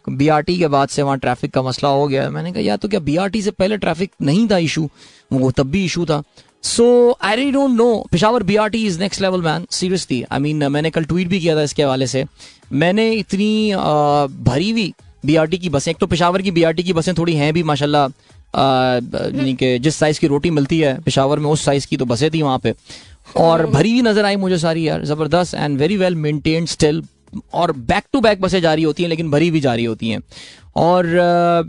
बीआरटी 0.09 0.57
के 0.57 0.67
बाद 0.67 0.89
से 0.89 1.01
वहाँ 1.01 1.17
ट्रैफ़िक 1.19 1.53
का 1.53 1.61
मसला 1.61 1.89
हो 1.89 2.07
गया 2.07 2.29
मैंने 2.29 2.51
कहा 2.51 2.61
यार 2.61 2.77
तो 2.77 2.87
क्या 2.87 2.99
बीआरटी 2.99 3.41
से 3.41 3.51
पहले 3.51 3.77
ट्रैफ़िक 3.77 4.11
नहीं 4.21 4.47
था 4.49 4.57
इशू 4.59 4.89
वो 5.33 5.51
तब 5.51 5.69
भी 5.71 5.83
इशू 5.85 6.05
था। 6.05 6.21
So 6.65 6.85
I 7.23 7.35
re 7.35 7.49
don't 7.51 7.77
know 7.77 7.87
Peshawar 8.11 8.43
B 8.43 8.55
R 8.55 8.69
T 8.69 8.85
is 8.87 8.99
next 8.99 9.21
level 9.21 9.41
man 9.41 9.65
seriously 9.71 10.21
I 10.31 10.39
mean 10.39 10.67
मैंने 10.71 10.89
कल 10.91 11.03
ट्वीट 11.05 11.27
भी 11.27 11.39
किया 11.39 11.55
था 11.55 11.63
इसके 11.63 11.83
हवाले 11.83 12.07
से। 12.07 12.25
मैंने 12.73 13.11
इतनी 13.13 13.71
अ, 13.71 13.77
भरी 13.77 14.69
हुई 14.71 14.93
बी 15.25 15.35
आर 15.35 15.47
टी 15.47 15.57
की 15.57 15.69
बसें 15.69 15.91
एक 15.91 15.97
तो 15.97 16.07
पिशावर 16.07 16.41
की 16.41 16.51
बी 16.51 16.63
आर 16.63 16.73
टी 16.73 16.83
की 16.83 16.93
बसें 16.93 17.13
थोड़ी 17.17 17.35
हैं 17.35 17.53
भी 17.53 17.63
माशाल्लाह 17.63 18.05
अ, 18.05 18.99
यानी 19.35 19.53
कि 19.53 19.77
जिस 19.79 19.95
साइज़ 19.95 20.19
की 20.19 20.27
रोटी 20.27 20.49
मिलती 20.51 20.79
है 20.79 20.99
पिशावर 21.01 21.39
में 21.39 21.49
उस 21.49 21.65
साइज़ 21.65 21.87
की 21.87 21.97
तो 21.97 22.05
बसें 22.05 22.29
थी 22.31 22.41
वहाँ 22.41 22.59
पे। 22.63 22.73
और 23.37 23.65
भरी 23.67 23.91
हुई 23.91 24.01
नज़र 24.01 24.25
आई 24.25 24.35
मुझे 24.35 24.57
सारी 24.57 24.87
यार 24.87 25.05
ज़बरदस्त 25.05 25.53
and 25.55 25.77
very 25.79 25.97
well 25.97 26.15
maintained 26.15 26.67
still 26.69 27.03
और 27.53 27.71
बैक 27.71 28.03
टू 28.13 28.19
बैक 28.21 28.41
बसें 28.41 28.59
जा 28.61 28.73
रही 28.73 28.83
होती 28.83 29.03
हैं 29.03 29.09
लेकिन 29.09 29.31
भरी 29.31 29.49
भी 29.51 29.59
जा 29.59 29.73
रही 29.75 29.85
होती 29.85 30.09
हैं। 30.09 30.19
और 30.77 31.05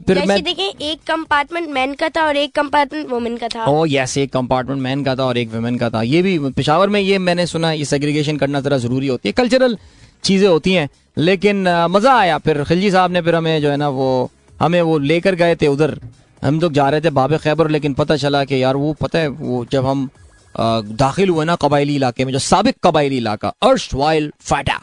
फिर 0.06 0.24
मैं 0.26 0.42
देखें 0.42 0.64
एक 0.64 1.00
कंपार्टमेंट 1.06 1.68
मैन 1.70 1.94
का 1.94 2.08
था 2.08 2.26
और 2.26 2.36
एक 2.36 2.54
कंपार्टमेंट 2.54 3.10
वुमेन 3.10 3.36
का 3.36 3.48
था। 3.48 3.64
ओ 3.64 3.84
यस 3.88 4.16
एक 4.18 4.32
कंपार्टमेंट 4.32 4.80
मैन 4.82 5.04
का 5.04 5.14
था 5.16 5.24
और 5.24 5.38
एक 5.38 5.52
वुमेन 5.52 5.78
का 5.78 5.90
था। 5.90 6.02
ये 6.04 6.22
भी 6.22 6.38
पिशावर 6.50 6.88
में 6.88 7.00
ये 7.00 7.18
मैंने 7.20 7.46
सुना 7.46 7.72
ये 7.72 7.84
सेग्रीगेशन 7.86 8.36
करना 8.36 8.60
जरा 8.60 8.78
ज़रूरी 8.78 9.06
होती 9.08 9.28
है। 9.28 9.32
कल्चरल 9.34 9.76
चीज़ें 10.24 10.48
होती 10.48 10.72
हैं 10.72 10.88
लेकिन 11.16 11.68
मज़ा 11.90 12.14
आया। 12.14 12.38
फिर 12.38 12.62
खिलजी 12.64 12.90
साहब 12.90 13.10
ने 13.10 13.20
फिर 13.22 13.34
हमें 13.34 13.60
जो 13.62 13.70
है 13.70 13.76
ना 13.76 13.88
वो 13.90 14.30
हमें 14.60 14.80
वो 14.82 14.98
लेकर 15.00 15.34
गए 15.34 15.56
थे 15.56 15.66
उधर। 15.68 15.98
हम 16.42 16.60
लोग 16.60 16.72
जा 16.72 16.88
रहे 16.90 17.00
थे 17.00 17.10
बाबे 17.12 17.38
खैबर 17.38 17.68
लेकिन 17.70 17.94
पता 17.94 18.16
चला 18.16 18.44
कि 18.44 18.62
यार 18.62 18.76
वो 18.76 18.92
पता 19.00 19.18
है 19.18 19.28
वो 19.28 19.64
जब 19.72 19.86
हम 19.86 20.08
दाखिल 20.54 21.28
हुए 21.28 21.44
ना 21.44 21.54
कबायली 21.56 21.94
इलाके 21.96 22.24
में 22.24 22.32
जो 22.32 22.38
साबिक 22.40 22.76
कबायली 22.84 23.16
इलाका 23.16 23.48
अर्श 23.62 23.88
वाइल 23.94 24.30
फाटा 24.40 24.78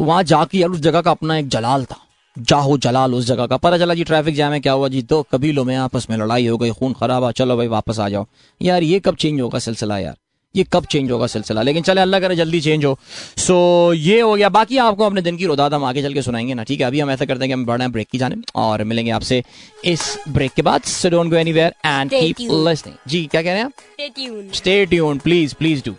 तो 0.00 0.04
वहाँ 0.04 0.22
जाके 0.22 0.58
यार 0.58 0.70
उस 0.70 0.78
जगह 0.80 1.00
का 1.00 1.10
अपना 1.10 1.36
एक 1.38 1.48
जलाल 1.48 1.84
था। 1.84 1.96
जाहो 2.38 2.76
जलाल 2.78 3.14
उस 3.14 3.24
जगह 3.26 3.46
का। 3.46 3.56
पता 3.56 3.78
चला 3.78 3.94
जी 3.94 4.04
ट्रैफ़िक 4.04 4.34
जैम 4.34 4.52
है 4.52 4.60
क्या 4.60 4.72
हुआ 4.72 4.88
जी? 4.88 5.02
दो 5.02 5.22
कबीलों 5.32 5.64
में 5.64 5.74
आपस 5.76 6.06
में 6.10 6.16
लड़ाई 6.16 6.46
हो 6.46 6.56
गई 6.58 6.70
खून 6.70 6.92
खराब 6.92 7.24
है 7.24 7.32
चलो 7.32 7.56
भाई 7.56 7.66
वापस 7.68 7.98
आ 7.98 8.08
जाओ। 8.08 8.26
यार 8.60 8.82
ये 8.82 9.00
कब 9.00 9.16
चेंज 9.16 9.40
होगा 9.40 9.58
सिलसिला 9.58 9.98
यार? 9.98 10.16
ये 10.54 10.64
कब 10.72 10.84
चेंज 10.84 11.10
होगा 11.10 11.26
सिलसिला? 11.26 11.62
लेकिन 11.62 11.82
चले 11.82 12.00
अल्लाह 12.00 12.20
करे 12.20 12.36
जल्दी 12.36 12.60
चेंज 12.60 12.84
हो। 12.84 12.96
सो 13.38 13.92
ये 13.94 14.20
हो 14.20 14.34
गया। 14.34 14.48
बाकी 14.48 14.78
आपको 14.78 15.06
अपने 15.06 15.22
दिन 15.22 15.36
की 15.36 15.46
रोदात 15.46 15.74
हम 15.74 15.84
आगे 15.84 16.02
चल 16.02 16.14
के 16.14 16.22
सुनाएँगे 16.22 16.54
ना 16.54 16.64
ठीक 16.64 16.80
है? 16.80 16.86
अभी 16.86 17.00
हम 17.00 17.10
ऐसा 17.10 17.24
करते 17.24 17.44
हैं 17.44 17.48
कि 17.48 17.52
हम 17.52 17.66
बढ़ 17.66 17.78
रहे 17.78 17.84
हैं 17.84 17.92
ब्रेक 17.92 18.08
की 18.12 18.18
जाने 18.18 18.36
और 18.56 18.84
मिलेंगे 18.84 19.10
आपसे 19.10 19.42
इस 19.84 20.18
ब्रेक 20.28 20.52
के 20.52 20.62
बाद। 20.62 20.82
So 20.82 21.10
don't 21.10 21.30
go 21.30 21.36
anywhere 21.36 21.74
and 21.86 22.10
keep 22.10 22.36
listening 22.40 22.96
जी 23.08 23.24
क्या 23.26 23.42
कह 23.42 23.50
रहे 23.50 23.58
हैं 23.58 23.66
आप? 23.66 24.54
Stay 24.54 24.84
tuned 24.86 25.20
please 25.20 25.54
please 25.54 25.82
do 25.86 25.94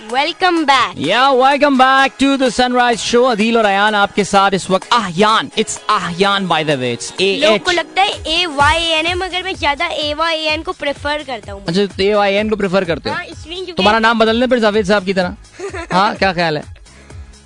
welcome 0.00 0.64
back 0.64 0.98
या 0.98 1.30
welcome 1.30 1.76
back 1.78 2.12
to 2.20 2.36
the 2.36 2.48
sunrise 2.48 2.98
show 2.98 3.22
Adeel 3.24 3.56
और 3.58 3.64
अयान 3.64 3.94
आपके 3.94 4.24
साथ 4.24 4.54
इस 4.54 4.68
वक्त 4.70 4.92
Ahyan 4.92 5.50
it's 5.58 5.78
Ahyan 5.90 6.46
by 6.48 6.64
the 6.64 6.76
way 6.80 6.92
it's 6.92 7.12
a 7.20 7.36
लोगों 7.42 7.58
को 7.58 7.70
लगता 7.70 8.02
है 8.02 8.22
ए 8.32 8.46
वाई 8.46 8.84
एन 8.98 9.06
है 9.06 9.14
मगर 9.14 9.42
मैं 9.42 9.54
ज़्यादा 9.54 9.86
ए 9.86 10.12
वाई 10.14 10.46
एन 10.52 10.62
को 10.62 10.72
प्रेफर 10.72 11.24
करता 11.24 11.52
हूँ। 11.52 11.64
अच्छा 11.68 12.02
ए 12.02 12.10
आई 12.12 12.34
एन 12.34 12.50
को 12.50 12.56
प्रेफर 12.56 12.84
करते 12.84 13.10
हो? 13.10 13.16
हाँ 13.16 13.74
तुम्हारा 13.76 13.98
नाम 13.98 14.18
बदलने 14.18 14.46
पर 14.46 14.58
जावेद 14.58 14.86
साहब 14.86 15.04
की 15.04 15.14
तरह। 15.14 15.36
हाँ 15.92 16.14
क्या 16.16 16.32
ख्याल 16.32 16.58
है? 16.58 16.64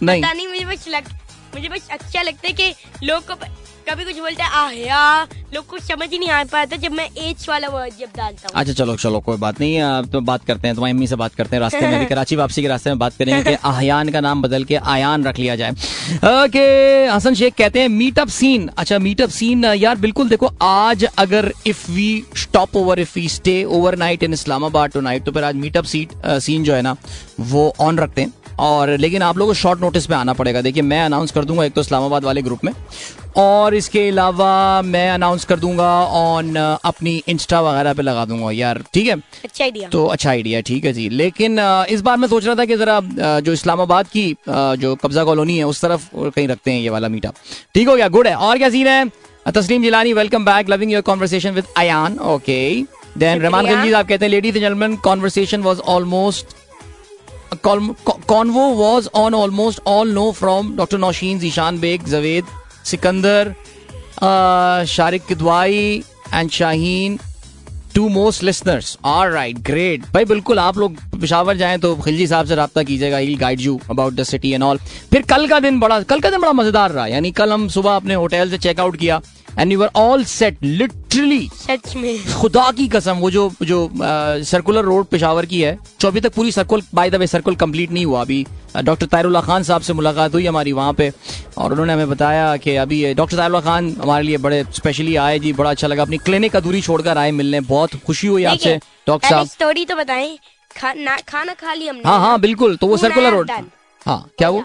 नहीं 0.03 0.23
पता 0.23 0.33
नहीं। 0.33 0.49
मुझे 0.49 0.65
बस 0.65 0.89
लग 0.89 1.09
मुझे 1.55 1.69
बस 1.69 1.89
अच्छा 1.91 2.23
लगता 2.23 2.47
है 2.49 2.53
कि 2.53 2.75
लोग 3.07 3.27
को 3.27 3.35
कभी 3.89 4.05
कुछ 4.05 4.18
बोलते 4.18 4.43
हैं 4.43 4.51
आया 4.51 5.01
लोग 5.55 5.66
को 5.66 5.78
समझ 5.78 6.09
ही 6.11 6.18
नहीं 6.18 6.28
आ 6.30 6.43
पाता 6.53 6.76
जब 6.85 6.93
मैं 6.93 7.09
एच 7.28 7.49
वाला 7.49 7.68
वर्ड 7.68 7.93
जब 7.99 8.09
डालता 8.16 8.49
हूँ. 8.49 8.61
अच्छा 8.61 8.72
चलो 8.72 8.97
चलो 8.97 9.20
कोई 9.20 9.37
बात 9.39 9.61
नहीं 9.61 9.80
अब 9.82 10.07
तो 10.12 10.20
बात 10.30 10.45
करते 10.45 10.68
हैं 10.68 10.74
तुम्हारी 10.74 10.93
अम्मी 10.93 11.07
से 11.07 11.16
बात 11.16 11.35
करते 11.35 11.57
हैं 11.57 11.61
रास्ते 11.61 11.80
में 11.80 12.07
कराची 12.11 12.37
वापसी 12.37 12.62
के 12.62 12.68
रास्ते 12.68 12.91
में 12.91 12.99
बात 12.99 13.16
करेंगे 13.18 13.43
कि 13.45 13.57
आह्यान 13.64 14.09
का 14.12 14.20
नाम 14.20 14.43
बदल 14.43 14.64
के 14.64 14.76
आयान 14.76 15.24
रख 15.24 15.39
लिया 15.39 15.57
जाए। 15.57 15.70
ओके 15.70 16.64
हसन 17.07 17.35
शेख 17.35 17.55
कहते 17.59 17.80
हैं 17.80 17.89
मीटअप 17.89 18.28
सीन 18.28 18.68
अच्छा 18.78 18.99
मीटअप 18.99 19.30
सीन 19.30 19.64
यार 19.64 19.97
बिल्कुल 19.99 20.28
देखो 20.28 20.51
आज 20.62 21.05
अगर 21.18 21.53
if 21.66 21.91
we 21.91 22.09
stop 22.37 22.76
over 22.76 23.01
if 23.01 23.12
we 23.14 23.28
stay 23.28 23.62
overnight 23.97 24.22
in 24.22 24.32
Islamabad 24.32 24.91
tonight 25.01 25.24
तो 25.24 25.32
फिर 25.32 25.45
आज 25.45 25.55
मीटअप 25.57 25.85
सीट 25.95 26.12
सीन 26.26 26.64
जो 26.64 26.74
है 26.74 26.82
ना 26.82 26.97
वो 27.41 27.72
ऑन 27.80 27.99
रखते 27.99 28.22
हैं। 28.22 28.32
और 28.59 28.97
लेकिन 28.99 29.23
आप 29.23 29.39
लोगों 29.39 29.53
को 29.53 29.59
शॉर्ट 29.59 29.81
नोटिस 29.81 30.07
पे 30.07 30.15
आना 30.15 30.33
पड़ेगा। 30.33 30.61
देखिए 30.63 30.83
मैं 30.83 31.01
अनाउंस 31.03 31.31
कर 31.33 31.45
दूँगा 31.45 31.65
एक 31.65 31.73
तो 31.73 31.81
इस्लामाबाद 31.81 32.25
वाले 32.25 32.43
ग्रुप 32.43 32.65
में। 32.65 32.73
और 33.37 33.75
इसके 33.75 34.09
अलावा 34.09 34.83
मैं 34.83 35.09
अनाउंस 35.11 35.45
कर 35.45 35.59
दूँगा 35.59 35.91
ऑन 36.07 36.55
अपनी 36.57 37.23
इंस्टा 37.29 37.61
वगैरह 37.61 37.93
पे 37.95 38.03
लगा 38.03 38.25
दूँगा। 38.25 38.51
यार 38.53 38.83
ठीक 38.95 39.07
है? 39.07 39.17
अच्छा 39.45 39.65
आइडिया 39.65 39.89
तो 39.89 40.05
अच्छा 40.07 40.31
आइडिया 40.31 40.61
ठीक 40.61 40.85
है 40.85 40.93
जी। 40.93 41.09
लेकिन 41.11 41.59
इस 41.91 42.01
बार 42.01 42.17
मैं 42.17 42.29
सोच 42.29 42.47
रहा 42.47 42.55
था 42.55 42.65
कि 42.65 42.77
जरा 42.77 43.01
जो 43.41 43.53
इस्लामाबाद 43.53 44.09
की 44.09 44.27
जो 44.49 44.95
कब्जा 44.97 45.25
कॉलोनी 45.25 45.59
है 45.59 45.65
उस 45.65 45.81
तरफ़ 45.83 46.09
कहीं 46.17 46.49
रखते 46.49 46.71
हैं 46.71 46.81
ये 46.81 46.91
वाला 46.91 47.09
मीटअप 47.09 47.35
ठीक 47.75 47.89
हो 47.89 47.97
गया 47.97 48.09
गुड 48.09 48.27
है। 48.27 48.35
और 48.37 48.59
क्या 48.59 48.71
सीन 48.71 48.87
है? 48.87 49.05
Tasleem 49.47 49.83
Jilani 49.83 50.13
welcome 50.13 50.45
back 50.45 50.69
loving 50.71 50.93
your 50.93 51.03
conversation 51.03 51.51
with 51.51 51.65
Ayan 51.77 52.19
okay 52.19 52.61
then 53.19 53.41
Rahman 53.41 53.61
शुक्रिया। 53.61 53.81
खिलजी 53.81 53.95
आप 53.95 54.09
कहते 54.09 54.25
हैं 54.25 54.31
ladies 54.31 54.57
and 54.57 54.63
gentleman 54.63 54.97
conversation 55.05 55.63
was 55.63 55.79
almost 55.89 56.57
convo 58.26 58.70
was 58.76 59.09
on 59.14 59.34
almost 59.34 59.80
all 59.86 60.12
no 60.14 60.30
from 60.32 60.74
doctor 60.76 60.99
Zishan 61.40 61.80
Beg, 61.80 62.03
Zaved, 62.05 62.45
Sikandar, 62.84 63.55
uh, 64.22 64.84
Sharik 64.84 65.22
Kidwai 65.28 66.05
and 66.32 66.51
Shaheen. 66.51 67.18
To 67.95 68.09
most 68.09 68.42
listeners 68.42 68.97
are 69.07 69.30
right 69.30 69.59
great 69.66 70.05
भाई 70.14 70.24
बिल्कुल 70.24 70.59
आप 70.59 70.78
लोग 70.78 70.97
पिशावर 71.20 71.57
जाएँ 71.57 71.78
तो 71.78 71.95
खिलजी 71.97 72.26
साहब 72.26 72.47
से 72.47 72.55
रब्ता 72.57 72.82
कीजिएगा। 72.82 73.16
He 73.16 73.34
guide 73.42 73.61
you 73.61 73.78
about 73.90 74.12
the 74.14 74.22
city 74.22 74.51
and 74.53 74.62
all 74.62 74.78
फिर 75.11 75.22
कल 75.30 75.47
का 75.49 75.59
दिन 75.61 75.78
बड़ा 75.80 76.01
कल 76.03 76.20
का 76.20 76.30
दिन 76.30 76.40
बड़ा 76.40 76.53
मज़ेदार 76.53 76.90
रहा। 76.90 77.07
यानी 77.07 77.30
कल 77.32 77.53
हम 77.53 77.68
सुबह 77.68 77.97
अपने 77.97 78.14
होटल 78.14 78.51
से 78.51 78.59
चेकआउट 78.59 78.97
किया। 78.97 79.20
And 79.59 79.73
you 79.73 79.79
were 79.79 79.91
all 79.97 80.25
set 80.27 80.59
literally 80.63 81.49
सच 81.55 81.95
में 81.97 82.33
खुदा 82.33 82.71
की 82.73 82.87
कसम 82.89 83.17
वो 83.17 83.31
जो 83.31 83.51
जो 83.63 83.89
सर्कुलर 84.45 84.85
रोड 84.85 85.07
पेशावर 85.07 85.47
की 85.47 85.61
है 85.61 85.79
अभी 86.07 86.21
तक 86.21 86.33
पूरी 86.33 86.51
circle 86.53 86.83
by 86.95 87.11
the 87.11 87.15
way 87.15 87.27
circle 87.27 87.55
complete 87.57 87.91
नहीं 87.93 88.05
हुआ 88.07 88.21
अभी। 88.21 88.45
डॉक्टर 88.85 89.07
तारुल्ला 89.07 89.41
खान 89.41 89.63
साहब 89.63 89.83
से 89.83 89.93
मुलाकात 89.93 90.35
हुई 90.35 90.47
हमारी 90.47 90.73
वहाँ 90.73 90.93
पे 90.93 91.11
और 91.59 91.73
उन्होंने 91.73 91.93
हमें 91.93 92.09
बताया 92.11 92.57
कि 92.57 92.75
अभी 92.77 93.13
डॉक्टर 93.15 93.37
तारुल्ला 93.37 93.61
खान 93.61 93.91
हमारे 94.01 94.25
लिए 94.25 94.39
बड़े 94.39 94.63
स्पेशली 94.75 95.15
आए 95.17 95.39
जी 95.39 95.53
बड़ा 95.53 95.71
अच्छा 95.71 95.87
लगा। 95.87 96.03
अपनी 96.03 96.19
क्लिनिक 96.19 96.57
अधूरी 96.57 96.81
छोड़कर 96.83 97.19
आए 97.19 97.31
मिलने 97.33 97.61
बहुत 97.63 97.95
खुशी 98.07 98.27
हुई 98.27 98.45
आपसे 98.45 98.77
डॉक्टर 99.07 99.29
साहब। 99.29 99.47
स्टोरी 99.49 99.85
तो 99.85 99.97
बताएँ 99.97 100.37
खा, 100.71 100.93
खाना 101.19 101.55
खा 101.55 101.75
लिया 101.75 101.93
हमने। 101.93 102.09
हाँ 102.09 102.19
हाँ 102.21 102.39
बिल्कुल 102.41 102.77
तो 102.77 102.87
वो 102.87 102.97
सर्कुलर 102.97 103.33
रोड 103.33 103.51
हाँ 104.07 104.25
क्या 104.39 104.49
वो? 104.49 104.65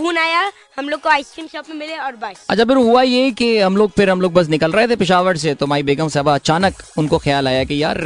फ़ोन 0.00 0.18
आया 0.18 0.40
हम 0.78 0.88
लोग 0.88 1.00
को 1.00 1.08
आइसक्रीम 1.08 1.46
शॉप 1.46 1.64
में 1.70 1.76
मिले 1.76 1.96
और 1.98 2.16
बस। 2.16 2.46
अच्छा 2.50 2.64
फिर 2.64 2.76
हुआ 2.76 3.02
ये 3.02 3.30
कि 3.38 3.48
हम 3.58 3.76
लोग 3.76 3.90
फिर 3.96 4.10
हम 4.10 4.20
लोग 4.20 4.32
बस 4.34 4.48
निकल 4.48 4.72
रहे 4.72 4.88
थे 4.88 4.96
पिशावर 4.96 5.36
से 5.36 5.54
तो 5.54 5.66
माई 5.66 5.82
बेगम 5.82 6.08
साहबा 6.08 6.34
अचानक 6.34 6.74
उनको 6.98 7.18
ख्याल 7.18 7.48
आया 7.48 7.64
कि 7.64 7.82
यार 7.82 8.00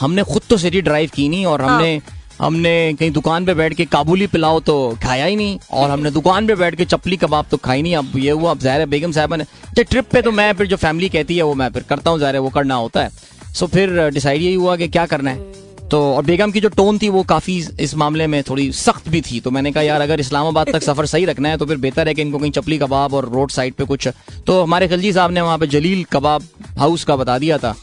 हमने 0.00 0.22
खुद 0.32 0.42
तो 0.50 0.56
सिटी 0.58 0.80
ड्राइव 0.82 1.10
की 1.14 1.28
नहीं 1.28 1.46
और 1.46 1.62
हमने 1.62 2.00
हमने 2.40 2.72
कहीं 2.98 3.10
दुकान 3.12 3.44
पे 3.46 3.54
बैठ 3.54 3.74
के 3.74 3.84
काबुली 3.86 4.26
पिलाओ 4.26 4.60
तो 4.66 4.76
खाया 5.02 5.24
ही 5.24 5.36
नहीं 5.36 5.58
और 5.72 5.90
हमने 5.90 6.10
दुकान 6.10 6.46
पे 6.46 6.54
बैठ 6.56 6.74
के 6.76 6.84
चपली 6.84 7.16
कबाब 7.16 7.46
तो 7.50 7.56
खाई 7.64 7.82
नहीं। 7.82 7.96
अब 7.96 8.12
ये 8.16 8.30
हुआ 8.32 8.50
अब 8.50 8.58
ज़ाहिर 8.58 8.86
बेगम 8.88 9.12
साहबा 9.12 9.36
ने 9.36 9.44
अच्छा 9.44 9.82
ट्रिप 9.82 10.10
पे 10.12 10.22
तो 10.22 10.32
मैं 10.32 10.52
फिर 10.52 10.66
जो 10.66 10.76
फैमिली 10.78 11.08
कहती 11.08 11.36
है 11.36 11.42
वो 11.42 11.54
मैं 11.54 11.70
फिर 11.72 11.82
करता 11.90 12.10
हूँ 12.10 12.18
ज़ाहिर 12.20 12.38
वो 12.38 12.50
करना 12.50 12.74
होता 12.76 13.02
है। 13.02 13.10
सो 13.54 13.66
फिर 13.68 14.08
डिसाइड 14.10 14.42
यही 14.42 14.54
हुआ 14.54 14.76
कि 14.76 14.88
क्या 14.88 15.06
करना 15.06 15.30
है। 15.30 15.61
तो 15.92 15.98
और 16.12 16.24
बेगम 16.24 16.50
की 16.50 16.60
जो 16.60 16.68
टोन 16.70 16.98
थी 16.98 17.08
वो 17.10 17.22
काफ़ी 17.22 17.56
इस 17.80 17.94
मामले 17.94 18.26
में 18.26 18.42
थोड़ी 18.42 18.70
सख्त 18.72 19.08
भी 19.08 19.20
थी। 19.22 19.40
तो 19.40 19.50
मैंने 19.50 19.72
कहा, 19.72 19.82
यार, 19.82 20.00
अगर 20.00 20.20
इस्लामाबाद 20.20 20.72
तक 20.72 20.82
सफ़र 20.82 21.06
सही 21.06 21.24
रखना 21.24 21.48
है 21.48 21.56
तो 21.56 21.66
फिर 21.66 21.76
बेहतर 21.78 22.08
है 22.08 22.14
कि 22.14 22.22
इनको 22.22 22.38
कहीं 22.38 22.50
चपली 22.50 22.78
कबाब 22.78 23.14
और 23.14 23.28
रोड 23.28 23.50
साइड 23.50 23.74
पे 23.74 23.84
कुछ 23.84 24.08
तो 24.46 24.62
हमारे 24.62 24.88
खलजी 24.88 25.12
साहब 25.12 25.30
ने 25.30 25.40
वहाँ 25.40 25.58
पे 25.58 25.66
जलील 25.68 26.04
कबाब 26.12 26.42
हाउस 26.78 27.04
का 27.04 27.16
बता 27.16 27.38
दिया 27.38 27.58
था। 27.58 27.74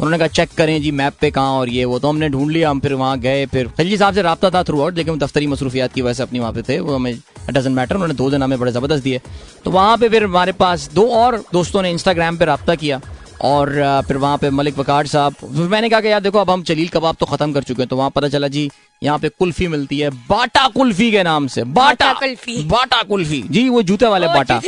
उन्होंने 0.00 0.18
कहा, 0.18 0.28
चेक 0.28 0.50
करें 0.56 0.80
जी, 0.82 0.90
मैप 0.92 1.14
पे 1.20 1.30
कहाँ 1.30 1.58
और 1.58 1.68
ये 1.68 1.84
वो। 1.84 1.98
तो 1.98 2.08
हमने 2.08 2.28
ढूंढ 2.28 2.50
लिया, 2.50 2.70
हम 2.70 2.80
फिर 2.80 2.94
वहाँ 2.94 3.18
गए, 3.20 3.44
फिर 3.46 3.68
खलजी 3.68 3.96
साहब 3.96 4.14
से 4.14 4.22
रहा 4.22 4.34
था 4.44 4.62
थ्रू 4.62 4.80
आउट 4.80 4.96
लेकिन 4.96 5.18
दफ्तरी 5.18 5.46
मसरूफियात 5.46 5.92
की 5.92 6.02
वजह 6.02 6.12
से 6.12 6.22
अपनी 6.22 6.38
वहाँ 6.38 6.52
पे 6.52 6.62
थे, 6.62 6.78
वो 6.80 6.94
हमें 6.94 7.18
डजेंट 7.50 7.76
मैटर 7.76 7.94
उन्होंने 7.94 8.14
दो 8.14 8.30
दिन 8.30 8.42
हमें 8.42 8.58
बड़े 8.58 8.72
ज़बरदस्त 8.72 9.04
दिए। 9.04 9.20
तो 9.64 9.70
वहाँ 9.70 9.96
पे 9.96 10.08
फिर 10.08 10.24
हमारे 10.24 10.52
पास 10.54 10.88
दो 10.94 11.08
और 11.14 11.42
दोस्तों 11.52 11.82
ने 11.82 11.90
इंस्टाग्राम 11.90 12.36
पे 12.36 12.44
रहा 12.44 12.74
किया। 12.74 13.00
और 13.40 14.02
फिर 14.08 14.16
वहाँ 14.16 14.38
पे 14.38 14.50
मलिक 14.50 14.78
वकार 14.78 15.06
साहब 15.06 15.34
फिर 15.34 15.68
मैंने 15.68 15.88
कहा 15.88 16.00
कि 16.00 16.08
यार 16.08 16.20
देखो 16.20 16.38
अब 16.38 16.50
हम 16.50 16.62
चलील 16.62 16.88
कबाब 16.88 17.16
तो 17.20 17.26
खत्म 17.26 17.52
कर 17.52 17.62
चुके 17.62 17.82
हैं 17.82 17.88
तो 17.88 17.96
वहाँ 17.96 18.10
पता 18.10 18.28
चला 18.28 18.48
जी 18.48 18.70
यहाँ 19.02 19.18
पे 19.18 19.28
कुल्फी 19.28 19.66
मिलती 19.68 19.98
है 19.98 20.10
बाटा 20.28 20.66
कुल्फी 20.74 21.10
के 21.12 21.22
नाम 21.22 21.46
से 21.46 21.64
बाटा 21.78 22.12
कुल्फी। 22.12 22.56
बाटा 22.68 23.02
कुल्फी 23.08 23.42
जी 23.50 23.68
वो 23.68 23.82
जूते 23.82 24.06
वाले 24.06 24.26
बाटा 24.26 24.60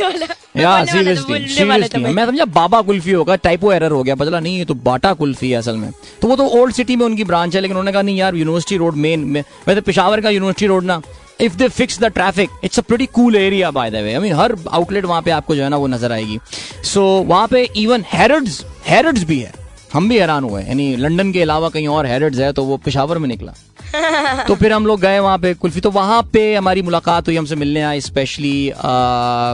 यार 0.57 0.85
सीरियसली 0.85 1.47
सीरियसली 1.47 2.03
मैं। 2.03 2.25
समझा 2.25 2.45
बाबा 2.45 2.81
कुल्फी 2.81 3.11
होगा 3.11 3.35
टाइपो 3.37 3.71
एरर 3.73 3.91
हो 3.91 4.03
गया 4.03 4.15
पता 4.15 4.29
चला 4.29 4.39
नहीं 4.39 4.57
ये 4.57 4.65
तो 4.65 4.73
बाटा 4.85 5.13
कुल्फी 5.13 5.51
है 5.51 5.57
असल 5.57 5.77
में 5.77 5.89
तो 6.21 6.27
वो 6.27 6.35
तो 6.35 6.47
ओल्ड 6.59 6.73
सिटी 6.75 6.95
में 6.95 7.05
उनकी 7.05 7.23
ब्रांच 7.23 7.55
है 7.55 7.61
लेकिन 7.61 7.77
उन्होंने 7.77 7.91
कहा 7.91 8.01
नहीं 8.01 8.17
यार 8.17 8.35
यूनिवर्सिटी 8.35 8.77
रोड 8.77 8.95
मेन 8.97 9.19
में 9.25 9.43
वैसे 9.67 9.81
पेशावर 9.81 10.21
का 10.21 10.29
यूनिवर्सिटी 10.29 10.67
रोड 10.67 10.83
ना 10.83 11.01
if 11.41 11.55
they 11.57 11.67
fix 11.69 11.99
the 11.99 12.05
traffic 12.13 12.49
it's 12.63 12.79
a 12.79 12.81
pretty 12.81 13.05
cool 13.13 13.35
area 13.35 13.71
by 13.71 13.91
the 13.91 13.95
way 14.03 14.13
I 14.13 14.19
mean 14.21 14.33
her 14.35 14.55
outlet 14.71 15.05
वहाँ 15.05 15.21
पे 15.21 15.31
आपको 15.31 15.55
जो 15.55 15.63
है 15.63 15.69
ना 15.69 15.77
वो 15.77 15.87
नज़र 15.87 16.11
आएगी। 16.11 16.39
सो 16.83 17.01
वहाँ 17.27 17.47
पे 17.47 17.63
इवन 17.77 18.03
हैरड्स 18.13 18.63
हैरड्स 18.87 19.23
भी 19.23 19.39
है। 19.39 19.53
हम 19.93 20.09
भी 20.09 20.17
हैरान 20.19 20.43
हुए 20.43 20.61
यानी 20.63 20.95
लंदन 20.95 21.31
के 21.33 21.41
अलावा 21.41 21.69
कहीं 21.69 21.87
और 21.87 22.05
हैरड्स 22.05 22.39
है 22.39 22.51
तो 22.53 22.63
वो 22.63 22.77
पेशावर 22.77 23.17
में 23.17 23.27
निकला। 23.27 23.53
तो 24.47 24.55
फिर 24.55 24.73
हम 24.73 24.85
लोग 24.87 24.99
गए 25.01 25.19
वहाँ 25.19 25.37
पे 25.39 25.53
कुल्फी। 25.53 25.81
तो 25.81 25.91
वहाँ 25.91 26.21
पे 26.33 26.43
हमारी 26.55 26.81
मुलाकात 26.81 27.27
हुई 27.27 27.35
हमसे 27.35 27.55
मिलने 27.55 27.81
आए 27.81 27.99
स्पेशली 27.99 28.71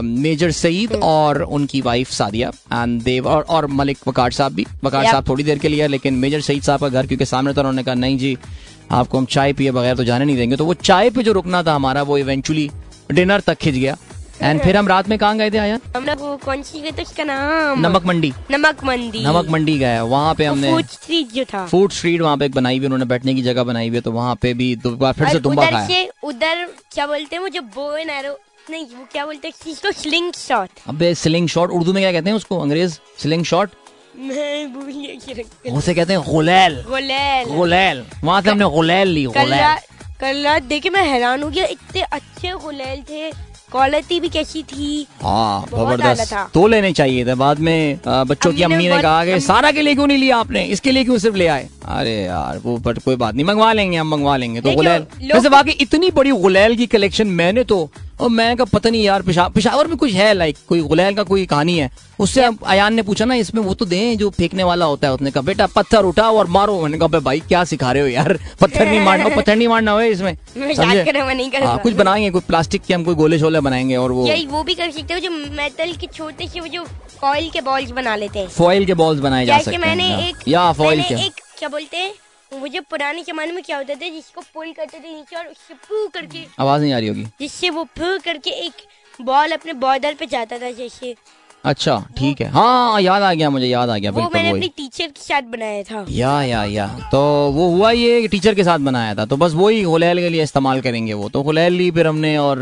मेजर 0.04 0.50
सईद 0.52 0.92
और 1.02 1.42
उनकी 1.42 1.80
वाइफ 1.80 2.10
सादिया 2.10 2.48
एंड 2.48 3.00
देव 3.02 3.26
और, 3.26 3.42
और 3.42 3.66
मलिक 3.66 3.98
वकार 4.08 4.30
साहब 4.30 4.52
भी। 4.54 4.66
वकार 4.84 5.04
साहब 5.04 5.28
थोड़ी 5.28 5.44
देर 5.44 5.58
के 5.58 5.68
लिए 5.68 5.86
लेकिन 5.88 6.14
मेजर 6.16 6.40
सईद 6.40 6.62
साहब 6.62 6.80
का 6.80 6.88
घर 6.88 7.06
क्योंकि 7.06 7.24
सामने 7.26 7.52
था 7.52 7.60
उन्होंने 7.60 7.82
कहा 7.82 7.94
नहीं 7.94 8.18
जी 8.18 8.36
आपको 8.90 9.18
हम 9.18 9.24
चाय 9.26 9.52
पिए 9.52 9.70
बगैर 9.70 9.96
तो 9.96 10.04
जाने 10.04 10.24
नहीं 10.24 10.36
देंगे। 10.36 10.56
तो 10.56 10.64
वो 10.64 10.74
चाय 10.74 11.10
पे 11.10 11.22
जो 11.22 11.32
रुकना 11.32 11.62
था 11.62 11.74
हमारा 11.74 12.02
वो 12.02 12.18
इवेंचुअली 12.18 12.70
डिनर 13.12 13.40
तक 13.40 13.56
खिंच 13.56 13.74
गया। 13.74 13.96
एंड 14.42 14.60
फिर 14.62 14.76
हम 14.76 14.88
रात 14.88 15.08
में 15.08 15.18
कहाँ 15.18 15.36
गए 15.38 15.50
थे 15.50 15.58
आया 15.58 15.78
हमने 15.96 16.14
वो 16.14 16.36
कौन 16.36 16.62
सी 16.62 16.80
गई 16.80 16.90
तो 16.90 17.02
उसका 17.02 17.24
नाम? 17.24 17.80
नमक 17.80 18.06
मंडी। 18.06 18.32
नमक 18.50 18.84
मंडी। 18.84 19.24
नमक 19.24 19.48
मंडी 19.50 19.76
गया। 19.78 20.02
वहाँ 20.04 20.34
पे 20.34 20.44
हमने 20.44 20.72
फ़ूड 20.72 20.86
स्ट्रीट 20.86 21.32
जो 21.32 21.44
था। 21.44 21.64
फ़ूड 21.66 21.92
स्ट्रीट 21.92 22.20
वहाँ 22.20 22.36
पे 22.36 22.46
एक 22.46 22.54
बनाई 22.54 22.78
हुई 22.78 22.86
उन्होंने 22.86 23.04
बैठने 23.04 23.34
की 23.34 23.42
जगह 23.42 23.64
बनाई 23.64 23.88
हुई 23.88 23.96
है 23.96 24.02
तो 24.02 24.12
वहाँ 24.12 24.34
पे 24.42 24.52
भी 24.54 24.74
फिर 24.76 25.28
से 25.28 25.38
उधर 25.38 25.70
खाया। 25.70 26.06
उधर 26.24 26.66
क्या 26.92 27.06
बोलते 27.06 27.36
हैं 27.36 28.18
एरो 28.18 28.38
नहीं 28.70 28.84
वो 28.86 29.06
क्या 29.12 29.24
बोलते 29.26 29.48
हैं? 29.48 29.92
स्लिंग 29.92 30.32
शॉट 30.34 30.68
अबे 30.88 31.14
स्लिंग 31.14 31.48
शॉट 31.48 31.70
उर्दू 31.70 31.92
में 31.92 32.02
क्या 32.02 32.12
कहते 32.12 32.30
हैं 32.30 32.36
उसको? 32.36 32.60
अंग्रेज़? 32.60 32.98
स्लिंग 33.18 33.44
शॉट 33.44 33.70
उसे 35.72 35.94
कहते 35.94 36.12
हैं 36.12 36.22
गुलैल। 36.24 36.82
गुलेल। 36.88 37.48
गुलैल। 37.48 38.04
वहाँ 38.24 38.40
से 38.42 38.50
हमने 38.50 38.68
गुलैल 38.70 39.08
ली 39.08 39.24
कल 39.34 39.50
रात 39.50 39.82
कल 40.20 40.42
रात 40.44 40.62
देखे 40.64 40.90
मैं 40.90 41.02
हैरान 41.04 41.42
हो 41.42 41.48
गया 41.48 41.64
इतने 41.66 42.00
अच्छे 42.02 42.50
गुलेल 42.62 43.02
थे। 43.10 43.30
क्वालिटी 43.70 44.18
भी 44.20 44.28
कैसी 44.28 44.62
थी? 44.62 45.06
हाँ 45.22 45.66
ज़बरदस्त। 45.68 46.34
तो 46.54 46.66
लेने 46.66 46.92
चाहिए 46.92 47.24
थे 47.26 47.34
बाद 47.34 47.58
में 47.58 47.98
बच्चों 48.06 48.52
की 48.52 48.62
अम्मी 48.62 48.88
ने 48.88 49.00
कहा 49.02 49.24
कि 49.24 49.40
सारा 49.40 49.70
के 49.70 49.82
लिए 49.82 49.94
क्यों 49.94 50.06
नहीं 50.06 50.18
लिया 50.18 50.36
आपने? 50.36 50.62
इसके 50.64 50.90
लिए 50.90 51.04
क्यों 51.04 51.18
सिर्फ़ 51.18 51.36
ले 51.36 51.46
आए? 51.46 51.68
अरे 51.86 52.14
यार 52.14 52.58
वो 52.64 52.76
बट 52.78 52.98
कोई 52.98 53.16
बात 53.16 53.34
नहीं 53.34 53.44
मंगवा 53.44 53.72
लेंगे 53.72 53.96
हम 53.96 54.10
मंगवा 54.10 54.36
लेंगे। 54.36 54.60
तो 54.60 54.72
गुलैल। 54.72 55.06
वैसे 55.32 55.48
वाकई 55.48 55.72
इतनी 55.80 56.10
बड़ी 56.10 56.30
गुलेल 56.32 56.76
की 56.76 56.86
कलेक्शन 56.86 57.26
मैंने 57.26 57.64
तो 57.64 57.90
और 58.20 58.28
मैं 58.28 58.56
का 58.56 58.64
पता 58.64 58.90
नहीं 58.90 59.02
यार 59.04 59.22
पिशा, 59.22 59.48
पिशावर 59.48 59.86
में 59.86 59.96
कुछ 59.96 60.12
है 60.12 60.34
लाइक 60.34 60.56
कोई 60.68 60.80
गुलैल 60.80 61.14
का 61.14 61.22
कोई 61.22 61.46
कहानी 61.46 61.78
है। 61.78 61.90
उससे 62.20 62.42
अयान 62.66 62.94
ने 62.94 63.02
पूछा 63.02 63.24
ना 63.24 63.34
इसमें 63.34 63.62
वो 63.62 63.74
तो 63.74 63.84
दें 63.84 64.18
जो 64.18 64.30
फेंकने 64.30 64.64
वाला 64.64 64.84
होता 64.84 65.08
है 65.08 65.14
उसने 65.14 65.30
कहा 65.30 65.42
बेटा 65.42 65.66
पत्थर 65.66 66.04
उठाओ 66.04 66.36
और 66.38 66.46
मारो। 66.46 66.80
मैंने 66.82 66.98
कहा 66.98 67.18
भाई 67.20 67.40
क्या 67.40 67.64
सिखा 67.64 67.92
रहे 67.92 68.02
हो 68.02 68.08
यार? 68.08 68.38
पत्थर 68.60 68.86
नहीं 68.86 69.00
मारना 69.00 69.28
पत्थर 69.36 69.56
नहीं 69.56 69.68
मारना 69.68 69.92
हो 69.92 70.00
इसमें। 70.00 70.32
हाँ, 71.66 71.78
कुछ 71.78 71.92
बनाएँगे 71.92 72.30
कोई 72.30 72.40
प्लास्टिक 72.40 72.82
के 72.82 72.94
हम 72.94 73.04
कोई 73.04 73.14
गोले 73.14 73.38
शोले 73.38 73.60
बनाएँगे 73.60 73.96
और 73.96 74.12
वो 74.12 74.26
वो 74.50 74.62
भी 74.62 74.74
कर 74.74 74.90
सकते 74.90 75.14
हो 75.14 75.20
जो 75.20 75.30
मेटल 75.30 75.92
के 75.92 76.06
छोटे 76.06 76.48
से 76.48 76.60
वो 76.60 76.66
जो 76.66 76.84
कॉइल 77.20 77.50
के 77.50 77.60
बॉल्स 77.60 77.90
बना 77.90 78.16
लेते 78.16 78.38
हैं। 78.38 78.48
फॉइल 78.48 78.86
के 78.86 78.94
बॉल्स 78.94 79.20
बनाए 79.20 79.46
जा 79.46 79.58
सकते 79.58 79.78
मैंने 79.78 80.04
हैं। 80.04 80.28
एक 80.28 80.48
या 80.48 80.72
फॉइल 80.72 81.02
के। 81.02 81.28
क्या 81.58 81.68
बोलते 81.68 81.96
हैं? 81.96 82.12
जो 82.52 82.80
पुराने 82.90 83.22
जमाने 83.22 83.52
में 83.52 83.62
क्या 83.64 83.76
होता 83.76 83.94
था 83.94 84.08
जिसको 84.08 84.40
पुल 84.54 84.72
करते 84.72 84.98
थे 84.98 85.08
नीचे 85.08 85.36
और 85.36 85.46
उससे 85.46 85.74
पू 85.76 86.06
करके। 86.14 86.44
आवाज़ 86.60 86.82
नहीं 86.82 86.92
आ 86.92 86.98
रही 86.98 87.08
होगी। 87.08 87.24
जिससे 87.40 87.70
वो 87.70 87.84
फू 87.98 88.18
करके 88.24 88.50
एक 88.66 88.86
बॉल 89.20 89.52
अपने 89.52 89.72
बॉर्डर 89.74 90.14
पे 90.14 90.26
जाता 90.26 90.58
था 90.58 90.70
जैसे। 90.72 91.14
अच्छा 91.64 91.96
ठीक 92.18 92.40
है। 92.40 92.48
हाँ 92.50 93.00
याद 93.00 93.22
आ 93.22 93.32
गया 93.34 93.50
मुझे 93.50 93.66
याद 93.66 93.90
आ 93.90 93.96
गया 93.98 94.10
वो 94.10 94.28
मैंने 94.34 94.50
अपनी 94.50 94.68
टीचर 94.76 95.06
के 95.06 95.22
साथ 95.22 95.42
बनाया 95.52 95.82
था। 95.82 96.04
या 96.10 96.42
या 96.42 96.64
या। 96.64 96.86
तो 97.12 97.20
वो 97.52 97.68
हुआ 97.70 97.90
ये 97.90 98.26
टीचर 98.28 98.54
के 98.54 98.64
साथ 98.64 98.78
बनाया 98.80 99.14
था। 99.14 99.24
तो 99.24 99.36
बस 99.36 99.52
वही 99.54 99.82
गुलैल 99.84 100.18
के 100.18 100.28
लिए 100.28 100.42
इस्तेमाल 100.42 100.80
करेंगे 100.80 101.12
वो। 101.12 101.28
तो 101.28 101.42
गुलैल 101.42 101.72
ली 101.72 101.90
फिर 101.90 102.06
हमने 102.06 102.36
और 102.38 102.58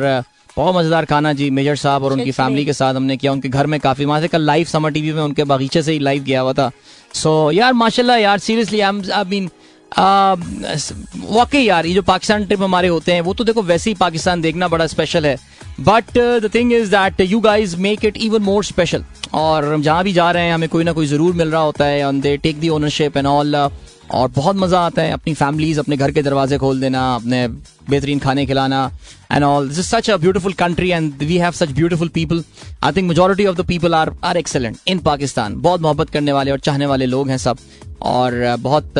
बहुत 0.56 0.74
मज़ेदार 0.76 1.04
खाना 1.04 1.32
जी 1.32 1.50
मेजर 1.50 1.76
साहब 1.76 2.04
और 2.04 2.12
उनकी 2.12 2.30
फैमिली 2.32 2.64
के 2.64 2.72
साथ 2.72 2.94
हमने 2.94 3.16
किया। 3.16 3.32
उनके 3.32 3.48
घर 3.48 3.66
में 3.66 3.78
काफ़ी 3.80 4.04
वहाँ 4.04 4.20
से 4.20 4.28
कल 4.28 4.42
लाइव 4.42 4.66
समर 4.66 4.90
टीवी 4.92 5.12
में 5.12 5.22
उनके 5.22 5.44
बगीचे 5.44 5.82
से 5.82 5.92
ही 5.92 5.98
लाइव 5.98 6.22
गया 6.24 6.40
हुआ 6.40 6.52
था। 6.52 6.70
सो 7.14 7.50
यार 7.52 7.72
माशाल्लाह 7.74 8.16
यार 8.16 8.38
सीरियसली 8.38 8.80
आई 8.80 9.10
आई 9.10 9.24
मीन 9.24 9.50
वाकई 9.96 11.60
यार, 11.60 11.86
ये 11.86 11.94
जो 11.94 12.02
पाकिस्तान 12.04 12.44
ट्रिप 12.44 12.62
हमारे 12.62 12.88
होते 12.88 13.12
हैं, 13.12 13.20
वो 13.20 13.34
तो 13.34 13.44
देखो 13.44 13.62
वैसे 13.64 13.90
ही 13.90 13.94
पाकिस्तान 13.96 14.40
देखना 14.40 14.68
बड़ा 14.68 14.86
स्पेशल 14.88 15.26
है। 15.26 15.36
But 15.80 16.18
the 16.18 16.50
thing 16.54 16.72
is 16.72 16.90
that 16.90 17.20
you 17.22 17.40
guys 17.40 17.76
make 17.78 18.04
it 18.04 18.16
even 18.18 18.42
more 18.42 18.64
special 18.64 19.04
और 19.34 19.64
हम 19.64 19.82
जहाँ 19.82 20.04
भी 20.04 20.12
जा 20.12 20.30
रहे 20.30 20.44
हैं, 20.44 20.54
हमें 20.54 20.68
कोई 20.68 20.84
ना 20.84 20.92
कोई 20.92 21.06
ज़रूर 21.06 21.34
मिल 21.34 21.50
रहा 21.50 21.62
होता 21.62 21.84
है 21.84 22.04
on 22.06 22.20
they 22.20 22.36
take 22.38 22.60
the 22.60 22.68
ownership 22.70 23.16
and 23.16 23.26
all 23.26 23.54
और 23.56 24.28
बहुत 24.30 24.56
मज़ा 24.56 24.80
आता 24.80 25.02
है 25.02 25.12
अपनी 25.12 25.34
फैमिलीज़ 25.34 25.80
अपने 25.80 25.96
घर 25.96 26.10
के 26.10 26.22
दरवाजे 26.22 26.58
खोल 26.58 26.80
देना, 26.80 27.14
अपने 27.14 27.46
बेहतरीन 27.90 28.18
खाने 28.18 28.46
खिलाना 28.46 28.90
and 29.32 29.44
all 29.44 29.68
this 29.68 29.78
is 29.78 29.86
such 29.86 30.10
a 30.10 30.16
beautiful 30.16 30.52
country 30.54 30.90
and 30.90 31.22
we 31.22 31.36
have 31.38 31.52
such 31.52 31.70
beautiful 31.72 32.08
people 32.08 32.44
I 32.82 32.92
think 32.92 33.08
majority 33.08 33.46
of 33.46 33.56
the 33.56 33.66
people 33.66 33.94
are 33.94 34.14
are 34.24 34.36
excellent 34.36 34.76
in 34.86 34.98
Pakistan 35.06 35.60
बहुत 35.60 35.80
मोहब्बत 35.80 36.10
करने 36.10 36.32
वाले 36.32 36.50
और 36.50 36.58
चाहने 36.60 36.86
वाले 36.86 37.06
लोग 37.06 37.28
हैं 37.28 37.38
सब। 37.38 37.58
और 38.02 38.34
बहुत 38.60 38.98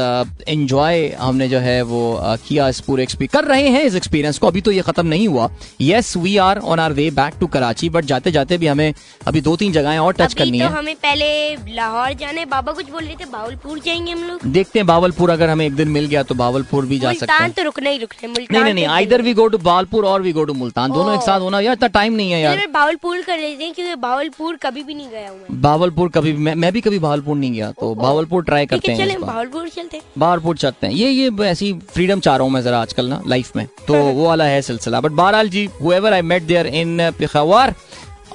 एंजॉय 0.49 1.07
हमने 1.20 1.49
जो 1.49 1.59
है 1.59 1.80
वो 1.82 2.03
किया 2.47 2.68
इस 2.68 2.78
पूरे 2.80 3.03
एक्सपीरियंस 3.03 3.32
कर 3.32 3.49
रहे 3.49 3.68
हैं 3.68 3.82
इस 3.85 3.95
एक्सपीरियंस 3.95 4.39
को। 4.39 4.47
अभी 4.47 4.61
तो 4.61 4.70
ये 4.70 4.82
खत्म 4.82 5.07
नहीं 5.07 5.26
हुआ। 5.28 5.49
Yes 5.80 6.16
we 6.16 6.37
are 6.37 6.59
on 6.59 6.80
our 6.80 6.93
way 6.93 7.11
back 7.11 7.35
to 7.41 7.47
Karachi 7.47 7.89
but 7.89 8.05
जाते 8.05 8.30
जाते 8.32 8.59
भी 8.59 8.66
हमें 8.66 8.95
अभी 9.26 9.41
दो 9.41 9.57
तीन 9.57 9.72
जगहें 9.72 9.99
और 9.99 10.12
टच 10.12 10.35
करनी 10.35 10.61
तो 10.61 10.64
है। 10.64 10.72
हमें 10.72 10.95
पहले 10.97 11.26
लाहौर 11.74 12.12
जाने 12.14 12.45
बाबा 12.45 12.72
कुछ 12.72 12.91
बोल 12.91 13.05
रहे 13.05 13.14
थे 13.14 13.24
बावलपुर 13.32 13.78
जाएँगे 13.78 14.12
हम 14.12 14.22
लोग। 14.24 14.47
देखते 14.53 14.78
हैं 14.78 14.87
बावलपुर 14.87 15.30
अगर 15.30 15.51
हमें 15.51 15.66
एक 15.66 15.74
दिन 15.74 15.89
मिल 15.89 16.07
गया 16.07 16.22
तो 16.22 16.35
बावलपुर 16.35 16.87
भी 16.87 16.99
जा 16.99 17.12
सकते 17.14 17.32
हैं। 17.35 17.51
तो 17.51 17.62
रुकना 17.62 17.91
ही 17.91 17.99
रुकना 17.99 18.59
है, 18.59 18.64
नहीं 18.64 18.74
नहीं 18.75 18.87
नहीं 18.87 19.07
तो 19.07 19.18
वी 19.22 19.35
गो 19.35 19.47
टू 19.49 19.59
बावलपुर 19.61 20.05
और 20.07 20.22
वी 20.22 20.33
गो 20.33 20.45
टू 20.45 20.55
मुल्तान 20.55 20.93
दोनों 20.93 21.14
एक 21.14 21.20
साथ 21.22 21.41
होना 21.41 21.61
यार 21.61 21.75
इतना 21.77 21.89
टाइम 21.95 22.12
नहीं 22.14 22.33
है 22.33 22.41
यार। 22.41 22.66
बावलपुर 22.72 23.20
कर 23.22 23.39
लेते 23.39 23.64
हैं 23.64 23.72
क्योंकि 23.75 23.95
बावलपुर 24.01 24.57
कभी 24.62 24.83
भी 24.83 24.95
नहीं 24.95 25.09
गया 25.11 25.29
हूँ। 25.31 25.57
बावलपुर 25.61 26.09
कभी 26.14 26.33
मैं, 26.33 26.55
मैं 26.55 26.72
भी 26.72 26.81
कभी 26.81 26.99
बावलपुर 26.99 27.37
नहीं 27.37 27.53
गया 27.53 27.70
तो 27.81 27.95
बावलपुर 27.95 28.45
ट्राई 28.45 28.66
करते 28.66 28.93
हैं 28.93 29.20
बावलपुर 29.20 29.68
चलते 29.68 29.97
हैं। 29.97 30.05
बाहरपुर 30.18 30.57
चलते 30.57 30.87
हैं। 30.87 30.95
ये 30.95 31.11
ये 31.11 31.31
ऐसी 31.45 31.72
फ्रीडम 31.95 32.20
चाह 32.20 32.37
रहा 32.37 32.45
हूँ 32.45 32.53
मैं 32.53 32.62
जरा 32.62 32.81
आजकल 32.83 33.09
ना 33.09 33.20
लाइफ 33.29 33.57
में। 33.57 33.66
तो 33.89 33.95
वो 34.14 34.27
वाला 34.27 34.45
है 34.45 34.62
सिलसिला। 34.62 35.01
बट 35.01 35.12
बहरहाल 35.12 35.49
जी 35.49 35.68
however 35.83 36.12
I 36.12 36.22
met 36.22 36.43
there 36.43 36.66
in 36.66 37.11
Peshawar 37.18 37.75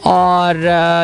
और 0.07 0.57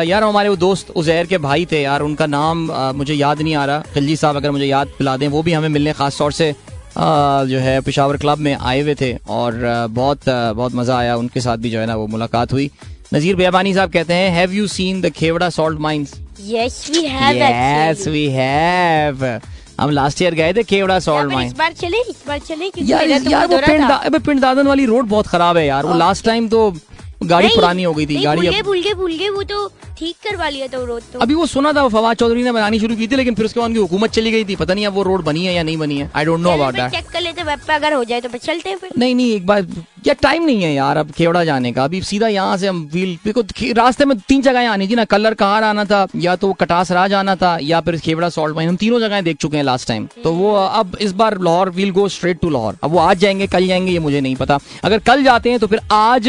यार 0.06 0.22
हमारे 0.24 0.48
वो 0.48 0.56
दोस्त 0.56 0.90
उजैर 0.96 1.26
के 1.26 1.38
भाई 1.38 1.66
थे 1.72 1.80
यार 1.82 2.00
उनका 2.02 2.26
नाम 2.26 2.70
मुझे 2.96 3.14
याद 3.14 3.42
नहीं 3.42 3.54
आ 3.54 3.64
रहा। 3.66 3.80
खिलजी 3.94 4.16
साहब 4.16 4.36
अगर 4.36 4.50
मुझे 4.50 4.64
याद 4.66 4.92
पिला 4.98 5.16
दें 5.16 5.26
वो 5.28 5.42
भी 5.42 5.52
हमें 5.52 5.68
मिलने 5.68 5.92
खास 5.92 6.18
तौर 6.18 6.32
से 6.32 6.54
जो 6.98 7.58
है 7.58 7.80
पिशावर 7.80 8.16
क्लब 8.16 8.38
में 8.38 8.54
आए 8.54 8.80
हुए 8.80 8.94
थे 9.00 9.12
और 9.28 9.54
बहुत 9.90 10.28
बहुत 10.28 10.74
मज़ा 10.74 10.96
आया। 10.98 11.16
उनके 11.16 11.40
साथ 11.40 11.56
भी 11.56 11.70
जो 11.70 11.80
है 11.80 11.86
ना 11.86 11.96
वो 11.96 12.06
मुलाकात 12.06 12.52
हुई। 12.52 12.70
नजीर 13.14 13.36
बेबानी 13.36 13.74
साहब 13.74 13.90
कहते 13.92 14.14
हैं 14.14 14.30
have 14.30 14.52
you 14.52 14.66
seen 14.66 15.00
the 15.00 15.10
Khewra 15.16 15.48
salt 15.50 15.80
mines 15.80 16.14
yes 16.46 16.86
we 16.90 17.04
have 17.06 17.36
yes 17.90 18.06
we 18.08 18.26
have 18.30 19.24
हम 19.80 19.90
लास्ट 19.90 20.22
ईयर 20.22 20.34
गए 20.34 20.52
थे 20.54 20.62
केवड़ा 20.62 20.98
सॉल्ट 20.98 21.32
माइंस 21.32 21.52
इस 21.52 21.58
बार 21.58 21.72
चले 21.72 21.98
इस 22.10 22.22
बार 22.28 22.38
चले 22.38 22.68
क्योंकि 22.70 22.92
यार 22.92 23.18
तो 23.24 23.30
यार 23.30 23.46
वो 23.46 23.58
पिंड 23.66 23.88
दा- 23.88 24.20
पिंड 24.26 24.40
दादन 24.40 24.66
वाली 24.66 24.84
रोड 24.86 25.06
बहुत 25.08 25.26
खराब 25.26 25.56
है 25.56 25.66
यार। 25.66 25.86
वो 25.86 25.94
लास्ट 25.94 26.24
टाइम 26.24 26.48
तो 26.48 26.70
गाड़ी 27.16 27.48
पुरानी 27.48 27.82
हो 27.82 27.92
गई 27.94 28.06
थी 28.06 28.22
गाड़ी 28.22 28.40
भूल 28.40 28.62
भूल 28.62 28.80
गए 28.82 28.94
भूल 28.94 29.16
गए 29.18 29.28
वो 29.28 29.42
तो 29.42 29.66
ठीक 29.98 30.16
करवा 30.24 30.48
लिया 30.48 30.66
था 30.66 30.82
रोड 30.84 31.02
तो। 31.12 31.18
अभी 31.18 31.34
वो 31.34 31.46
सुना 31.46 31.72
था 31.72 31.86
फवाद 31.88 32.16
चौधरी 32.16 32.42
ने 32.42 32.52
बनानी 32.52 32.78
शुरू 32.80 32.96
की 32.96 33.06
थी 33.08 33.16
लेकिन 33.16 33.34
फिर 33.34 33.44
उसके 33.44 33.60
बाद 33.60 33.68
उनकी 33.68 33.80
हुकूमत 33.80 34.10
चली 34.10 34.30
गई 34.30 34.44
थी। 34.44 34.56
पता 34.56 34.74
नहीं 34.74 34.86
अब 34.86 34.94
वो 34.94 35.02
रोड 35.02 35.24
बनी 35.24 35.44
है 35.46 35.54
या 35.54 35.62
नहीं 35.62 35.76
बनी 35.76 35.98
है। 35.98 36.10
I 36.16 36.24
don't 36.24 36.40
know 36.40 36.50
about 36.50 36.74
that 36.74 36.90
check 36.92 37.08
कर 37.12 37.20
लेते 37.20 37.42
वेब 37.42 37.60
पे 37.66 37.72
अगर 37.74 37.92
हो 37.92 38.02
जाए 38.04 38.20
तो 38.20 38.28
फिर 38.28 38.40
चलते 38.40 38.70
हैं 38.70 38.76
फिर। 38.78 38.90
नहीं 38.98 39.14
नहीं 39.14 39.32
एक 39.34 39.46
बार 39.46 39.66
यार 40.06 40.16
टाइम 40.22 40.44
नहीं 40.44 40.62
है 40.62 40.72
यार 40.74 40.96
अब 40.96 41.10
केवड़ा 41.10 41.44
जाने 41.44 41.72
का। 41.72 41.84
अभी 41.84 42.00
सीधा 42.02 42.28
यहाँ 42.28 42.56
से 42.56 42.66
हम 42.66 42.88
व्हील 42.92 43.16
देखो 43.24 43.42
रास्ते 43.76 44.04
में 44.04 44.18
तीन 44.18 44.42
जगह 44.42 44.70
आनी 44.70 44.88
थी 44.88 44.94
ना 44.94 45.04
कलर 45.06 45.34
कहार 45.34 45.64
आना 45.64 45.84
था 45.84 46.06
या 46.16 46.36
तो 46.36 46.52
कटास 46.52 46.92
राज 46.92 47.12
आना 47.14 47.36
था 47.36 47.56
या 47.62 47.80
फिर 47.80 47.98
खेवड़ा 47.98 48.28
सॉल्ट 48.28 48.56
माइन 48.56 48.68
हम 48.68 48.76
तीनों 48.76 49.00
जगह 49.00 49.20
देख 49.20 49.36
चुके 49.36 49.56
हैं 49.56 49.64
लास्ट 49.64 49.88
टाइम 49.88 50.08
तो 50.24 50.32
वो 50.32 50.54
अब 50.54 50.96
इस 51.00 51.12
बार 51.12 51.38
Lahore 51.40 51.70
we'll 51.70 51.90
go 51.90 52.08
straight 52.08 52.40
to 52.40 52.50
Lahore. 52.50 52.76
अब 52.84 52.90
वो 52.90 52.98
आज 52.98 53.18
जाएँगे 53.18 53.46
कल 53.46 53.66
जाएँगे 53.66 53.92
ये 53.92 53.98
मुझे 53.98 54.20
नहीं 54.20 54.36
पता। 54.36 54.58
अगर 54.84 54.98
कल 55.08 55.24
जाते 55.24 55.50
हैं 55.50 55.58
तो 55.58 55.66
फिर 55.66 55.80
आज 55.92 56.28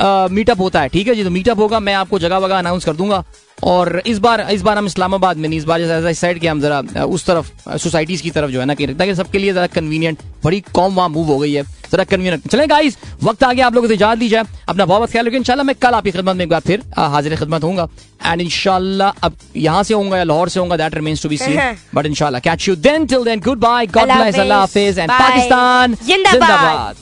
मीटअप 0.00 0.60
होता 0.60 0.80
है 0.80 0.88
ठीक 0.88 1.08
है 1.08 1.14
जी? 1.14 1.24
तो 1.24 1.30
मीटअप 1.30 1.58
होगा 1.58 1.80
मैं 1.80 1.94
आपको 1.94 2.18
जगह 2.18 2.38
वगह 2.38 2.58
अनाउंस 2.58 2.84
कर 2.84 2.92
दूँगा। 2.94 3.22
और 3.62 4.02
इस 4.06 4.18
बार 4.18 4.40
इस 4.50 4.62
बार 4.62 4.78
हम 4.78 4.86
इस्लामाबाद 4.86 5.36
में 5.36 5.48
नहीं 5.48 5.58
इस 5.58 5.64
बार 5.64 5.80
जैसे 5.80 6.10
इस 6.10 6.18
साइड 6.20 6.38
के 6.38 6.48
हम 6.48 6.60
जरा 6.60 7.04
उस 7.04 7.24
तरफ़ 7.26 7.78
सोसाइटीज 7.78 8.20
की 8.20 8.30
तरफ़ 8.30 8.50
जो 8.50 8.60
है 8.60 8.66
ना 8.66 8.74
कि 8.74 8.86
ताकि 8.86 9.14
सबके 9.14 9.38
लिए 9.38 9.52
जरा 9.52 9.66
कन्वीनियंट 9.74 10.18
बड़ी 10.44 10.60
कॉम 10.74 10.94
वहाँ 10.94 11.08
मूव 11.08 11.26
हो 11.26 11.38
गई 11.38 11.52
है। 11.52 11.62
जरा 11.92 12.04
कन्वीनियंट 12.04 12.48
चले 12.50 12.66
गाइस 12.66 12.96
वक्त 13.22 13.44
आ 13.44 13.52
गया 13.52 13.66
आप 13.66 13.74
लोगों 13.74 13.88
से 13.88 13.94
इजाज़त 13.94 14.18
दी 14.18 14.28
जाए 14.28 14.44
अपना 14.68 14.86
बहुत 14.86 15.10
ख्याल 15.10 15.26
रखिए। 15.26 15.38
इंशाल्लाह 15.38 15.66
मैं 15.66 15.74
कल 15.82 15.94
आपकी 15.94 16.10
खिदमत 16.10 16.36
में 16.36 16.44
एक 16.44 16.50
बार 16.50 16.60
फिर 16.60 16.82
हाजिर 16.98 17.36
खिदमत 17.36 17.64
होऊँगा। 17.64 17.88
एंड 18.26 18.40
इंशाल्लाह 18.40 19.12
अब 19.22 19.36
यहाँ 19.56 19.82
से 19.82 19.94
होऊँगा 19.94 20.18
या 20.18 20.24
लाहौर 20.24 20.48
से 20.48 20.60
होऊँगा 20.60 20.76
that 20.76 20.94
remains 20.94 21.22
to 21.22 21.28
be 21.28 21.36
seen 21.36 21.60
but 21.94 22.06
इंशाल्लाह 22.06 22.40
catch 22.40 22.68
you 22.68 22.76
then 22.76 23.06
till 23.06 23.24
then 23.24 23.40
goodbye 23.60 23.86
God 23.88 24.12
bless 24.12 24.38
Allah 24.38 24.60
Hafiz, 24.60 24.98
and 24.98 25.10
Pakistan. 25.10 25.94
जिंदाबाद। 26.06 26.96